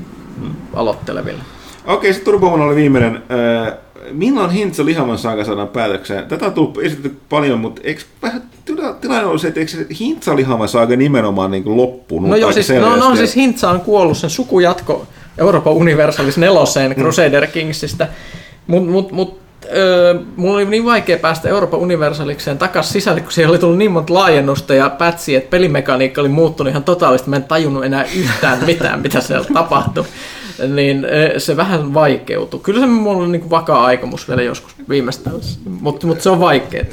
[0.74, 1.42] aloitteleville.
[1.86, 3.16] Okei, sitten Turboman oli viimeinen.
[3.16, 3.74] Äh,
[4.12, 6.26] Milloin Hintsa lihavan saaga saadaan päätökseen?
[6.26, 9.88] Tätä on tullut esitetty paljon, mutta eikö vähän tila- tilanne ollut se, että eikö se
[10.00, 12.30] Hintsa lihavan saaga nimenomaan niin kuin loppunut?
[12.30, 15.08] No joo, siis, no, no, siis Hintsa on kuollut sen sukujatko
[15.38, 18.08] Euroopan Universalis neloseen Crusader Kingsistä,
[18.68, 19.40] mutta mut, mut,
[19.76, 23.92] öö, mulla oli niin vaikea päästä Euroopan Universalikseen takaisin sisälle, kun siellä oli tullut niin
[23.92, 28.66] monta laajennusta ja pätsiä, että pelimekaniikka oli muuttunut ihan totaalisesti, mä en tajunnut enää yhtään
[28.66, 30.06] mitään, mitä siellä tapahtui.
[30.68, 31.08] Niin
[31.38, 32.60] se vähän vaikeutui.
[32.64, 36.86] Kyllä se mulla on niin vakaa aikomus vielä joskus viimeistään, mutta mut se on vaikeaa.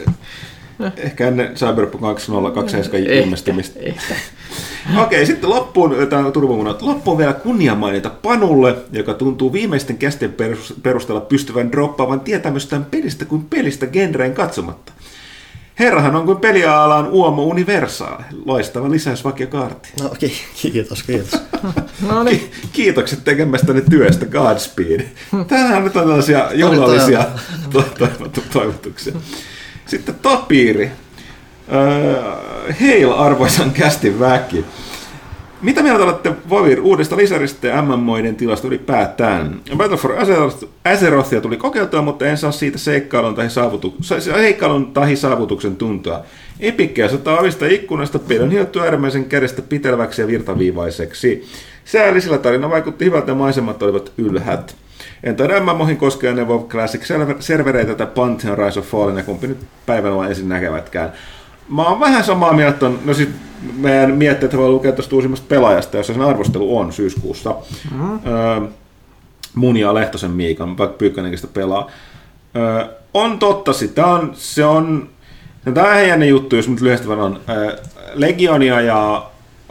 [0.96, 3.80] Ehkä ennen Cyberpunk 2027 Ehkä, ilmestymistä.
[5.02, 6.24] Okei, sitten loppuun, tämä
[6.80, 13.24] loppuun vielä kunnia mainita Panulle, joka tuntuu viimeisten kästen perus- perusteella pystyvän droppaavan tietämystään pelistä
[13.24, 14.92] kuin pelistä genreen katsomatta.
[15.78, 18.24] Herrahan on kuin pelialan uomo universaali.
[18.44, 19.88] Loistava lisäys Vakio Kaarti.
[20.02, 21.40] No ki- kiitos, kiitos.
[22.08, 22.38] No niin.
[22.38, 25.08] Ki- kiitokset tekemästäni työstä, Godspeed.
[25.48, 27.24] Tämähän nyt on tällaisia juhlallisia
[27.72, 29.12] to- toivot- toivotuksia.
[29.92, 30.90] Sitten Tapiiri.
[31.72, 32.22] Öö,
[32.80, 34.64] Heil arvoisan kästin väki.
[35.62, 39.60] Mitä mieltä olette Vovir uudesta lisäristä ja MMOiden tilasta ylipäätään?
[39.76, 43.96] Battle for Azeroth- Azerothia tuli kokeiltua, mutta en saa siitä seikkailun tai, saavutu-
[44.94, 46.20] tai saavutuksen tuntua.
[46.60, 51.44] Epikkiä sataa ovista ikkunasta, on hiottu äärimmäisen kädestä pitelväksi ja virtaviivaiseksi.
[51.84, 54.76] Säällisellä tarina vaikutti hyvältä ja maisemat olivat ylhät.
[55.22, 59.22] En taida MMOihin koskea ne WoW Classic server- servereitä tai Pantheon Rise of Fallen ja
[59.22, 61.12] kumpi nyt päivällä ensin näkevätkään.
[61.68, 63.28] Mä oon vähän samaa mieltä, ton, no siis
[63.76, 67.54] meidän että voi lukea tuosta uusimmasta pelaajasta, jossa sen arvostelu on syyskuussa.
[67.90, 68.18] Mm-hmm.
[68.26, 68.60] Öö,
[69.54, 71.90] mun ja Lehtosen Miikan, vaikka Pyykkänenkin sitä pelaa.
[72.56, 72.84] Öö,
[73.14, 75.08] on totta, sitä on, se on,
[75.64, 77.40] no tämä on jännä juttu, jos nyt lyhyesti varon.
[77.48, 77.76] Öö,
[78.14, 79.26] Legionia ja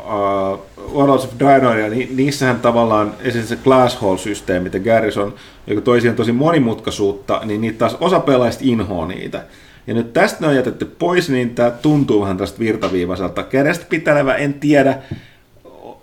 [0.06, 0.60] uh,
[0.96, 5.34] Warlords of Draenoria, niin niissähän tavallaan esimerkiksi se Glass Hall-systeemi, mitä Garrison,
[5.68, 9.44] joka toi siihen tosi monimutkaisuutta, niin niitä taas osa pelaajista inhoa niitä.
[9.88, 13.44] Ja nyt tästä ne on jätetty pois, niin tämä tuntuu vähän tästä virtaviivaiselta.
[13.44, 14.98] Kädestä pitälevä, en tiedä.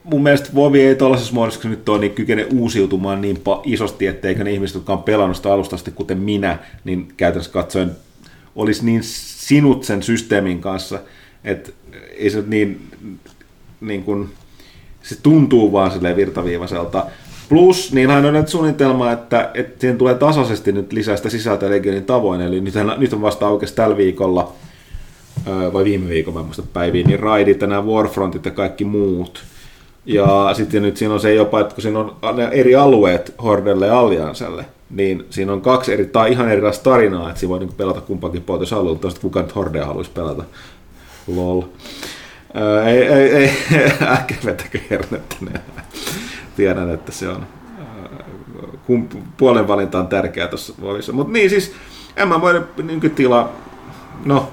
[0.04, 4.52] Mun mielestä Vovi ei tuollaisessa muodossa, nyt on, niin kykene uusiutumaan niin isosti, etteikö ne
[4.52, 7.90] ihmiset, jotka on pelannut sitä alusta asti, kuten minä, niin käytännössä katsoen
[8.56, 10.98] olisi niin sinut sen systeemin kanssa,
[11.44, 11.70] että
[12.16, 12.80] ei se niin,
[13.80, 14.28] niin kuin,
[15.02, 17.06] se tuntuu vaan silleen virtaviivaiselta.
[17.48, 22.04] Plus, niillähän on nyt suunnitelma, että, että siihen tulee tasaisesti nyt lisää sitä sisältöä Legionin
[22.04, 24.52] tavoin, eli nyt, nyt on vasta aukesi tällä viikolla,
[25.72, 29.44] vai viime viikolla, mä muista päiviin, niin raidit ja nämä Warfrontit ja kaikki muut.
[30.06, 32.16] Ja sitten nyt siinä on se jopa, että kun siinä on
[32.52, 37.40] eri alueet Hordelle ja Allianselle, niin siinä on kaksi eri, tai ihan erilaista tarinaa, että
[37.40, 40.44] siinä voi niin pelata kumpakin puolta, jos haluaa, kuka nyt Hordea haluaisi pelata.
[41.26, 41.62] Lol.
[42.86, 43.50] Ei, ei, ei,
[44.14, 45.36] äkkiä vetäkö hernettä
[46.56, 47.46] tiedän, että se on
[48.88, 51.12] kun puolen valinta on tärkeää tuossa vovissa.
[51.12, 51.72] Mutta niin siis,
[52.24, 53.52] MMOiden nykytila,
[54.24, 54.52] no,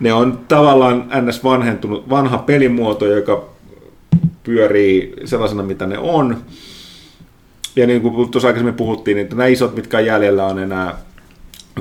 [0.00, 1.44] ne on tavallaan ns.
[1.44, 3.44] vanhentunut, vanha pelimuoto, joka
[4.42, 6.36] pyörii sellaisena, mitä ne on.
[7.76, 10.98] Ja niin kuin tuossa aikaisemmin puhuttiin, niin nämä isot, mitkä on jäljellä, on enää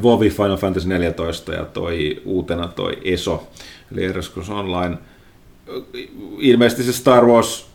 [0.01, 3.47] WoW, Final Fantasy 14 ja toi uutena toi ESO,
[3.91, 4.97] eli Erescos Online.
[6.37, 7.71] Ilmeisesti se Star Wars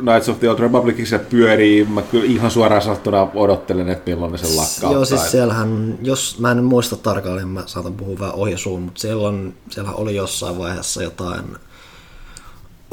[0.00, 4.32] Knights of the Old Republic se pyörii, mä kyllä ihan suoraan sanottuna odottelen, että milloin
[4.32, 4.92] ne sen lakkauttaa.
[4.92, 9.28] Joo, siis siellähän, jos mä en muista tarkalleen, mä saatan puhua vähän ohi mutta siellä,
[9.28, 11.44] on, siellä oli jossain vaiheessa jotain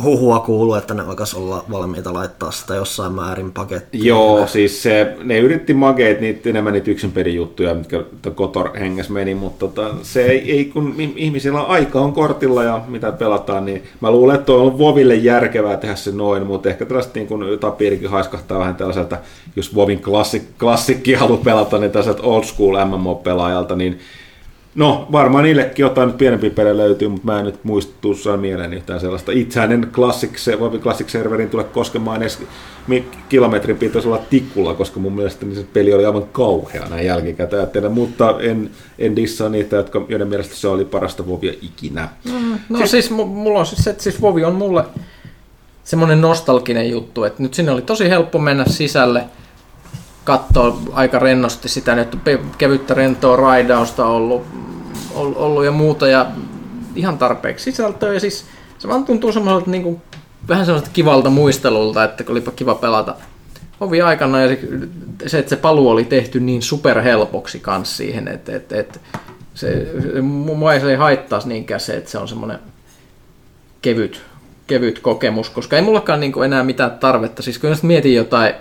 [0.04, 4.06] huhua kuuluu, että ne alkaisi olla valmiita laittaa sitä jossain määrin pakettiin.
[4.06, 8.04] Joo, siis se, ne yritti makeet niitä, enemmän niitä yksin juttuja, mitkä
[8.36, 13.12] Kotor henges meni, mutta tota, se ei, ei, kun ihmisillä aika on kortilla ja mitä
[13.12, 17.28] pelataan, niin mä luulen, että on Voville järkevää tehdä se noin, mutta ehkä tällaiset niin
[17.28, 19.18] kun tapiirikin haiskahtaa vähän tällaiselta,
[19.56, 24.00] jos Vovin klassik, klassikki haluaa pelata, niin tällaiselta old school MMO-pelaajalta, niin
[24.76, 28.74] No, varmaan niillekin jotain nyt pienempi pelejä löytyy, mutta mä en nyt muista tuossa mieleen
[28.74, 29.32] yhtään sellaista.
[29.32, 30.32] Itsehän en Classic,
[30.82, 32.40] Classic Serverin tule koskemaan edes
[33.30, 37.92] kilometrin pitäisi olla tikulla, koska mun mielestä niin se peli oli aivan kauhea näin jälkikäteen,
[37.92, 38.70] mutta en,
[39.00, 42.10] en dissaa niitä, jotka, joiden mielestä se oli parasta Vovia ikinä.
[42.26, 44.84] Mm, no siis, siis mulla on siis, että siis Vovi on mulle
[45.84, 49.24] semmoinen nostalginen juttu, että nyt sinne oli tosi helppo mennä sisälle,
[50.24, 52.18] katsoa aika rennosti sitä, nyt
[52.58, 54.44] kevyttä rentoa raidausta ollut,
[55.16, 56.26] ollut ja muuta ja
[56.96, 58.46] ihan tarpeeksi sisältöä ja siis
[58.80, 60.02] se vaan tuntuu semmoiselta niin kuin,
[60.48, 63.16] vähän semmoiselta kivalta muistelulta, että olipa kiva pelata
[63.80, 64.58] ovi aikana ja
[65.28, 69.00] se, että se paluu oli tehty niin superhelpoksi kanssa siihen, että, että, että
[69.54, 69.88] se,
[70.22, 72.60] mua ei, se haittaisi niinkään se, että se on semmoinen
[73.82, 74.22] kevyt,
[74.68, 77.42] kevyt kokemus, koska ei mullakaan niin kuin enää mitään tarvetta.
[77.42, 78.54] Siis kun jos mietin jotain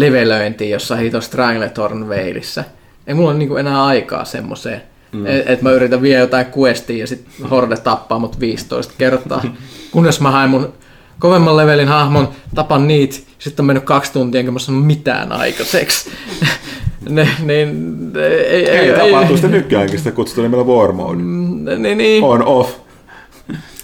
[0.00, 2.64] levelöintiä jossain hito Stranglethorn Veilissä.
[3.06, 4.82] Ei mulla ole niinku enää aikaa semmoiseen.
[5.12, 5.26] Mm.
[5.26, 9.42] Että et mä yritän vielä jotain questia ja sitten Horde tappaa mut 15 kertaa.
[9.92, 10.72] Kunnes mä haen mun
[11.18, 16.10] kovemman levelin hahmon, tapan niitä, sitten on mennyt kaksi tuntia, enkä mä saanut mitään aikaiseksi.
[17.08, 21.22] ne, niin, ei, ei, ei, tapahtuu sitä nykyäänkin, sitä kutsutaan nimellä War Mode.
[21.22, 22.24] Mm, niin, niin.
[22.24, 22.70] On off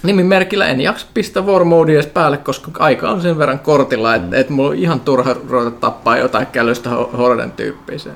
[0.05, 4.49] nimimerkillä en jaksa pistää War edes päälle, koska aika on sen verran kortilla, että et
[4.49, 8.15] mulla on ihan turha ruveta tappaa jotain kälystä Horden tyyppiseen.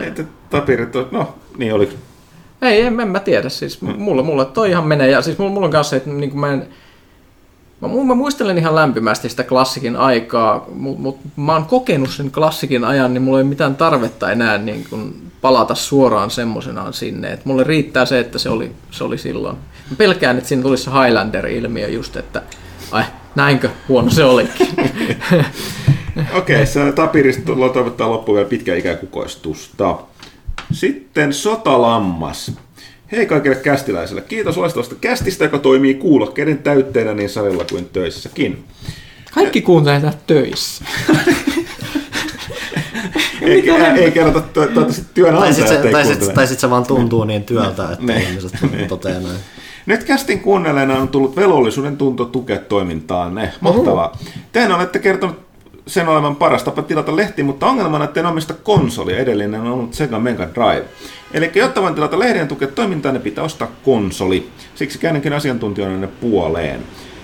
[0.00, 1.92] Että tapirit on, no niin oliko?
[2.62, 3.94] Ei, en, en mä tiedä, siis hmm.
[3.98, 6.68] mulla, mulla toi ihan menee, ja siis mulla, mulla on kanssa, että niin mä en,
[7.80, 12.84] Mä, mä muistelen ihan lämpimästi sitä klassikin aikaa, mutta mut, mä oon kokenut sen klassikin
[12.84, 17.32] ajan, niin mulla ei mitään tarvetta enää niin kun palata suoraan semmoisenaan sinne.
[17.32, 19.56] Et mulle riittää se, että se oli, se oli silloin.
[19.90, 22.42] Mä pelkään, että siinä tulisi se Highlander-ilmiö just, että
[22.90, 24.68] ai, näinkö huono se olikin.
[26.34, 27.42] Okei, okay, se tapirista
[27.72, 29.98] toivottaa loppuun vielä pitkä ikäkukoistusta.
[30.72, 32.52] Sitten Sotalammas.
[33.12, 34.20] Hei kaikille kästiläisille.
[34.20, 38.64] Kiitos loistavasta kästistä, joka toimii kuulokkeiden täytteenä niin salilla kuin töissäkin.
[39.34, 40.84] Kaikki kuuntelee tätä töissä.
[43.42, 46.58] Ei, ei, ei kerrota to- toivottavasti Tai työnantajat sitten ei se, tai sit, tai sit
[46.58, 48.22] se vaan tuntuu niin työltä, että Niin.
[48.22, 48.52] ihmiset
[48.88, 49.38] toteaa näin.
[49.88, 53.52] Nyt kästin kuunnelleena on tullut velvollisuuden tunto tukea toimintaanne.
[53.60, 54.16] Mahtavaa.
[54.52, 55.36] Tehän olette kertonut
[55.86, 59.18] sen olevan paras tapa tilata lehti, mutta ongelmana, että en omista konsolia.
[59.18, 60.84] Edellinen on ollut Sega Mega Drive.
[61.32, 64.48] Eli jotta voin tilata lehden tukea toimintaa, ne pitää ostaa konsoli.
[64.74, 66.80] Siksi käännynkin asiantuntijoiden puoleen.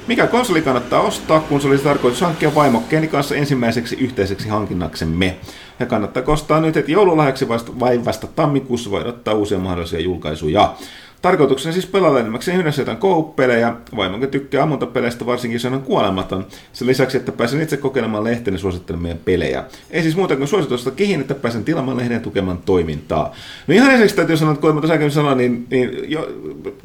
[0.06, 5.36] Mikä konsoli kannattaa ostaa, kun se olisi tarkoitus hankkia vaimokkeeni kanssa ensimmäiseksi yhteiseksi hankinnaksemme?
[5.80, 10.74] Ja kannattaa ostaa nyt heti joululahjaksi vasta, vai vasta tammikuussa voi ottaa uusia mahdollisia julkaisuja.
[11.24, 13.74] Tarkoituksena siis pelailla enimmäkseen yhdessä jotain co-pelejä.
[13.96, 16.46] Vaimokin tykkää ammuntapeleistä, varsinkin se on kuolematon.
[16.72, 19.64] Sen lisäksi, että pääsen itse kokeilemaan lehteni suosittelemia pelejä.
[19.90, 23.34] Ei siis muuta kuin suositusta kihin, että pääsen tilaamaan lehden tukemaan toimintaa.
[23.66, 26.28] No ihan ensiksi täytyy sanoa, että kuten mä tuossa aiemmin sanoin, niin, niin jo,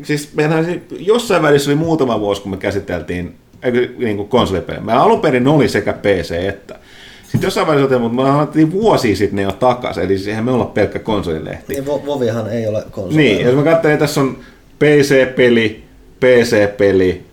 [0.03, 0.33] siis
[0.65, 3.35] se jossain välissä oli muutama vuosi, kun me käsiteltiin
[3.97, 4.83] niin konsolipelejä.
[4.83, 6.79] Mä alun perin oli sekä PC että.
[7.31, 10.51] Sitten jossain vaiheessa otin, mutta me annettiin vuosia sitten ne jo takaisin, eli siihen me
[10.51, 11.73] olla pelkkä konsolilehti.
[11.73, 13.15] Niin Vo- Vovihan ei ole konsoli.
[13.17, 14.37] Niin, jos mä katselin, tässä on
[14.79, 15.83] PC-peli,
[16.19, 17.23] PC-peli,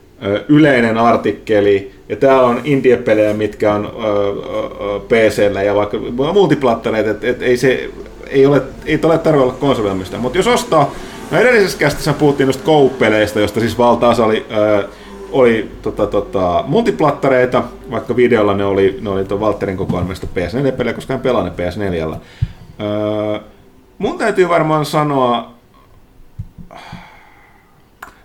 [0.48, 3.92] yleinen artikkeli, ja täällä on indie-pelejä, mitkä on
[5.08, 5.98] PCllä ja vaikka
[6.32, 7.90] multiplattareita, että et ei se
[8.30, 10.18] ei ole, ei ole tarvitse olla konsolioimista.
[10.18, 10.92] Mutta jos ostaa,
[11.30, 14.84] no edellisessä kästissä puhuttiin noista Go-peleistä, josta siis valtaosa oli, ö,
[15.32, 21.14] oli tota, tota, multiplattareita, vaikka videolla ne oli, ne oli tuon Valtterin kokoelmasta PS4-pelejä, koska
[21.14, 22.16] hän pelaa ne PS4.
[22.80, 23.40] Öö,
[23.98, 25.54] mun täytyy varmaan sanoa,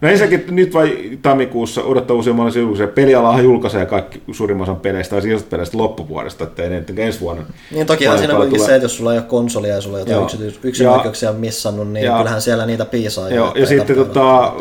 [0.02, 2.88] No ensinnäkin nyt vai tammikuussa odottaa uusia mahdollisia julkaisuja.
[2.88, 7.44] Pelialahan julkaisee kaikki suurimman osan peleistä tai isosta peleistä loppuvuodesta, ettei ne ensi vuonna.
[7.72, 8.68] Niin tokihan paljon siinä tulee.
[8.68, 12.06] se, että jos sulla ei ole konsolia ja sulla ei ole yksityis- yksinoikeuksia missannut, niin
[12.06, 13.30] Ja- kyllähän siellä niitä piisaa.
[13.30, 14.54] Joo, ja sitten tota,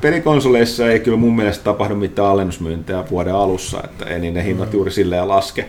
[0.00, 4.68] pelikonsoleissa ei kyllä mun mielestä tapahdu mitään alennusmyyntejä vuoden alussa, että ei niin ne hinnat
[4.68, 4.74] Mm.
[4.74, 5.68] juuri silleen laske.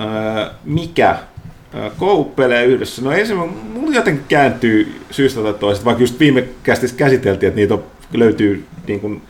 [0.00, 1.16] Öö, mikä?
[1.98, 3.02] Koupelee yhdessä.
[3.02, 7.74] No ensin mulla jotenkin kääntyy syystä tai toisesta, vaikka just viime kästissä käsiteltiin, että niitä
[7.74, 9.22] on, löytyy niin kuin,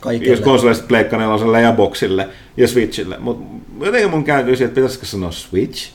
[0.00, 0.32] Kaikille.
[0.32, 3.16] just konsoleista Pleikka 4 ja Boxille ja Switchille.
[3.18, 3.44] Mutta
[3.84, 5.90] jotenkin mun kääntyy siihen, että pitäisikö sanoa Switch?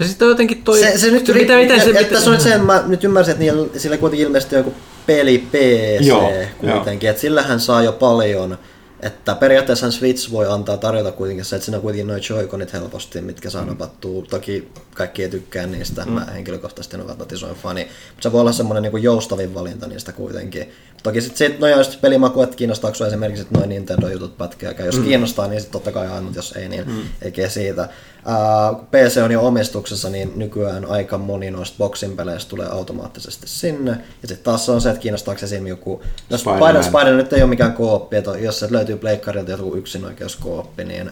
[0.00, 0.80] No sitten on jotenkin toi...
[0.80, 3.68] Se, se nyt, mitä, mitä se, että se on sen, mä nyt ymmärsin, että niillä,
[3.76, 4.74] sillä kuitenkin ilmeisesti on joku
[5.06, 8.58] peli PC Joo, kuitenkin, että sillähän saa jo paljon.
[9.00, 13.20] Että periaatteessa Switch voi antaa tarjota kuitenkin se, että siinä on kuitenkin noin joiconit helposti,
[13.20, 14.24] mitkä saa napattua.
[14.30, 16.12] Toki kaikki ei tykkää niistä, mm.
[16.12, 17.88] mä henkilökohtaisesti en ole välttämättä isoin fani.
[18.08, 20.72] Mutta se voi olla semmoinen niin joustavin valinta niistä kuitenkin.
[21.02, 24.86] Toki sitten sit, no jos pelimaku, että kiinnostaako esimerkiksi noin Nintendo-jutut pätkääkään.
[24.86, 25.04] Jos mm.
[25.04, 27.02] kiinnostaa, niin sitten totta kai aina, mutta jos ei, niin mm.
[27.22, 27.88] eikä siitä.
[28.26, 33.90] Ää, PC on jo omistuksessa, niin nykyään aika moni noista boxin peleistä tulee automaattisesti sinne.
[34.22, 36.02] Ja sitten taas on se, että kiinnostaako esimerkiksi joku...
[36.30, 36.84] No Spider-Man.
[36.84, 41.10] Spider, nyt ei ole mikään kooppi, että jos se löytyy pleikkarilta joku yksinoikeuskooppi, niin...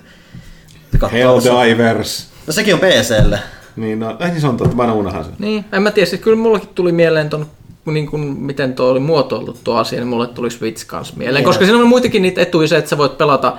[1.13, 2.27] Helldivers.
[2.47, 3.39] No sekin on PClle.
[3.77, 5.35] Niin, no, ei niin se on totta, mä aina unohan sen.
[5.39, 7.47] Niin, en mä tiedä, siis kyllä mullakin tuli mieleen ton,
[7.87, 11.35] niin kuin, miten tuo oli muotoiltu tuo asia, niin mulle tuli Switch kanssa mieleen.
[11.35, 11.45] Niin.
[11.45, 13.57] Koska siinä on muitakin niitä etuja se, että sä voit pelata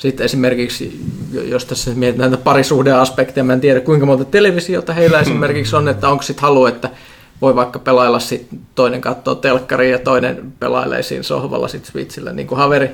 [0.00, 1.00] sitten esimerkiksi,
[1.32, 6.08] jos tässä mietitään näitä parisuhdeaspekteja, mä en tiedä kuinka monta televisiota heillä esimerkiksi on, että
[6.08, 6.90] onko sitten halu, että
[7.40, 12.46] voi vaikka pelailla sit toinen katsoo telkkaria ja toinen pelailee siinä sohvalla sit Switchillä, niin
[12.46, 12.90] kuin Haveri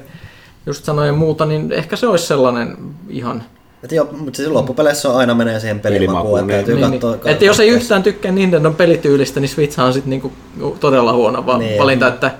[0.66, 2.76] just sanoi ja muuta, niin ehkä se olisi sellainen
[3.08, 3.42] ihan
[3.82, 7.24] Et joo, mutta siis loppupeleissä on aina menee siihen Pelimakuun, että täytyy niin, niin, katsoa.
[7.24, 7.32] niin.
[7.32, 10.32] Että jos ei yhtään tykkää Nintendon pelityylistä, niin Switch on sitten niinku
[10.80, 11.78] todella huono Niin.
[11.78, 12.30] valinta, että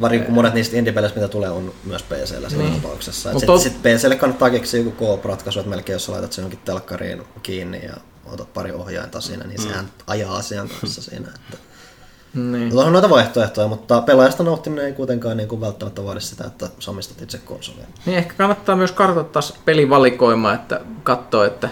[0.00, 2.80] Varsinkin kun monet niistä indie-peleistä, mitä tulee, on myös PCllä siinä Niin.
[2.82, 3.32] tapauksessa.
[3.32, 6.58] Sitten tot- sit PClle kannattaa keksiä joku coop-ratkaisu, että melkein jos sä laitat sen jonkin
[6.64, 7.94] telkkariin kiinni ja
[8.32, 11.28] otat pari ohjainta siinä, niin sehän ajaa asian kanssa siinä.
[11.28, 11.56] Että...
[12.34, 12.68] niin.
[12.68, 16.68] Mutta on noita vaihtoehtoja, mutta pelaajasta nauttiminen ei kuitenkaan niin kuin välttämättä vaadi sitä, että
[16.78, 17.86] sä omistat itse konsolia.
[18.06, 21.68] niin ehkä kannattaa myös kartoittaa se pelivalikoima, että katsoo, että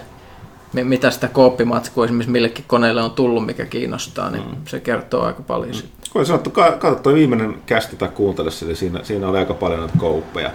[0.72, 4.56] mi- mitä sitä kooppimatskua esimerkiksi millekin koneelle on tullut, mikä kiinnostaa, niin mm.
[4.68, 5.76] se kertoo aika paljon.
[5.76, 5.82] Mm.
[6.12, 9.80] Kuten sanottu, ka- katso toi viimeinen kästi tai kuuntele eli siinä, siinä oli aika paljon
[9.80, 10.50] näitä kouppeja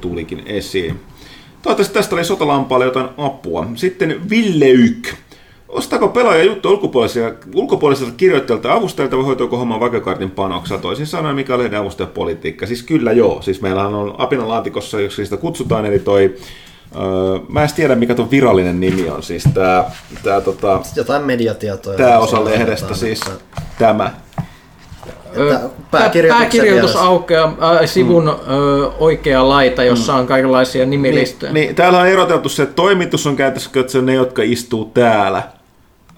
[0.00, 1.00] tulikin esiin.
[1.62, 3.66] Toivottavasti tästä oli sotalampaalle jotain apua.
[3.74, 5.14] Sitten Ville Yk.
[5.68, 10.82] Ostaako pelaaja juttu ulkopuoliselta, ulkopuoliselta kirjoittajalta ja avustajalta vai hoituuko homma vakekartin panoksella?
[10.82, 12.66] Toisin sanoen, mikä on lehden avustajapolitiikka?
[12.66, 13.42] Siis kyllä joo.
[13.42, 16.34] Siis meillähän on Apinan laatikossa, jos sitä kutsutaan, eli toi...
[16.96, 19.22] Öö, mä en tiedä, mikä tuon virallinen nimi on.
[19.22, 19.90] Siis tää,
[20.22, 21.96] tää tota, Jotain mediatietoja.
[21.98, 23.20] tää osa lehdestä siis
[23.78, 24.10] tämä.
[25.36, 27.00] Että pääkirjoitus vieressä.
[27.00, 28.54] aukeaa äh, sivun mm.
[28.54, 31.52] ö, oikea laita, jossa on kaikenlaisia nimilistoja.
[31.52, 34.42] Niin, niin, täällä on eroteltu se, että toimitus on käytössä, että se on ne, jotka
[34.44, 35.42] istuu täällä.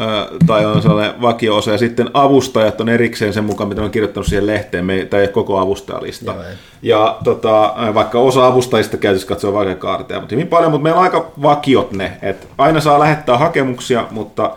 [0.01, 0.05] ö,
[0.47, 4.47] tai on sellainen vakio-osa, ja sitten avustajat on erikseen sen mukaan, mitä on kirjoittanut siihen
[4.47, 6.33] lehteen, me, tai ei ole koko avustajalista.
[6.33, 6.55] Joo, ei.
[6.83, 11.05] Ja tota, vaikka osa avustajista käytössä katsoo vaikka kaarteja, mutta hyvin paljon, mutta meillä on
[11.05, 14.51] aika vakiot ne, että aina saa lähettää hakemuksia, mutta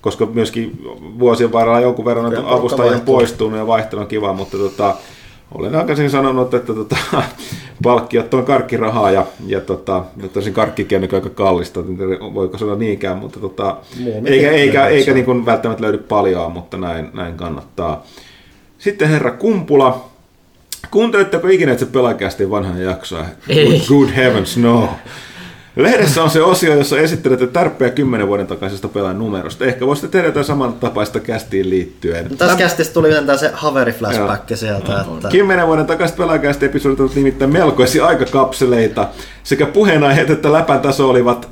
[0.00, 0.82] koska myöskin
[1.18, 4.96] vuosien varrella jonkun verran on avustajien poistunut ja vaihtelu on kiva, mutta tota,
[5.54, 6.96] olen aikaisemmin sanonut, että tota,
[7.82, 11.80] palkkiot on karkkirahaa ja, ja tota, tosin karkkikin on aika kallista,
[12.34, 13.76] voiko sanoa niinkään, mutta tota,
[14.24, 14.88] eikä, eikä, se.
[14.88, 18.04] eikä niin kuin välttämättä löydy paljon, mutta näin, näin kannattaa.
[18.78, 20.08] Sitten herra Kumpula,
[20.90, 23.24] kuunteletteko ikinä itse pelaakästi vanhan jaksoa?
[23.48, 23.82] Ei.
[23.88, 24.88] Good heavens, no.
[25.76, 29.64] Lehdessä on se osio, jossa esittelette tarpeja kymmenen vuoden takaisesta pelaajan numerosta.
[29.64, 32.36] Ehkä voisitte tehdä jotain samantapaista kästiin liittyen.
[32.38, 37.14] Tässä kästissä tuli jotenkin se haveri flashback sieltä, että Kymmenen vuoden takaiset pelaajakäistä episodit ovat
[37.14, 39.08] nimittäin melkoisia aikakapseleita.
[39.42, 41.48] Sekä puheenaiheet että läpän taso olivat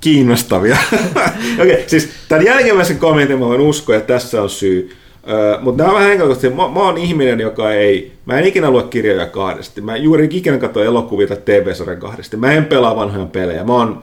[0.00, 0.76] kiinnostavia.
[1.60, 4.96] Okei, okay, siis tämän jälkimmäisen kommentin mä voin uskoa, että tässä on syy.
[5.30, 6.56] Öö, mutta nämä on vähän henkilökohtaisesti.
[6.56, 8.12] Mä, mä oon ihminen, joka ei...
[8.26, 9.80] Mä en ikinä lue kirjoja kahdesti.
[9.80, 12.36] Mä juuri ikinä katso elokuvia tai TV-sarjan kahdesti.
[12.36, 13.64] Mä en pelaa vanhoja pelejä.
[13.64, 14.02] Mä oon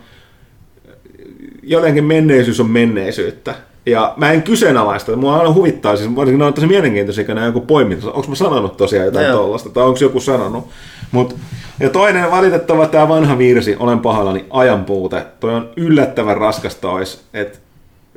[1.63, 3.55] jotenkin menneisyys on menneisyyttä.
[3.85, 7.61] Ja mä en kyseenalaista, mua aina huvittaa, siis varsinkin on tosi mielenkiintoisia, kun nämä joku
[7.61, 8.11] poiminta.
[8.11, 9.37] Onko mä sanonut tosiaan jotain Joo.
[9.37, 10.67] tuollaista, tai onko joku sanonut.
[11.11, 11.35] Mut,
[11.79, 15.25] ja toinen valitettava tämä vanha virsi, olen pahoillani, ajan puute.
[15.39, 17.59] Toi on yllättävän raskasta olisi, että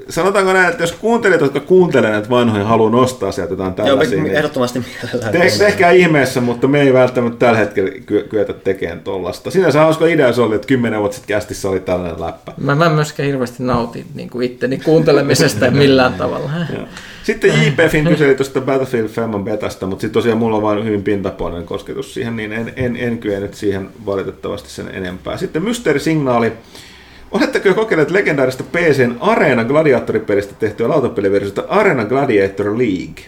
[0.08, 4.22] sanotaanko näin, että jos kuuntelijat, jotka kuuntelee näitä vanhoja, haluaa nostaa sieltä jotain Joo, tällaisia,
[4.22, 5.32] niin ehdottomasti mielellään.
[5.32, 9.50] te, tehkää ihmeessä, mutta me ei välttämättä tällä hetkellä ky- kyetä tekemään tollasta.
[9.50, 12.52] Sinänsä hauska idea se oli, että kymmenen vuotta sitten kästissä oli tällainen läppä.
[12.56, 16.50] Mä, mä myöskään hirveästi nautin niin kuin itteni kuuntelemisesta millään tavalla.
[16.76, 16.86] Joo.
[17.22, 21.66] Sitten JPFin kyseli tuosta Battlefield Femman betasta, mutta sitten tosiaan mulla on vain hyvin pintapuolinen
[21.66, 25.36] kosketus siihen, niin en, en, en kyennyt siihen valitettavasti sen enempää.
[25.36, 26.52] Sitten mysteerisignaali.
[27.32, 33.24] Oletteko jo kokeilleet legendaarista PCn Arena Gladiatoripelistä tehtyä lautapeliversiota Arena Gladiator League?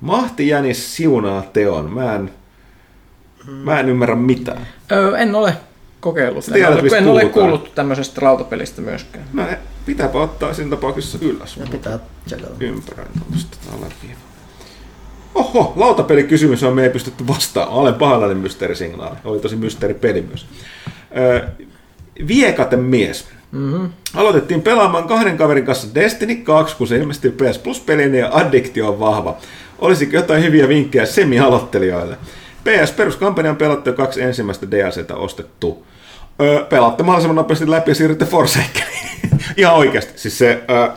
[0.00, 1.92] Mahti Jänis siunaa teon.
[1.92, 2.30] Mä en,
[3.46, 4.66] mä en ymmärrä mitään.
[4.92, 5.54] Öö, en ole
[6.00, 6.44] kokeillut.
[6.44, 9.24] Sä tiedät, en ole, en ole kuullut tämmöisestä lautapelistä myöskään.
[9.32, 9.42] No,
[9.86, 11.56] pitääpä ottaa siinä tapauksessa ylös.
[11.56, 12.48] Ja pitää tsekata.
[12.60, 14.18] ympäröin tuosta alaviiva.
[15.34, 17.76] Oho, lautapelikysymys on me ei pystytty vastaamaan.
[17.76, 19.16] Olen pahoillani mysteerisignaali.
[19.24, 20.46] Oli tosi mysteeripeli myös.
[21.16, 21.48] Öö,
[22.28, 23.28] viekaten mies.
[23.52, 23.90] Mm-hmm.
[24.14, 29.00] Aloitettiin pelaamaan kahden kaverin kanssa Destiny 2, kun se ilmestyi PS Plus-peliin ja addiktio on
[29.00, 29.36] vahva.
[29.78, 32.16] Olisiko jotain hyviä vinkkejä semi-aloittelijoille?
[32.64, 35.86] PS peruskampanjan pelattu kaksi ensimmäistä DLCtä ostettu.
[36.40, 39.20] Öö, pelaatte mahdollisimman nopeasti läpi ja siirrytte Forsakeniin.
[39.56, 40.12] Ihan oikeasti.
[40.16, 40.88] Siis se, öö,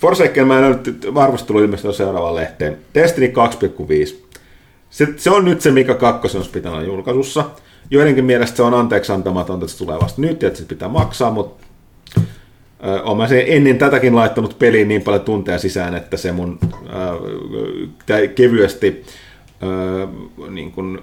[0.00, 2.78] Forsaken mä en nyt arvostelu ilmestynyt seuraavaan lehteen.
[2.94, 3.32] Destiny
[4.06, 4.16] 2,5.
[4.92, 7.44] Se, se, on nyt se, mikä kakkosen olisi pitänyt olla julkaisussa.
[7.90, 11.30] Joidenkin mielestä se on anteeksi antamatonta, että se tulee vasta nyt että se pitää maksaa,
[11.30, 11.66] mutta
[13.02, 19.04] Olen sen ennen tätäkin laittanut peliin niin paljon tunteja sisään, että se mun äh, kevyesti,
[19.62, 20.08] äh,
[20.50, 21.02] niin kun,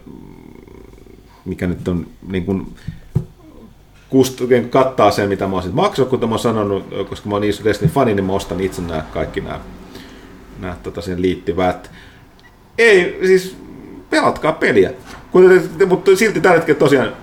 [1.46, 2.74] mikä nyt on, niin kun,
[4.10, 7.64] kust, kattaa sen, mitä mä oon maksanut, kuten mä oon sanonut, koska mä oon iso
[7.64, 9.60] Destiny fani, niin mä ostan itse nämä kaikki nämä,
[10.60, 11.92] nämä tota, siihen liittyvät.
[12.78, 13.58] Ei, siis
[14.10, 14.92] pelatkaa peliä.
[15.88, 17.14] Mutta silti tällä hetkellä tosiaan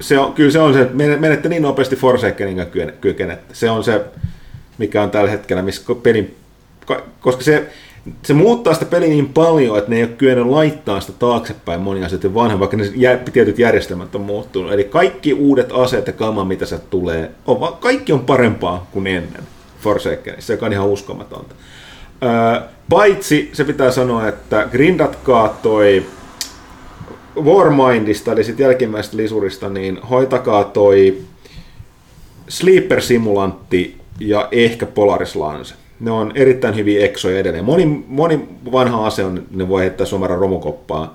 [0.00, 2.66] se on, kyllä se on se, että men- menette niin nopeasti Forsakenin
[3.00, 3.54] kykenette.
[3.54, 4.04] Se on se,
[4.78, 6.36] mikä on tällä hetkellä, missä pelin,
[6.86, 7.70] ka- koska se,
[8.22, 12.06] se muuttaa sitä peliä niin paljon, että ne ei ole kyennyt laittaa sitä taaksepäin monia
[12.06, 12.84] asioita vanhan, vaikka ne
[13.32, 14.72] tietyt järjestelmät on muuttunut.
[14.72, 19.42] Eli kaikki uudet aseet ja kama, mitä se tulee, on, kaikki on parempaa kuin ennen
[19.80, 21.54] Forsakenissa, joka on ihan uskomatonta.
[22.88, 26.06] Paitsi se pitää sanoa, että grindatkaa toi
[27.40, 31.18] Warmindista, eli sitten jälkimmäisestä lisurista, niin hoitakaa toi
[32.48, 35.74] Sleeper Simulantti ja ehkä Polaris Lance.
[36.00, 37.64] Ne on erittäin hyviä eksoja edelleen.
[37.64, 41.10] Moni, moni vanha ase on, ne voi heittää suoraan romukoppaan.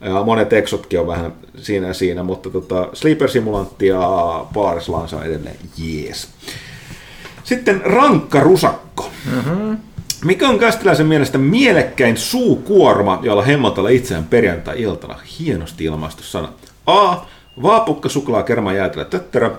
[0.00, 5.22] Ja monet eksotkin on vähän siinä siinä, mutta tota, Sleeper Simulantti ja Polaris Lance on
[5.22, 6.28] edelleen jees.
[7.44, 9.10] Sitten rankka rusakko.
[9.34, 9.76] Mm-hmm.
[10.24, 15.18] Mikä on Kästiläisen mielestä mielekkäin suukuorma, jolla hemmotella itseään perjantai-iltana?
[15.38, 16.48] Hienosti ilmaistu sana.
[16.86, 17.16] A.
[17.62, 19.50] Vaapukka suklaa kerma jäätelö tötterö.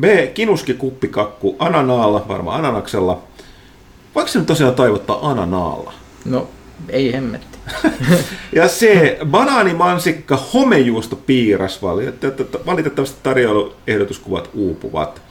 [0.00, 0.04] B.
[0.34, 3.22] Kinuski kuppikakku ananaalla, varmaan ananaksella.
[4.14, 5.92] Voiko se nyt tosiaan taivuttaa ananaalla?
[6.24, 6.48] No,
[6.88, 7.58] ei hemmetti.
[8.52, 8.86] Ja C.
[9.26, 11.82] Banaanimansikka homejuusto piiras.
[11.82, 15.22] Valitettavasti valitettavasti tarjoiluehdotuskuvat uupuvat.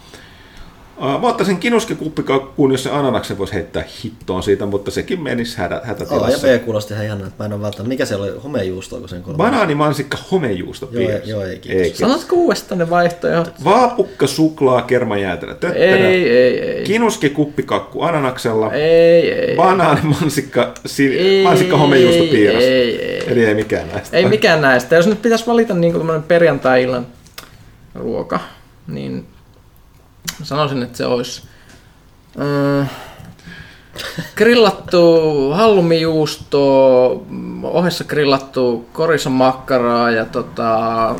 [1.04, 5.80] Mä ottaisin kinuskikuppikakkuun, jos se ananaksen voisi heittää hittoon siitä, mutta sekin menisi hätä, A
[5.80, 6.48] ja hätätilassa.
[6.48, 7.90] B kuulosti ihan jännä, että mä en ole välttämättä.
[7.90, 8.40] Mikä siellä oli?
[8.44, 9.38] Homejuusto, kun sen kolmas?
[9.38, 11.30] Banaanimansikka homejuusto Joo, piirros.
[11.30, 11.82] joo, ei kiitos.
[11.82, 13.52] Ei, Sanotko uudestaan ne vaihtoehdot?
[13.64, 16.08] Vaapukka, suklaa, kermajäätelö, tötterö.
[16.08, 16.84] Ei, ei, ei.
[16.84, 18.74] Kinuski kuppikakku ananaksella.
[18.74, 19.56] Ei, ei.
[19.56, 22.64] Banaanimansikka, si- Ei, mansikka homejuusto piirros.
[22.64, 23.24] Ei, ei.
[23.32, 24.18] Eli ei mikään näistä.
[24.18, 24.96] Ei mikään näistä.
[24.96, 27.08] Jos nyt pitäisi valita niin tämmöinen perjantai-illan
[27.96, 28.40] ruoka,
[28.88, 29.26] niin
[30.43, 31.43] sanoisin, että se olisi
[32.42, 32.90] äh,
[34.35, 37.26] grillattu hallumijuusto,
[37.64, 41.16] ohessa grillattu korisamakkaraa ja tota,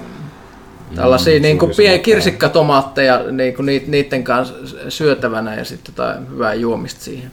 [0.96, 2.04] tällaisia mm, niin kuin pie, korisamakkaraa.
[2.04, 4.56] kirsikkatomaatteja niin kuin niiden kanssa
[4.90, 7.32] syötävänä ja sitten jotain hyvää juomista siihen.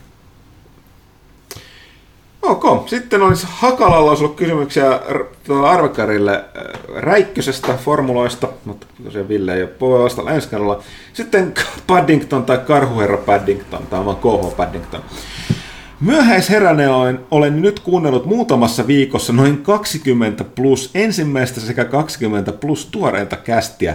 [2.42, 5.00] Ok, sitten olisi Hakalalla olisi ollut kysymyksiä
[5.64, 10.82] Arvekarille äh, Räikkösestä formuloista, mutta tosiaan Ville ei ole voi ensi kerralla.
[11.12, 11.54] Sitten
[11.86, 15.00] Paddington tai Karhuherra Paddington, tai vaan KH Paddington.
[16.00, 23.36] Myöhäisheränä olen, olen nyt kuunnellut muutamassa viikossa noin 20 plus ensimmäistä sekä 20 plus tuoreinta
[23.36, 23.94] kästiä.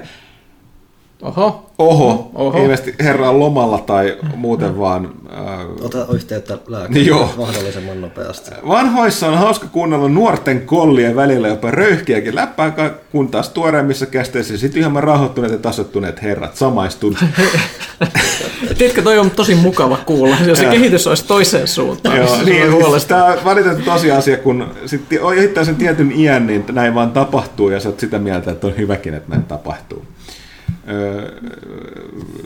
[1.25, 1.65] Oho.
[1.77, 2.47] Oho, Oho.
[2.47, 2.61] Oho.
[2.61, 7.33] ilmeisesti herra on lomalla tai muuten vaan äh, Ota yhteyttä lääkäriin Joo.
[7.37, 8.51] mahdollisimman nopeasti.
[8.67, 12.73] Vanhoissa on hauska kuunnella nuorten kollien välillä jopa röyhkiäkin läppää,
[13.11, 17.17] kun taas tuoreimmissa kästeissä sitten ihan rauhoittuneet ja tasottuneet herrat samaistun.
[18.77, 22.17] Tiedätkö, toi on tosi mukava kuulla, jos se kehitys olisi toiseen suuntaan.
[22.17, 23.21] Joo, niin, huolestuttaa.
[23.21, 27.79] tämä on valitettava tosiasia, kun sitten ohittaa sen tietyn iän, niin näin vaan tapahtuu ja
[27.79, 30.05] sä oot sitä mieltä, että on hyväkin, että näin tapahtuu.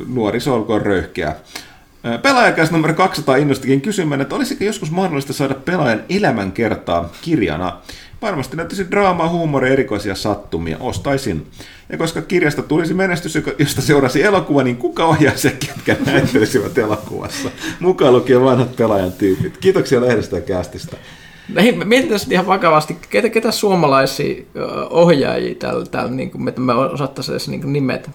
[0.07, 1.35] Nuoriso olkoon röyhkeä.
[2.21, 7.77] Pelaajakäs numero 200 innostikin kysymään, että olisiko joskus mahdollista saada pelaajan elämänkertaa kirjana.
[8.21, 10.77] Varmasti näyttäisi draamaa, huumoria, erikoisia sattumia.
[10.79, 11.47] Ostaisin.
[11.89, 17.49] Ja koska kirjasta tulisi menestys, josta seurasi elokuva, niin kuka ohjaisi ja ketkä näyttelisivät elokuvassa?
[17.79, 19.57] Mukaan lukien vanhat pelaajan tyypit.
[19.57, 20.97] Kiitoksia lehdestä ja kästistä.
[21.55, 21.71] Hei,
[22.17, 24.43] sitten ihan vakavasti, ketä, ketä suomalaisia
[24.89, 28.09] ohjaajia täällä, täällä niin kuin, että me osattaisiin edes niin kuin nimetä.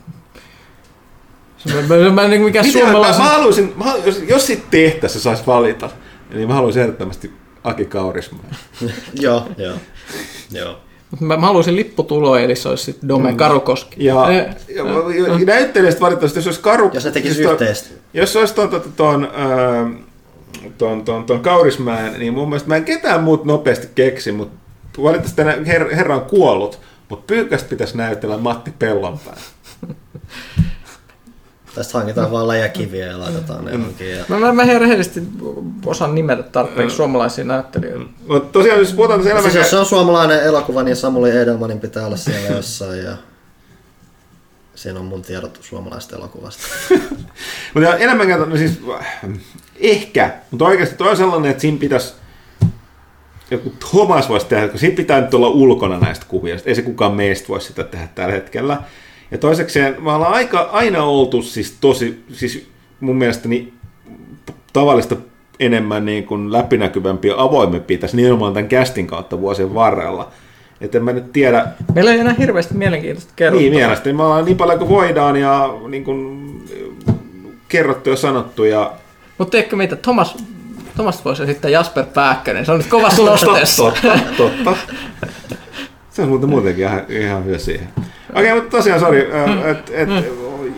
[1.56, 3.22] Se- Mä, mä, mä, niin mikä Mitä, mä, suomalaisen...
[3.24, 5.90] mä haluaisin, mä, halu- jos, jos sit tehtäisiin, saisi valita,
[6.34, 7.32] niin mä haluaisin ehdottomasti
[7.64, 8.44] Aki Kaurismaa.
[9.20, 9.74] Joo, joo.
[10.52, 10.78] Joo.
[11.20, 13.96] Mä, mä haluaisin lipputuloa, eli se olisi sitten Dome Karukoski.
[13.96, 14.02] Mm.
[14.06, 14.46] Ja, Eh,
[14.76, 14.84] ja,
[15.38, 16.90] ja näyttelijästä valitettavasti, jos olisi Karu...
[16.94, 17.88] Jos ne tekisi yhteistä.
[18.14, 19.90] Jos se olisi ton, ton, ton, ää,
[20.78, 24.56] ton, ton, ton Kaurismäen, niin mun mielestä mä en ketään muut nopeasti keksi, mutta
[25.02, 29.36] valitettavasti tänä her, herra on kuollut, mutta Pyykkästä pitäisi näytellä Matti Pellonpää.
[31.74, 34.10] Tästä hankitaan vaan läjäkiviä ja laitetaan ne johonkin.
[34.10, 34.24] Ja...
[34.28, 35.22] Mä, mä, mä ihan rehellisesti
[35.86, 38.04] osaan nimetä tarpeeksi suomalaisia näyttelijöitä.
[38.28, 39.70] Mutta tosiaan, jos puhutaan tässä Siis jos elämän...
[39.70, 43.04] se on suomalainen elokuva, niin Samuli Edelmanin pitää olla siellä jossain.
[43.04, 43.16] Ja...
[44.74, 46.62] Siinä on mun tiedot suomalaisesta elokuvasta.
[47.74, 48.80] Mutta enemmän no siis
[49.80, 52.14] ehkä, mutta oikeasti toi on sellainen, että siinä pitäisi
[53.50, 56.68] joku Thomas voisi tehdä, koska siinä pitää nyt olla ulkona näistä kuvista.
[56.68, 58.76] Ei se kukaan meistä voisi sitä tehdä tällä hetkellä.
[59.30, 62.68] Ja toisekseen me ollaan aika, aina oltu siis tosi, siis
[63.00, 63.72] mun mielestäni
[64.72, 65.16] tavallista
[65.60, 70.32] enemmän niin kuin läpinäkyvämpi ja avoimempi tässä nimenomaan tämän castin kautta vuosien varrella.
[70.80, 73.70] Että en mä nyt tiedä, Meillä ei enää hirveästi mielenkiintoista kerrottavaa.
[73.70, 76.44] niin, mielestäni me ollaan niin paljon kuin voidaan ja niin kuin,
[77.68, 78.64] kerrottu ja sanottu.
[78.64, 78.92] Ja...
[79.38, 80.36] Mutta tiedätkö mitä, Thomas,
[80.94, 83.82] Thomas voisi esittää Jasper Pääkkönen, se on nyt kovassa nostetessa.
[83.82, 84.18] totta,
[84.64, 84.94] totta.
[86.10, 87.88] Se on muuten muutenkin ihan, ihan hyvä siihen.
[88.30, 89.28] Okei, okay, mutta tosiaan, sori,
[89.70, 90.08] et, et,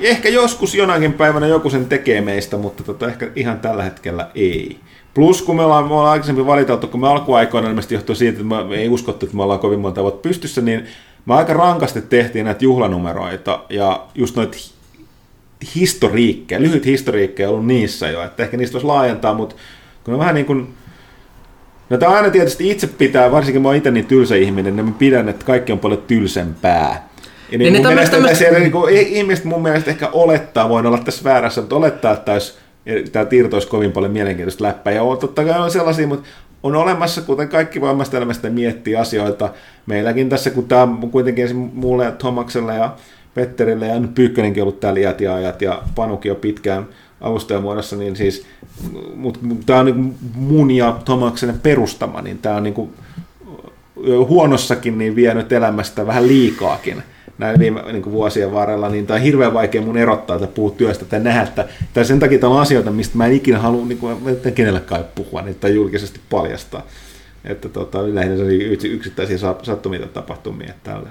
[0.01, 4.81] ehkä joskus jonakin päivänä joku sen tekee meistä, mutta tota, ehkä ihan tällä hetkellä ei.
[5.15, 8.65] Plus, kun me ollaan, me ollaan aikaisemmin valiteltu, kun me alkuaikoina ilmeisesti johtui siitä, että
[8.65, 10.87] me ei uskottu, että me ollaan kovin monta vuotta pystyssä, niin
[11.27, 14.57] me aika rankasti tehtiin näitä juhlanumeroita ja just noita
[15.75, 19.57] historiikkeja, lyhyt historiikkeja on ollut niissä jo, että ehkä niistä voisi laajentaa, mutta
[20.05, 20.75] kun on vähän niin kuin
[21.91, 24.93] No tämä aina tietysti itse pitää, varsinkin mä oon itse niin tylsä ihminen, niin mä
[24.99, 27.09] pidän, että kaikki on paljon tylsempää.
[27.53, 30.87] Ja niin, Niin, mun mielestä, tämmöistä- siellä, niin kuin, ihmiset mun mielestä ehkä olettaa, voin
[30.87, 32.33] olla tässä väärässä, mutta olettaa, että
[33.13, 34.93] tämä Tiirto olisi kovin paljon mielenkiintoista läppää.
[34.93, 36.29] Ja on, totta kai on sellaisia, mutta
[36.63, 39.49] on olemassa, kuten kaikki voi omasta elämästä miettiä asioita.
[39.87, 42.97] Meilläkin tässä, kun tämä on kuitenkin mulle ja Tomakselle ja
[43.37, 46.87] Petterille ja nyt Pyykkönenkin ollut täällä iät ja ajat ja Panukin jo pitkään
[47.21, 48.47] avustajamuodossa, niin siis,
[49.15, 52.91] mutta tämä on niin mun ja Tomaksen perustama, niin tämä on niin kuin,
[54.29, 57.03] huonossakin niin vienyt elämästä vähän liikaakin
[57.39, 60.71] näin viime niin kuin vuosien varrella, niin tämä on hirveän vaikea mun erottaa tai puhua
[60.71, 63.87] työstä tai nähdä, että, tai sen takia tämä on asioita, mistä mä en ikinä halua
[63.87, 66.87] niin kuin, että kenellekään puhua niin, tai julkisesti paljastaa.
[67.45, 68.37] Että tota, lähinnä
[68.91, 70.71] yksittäisiä sa- sattumia tapahtumia.
[70.71, 71.09] Että tällä.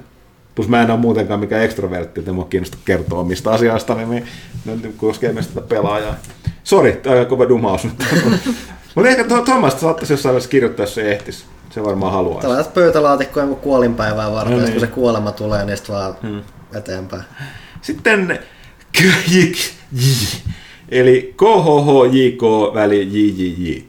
[0.55, 4.25] Plus mä en ole muutenkaan mikään ekstrovertti, että mua kiinnosta kertoa omista asioista, niin
[4.65, 6.15] ne nyt koskee myös tätä pelaajaa.
[6.63, 7.93] Sori, tämä on kova dumaus nyt.
[8.95, 11.45] Mutta ehkä Thomas saattaisi jossain vaiheessa kirjoittaa, jos se ehtis.
[11.69, 12.41] Se varmaan haluaa.
[12.41, 14.63] Tällä laitat pöytälaatikkoon joku kuolinpäivää varten, No niin.
[14.65, 14.73] niin.
[14.73, 16.41] kun se kuolema tulee, niin sitten vaan hmm.
[16.75, 17.23] eteenpäin.
[17.81, 18.39] Sitten
[18.97, 19.51] KJJ,
[20.89, 23.81] eli KHHJK väli JJJ.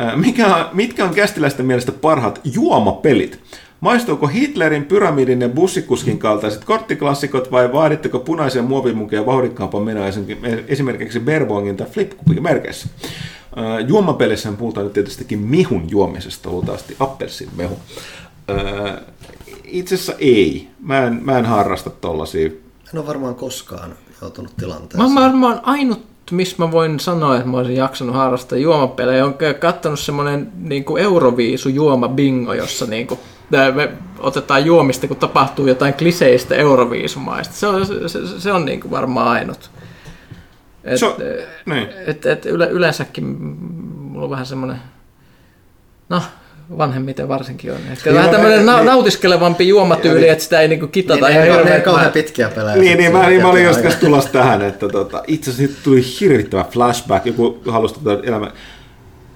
[0.00, 3.40] Äh, Mikä mitkä on kästiläisten mielestä parhaat juomapelit?
[3.82, 11.20] Maistuuko Hitlerin, pyramidin ja bussikuskin kaltaiset korttiklassikot vai vaaditteko punaisia muovimukeja vauhdikkaampaa menoa esim- esimerkiksi
[11.20, 12.88] Berbongin tai Flipkupin merkeissä?
[13.58, 17.78] Äh, Juomapelissähän puhutaan nyt tietystikin mihun juomisesta, luultavasti appelsinmehu.
[18.50, 18.96] Äh,
[19.64, 20.68] Itse asiassa ei.
[20.80, 22.46] Mä en, mä en harrasta tollasia
[22.92, 25.02] En ole varmaan koskaan joutunut Mä tilanteeseen.
[25.02, 29.26] oon varmaan ainut, missä mä voin sanoa, että mä olisin jaksanut harrastaa juomapelejä.
[29.26, 33.20] On kattonut semmonen niin Euroviisu juoma bingo, jossa niin kuin,
[33.74, 37.54] me otetaan juomista, kun tapahtuu jotain kliseistä Euroviisumaista.
[37.54, 39.70] Se on, se, se, on niin kuin varmaan ainut.
[40.84, 41.14] Et, Se on-
[41.66, 41.88] niin.
[42.06, 44.76] et, et yle, yleensäkin mulla on vähän semmoinen,
[46.08, 46.22] no
[46.78, 47.78] vanhemmiten varsinkin on.
[47.92, 48.86] Ehkä Niin, vähän tämmöinen na- niin.
[48.86, 52.76] nautiskelevampi juomatyyli, että sitä ei niinku kitata niin, ihan hirveän kauhean pitkiä pelejä.
[52.76, 56.64] Niin, niin, mä, niin mä olin just tulossa tähän, että tota, itse asiassa tuli hirvittävä
[56.70, 58.50] flashback, joku halusi tätä elämä.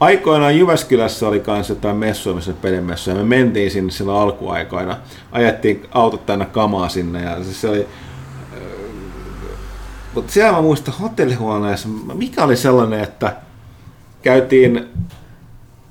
[0.00, 4.96] Aikoinaan Jyväskylässä oli kanssa jotain messuja, missä ja me mentiin sinne silloin alkuaikoina.
[5.32, 7.86] Ajettiin autot täynnä kamaa sinne, ja siis se oli...
[10.14, 13.36] Mutta siellä mä muistan hotellihuoneessa, mikä oli sellainen, että
[14.22, 14.88] käytiin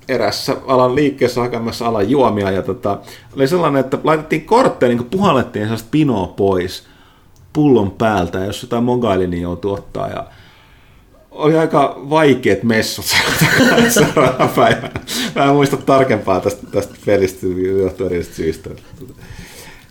[0.08, 3.00] erässä alan liikkeessä hakemassa alan juomia ja tota,
[3.36, 6.84] oli sellainen, että laitettiin kortteja, niin puhallettiin sellaista pinoa pois
[7.54, 10.26] pullon päältä jos jotain mogaili, niin joutui ottaa ja
[11.36, 13.06] oli aika vaikeat messut
[13.90, 14.92] seuraavana päivänä.
[15.36, 17.48] Mä en muista tarkempaa tästä, tästä pelistä
[17.80, 18.70] johtuen eri syistä.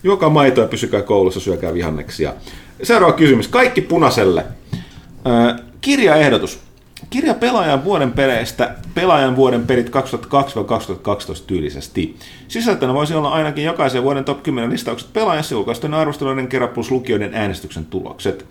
[0.05, 2.35] Juokaa maitoa pysykää koulussa, syökää vihanneksia.
[2.83, 3.49] Seuraava kysymys.
[3.49, 4.45] Kaikki punaiselle.
[5.81, 6.59] Kirjaehdotus.
[7.11, 9.91] Kirja pelaajan vuoden peleistä, pelaajan vuoden pelit 2002-2012
[11.47, 12.17] tyylisesti.
[12.49, 17.35] Sisältönä voisi olla ainakin jokaisen vuoden top 10 listaukset pelaajassa julkaistujen arvosteluiden kerran plus lukijoiden
[17.35, 18.47] äänestyksen tulokset.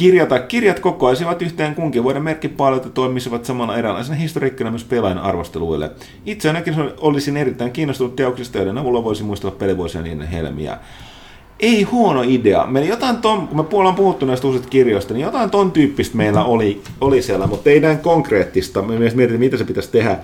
[0.00, 5.18] Kirja tai kirjat kokoaisivat yhteen kunkin vuoden merkkipaalut ja toimisivat samalla eräänlaisena historiikkana myös pelaajan
[5.18, 5.90] arvosteluille.
[6.26, 10.78] Itse ainakin olisin erittäin kiinnostunut teoksista, joiden avulla voisi muistella pelivuosia niiden helmiä.
[11.60, 12.66] Ei huono idea.
[12.66, 16.44] Meillä jotain ton, kun me ollaan puhuttu näistä uusista kirjoista, niin jotain ton tyyppistä meillä
[16.44, 18.82] oli, oli siellä, mutta ei näin konkreettista.
[18.82, 20.18] Me myös mietin, mitä se pitäisi tehdä.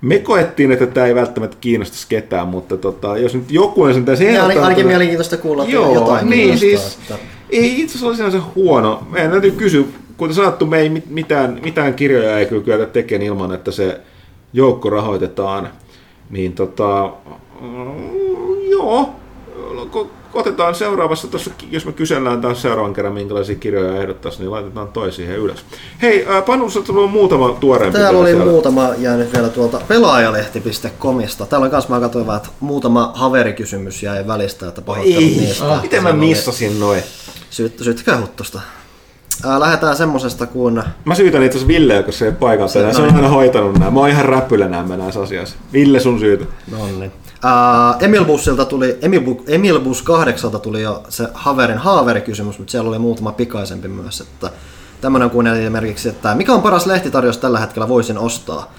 [0.00, 4.04] Me koettiin, että tämä ei välttämättä kiinnostaisi ketään, mutta tota, jos nyt joku on sen
[4.04, 8.16] tässä ehdottanut- ainakin mielenkiintoista kuulla, että Joo, jotain niin siis, että- ei itse asiassa ole
[8.16, 9.02] sinänsä huono.
[9.10, 9.84] Meidän täytyy kysyä,
[10.16, 14.00] kuten sanottu, me ei mit- mitään, mitään kirjoja ei kyllä kyetä tekemään ilman, että se
[14.52, 15.68] joukko rahoitetaan.
[16.30, 17.12] Niin tota,
[17.60, 19.14] mm, joo,
[20.34, 25.12] otetaan seuraavassa, tossa, jos me kysellään taas seuraavan kerran, minkälaisia kirjoja ehdottaisiin, niin laitetaan toi
[25.12, 25.64] siihen ylös.
[26.02, 27.98] Hei, ää, Panu, sieltä on muutama tuoreempi.
[27.98, 28.44] Täällä oli siellä.
[28.44, 31.46] muutama jäänyt vielä tuolta pelaajalehti.comista.
[31.46, 35.78] Täällä on kanssa, mä katsoin vähän, että muutama haverikysymys jäi välistä, että pahoittelut niistä.
[35.82, 37.02] miten mä missasin noin?
[37.50, 38.60] Syyt, syyttäkää huttusta.
[39.44, 40.82] Ää, lähdetään semmosesta kuin...
[41.04, 42.94] Mä syytän itse Ville, kun se ei ole paikalla tänään.
[42.94, 43.90] Se on aina hoitanut nämä.
[43.90, 45.56] Mä oon ihan räppylä nämä näissä asiassa.
[45.72, 46.44] Ville, sun syytä.
[46.70, 47.12] Nonni.
[47.44, 52.88] Ää, Emil Bussilta tuli, Emil, Emil Bus 8 tuli jo se Haverin haaverikysymys, mutta siellä
[52.88, 54.20] oli muutama pikaisempi myös.
[54.20, 54.50] Että
[55.00, 58.72] tämmönen kuin esimerkiksi, että mikä on paras lehtitarjous tällä hetkellä voisin ostaa?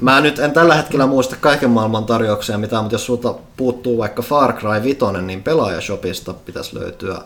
[0.00, 4.22] Mä nyt en tällä hetkellä muista kaiken maailman tarjouksia mitään, mutta jos sulta puuttuu vaikka
[4.22, 7.18] Far Cry 5, niin Pelaajashopista pitäisi löytyä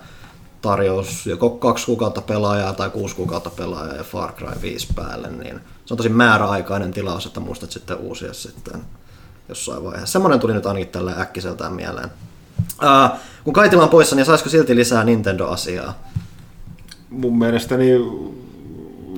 [0.62, 5.60] tarjous joko kaksi kuukautta pelaajaa tai kuusi kuukautta pelaajaa ja Far Cry 5 päälle, niin
[5.84, 8.80] se on tosi määräaikainen tilaus, että muistat sitten uusia sitten
[9.48, 10.12] jossain vaiheessa.
[10.12, 12.08] Semmoinen tuli nyt ainakin tällä äkkiseltään mieleen.
[12.80, 15.94] Ää, kun Kaitila on poissa, niin saisiko silti lisää Nintendo-asiaa?
[17.10, 17.86] Mun mielestäni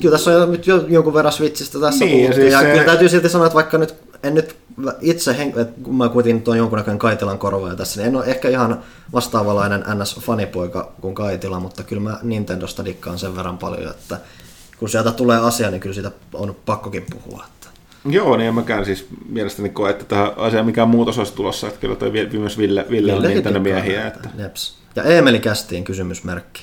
[0.03, 2.43] Kyllä tässä on jo, nyt jo jonkun verran Switchistä tässä Niin, ja puhuttiin.
[2.43, 4.57] siis ja se- kyllä täytyy silti sanoa, että vaikka nyt en nyt
[5.01, 8.25] itse, hen- että kun mä kuitenkin nyt on jonkunnäköinen Kaitilan korvaaja tässä, niin en ole
[8.25, 8.81] ehkä ihan
[9.13, 14.19] vastaavanlainen NS-fanipoika kuin Kaitila, mutta kyllä mä Nintendosta dikkaan sen verran paljon, että
[14.79, 17.45] kun sieltä tulee asia, niin kyllä siitä on pakkokin puhua.
[17.47, 17.69] Että.
[18.05, 21.67] Joo, niin en mäkään siis mielestäni koe, että tähän asiaan mikään muutos olisi tulossa.
[21.67, 24.07] Että kyllä toi myös Ville, Ville on dikkaa miehiä.
[24.07, 24.29] Että.
[24.39, 24.79] Jeps.
[24.97, 26.63] Ja Eemeli kästiin kysymysmerkki.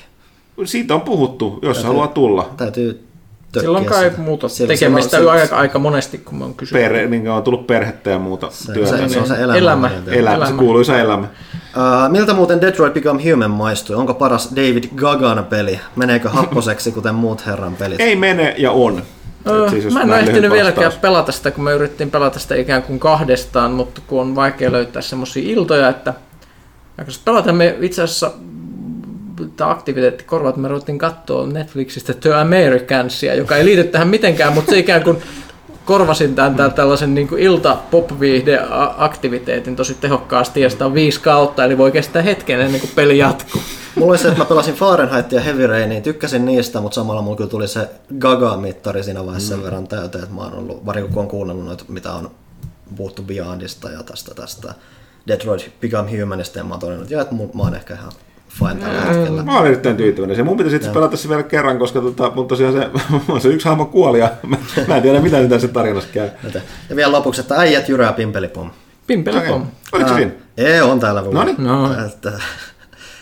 [0.65, 2.53] Siitä on puhuttu, jos haluaa tulla.
[2.57, 3.08] Täytyy
[3.51, 4.21] tökkiä Silloin kai sitä.
[4.21, 6.83] muuta Siellä- tekemistä siellä- aika, aika monesti, kun mä oon kysynyt.
[6.83, 8.97] Perhe, niin on tullut perhettä ja muuta Se, työtä.
[8.97, 9.57] se, se on se niin elämä.
[9.57, 9.87] Elämä.
[9.87, 10.11] Elämä.
[10.11, 10.57] elämä, se elämä.
[10.57, 11.23] kuuluisa elämä.
[11.75, 13.95] Uh, miltä muuten Detroit Become Human maistui?
[13.95, 15.79] Onko paras David Gagan peli?
[15.95, 17.99] Meneekö happoseksi kuten muut herran pelit?
[17.99, 19.03] Ei mene ja on.
[19.47, 22.83] Öö, siis mä en ole ehtinyt vieläkään pelata sitä, kun me yritettiin pelata sitä ikään
[22.83, 26.13] kuin kahdestaan, mutta kun on vaikea löytää semmoisia iltoja, että
[26.97, 28.31] Aikaisesti pelata me itse asiassa
[29.57, 34.71] tämä aktiviteetti korvat, me ruvettiin katsoa Netflixistä The Americansia, joka ei liity tähän mitenkään, mutta
[34.71, 35.17] se ikään kuin
[35.85, 38.09] korvasin tämän, tämän tällaisen niin kuin ilta pop
[38.97, 43.17] aktiviteetin tosi tehokkaasti ja sitä on viisi kautta, eli voi kestää hetken ennen kuin peli
[43.17, 43.61] jatkuu.
[43.95, 47.37] Mulla oli se, että mä pelasin Fahrenheit ja Heavy Rainia, tykkäsin niistä, mutta samalla mulla
[47.37, 51.23] kyllä tuli se Gaga-mittari siinä vaiheessa sen verran täyteen, että mä oon ollut, varsinkin kun
[51.23, 52.31] on kuunnellut noita, mitä on
[52.95, 54.73] puhuttu Beyondista ja tästä, tästä
[55.27, 58.11] Detroit Become Humanista, ja mä oon todennut, että mä oon ehkä ihan
[58.49, 59.43] fine tällä hetkellä.
[59.43, 60.35] Mä olen erittäin tyytyväinen.
[60.35, 62.89] Se mun pitäisi itse pelata se vielä kerran, koska tota, mutta tosiaan se,
[63.41, 66.29] se yksi hahmo kuoli ja mä, mä en tiedä mitä tässä tarinassa käy.
[66.89, 68.71] Ja vielä lopuksi, että äijät jyrää pimpelipom.
[69.07, 69.61] Pimpelipom.
[69.61, 69.73] Okay.
[69.91, 70.31] Oliko se siinä?
[70.57, 71.23] Ei, on täällä.
[71.31, 71.55] No niin.
[71.57, 72.05] No.
[72.05, 72.31] Että,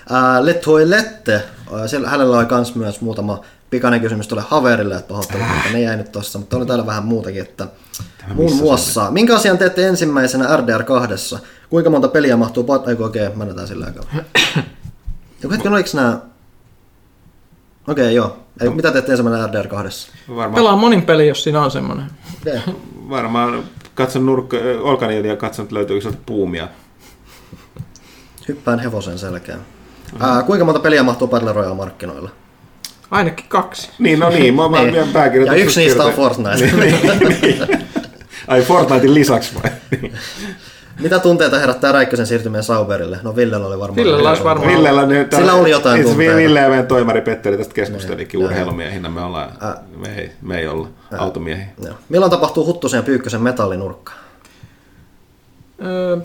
[0.09, 1.41] ää, Le Toilette,
[1.85, 5.97] siellä hänellä oli kans myös muutama pikainen kysymys tuolle haverille, että pahoittelut, mutta ne jäi
[5.97, 7.67] nyt tossa, mutta oli täällä vähän muutakin, että
[8.17, 11.37] Tämä muun muassa, minkä asian teette ensimmäisenä RDR2?
[11.69, 14.03] Kuinka monta peliä mahtuu, eikö okei, okay, mennään sillä aikaa.
[15.43, 16.19] Joku hetken, oliko nämä...
[17.87, 18.37] Okei, okay, joo.
[18.61, 20.11] Ei, mitä teette ensimmäinen RDR 2?
[20.29, 20.53] Varmaan.
[20.53, 22.05] Pelaa monin peli, jos siinä on semmoinen.
[23.09, 23.63] Varmaan
[23.95, 26.67] katson nurkka, olkani ja katson, että löytyykö sieltä puumia.
[28.47, 29.59] Hyppään hevosen selkään.
[29.59, 30.25] Mm-hmm.
[30.25, 32.29] Ää, kuinka monta peliä mahtuu Battle Royale markkinoilla?
[33.11, 33.89] Ainakin kaksi.
[33.99, 34.53] Niin, no niin.
[34.55, 35.45] Mä oon niin.
[35.45, 36.65] Ja yksi niistä on Fortnite.
[36.65, 37.87] niin, niin, niin.
[38.47, 39.71] Ai Fortnitein lisäksi vai?
[40.99, 43.19] Mitä tunteita herättää Räikkösen siirtyminen Sauberille?
[43.23, 43.95] No Villellä oli varmaan.
[43.95, 44.71] Villellä olisi varmaan.
[44.71, 46.35] Villellä, niin, Sillä oli jotain tunteita.
[46.35, 49.09] Ville ja meidän toimari Petteri tästä keskustelikin urheilumiehinä.
[49.09, 49.75] Me, ollaan, Ä.
[49.97, 51.17] me, ei, me ei olla Ä.
[51.17, 51.67] automiehiä.
[51.85, 51.95] Joo.
[52.09, 54.11] Milloin tapahtuu Huttusen ja Pyykkösen metallinurkka?
[55.85, 56.17] Öö,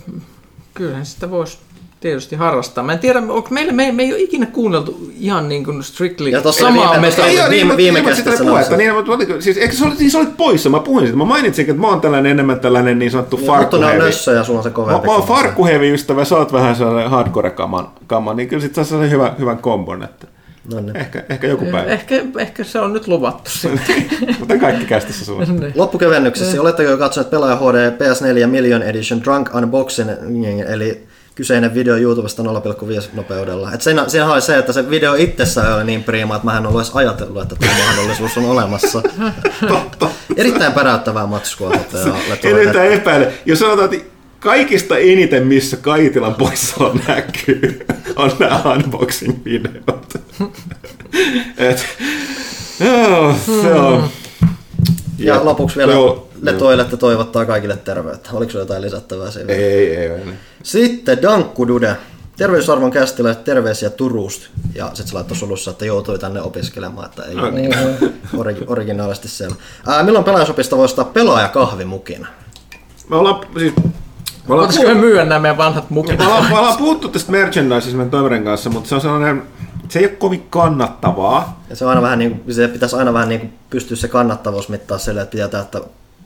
[0.74, 1.58] kyllähän sitä voisi
[2.02, 2.84] tietysti harrastaa.
[2.84, 6.28] Mä en tiedä, onko meillä, me, me ei ole ikinä kuunneltu ihan niin kuin strictly
[6.28, 7.44] ja samaa metallia.
[7.44, 8.76] Ei, viime, viime, viime sitä puhetta.
[8.76, 11.18] Niin, mutta, siis, eikö se, siis olit poissa, mä puhuin siitä.
[11.18, 13.86] Mä mainitsin, että mä oon tällainen enemmän tällainen niin sanottu niin, farkkuhevi.
[13.86, 15.00] Mutta on nössö ja sulla on se kovempi.
[15.00, 18.84] Mä, mä oon farkkuhevi ystävä, sä oot vähän sellainen hardcore-kaman, kama, niin kyllä sit saa
[18.84, 20.02] sellainen hyvä, hyvän kombon.
[20.02, 20.26] Että.
[20.74, 20.96] No niin.
[20.96, 21.90] Ehkä, ehkä joku päivä.
[21.90, 24.06] Ehkä, ehkä se on nyt luvattu sitten.
[24.38, 25.44] Mutta kaikki kästissä sulla.
[25.52, 25.72] Niin.
[25.74, 30.10] Loppukevennyksessä, oletteko jo katsoneet Pelaaja HD PS4 Million Edition Drunk Unboxing,
[30.68, 32.48] eli kyseinen video YouTubesta 0,5
[33.12, 33.72] nopeudella.
[33.72, 36.66] Et siinä, siinä oli se, että se video itsessään oli niin priima, että mä en
[36.66, 39.02] ollut edes ajatellut, että tämä mahdollisuus on olemassa.
[39.68, 40.08] Totta.
[40.36, 41.72] Erittäin päräyttävää matskua.
[42.42, 43.32] En yhtään epäile.
[43.46, 47.86] Jos sanotaan, että kaikista eniten, missä Kaitilan poissaolo näkyy,
[48.16, 50.14] on nämä unboxing-videot.
[51.56, 51.86] Et,
[52.80, 54.08] joo, se on.
[55.18, 58.30] Ja, ja lopuksi vielä joo, Letoilette toivottaa kaikille terveyttä.
[58.32, 59.52] Oliko jotain lisättävää siinä?
[59.52, 60.06] Ei, ei, ei.
[60.06, 60.20] ei.
[60.62, 61.96] Sitten Dankku Dude.
[62.36, 64.46] Terveysarvon kästillä terveisiä Turusta.
[64.74, 67.74] Ja sitten se laittoi sulussa, että joutui tänne opiskelemaan, että ei ole niin
[68.36, 69.56] origi- originaalisti siellä.
[69.86, 72.26] Ää, milloin pelaajasopista voi ostaa pelaaja kahvimukina?
[73.08, 73.72] Me ollaan siis
[74.48, 76.18] me ollaan puhuttu, me myydä nämä meidän vanhat mukit?
[76.18, 79.42] Me ollaan, me ollaan puhuttu tästä merchandisesta meidän toiverin kanssa, mutta se on sellainen,
[79.88, 81.64] se ei ole kovin kannattavaa.
[81.70, 84.08] Ja se, on aina vähän niin kuin, se pitäisi aina vähän niin kuin pystyä se
[84.08, 85.80] kannattavuus mittaa sille, että pitää että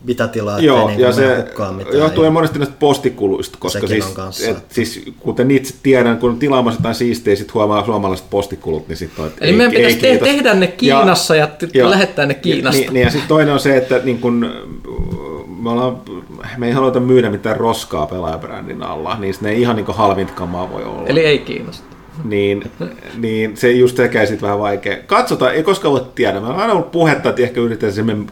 [0.05, 1.45] mitä tilaa, Joo, ettei niin ja se
[1.77, 1.99] mitään.
[1.99, 4.17] Johtuu monesti näistä postikuluista, koska siis,
[4.49, 9.25] et, siis, kuten itse tiedän, kun tilaamassa jotain siistejä, sit huomaa suomalaiset postikulut, niin sitten
[9.25, 12.35] on, Eli ei, meidän pitäisi ei, te- tehdä ne Kiinassa ja, ja, ja lähettää ne
[12.35, 12.81] Kiinasta.
[12.81, 14.51] Niin, niin ja sitten toinen on se, että niin kun,
[15.59, 16.01] me, ollaan,
[16.57, 20.71] me ei haluta myydä mitään roskaa pelaajabrändin alla, niin ne ei ihan niin halvinta kamaa
[20.71, 21.07] voi olla.
[21.07, 21.86] Eli ei Kiinasta
[22.25, 22.71] niin,
[23.17, 24.97] niin se just tekee sitten vähän vaikea.
[25.07, 26.41] Katsotaan, ei koskaan voi tiedä.
[26.41, 28.27] Mä oon aina ollut puhetta, että ehkä yritetään semmoinen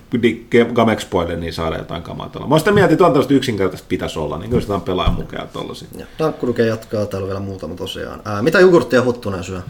[0.75, 2.49] Gamexpoille niin saada jotain kamaa tuolla.
[2.49, 5.15] Mä oon sitä mieltä, että on tällaista yksinkertaista pitäisi olla, niin kyllä sitä on pelaajan
[5.15, 5.89] mukaan tuollaisia.
[6.19, 8.21] Dankkuruke jatkaa, täällä on vielä muutama tosiaan.
[8.25, 9.61] Ää, mitä jogurttia Huttunen syö?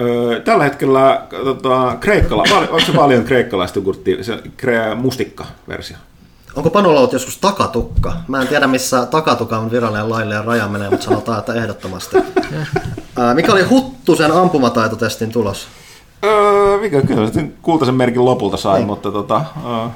[0.00, 5.96] Öö, tällä hetkellä tota, kreikkala, onko se paljon kreikkalaista jogurttia, se kre, mustikka-versio?
[6.56, 8.12] Onko Panolla ollut joskus takatukka?
[8.28, 12.16] Mä en tiedä, missä takatukan virallinen laillinen raja menee, mutta sanotaan, että ehdottomasti.
[13.18, 15.68] Ää, mikä oli Huttusen ampumataitotestin tulos?
[16.24, 17.30] Öö, mikä kyllä,
[17.62, 18.86] kultaisen merkin lopulta sai, niin.
[18.86, 19.88] mutta tota, öö,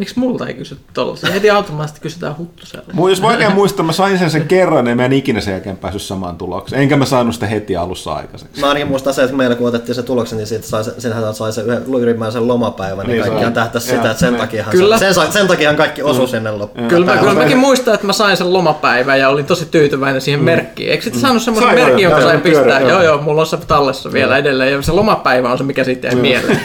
[0.00, 1.32] Miksi multa ei kysytty tollasia?
[1.32, 2.84] Heti automaattisesti kysytään huttuselle.
[2.92, 5.76] Mun, jos vaikea muistaa, mä sain sen sen kerran, niin mä en ikinä sen jälkeen
[5.76, 6.82] päässyt samaan tulokseen.
[6.82, 8.60] Enkä mä saanut sitä heti alussa aikaiseksi.
[8.60, 11.52] Mä ainakin muistan se, että meillä kun otettiin se tuloksen, niin siitä sai, senhän sai
[11.52, 14.98] se yhden lomapaivan, niin, niin kaikki tähtäisi sitä, että sen, takia Kyllä.
[14.98, 16.30] Sen, sen takia kaikki osui mm.
[16.30, 16.88] sinne loppuun.
[16.88, 20.40] Kyllä, mä, kyllä mäkin muistan, että mä sain sen lomapäivän ja olin tosi tyytyväinen siihen
[20.40, 20.44] mm.
[20.44, 20.90] merkkiin.
[20.90, 21.22] Eikö sitten mm.
[21.22, 22.80] saanut semmoisen merkin, jonka sain pistää?
[22.80, 24.72] Joo, joo, mulla on se tallessa vielä edelleen.
[24.72, 26.60] Ja se lomapäivä on se, mikä sitten jäi mieleen.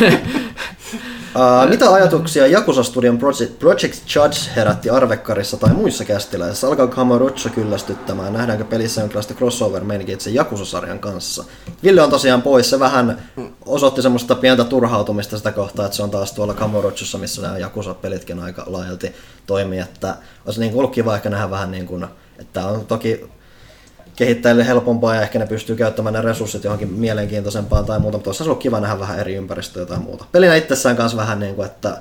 [1.34, 6.66] Uh, mitä ajatuksia Jakusa Studion Project, Project Judge herätti Arvekkarissa tai muissa kästiläisissä?
[6.66, 8.32] Alkaako Hamarucho kyllästyttämään?
[8.32, 11.44] Nähdäänkö pelissä jonkinlaista crossover meininkiä itse Jakusa-sarjan kanssa?
[11.82, 12.70] Ville on tosiaan pois.
[12.70, 13.22] Se vähän
[13.66, 18.40] osoitti semmoista pientä turhautumista sitä kohtaa, että se on taas tuolla Kamurochossa, missä nämä Jakusa-pelitkin
[18.40, 19.14] aika laajalti
[19.46, 19.78] toimii.
[19.78, 22.06] Että olisi niin ollut kiva ehkä nähdä vähän niin kuin,
[22.38, 23.30] että on toki
[24.20, 28.42] kehittäjille helpompaa ja ehkä ne pystyy käyttämään ne resurssit johonkin mielenkiintoisempaan tai muuta, mutta olisi
[28.42, 30.24] ollut kiva nähdä vähän eri ympäristöä tai muuta.
[30.32, 32.00] Pelinä itsessään kanssa vähän niin kuin, että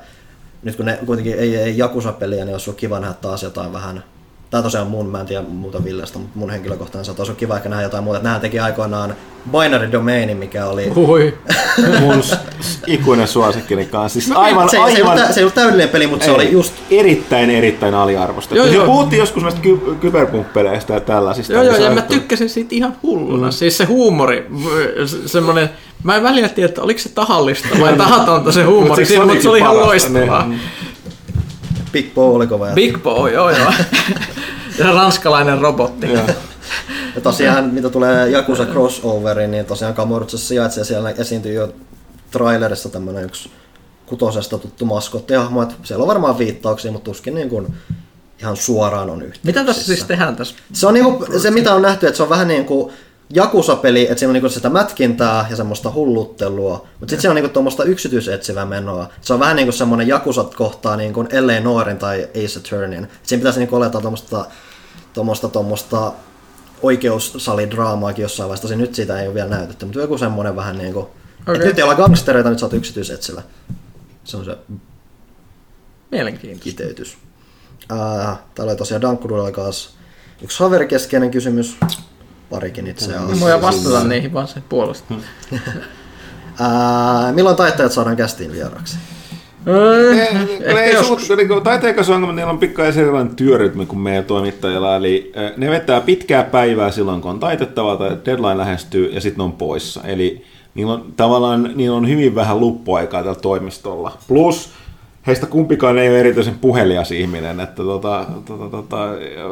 [0.63, 4.03] nyt kun ne kuitenkin ei, ei Jakusa-peliä, niin olisi ollut kiva nähdä taas jotain vähän
[4.49, 7.69] Tämä tosiaan mun, mä en tiedä muuta Villestä, mutta mun henkilökohtainen se olisi kiva ehkä
[7.69, 8.19] nähdä jotain muuta.
[8.19, 9.15] Nähän teki aikoinaan
[9.51, 10.87] Binary Domainin, mikä oli...
[10.89, 11.37] Hui.
[11.99, 12.23] Mun
[12.87, 14.21] ikuinen suosikkini kanssa.
[14.21, 16.35] Siis aivan, se, se, ei aivan, ollut, se ei ollut täydellinen peli, mutta se Ei,
[16.35, 16.73] oli just...
[16.91, 18.55] Erittäin, erittäin aliarvostettu.
[18.57, 18.85] Joo, Joo, joo.
[18.85, 21.53] Puhuttiin joskus näistä ky- kyberpunk-peleistä ja tällaisista.
[21.53, 23.47] Joo, niin joo, se ja on- mä tykkäsin siitä ihan hulluna.
[23.47, 23.51] Mm.
[23.51, 24.47] Siis se huumori,
[25.05, 25.69] se- semmonen,
[26.03, 29.41] mä en välillä tiedä, että oliko se tahallista vai tahatonta se huumori, siis se mutta
[29.43, 30.45] se oli ihan loistavaa.
[30.47, 30.61] niin.
[31.91, 32.67] Big Bo oli kova.
[32.67, 33.71] Ja, Big Boy, joo joo.
[34.79, 36.13] ja ranskalainen robotti.
[36.13, 36.23] Joo.
[37.15, 41.73] ja tosiaan, mitä tulee Yakuza crossoveriin, niin tosiaan Kamurotsassa sijaitsee siellä esiintyy jo
[42.31, 43.51] trailerissa tämmönen yksi
[44.05, 47.73] kutosesta tuttu maskottihahmo, että siellä on varmaan viittauksia, mutta tuskin niin kuin
[48.39, 49.47] ihan suoraan on yhteyksissä.
[49.47, 50.55] Mitä tässä siis tehdään tässä?
[50.73, 52.93] Se on niinku, se mitä on nähty, että se on vähän niin kuin
[53.33, 57.53] Jakusa-peli, että siinä on niinku sitä mätkintää ja semmoista hulluttelua, mutta sitten se on niinku
[57.53, 59.09] tuommoista yksityisetsivää menoa.
[59.21, 61.59] Se on vähän niin kuin semmoinen Jakusat kohtaa niin kuin L.A.
[61.59, 63.07] Noirin tai Ace Attorneyn.
[63.23, 64.45] Siinä pitäisi niinku oletaan tuommoista
[65.19, 66.13] tuommoista, tuommoista
[66.81, 68.75] oikeussalidraamaakin jossain vaiheessa.
[68.75, 71.05] Nyt siitä ei ole vielä näytetty, mutta joku semmoinen vähän niin kuin,
[71.41, 71.55] okay.
[71.55, 71.67] Okei.
[71.67, 73.41] nyt ei olla gangstereita, nyt sä oot yksityisetsivä.
[74.23, 74.57] Se on se
[76.11, 76.63] Mielenkiintoista.
[76.63, 77.17] kiteytys.
[77.89, 79.89] Ää, täällä oli tosiaan Dankkudulla kanssa
[80.41, 81.77] yksi haverikeskeinen kysymys.
[82.49, 83.45] Parikin itse Mä asiassa.
[83.45, 85.13] voin vastata niihin vaan sen puolesta.
[86.59, 88.97] Ää, milloin taittajat saadaan kästiin vieraksi?
[90.61, 91.27] Ehkä ei joskus.
[91.27, 95.51] suut, niin taiteen kanssa ongelma, niillä on pikkaisen erilainen työrytmi kuin meidän toimittajilla, eli äh,
[95.57, 99.51] ne vetää pitkää päivää silloin, kun on taitettava tai deadline lähestyy, ja sitten ne on
[99.51, 100.01] poissa.
[100.03, 104.17] Eli niillä on tavallaan niillä on hyvin vähän luppuaikaa tällä toimistolla.
[104.27, 104.69] Plus
[105.27, 108.97] heistä kumpikaan ei ole erityisen puhelias ihminen, että tota, tota, tota,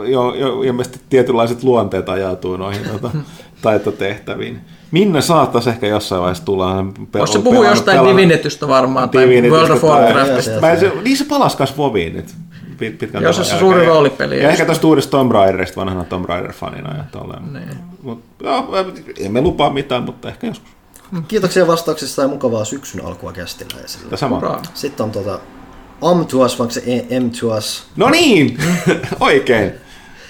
[0.08, 3.12] jo, jo, ilmeisesti tietynlaiset luonteet ajautuu noihin tota,
[3.62, 4.62] taitotehtäviin.
[4.92, 6.86] Minne saattaisi ehkä jossain vaiheessa tulla?
[7.16, 10.62] Jos se puhuu jostain Divinetystä varmaan, tai Divinitystä World of tai- Warcraftista.
[10.62, 12.36] Mä se, niin se palas kas Voviin nyt.
[12.78, 14.44] Pit, pitkän Jos se suuri roolipeli.
[14.44, 16.98] Ja ehkä tuosta uudesta Tomb Raiderista vanhana Tomb Raider-fanina.
[16.98, 17.54] Ja tolleen.
[17.54, 17.70] Niin.
[18.04, 18.68] Mut, joo,
[19.20, 20.72] emme lupaa mitään, mutta ehkä joskus.
[21.28, 24.18] Kiitoksia vastauksista ja mukavaa syksyn alkua kästiläisille.
[24.18, 24.62] Sama.
[24.74, 25.40] Sitten on tota
[26.02, 27.84] Am to us, vaikka se E- M to us.
[27.96, 28.58] No niin!
[29.20, 29.72] Oikein.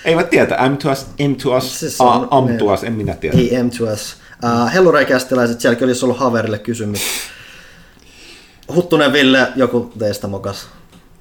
[0.06, 0.70] Eivät tietä.
[0.70, 3.38] M to us, M to us, Siis on- A, am to us, en minä tiedä.
[3.38, 4.18] Ei M to us.
[4.44, 7.02] Uh, Hellurei-kästiläiset, sielläkin olisi ollut Haverille kysymys.
[8.76, 10.68] Huttunen Ville, joku teistä mokas.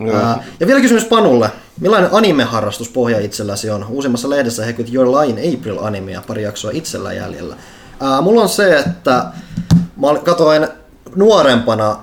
[0.00, 1.50] Uh, ja vielä kysymys Panulle.
[1.80, 3.86] Millainen anime-harrastus pohja itselläsi on?
[3.88, 7.54] Uusimmassa lehdessä he Your Lie in April animea pari jaksoa itsellä jäljellä.
[7.54, 9.24] Uh, mulla on se, että
[9.96, 10.68] mä katoin
[11.14, 11.98] nuorempana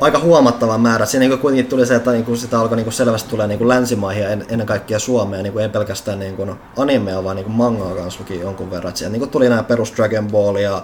[0.00, 1.06] aika huomattava määrä.
[1.06, 4.28] Siinä niin kuitenkin tuli se, että niin sitä alkoi niin selvästi tulee niin länsimaihin ja
[4.28, 8.70] en- ennen kaikkea Suomeen, niin ei pelkästään niin animea, vaan niin mangaa kanssa luki jonkun
[8.70, 8.96] verran.
[8.96, 10.82] Siellä niin tuli nämä perus Dragon Ball ja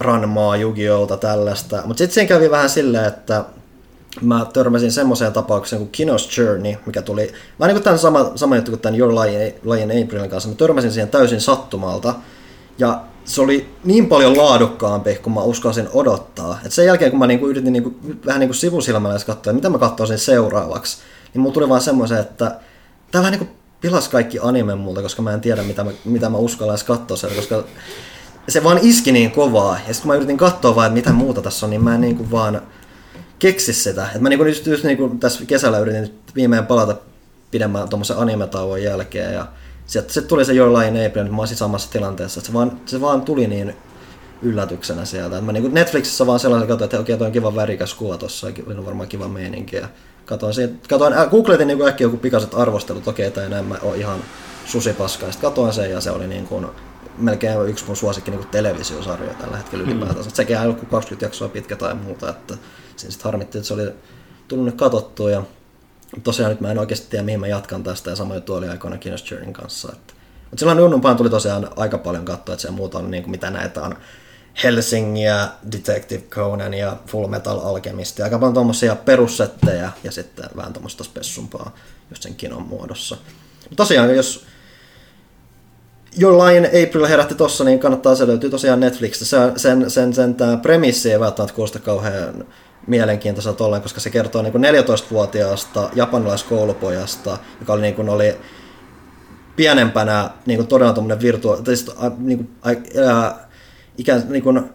[0.00, 1.82] Ranmaa, Yu-Gi-Ohta, tällaista.
[1.84, 3.44] Mutta sitten siinä kävi vähän silleen, että
[4.20, 8.56] mä törmäsin semmoiseen tapaukseen kuin Kinos Journey, mikä tuli vähän niin kuin tämän sama, sama
[8.56, 10.48] juttu kuin tämän Your Lie in Aprilin kanssa.
[10.48, 12.14] Mä törmäsin siihen täysin sattumalta.
[12.78, 16.58] Ja se oli niin paljon laadukkaampi kuin mä uskalsin odottaa.
[16.66, 17.94] Et sen jälkeen kun mä niinku yritin niinku,
[18.26, 20.98] vähän niinku sivusilmällä edes katsoa, mitä mä katsoisin seuraavaksi,
[21.34, 22.60] niin mulla tuli vaan semmoisen, että
[23.10, 26.38] tää vähän niinku pilas kaikki anime multa, koska mä en tiedä mitä mä, mitä mä
[26.38, 27.64] uskallan edes katsoa sieltä, koska
[28.48, 29.72] se vaan iski niin kovaa.
[29.72, 32.00] Ja sitten kun mä yritin katsoa vaan, että mitä muuta tässä on, niin mä en
[32.00, 32.62] niinku vaan
[33.38, 34.08] keksi sitä.
[34.14, 36.96] Et mä niinku just, just niinku tässä kesällä yritin viimein palata
[37.50, 39.46] pidemmän tuommoisen anime-tauon jälkeen ja
[39.88, 42.80] sitten sit tuli se Your Lie in April, niin mä olisin samassa tilanteessa, se vaan,
[42.86, 43.76] se vaan tuli niin
[44.42, 45.38] yllätyksenä sieltä.
[45.38, 48.46] Et mä niinku Netflixissä vaan sellaisen katsoin, että okei, toi on kiva värikäs kuva tossa,
[48.46, 49.76] oli varmaan kiva meininki.
[49.76, 49.88] Ja
[50.26, 53.96] katoin, siitä, katoin äh, googletin niinku äkkiä joku pikaiset arvostelut, okei, tai näin mä oon
[53.96, 54.18] ihan
[54.66, 55.26] susipaska.
[55.26, 56.66] Ja sitten katoin sen ja se oli niin kuin
[57.18, 60.30] melkein yksi mun suosikki niin televisiosarjoja tällä hetkellä ylipäätänsä.
[60.30, 60.34] Mm.
[60.34, 62.54] Sekin ei ollut kuin 20 jaksoa pitkä tai muuta, että
[62.96, 63.90] siinä sitten harmitti, että se oli
[64.48, 65.42] tullut nyt katsottua ja
[66.24, 68.98] tosiaan nyt mä en oikeasti tiedä mihin mä jatkan tästä ja sama juttu oli aikoina
[68.98, 69.88] Kinos Journeyn kanssa.
[69.92, 70.14] Että.
[70.50, 73.50] Mutta silloin Junnumpaan tuli tosiaan aika paljon katsoa, että se muuta on niin kuin mitä
[73.50, 73.96] näitä on
[74.64, 81.04] Helsingiä, Detective Conan ja Full Metal Alchemist aika paljon tuommoisia perussettejä ja sitten vähän tuommoista
[81.04, 81.74] spessumpaa
[82.10, 83.16] just sen kinon muodossa.
[83.76, 84.46] Tosiaan jos
[86.20, 89.24] Your Lie in April herätti tossa, niin kannattaa, se löytyy tosiaan Netflixistä.
[89.24, 92.46] Se, sen, sen, sen tämä premissi ei välttämättä kuulosta kauhean
[92.88, 98.36] mielenkiintoiselta ollen, koska se kertoo niin 14-vuotiaasta japanilaiskoulupojasta, joka oli, niin kuin, oli
[99.56, 101.56] pienempänä niin kuin todella tuommoinen virtua...
[101.56, 102.50] Tai siis, niin kuin,
[103.06, 103.48] ää,
[103.98, 104.70] ikään niin kuin,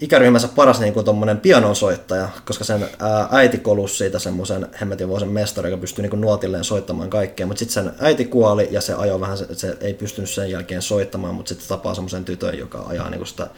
[0.00, 5.80] ikäryhmänsä paras niin tommonen pianonsoittaja, koska sen ää, äiti kolusi siitä semmoisen hemmetinvuosen mestari, joka
[5.80, 9.46] pystyi niin nuotilleen soittamaan kaikkea, mutta sitten sen äiti kuoli ja se ajoi vähän, se,
[9.52, 13.50] se ei pystynyt sen jälkeen soittamaan, mutta sitten tapaa semmoisen tytön, joka ajaa niin sitä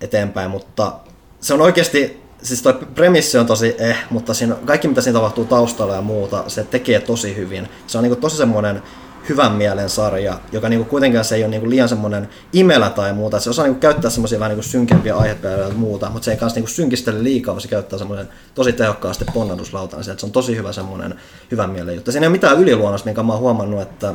[0.00, 0.92] eteenpäin, mutta
[1.40, 5.44] se on oikeasti, siis toi premissi on tosi eh, mutta siinä, kaikki mitä siinä tapahtuu
[5.44, 7.68] taustalla ja muuta, se tekee tosi hyvin.
[7.86, 8.82] Se on niinku tosi semmoinen
[9.28, 13.40] hyvän mielen sarja, joka niinku kuitenkaan se ei ole niinku liian semmoinen imelä tai muuta.
[13.40, 16.56] Se osaa niinku käyttää semmoisia vähän niinku synkempiä aihepäiviä ja muuta, mutta se ei kanssa
[16.56, 20.04] niinku synkistele liikaa, vaan se käyttää semmoinen tosi tehokkaasti ponnahduslautan.
[20.04, 21.14] Se, se on tosi hyvä semmoinen
[21.50, 22.12] hyvän mielen juttu.
[22.12, 24.14] Siinä ei ole mitään yliluonnosta, minkä mä oon huomannut, että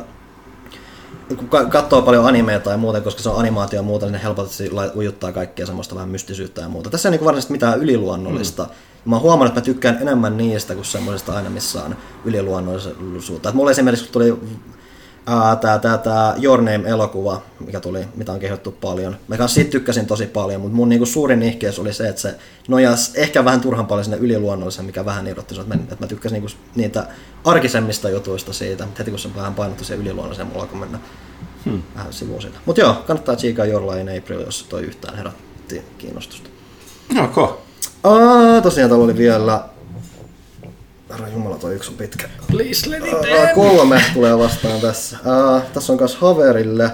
[1.28, 4.70] kun katsoo paljon animeita ja muuta, koska se on animaatio ja muuta, niin ne helposti
[4.96, 6.90] ujuttaa kaikkea semmoista vähän mystisyyttä ja muuta.
[6.90, 8.62] Tässä ei niin varsinaisesti mitään yliluonnollista.
[8.62, 8.70] Mm.
[9.10, 13.48] Mä oon huomannut, että mä tykkään enemmän niistä kuin semmoisista aina, missä on yliluonnollisuutta.
[13.48, 14.34] Et mulla esimerkiksi tuli
[15.60, 19.16] tämä, tämä, tämä Your Name-elokuva, mikä tuli, mitä on kehottu paljon.
[19.28, 22.34] Mä kanssa siitä tykkäsin tosi paljon, mutta mun niinku suurin nihkeys oli se, että se
[22.68, 26.34] nojas ehkä vähän turhan paljon sinne yliluonnolliseen, mikä vähän irrotti että mä, että mä tykkäsin
[26.34, 27.06] niinku niitä
[27.44, 28.88] arkisemmista jutuista siitä.
[28.98, 30.98] Heti kun se vähän painottu siihen yliluonnolliseen, mulla alkoi mennä
[31.64, 31.82] hmm.
[31.96, 32.58] vähän sivuun siitä.
[32.66, 36.50] Mutta joo, kannattaa tsiikaa Line April, jos toi yhtään herätti kiinnostusta.
[37.24, 37.48] Okay.
[38.04, 39.64] Aa, tosiaan täällä oli vielä
[41.12, 42.28] Herra Jumala, toi yksi on pitkä.
[42.50, 45.18] Please let it uh, kolme tulee vastaan tässä.
[45.24, 46.90] Uh, tässä on myös Haverille.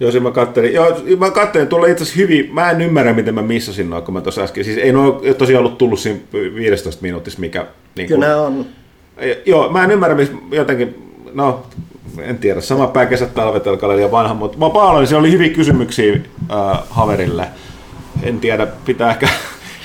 [0.00, 0.74] Joo, mä kattelin.
[0.74, 4.14] Joo, mä kattelin, tuolla itse asiassa hyvin, mä en ymmärrä, miten mä missasin noin, kun
[4.14, 4.64] mä tuossa äsken.
[4.64, 6.20] Siis ei ole tosiaan ollut tullut siinä
[6.54, 7.66] 15 minuutissa, mikä...
[7.96, 8.66] Niin kuin, Kyllä on...
[9.46, 11.66] Joo, mä en ymmärrä, missä jotenkin, no,
[12.18, 15.48] en tiedä, sama pää kesät talvet alkaa liian vanha, mutta mä paljon, se oli hyviä
[15.48, 17.46] kysymyksiä äh, Haverille.
[18.22, 19.28] En tiedä, pitää ehkä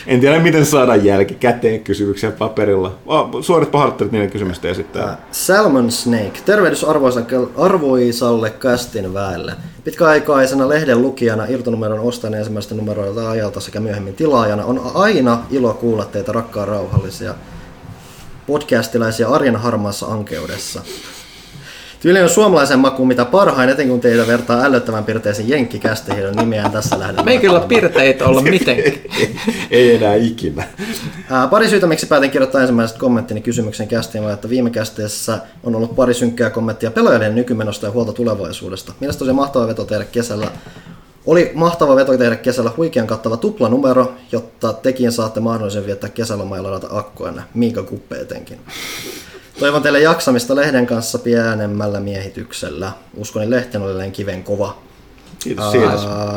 [0.08, 2.96] en tiedä, miten saadaan jälki käteen kysymyksiä paperilla.
[3.42, 5.12] Suorat pahoittelut niiden kysymystä esittää.
[5.12, 6.40] Uh, Salmon Snake.
[6.46, 6.86] Tervehdys
[7.58, 9.54] arvoisalle kästin väelle.
[9.84, 16.06] Pitkäaikaisena lehden lukijana, irtonumeron ostajana ensimmäistä numeroilta ajalta sekä myöhemmin tilaajana on aina ilo kuulla
[16.06, 17.36] teitä rakkaa rauhallisia
[18.48, 20.82] podcastilaisia arjen harmaassa ankeudessa.
[22.00, 26.72] Tyyli on suomalaisen maku mitä parhain, etenkin kun teitä vertaa ällöttävän pirteisen jenkkikästeihin, on nimeään
[26.72, 27.26] tässä lähden.
[27.26, 28.94] Me ei kyllä pirteitä olla mitenkään.
[29.72, 30.64] ei enää ikinä.
[31.30, 35.76] Ää, pari syytä, miksi päätin kirjoittaa ensimmäiset kommenttini kysymyksen kästiin, on, että viime kästeessä on
[35.76, 38.94] ollut pari synkkää kommenttia pelaajien nykymenosta ja huolta tulevaisuudesta.
[39.00, 40.48] Mielestäni se mahtava veto tehdä kesällä
[41.26, 46.64] oli mahtava veto tehdä kesällä huikean kattava tuplanumero, jotta tekin saatte mahdollisen viettää kesälomaa ja
[46.64, 48.60] ladata akkuenne, Miika Kuppe etenkin.
[49.60, 52.92] Toivon teille jaksamista lehden kanssa pienemmällä miehityksellä.
[53.16, 54.78] Uskoni lehten oli kiven kova.
[55.40, 55.92] Kiitos siitä.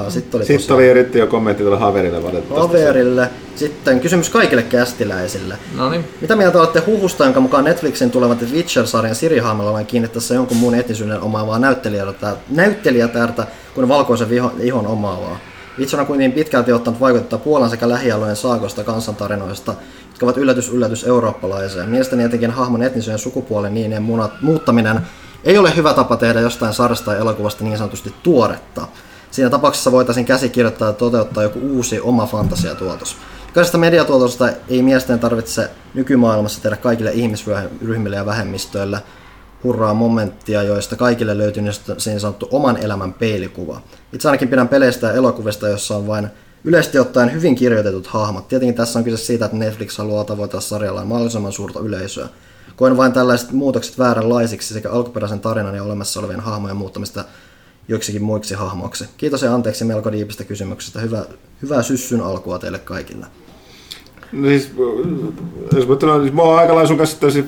[0.09, 2.69] Sitten oli, Sitten oli eritti jo kommentti tuolle Haverille valitettavasti.
[2.79, 3.31] Haverille.
[3.57, 5.55] Sitten kysymys kaikille kästiläisille.
[5.77, 6.05] No niin.
[6.21, 10.75] Mitä mieltä olette huhusta, jonka mukaan Netflixin tulevat Witcher-sarjan Siri Haamalla vain kiinnittäessä jonkun muun
[10.75, 15.39] etnisyyden omaavaa näyttelijätärtä, näyttelijätärtä kuin valkoisen viho, ihon omaavaa?
[15.79, 19.75] Witcher on kuitenkin pitkälti ottanut vaikuttaa Puolan sekä lähialueen saakosta kansantarinoista,
[20.21, 21.87] jotka ovat yllätys yllätys eurooppalaisia.
[21.87, 24.03] Mielestäni etenkin hahmon etnisyyden sukupuolen niin
[24.41, 25.01] muuttaminen
[25.45, 28.89] ei ole hyvä tapa tehdä jostain sarjasta tai elokuvasta niin sanotusti tuoretta.
[29.31, 33.17] Siinä tapauksessa voitaisiin käsikirjoittaa ja toteuttaa joku uusi oma fantasiatuotos.
[33.47, 39.03] Jokaisesta mediatuotosta ei mielestäni tarvitse nykymaailmassa tehdä kaikille ihmisryhmille ja vähemmistöille
[39.65, 43.81] hurraa momenttia, joista kaikille löytyy niin sanottu oman elämän peilikuva.
[44.13, 46.29] Itse ainakin pidän peleistä ja elokuvista, jossa on vain
[46.65, 48.49] yleisesti ottaen hyvin kirjoitetut hahmot.
[48.49, 52.29] Tietenkin tässä on kyse siitä, että Netflix haluaa tavoittaa sarjalla mahdollisimman suurta yleisöä.
[52.77, 57.25] Koen vain tällaiset muutokset vääränlaisiksi sekä alkuperäisen tarinan ja olemassa olevien hahmojen muuttamista
[57.89, 59.05] joiksikin muiksi hahmoiksi.
[59.17, 61.01] Kiitos ja anteeksi melko diipistä kysymyksestä.
[61.01, 61.25] Hyvä,
[61.63, 63.27] hyvää syssyn alkua teille kaikille.
[64.33, 64.73] No siis,
[65.73, 67.45] jos mä tulen, siis mä oon aika lailla sun kanssa, siis,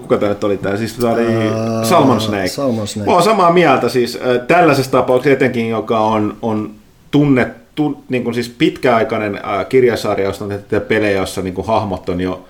[0.00, 2.48] kuka tämä nyt oli tää, siis tämä oli uh, Salmon Snake.
[2.48, 3.10] Salmon Snake.
[3.10, 6.70] Mä oon samaa mieltä siis tällaisessa tapauksessa etenkin, joka on, on
[7.10, 7.67] tunnettu,
[8.08, 12.44] niin kuin siis pitkäaikainen kirjasarja, josta on tehty pelejä, jossa niin kuin hahmot on jo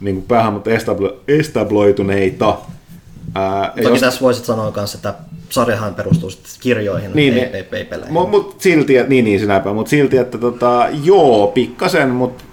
[0.00, 2.58] niin kuin päähahmot establo, establoituneita.
[3.34, 4.00] Ää, Toki jos...
[4.00, 5.14] tässä voisit sanoa myös, että
[5.48, 8.12] sarjahan perustuu kirjoihin, niin, ei, ei, ei peleihin.
[8.12, 12.44] Mutta mut silti, että, niin, niin sinäpä, mutta silti, että tota, joo, pikkasen, mutta...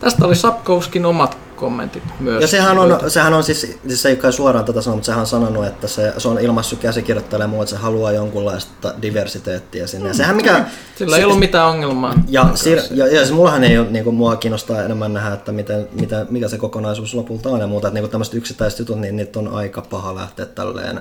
[0.00, 2.42] Tästä oli Sapkouskin omat kommentit myös.
[2.42, 5.20] Ja sehän on, sehän on siis, siis se ei kai suoraan tätä sanonut, mutta sehän
[5.20, 10.08] on sanonut, että se, se on ilmaissut käsikirjoittajalle muu, että se haluaa jonkunlaista diversiteettiä sinne.
[10.08, 10.64] Ja sehän mikä,
[10.96, 12.14] Sillä se, ei ollut mitään ongelmaa.
[12.28, 15.52] Ja, sir, ja, ja se mullahan ei ole, niin kuin, mua kiinnostaa enemmän nähdä, että
[15.52, 17.88] miten, mitä, mikä se kokonaisuus lopulta on ja muuta.
[17.88, 21.00] Että niin tämmöiset yksittäiset jutut, niin niitä on aika paha lähteä tälleen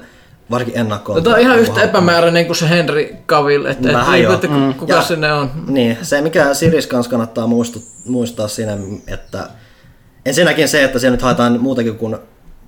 [0.52, 1.24] varsinkin ennakkoon.
[1.24, 4.48] Tämä on ihan yhtä epämääräinen kuin se Henry Cavill, että, et, niin, että
[4.78, 5.52] kuka ja, sinne on.
[5.68, 9.50] Niin, se mikä Siris kanssa kannattaa muistua, muistaa siinä, että
[10.25, 12.17] Ensinnäkin se, että siellä nyt haetaan muutakin kuin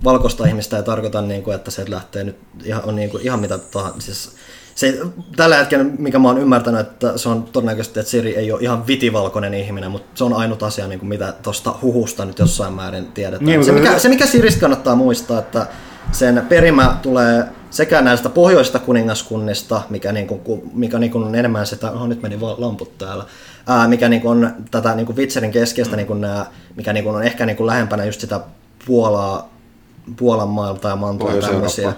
[0.04, 3.40] valkoista ihmistä, ei tarkoita, niin kuin, että se lähtee nyt ihan, on niin kuin, ihan
[3.40, 4.00] mitä tahansa.
[4.00, 4.32] Siis,
[4.74, 4.98] se,
[5.36, 8.86] tällä hetkellä, mikä mä oon ymmärtänyt, että se on todennäköisesti, että Siri ei ole ihan
[8.86, 13.06] vitivalkoinen ihminen, mutta se on ainut asia, niin kuin mitä tuosta huhusta nyt jossain määrin
[13.06, 13.46] tiedetään.
[13.46, 15.66] Niin, se, mikä, se, mikä Siristä kannattaa muistaa, että
[16.12, 17.44] sen perimä tulee
[17.74, 22.22] sekä näistä pohjoista kuningaskunnista, mikä, niin kuin, mikä niin kuin on enemmän sitä, oh, nyt
[22.22, 23.24] meni lamput täällä,
[23.66, 26.46] ää, mikä niin kuin on tätä niin kuin Witcherin keskeistä, niin kuin nämä,
[26.76, 28.40] mikä niin kuin on ehkä niin kuin lähempänä just sitä
[28.86, 29.50] Puolaa,
[30.16, 31.92] Puolan maalta ja mantua tämmöisiä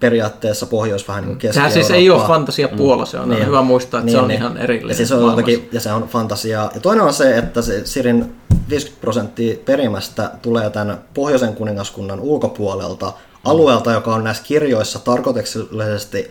[0.00, 3.46] periaatteessa pohjois vähän niin keski Sehän siis ei ole fantasia Puola, se on Niin.
[3.46, 6.70] hyvä muistaa, että se on ihan erillinen Ja, siis on jotenkin, ja se on fantasiaa.
[6.74, 8.34] Ja toinen on se, että se Sirin
[8.70, 13.12] 50 prosenttia perimästä tulee tämän pohjoisen kuningaskunnan ulkopuolelta,
[13.44, 16.30] alueelta, joka on näissä kirjoissa tarkoituksellisesti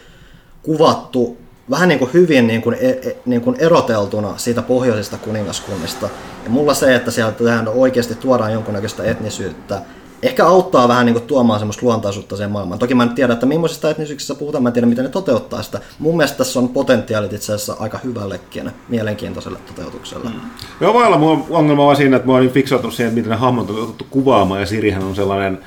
[0.63, 1.37] kuvattu
[1.69, 6.09] vähän niin kuin hyvin niin kuin, e, e, niin kuin eroteltuna siitä pohjoisesta kuningaskunnista.
[6.43, 9.81] Ja mulla se, että sieltä oikeasti tuodaan jonkunnäköistä etnisyyttä,
[10.23, 12.79] ehkä auttaa vähän niin kuin tuomaan semmoista luontaisuutta siihen maailmaan.
[12.79, 15.79] Toki mä en tiedä, että millaisista etnisyyksistä puhutaan, mä en tiedä, miten ne toteuttaa sitä.
[15.99, 20.29] Mun mielestä tässä on potentiaalit itse asiassa aika hyvällekin mielenkiintoiselle toteutukselle.
[20.29, 20.39] Mm.
[20.81, 23.35] Joo, voi olla mun ongelma vaan siinä, että mä oon niin fiksautunut siihen, miten ne
[23.35, 25.59] hahmot on otettu kuvaamaan, ja Sirihän on sellainen...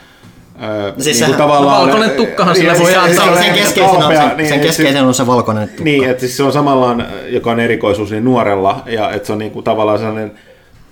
[0.62, 3.36] Öö, Siis niin kuin sehän- valkoinen tukkahan sillä niin, voi siis antaa.
[3.36, 5.84] se- Sen se- keskeisin on se, niin, sen et keskeisin on se valkoinen tukka.
[5.84, 9.38] Niin, että siis se on samallaan, joka on erikoisuus niin nuorella, ja että se on
[9.38, 10.32] niinku tavallaan sellainen,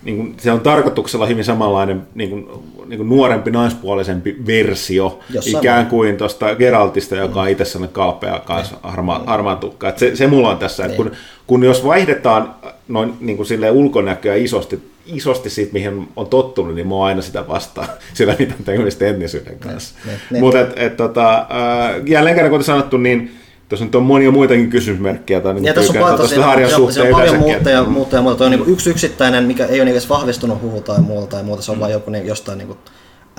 [0.02, 5.90] niinku, se on tarkoituksella hyvin samanlainen niinku, niinku nuorempi, naispuolisempi versio, Jossain ikään määrin.
[5.90, 9.88] kuin tuosta Geraltista, joka on itse sellainen kalpea kanssa harma, harmaa tukka.
[9.88, 11.10] Et se, se mulla on tässä, että kun,
[11.46, 12.54] kun jos vaihdetaan
[12.88, 17.22] noin niin kuin silleen ulkonäköä isosti, isosti siitä, mihin on tottunut, niin mä oon aina
[17.22, 19.94] sitä vastaan, sillä mitä tekemistä etnisyyden kanssa.
[20.06, 20.40] ne, ne.
[20.40, 23.39] Mutta et, et, tota, äh, jälleen kerran kuten sanottu, niin
[23.70, 25.40] tuossa nyt on monia muitakin kysymysmerkkejä.
[25.40, 28.16] Tai niin Ja tässä on paljon tosi, harjan on suhteen paljon muuta ja että- muuta
[28.16, 28.38] ja muuta.
[28.38, 31.62] Toi on niin yksi yksittäinen, mikä ei ole edes vahvistunut huhu tai muuta tai muuta.
[31.62, 31.80] Se on Mm.
[31.80, 32.76] vain joku niin, jostain niin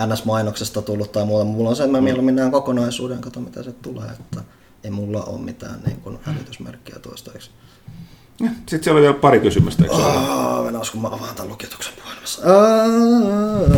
[0.08, 1.45] NS-mainoksesta tullut tai muuta.
[1.45, 1.98] Mulla on se, että Mm.
[1.98, 4.06] mä mieluummin näen kokonaisuuden, kato mitä se tulee.
[4.19, 4.42] Että
[4.84, 7.51] ei mulla ole mitään niin kuin hälytysmerkkiä toistaiseksi.
[8.50, 9.84] Sitten siellä oli vielä pari kysymystä?
[9.92, 12.42] Ah, mennään, kun mä avaan tämän lukituksen puhelimessa.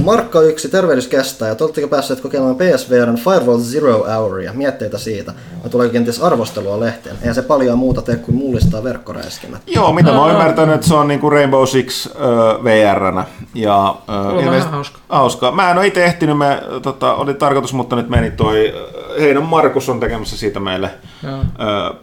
[0.04, 1.48] Markka 1, tervehdys kestää.
[1.48, 4.54] Ja te oletteko päässeet kokeilemaan PSVRn Firewall Zero Houria?
[4.54, 5.34] Mietteitä siitä.
[5.64, 7.16] Vai tuleeko kenties arvostelua lehteen?
[7.22, 9.62] Eihän se paljon muuta tee kuin mullistaa verkkoräiskinnät.
[9.68, 13.26] Joo, mitä mä oon ymmärtänyt, että se on niinku Rainbow Six äh, VR-nä.
[13.54, 15.00] Ja, äh, ilmeisesti- hauska.
[15.10, 15.52] hauska.
[15.52, 18.74] Mä en ole itse ehtinyt, me, tota, oli tarkoitus, mutta nyt meni toi,
[19.20, 20.90] Heinon Markus on tekemässä siitä meille
[21.24, 21.44] Joo.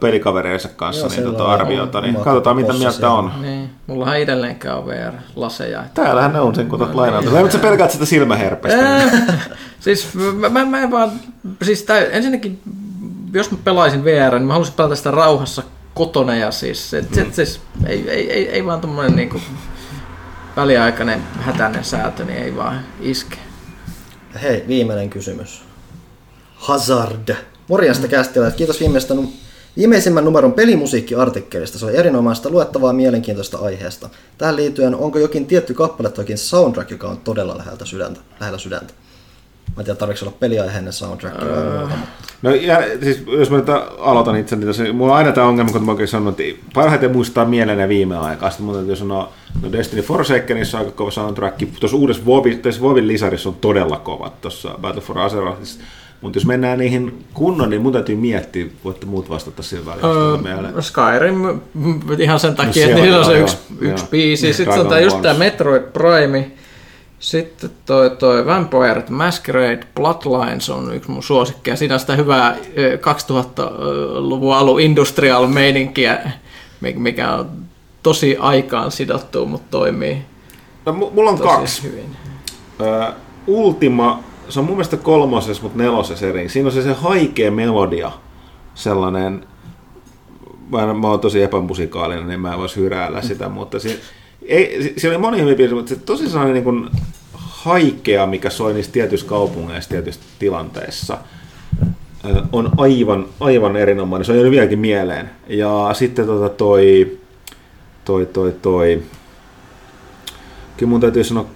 [0.01, 3.33] pelikavereidensa kanssa Joo, niin, tota, arviota, niin katsotaan mitä mieltä on.
[3.43, 5.81] Niin, mullahan edelleenkään on VR-laseja.
[5.85, 7.33] että- Täällähän ne on sen, kun tuot lainauta.
[7.33, 9.01] Vai sä pelkäät sitä silmäherpestä?
[9.81, 11.11] Siis mä, mä, mä en vaan,
[11.63, 12.61] siis tää, ensinnäkin,
[13.33, 15.63] jos mä pelaisin VR, niin mä haluaisin pelata sitä rauhassa
[15.95, 17.33] kotona ja siis, et, mm.
[17.33, 19.41] siis ei, ei, ei, ei vaan tommonen niinku
[20.57, 23.37] väliaikainen hätäinen säätö, niin ei vaan iske.
[24.43, 25.63] Hei, viimeinen kysymys.
[26.55, 27.35] Hazard.
[27.71, 28.51] Morjesta käsitellä.
[28.51, 29.29] Kiitos viimeistä num-
[29.77, 31.79] viimeisimmän numeron pelimusiikkiartikkelista.
[31.79, 34.09] Se oli erinomaista luettavaa mielenkiintoista aiheesta.
[34.39, 38.21] Tähän liittyen, onko jokin tietty kappale tai soundtrack, joka on todella läheltä sydäntä?
[38.41, 38.95] Lähellä sydäntä?
[39.77, 41.81] Mä en tiedä, tarvitseeko olla peliaiheinen soundtrack vai muuta.
[41.81, 41.97] mutta-
[42.43, 43.67] No ja, siis, jos mä nyt
[43.99, 47.13] aloitan itse, niin tässä, mulla on aina tämä ongelma, kun mä oikein sanon, että parhaiten
[47.13, 48.51] muistaa mieleen viime aikaa.
[48.51, 49.33] Sitten mun täytyy sanoa,
[49.63, 51.59] no Destiny Forsakenissa on aika kova soundtrack.
[51.81, 52.23] Tuossa uudessa
[52.63, 55.81] tässä Vovin lisarissa on todella kovat tuossa Battle for Azerothissa.
[56.21, 60.69] Mutta jos mennään niihin kunnon, niin mun täytyy miettiä, voitte muut vastata sillä välillä.
[60.75, 61.61] Öö, Skyrim
[62.19, 64.47] ihan sen takia, No että se niillä on, se yksi, yksi biisi.
[64.47, 65.39] Niin, Sitten on tää just tää Balls.
[65.39, 66.51] Metroid Prime.
[67.19, 71.77] Sitten toi, toi Vampire the Masquerade Bloodlines on yksi mun suosikkeja.
[71.77, 76.31] Siinä on sitä hyvää ö, 2000-luvun alun industrial meininkiä,
[76.81, 77.51] mi- mikä on
[78.03, 80.17] tosi aikaan sidottu, mutta toimii
[80.87, 81.83] No, mu- mulla on tosi kaksi.
[81.83, 82.17] hyvin.
[82.81, 83.13] Ö,
[83.47, 86.49] Ultima, se on mun mielestä kolmosessa, mutta nelosessa eri.
[86.49, 88.13] Siinä on se, se haikea melodia,
[88.75, 89.47] sellainen,
[90.71, 94.01] mä, mä oon tosi epämusikaalinen, niin mä en voisi hyräällä sitä, mutta si,
[94.43, 96.91] ei, si- siinä oli monia hyviä biisejä, mutta se tosi sellainen niin kuin
[97.35, 101.19] haikea, mikä soi niissä tietyissä kaupungeissa, tietyissä tilanteissa,
[102.53, 104.25] on aivan, aivan erinomainen.
[104.25, 105.31] Se on jäänyt vieläkin mieleen.
[105.49, 107.19] Ja sitten tota toi,
[108.05, 109.03] toi, toi, toi,
[110.77, 111.47] kyllä mun täytyy sanoa,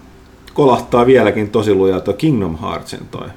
[0.55, 3.29] kolahtaa vieläkin tosi lujaa tuo Kingdom Heartsin toi.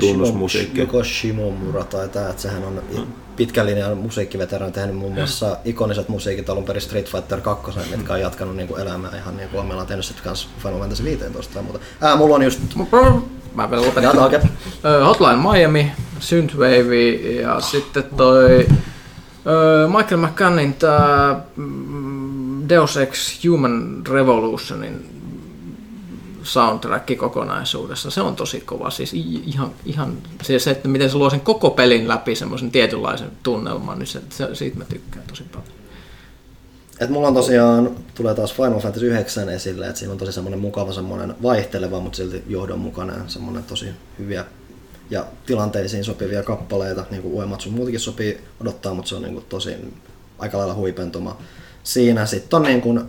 [0.00, 0.80] Tunnusmusiikki.
[0.80, 3.06] Joko Shimomura tai tää, että sehän on Mm.
[3.36, 8.20] pitkän linjan musiikkiveterani tehnyt muun muassa ikoniset musiikit alun perin Street Fighter 2, mitkä on
[8.20, 11.62] jatkanut niinku elämää ihan niin kuin meillä on tehnyt sitten kans Final Fantasy 15 tai
[11.62, 11.78] muuta.
[12.00, 12.60] Ää, mulla on just
[13.54, 14.02] Mä vielä lopetan.
[14.04, 14.40] Jata, okei.
[14.84, 17.08] Ö, Hotline Miami, Synthwave
[17.40, 18.66] ja sitten toi
[19.96, 25.13] Michael McCannin tää mm, Deus Ex Human Revolutionin
[26.44, 28.10] soundtrack kokonaisuudessa.
[28.10, 28.90] Se on tosi kova.
[28.90, 29.14] Siis
[29.46, 33.98] ihan, ihan siis se, että miten se luo sen koko pelin läpi semmoisen tietynlaisen tunnelman,
[33.98, 35.68] niin se, se, siitä mä tykkään tosi paljon.
[37.00, 40.60] Et mulla on tosiaan, tulee taas Final Fantasy 9 esille, että siinä on tosi semmoinen
[40.60, 43.86] mukava semmoinen vaihteleva, mutta silti johdonmukainen, semmoinen tosi
[44.18, 44.44] hyviä
[45.10, 49.46] ja tilanteisiin sopivia kappaleita, niin kuin Uematsu muutenkin sopii odottaa, mutta se on niin kuin
[49.48, 49.74] tosi
[50.38, 51.38] aika lailla huipentuma.
[51.82, 53.00] Siinä sitten on niin kuin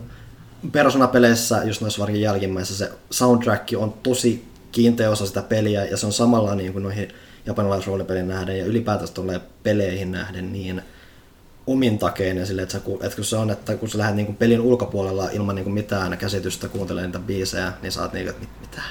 [0.72, 6.06] Persona-peleissä, just noissa varsinkin jälkimmäisissä, se soundtrack on tosi kiinteä osa sitä peliä ja se
[6.06, 7.08] on samalla niin kuin noihin
[7.46, 10.82] japanilaisroolipelin nähden ja ylipäätänsä tulee peleihin nähden niin
[11.66, 15.30] omintakeinen sille, että, sä, että kun se on, että kun sä lähdet niin pelin ulkopuolella
[15.30, 18.82] ilman niin mitään käsitystä kuuntelemaan niitä biisejä, niin sä oot niin, että mit- mitä?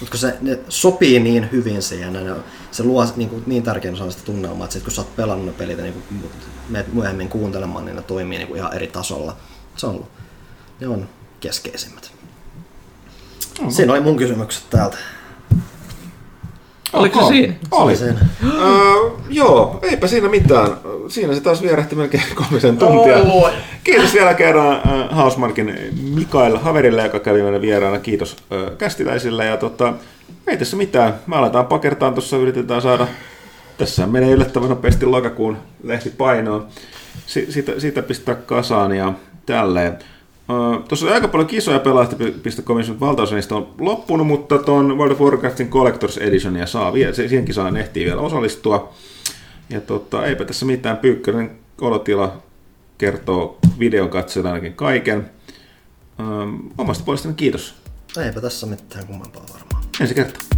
[0.00, 2.36] Mutta kun se ne sopii niin hyvin siihen, ja
[2.70, 5.46] se luo niin, kuin, niin tärkeän osan sitä tunnelmaa, että sit kun sä oot pelannut
[5.46, 6.30] ne pelit ja niin kuin,
[6.92, 9.36] myöhemmin kuuntelemaan, niin ne toimii niin kuin ihan eri tasolla.
[9.76, 10.06] Se on,
[10.80, 11.08] ne on
[11.40, 12.12] keskeisimmät.
[13.68, 14.98] Siinä oli mun kysymykset täältä.
[16.92, 17.54] Oliko se Oho, siinä?
[17.70, 17.96] Oli.
[17.96, 20.70] Se oli Uh, joo, eipä siinä mitään.
[21.08, 23.16] Siinä se taas vierähti melkein kolmisen tuntia.
[23.16, 23.52] Oi.
[23.84, 25.78] Kiitos vielä kerran uh, Hausmarkin
[26.14, 27.98] Mikael Haverille, joka kävi meidän vieraana.
[27.98, 29.46] Kiitos uh, kästiläisille.
[29.46, 29.92] Ja tota,
[30.46, 31.14] ei tässä mitään.
[31.26, 33.06] Me aletaan pakertaan tuossa, yritetään saada
[33.78, 36.66] tässä menee yllättävän nopeasti lokakuun lehti painoon.
[37.26, 39.12] Si- siitä, siitä pistää kasaan ja
[39.46, 39.98] tälleen.
[40.88, 45.20] Tuossa oli aika paljon kisoja pelaajista.comin, mutta valtaosa niistä on loppunut, mutta tuon World of
[45.20, 48.92] Warcraftin Collectors Editionia saa vielä, se- siihen kisaan ehtii vielä osallistua.
[49.70, 52.42] Ja tota, eipä tässä mitään, Pyykkönen olotila
[52.98, 55.30] kertoo videon katsojille ainakin kaiken.
[56.18, 57.74] Um, omasta puolestani kiitos.
[58.24, 59.84] Eipä tässä mitään kummempaa varmaan.
[60.00, 60.51] Ensi kertaa.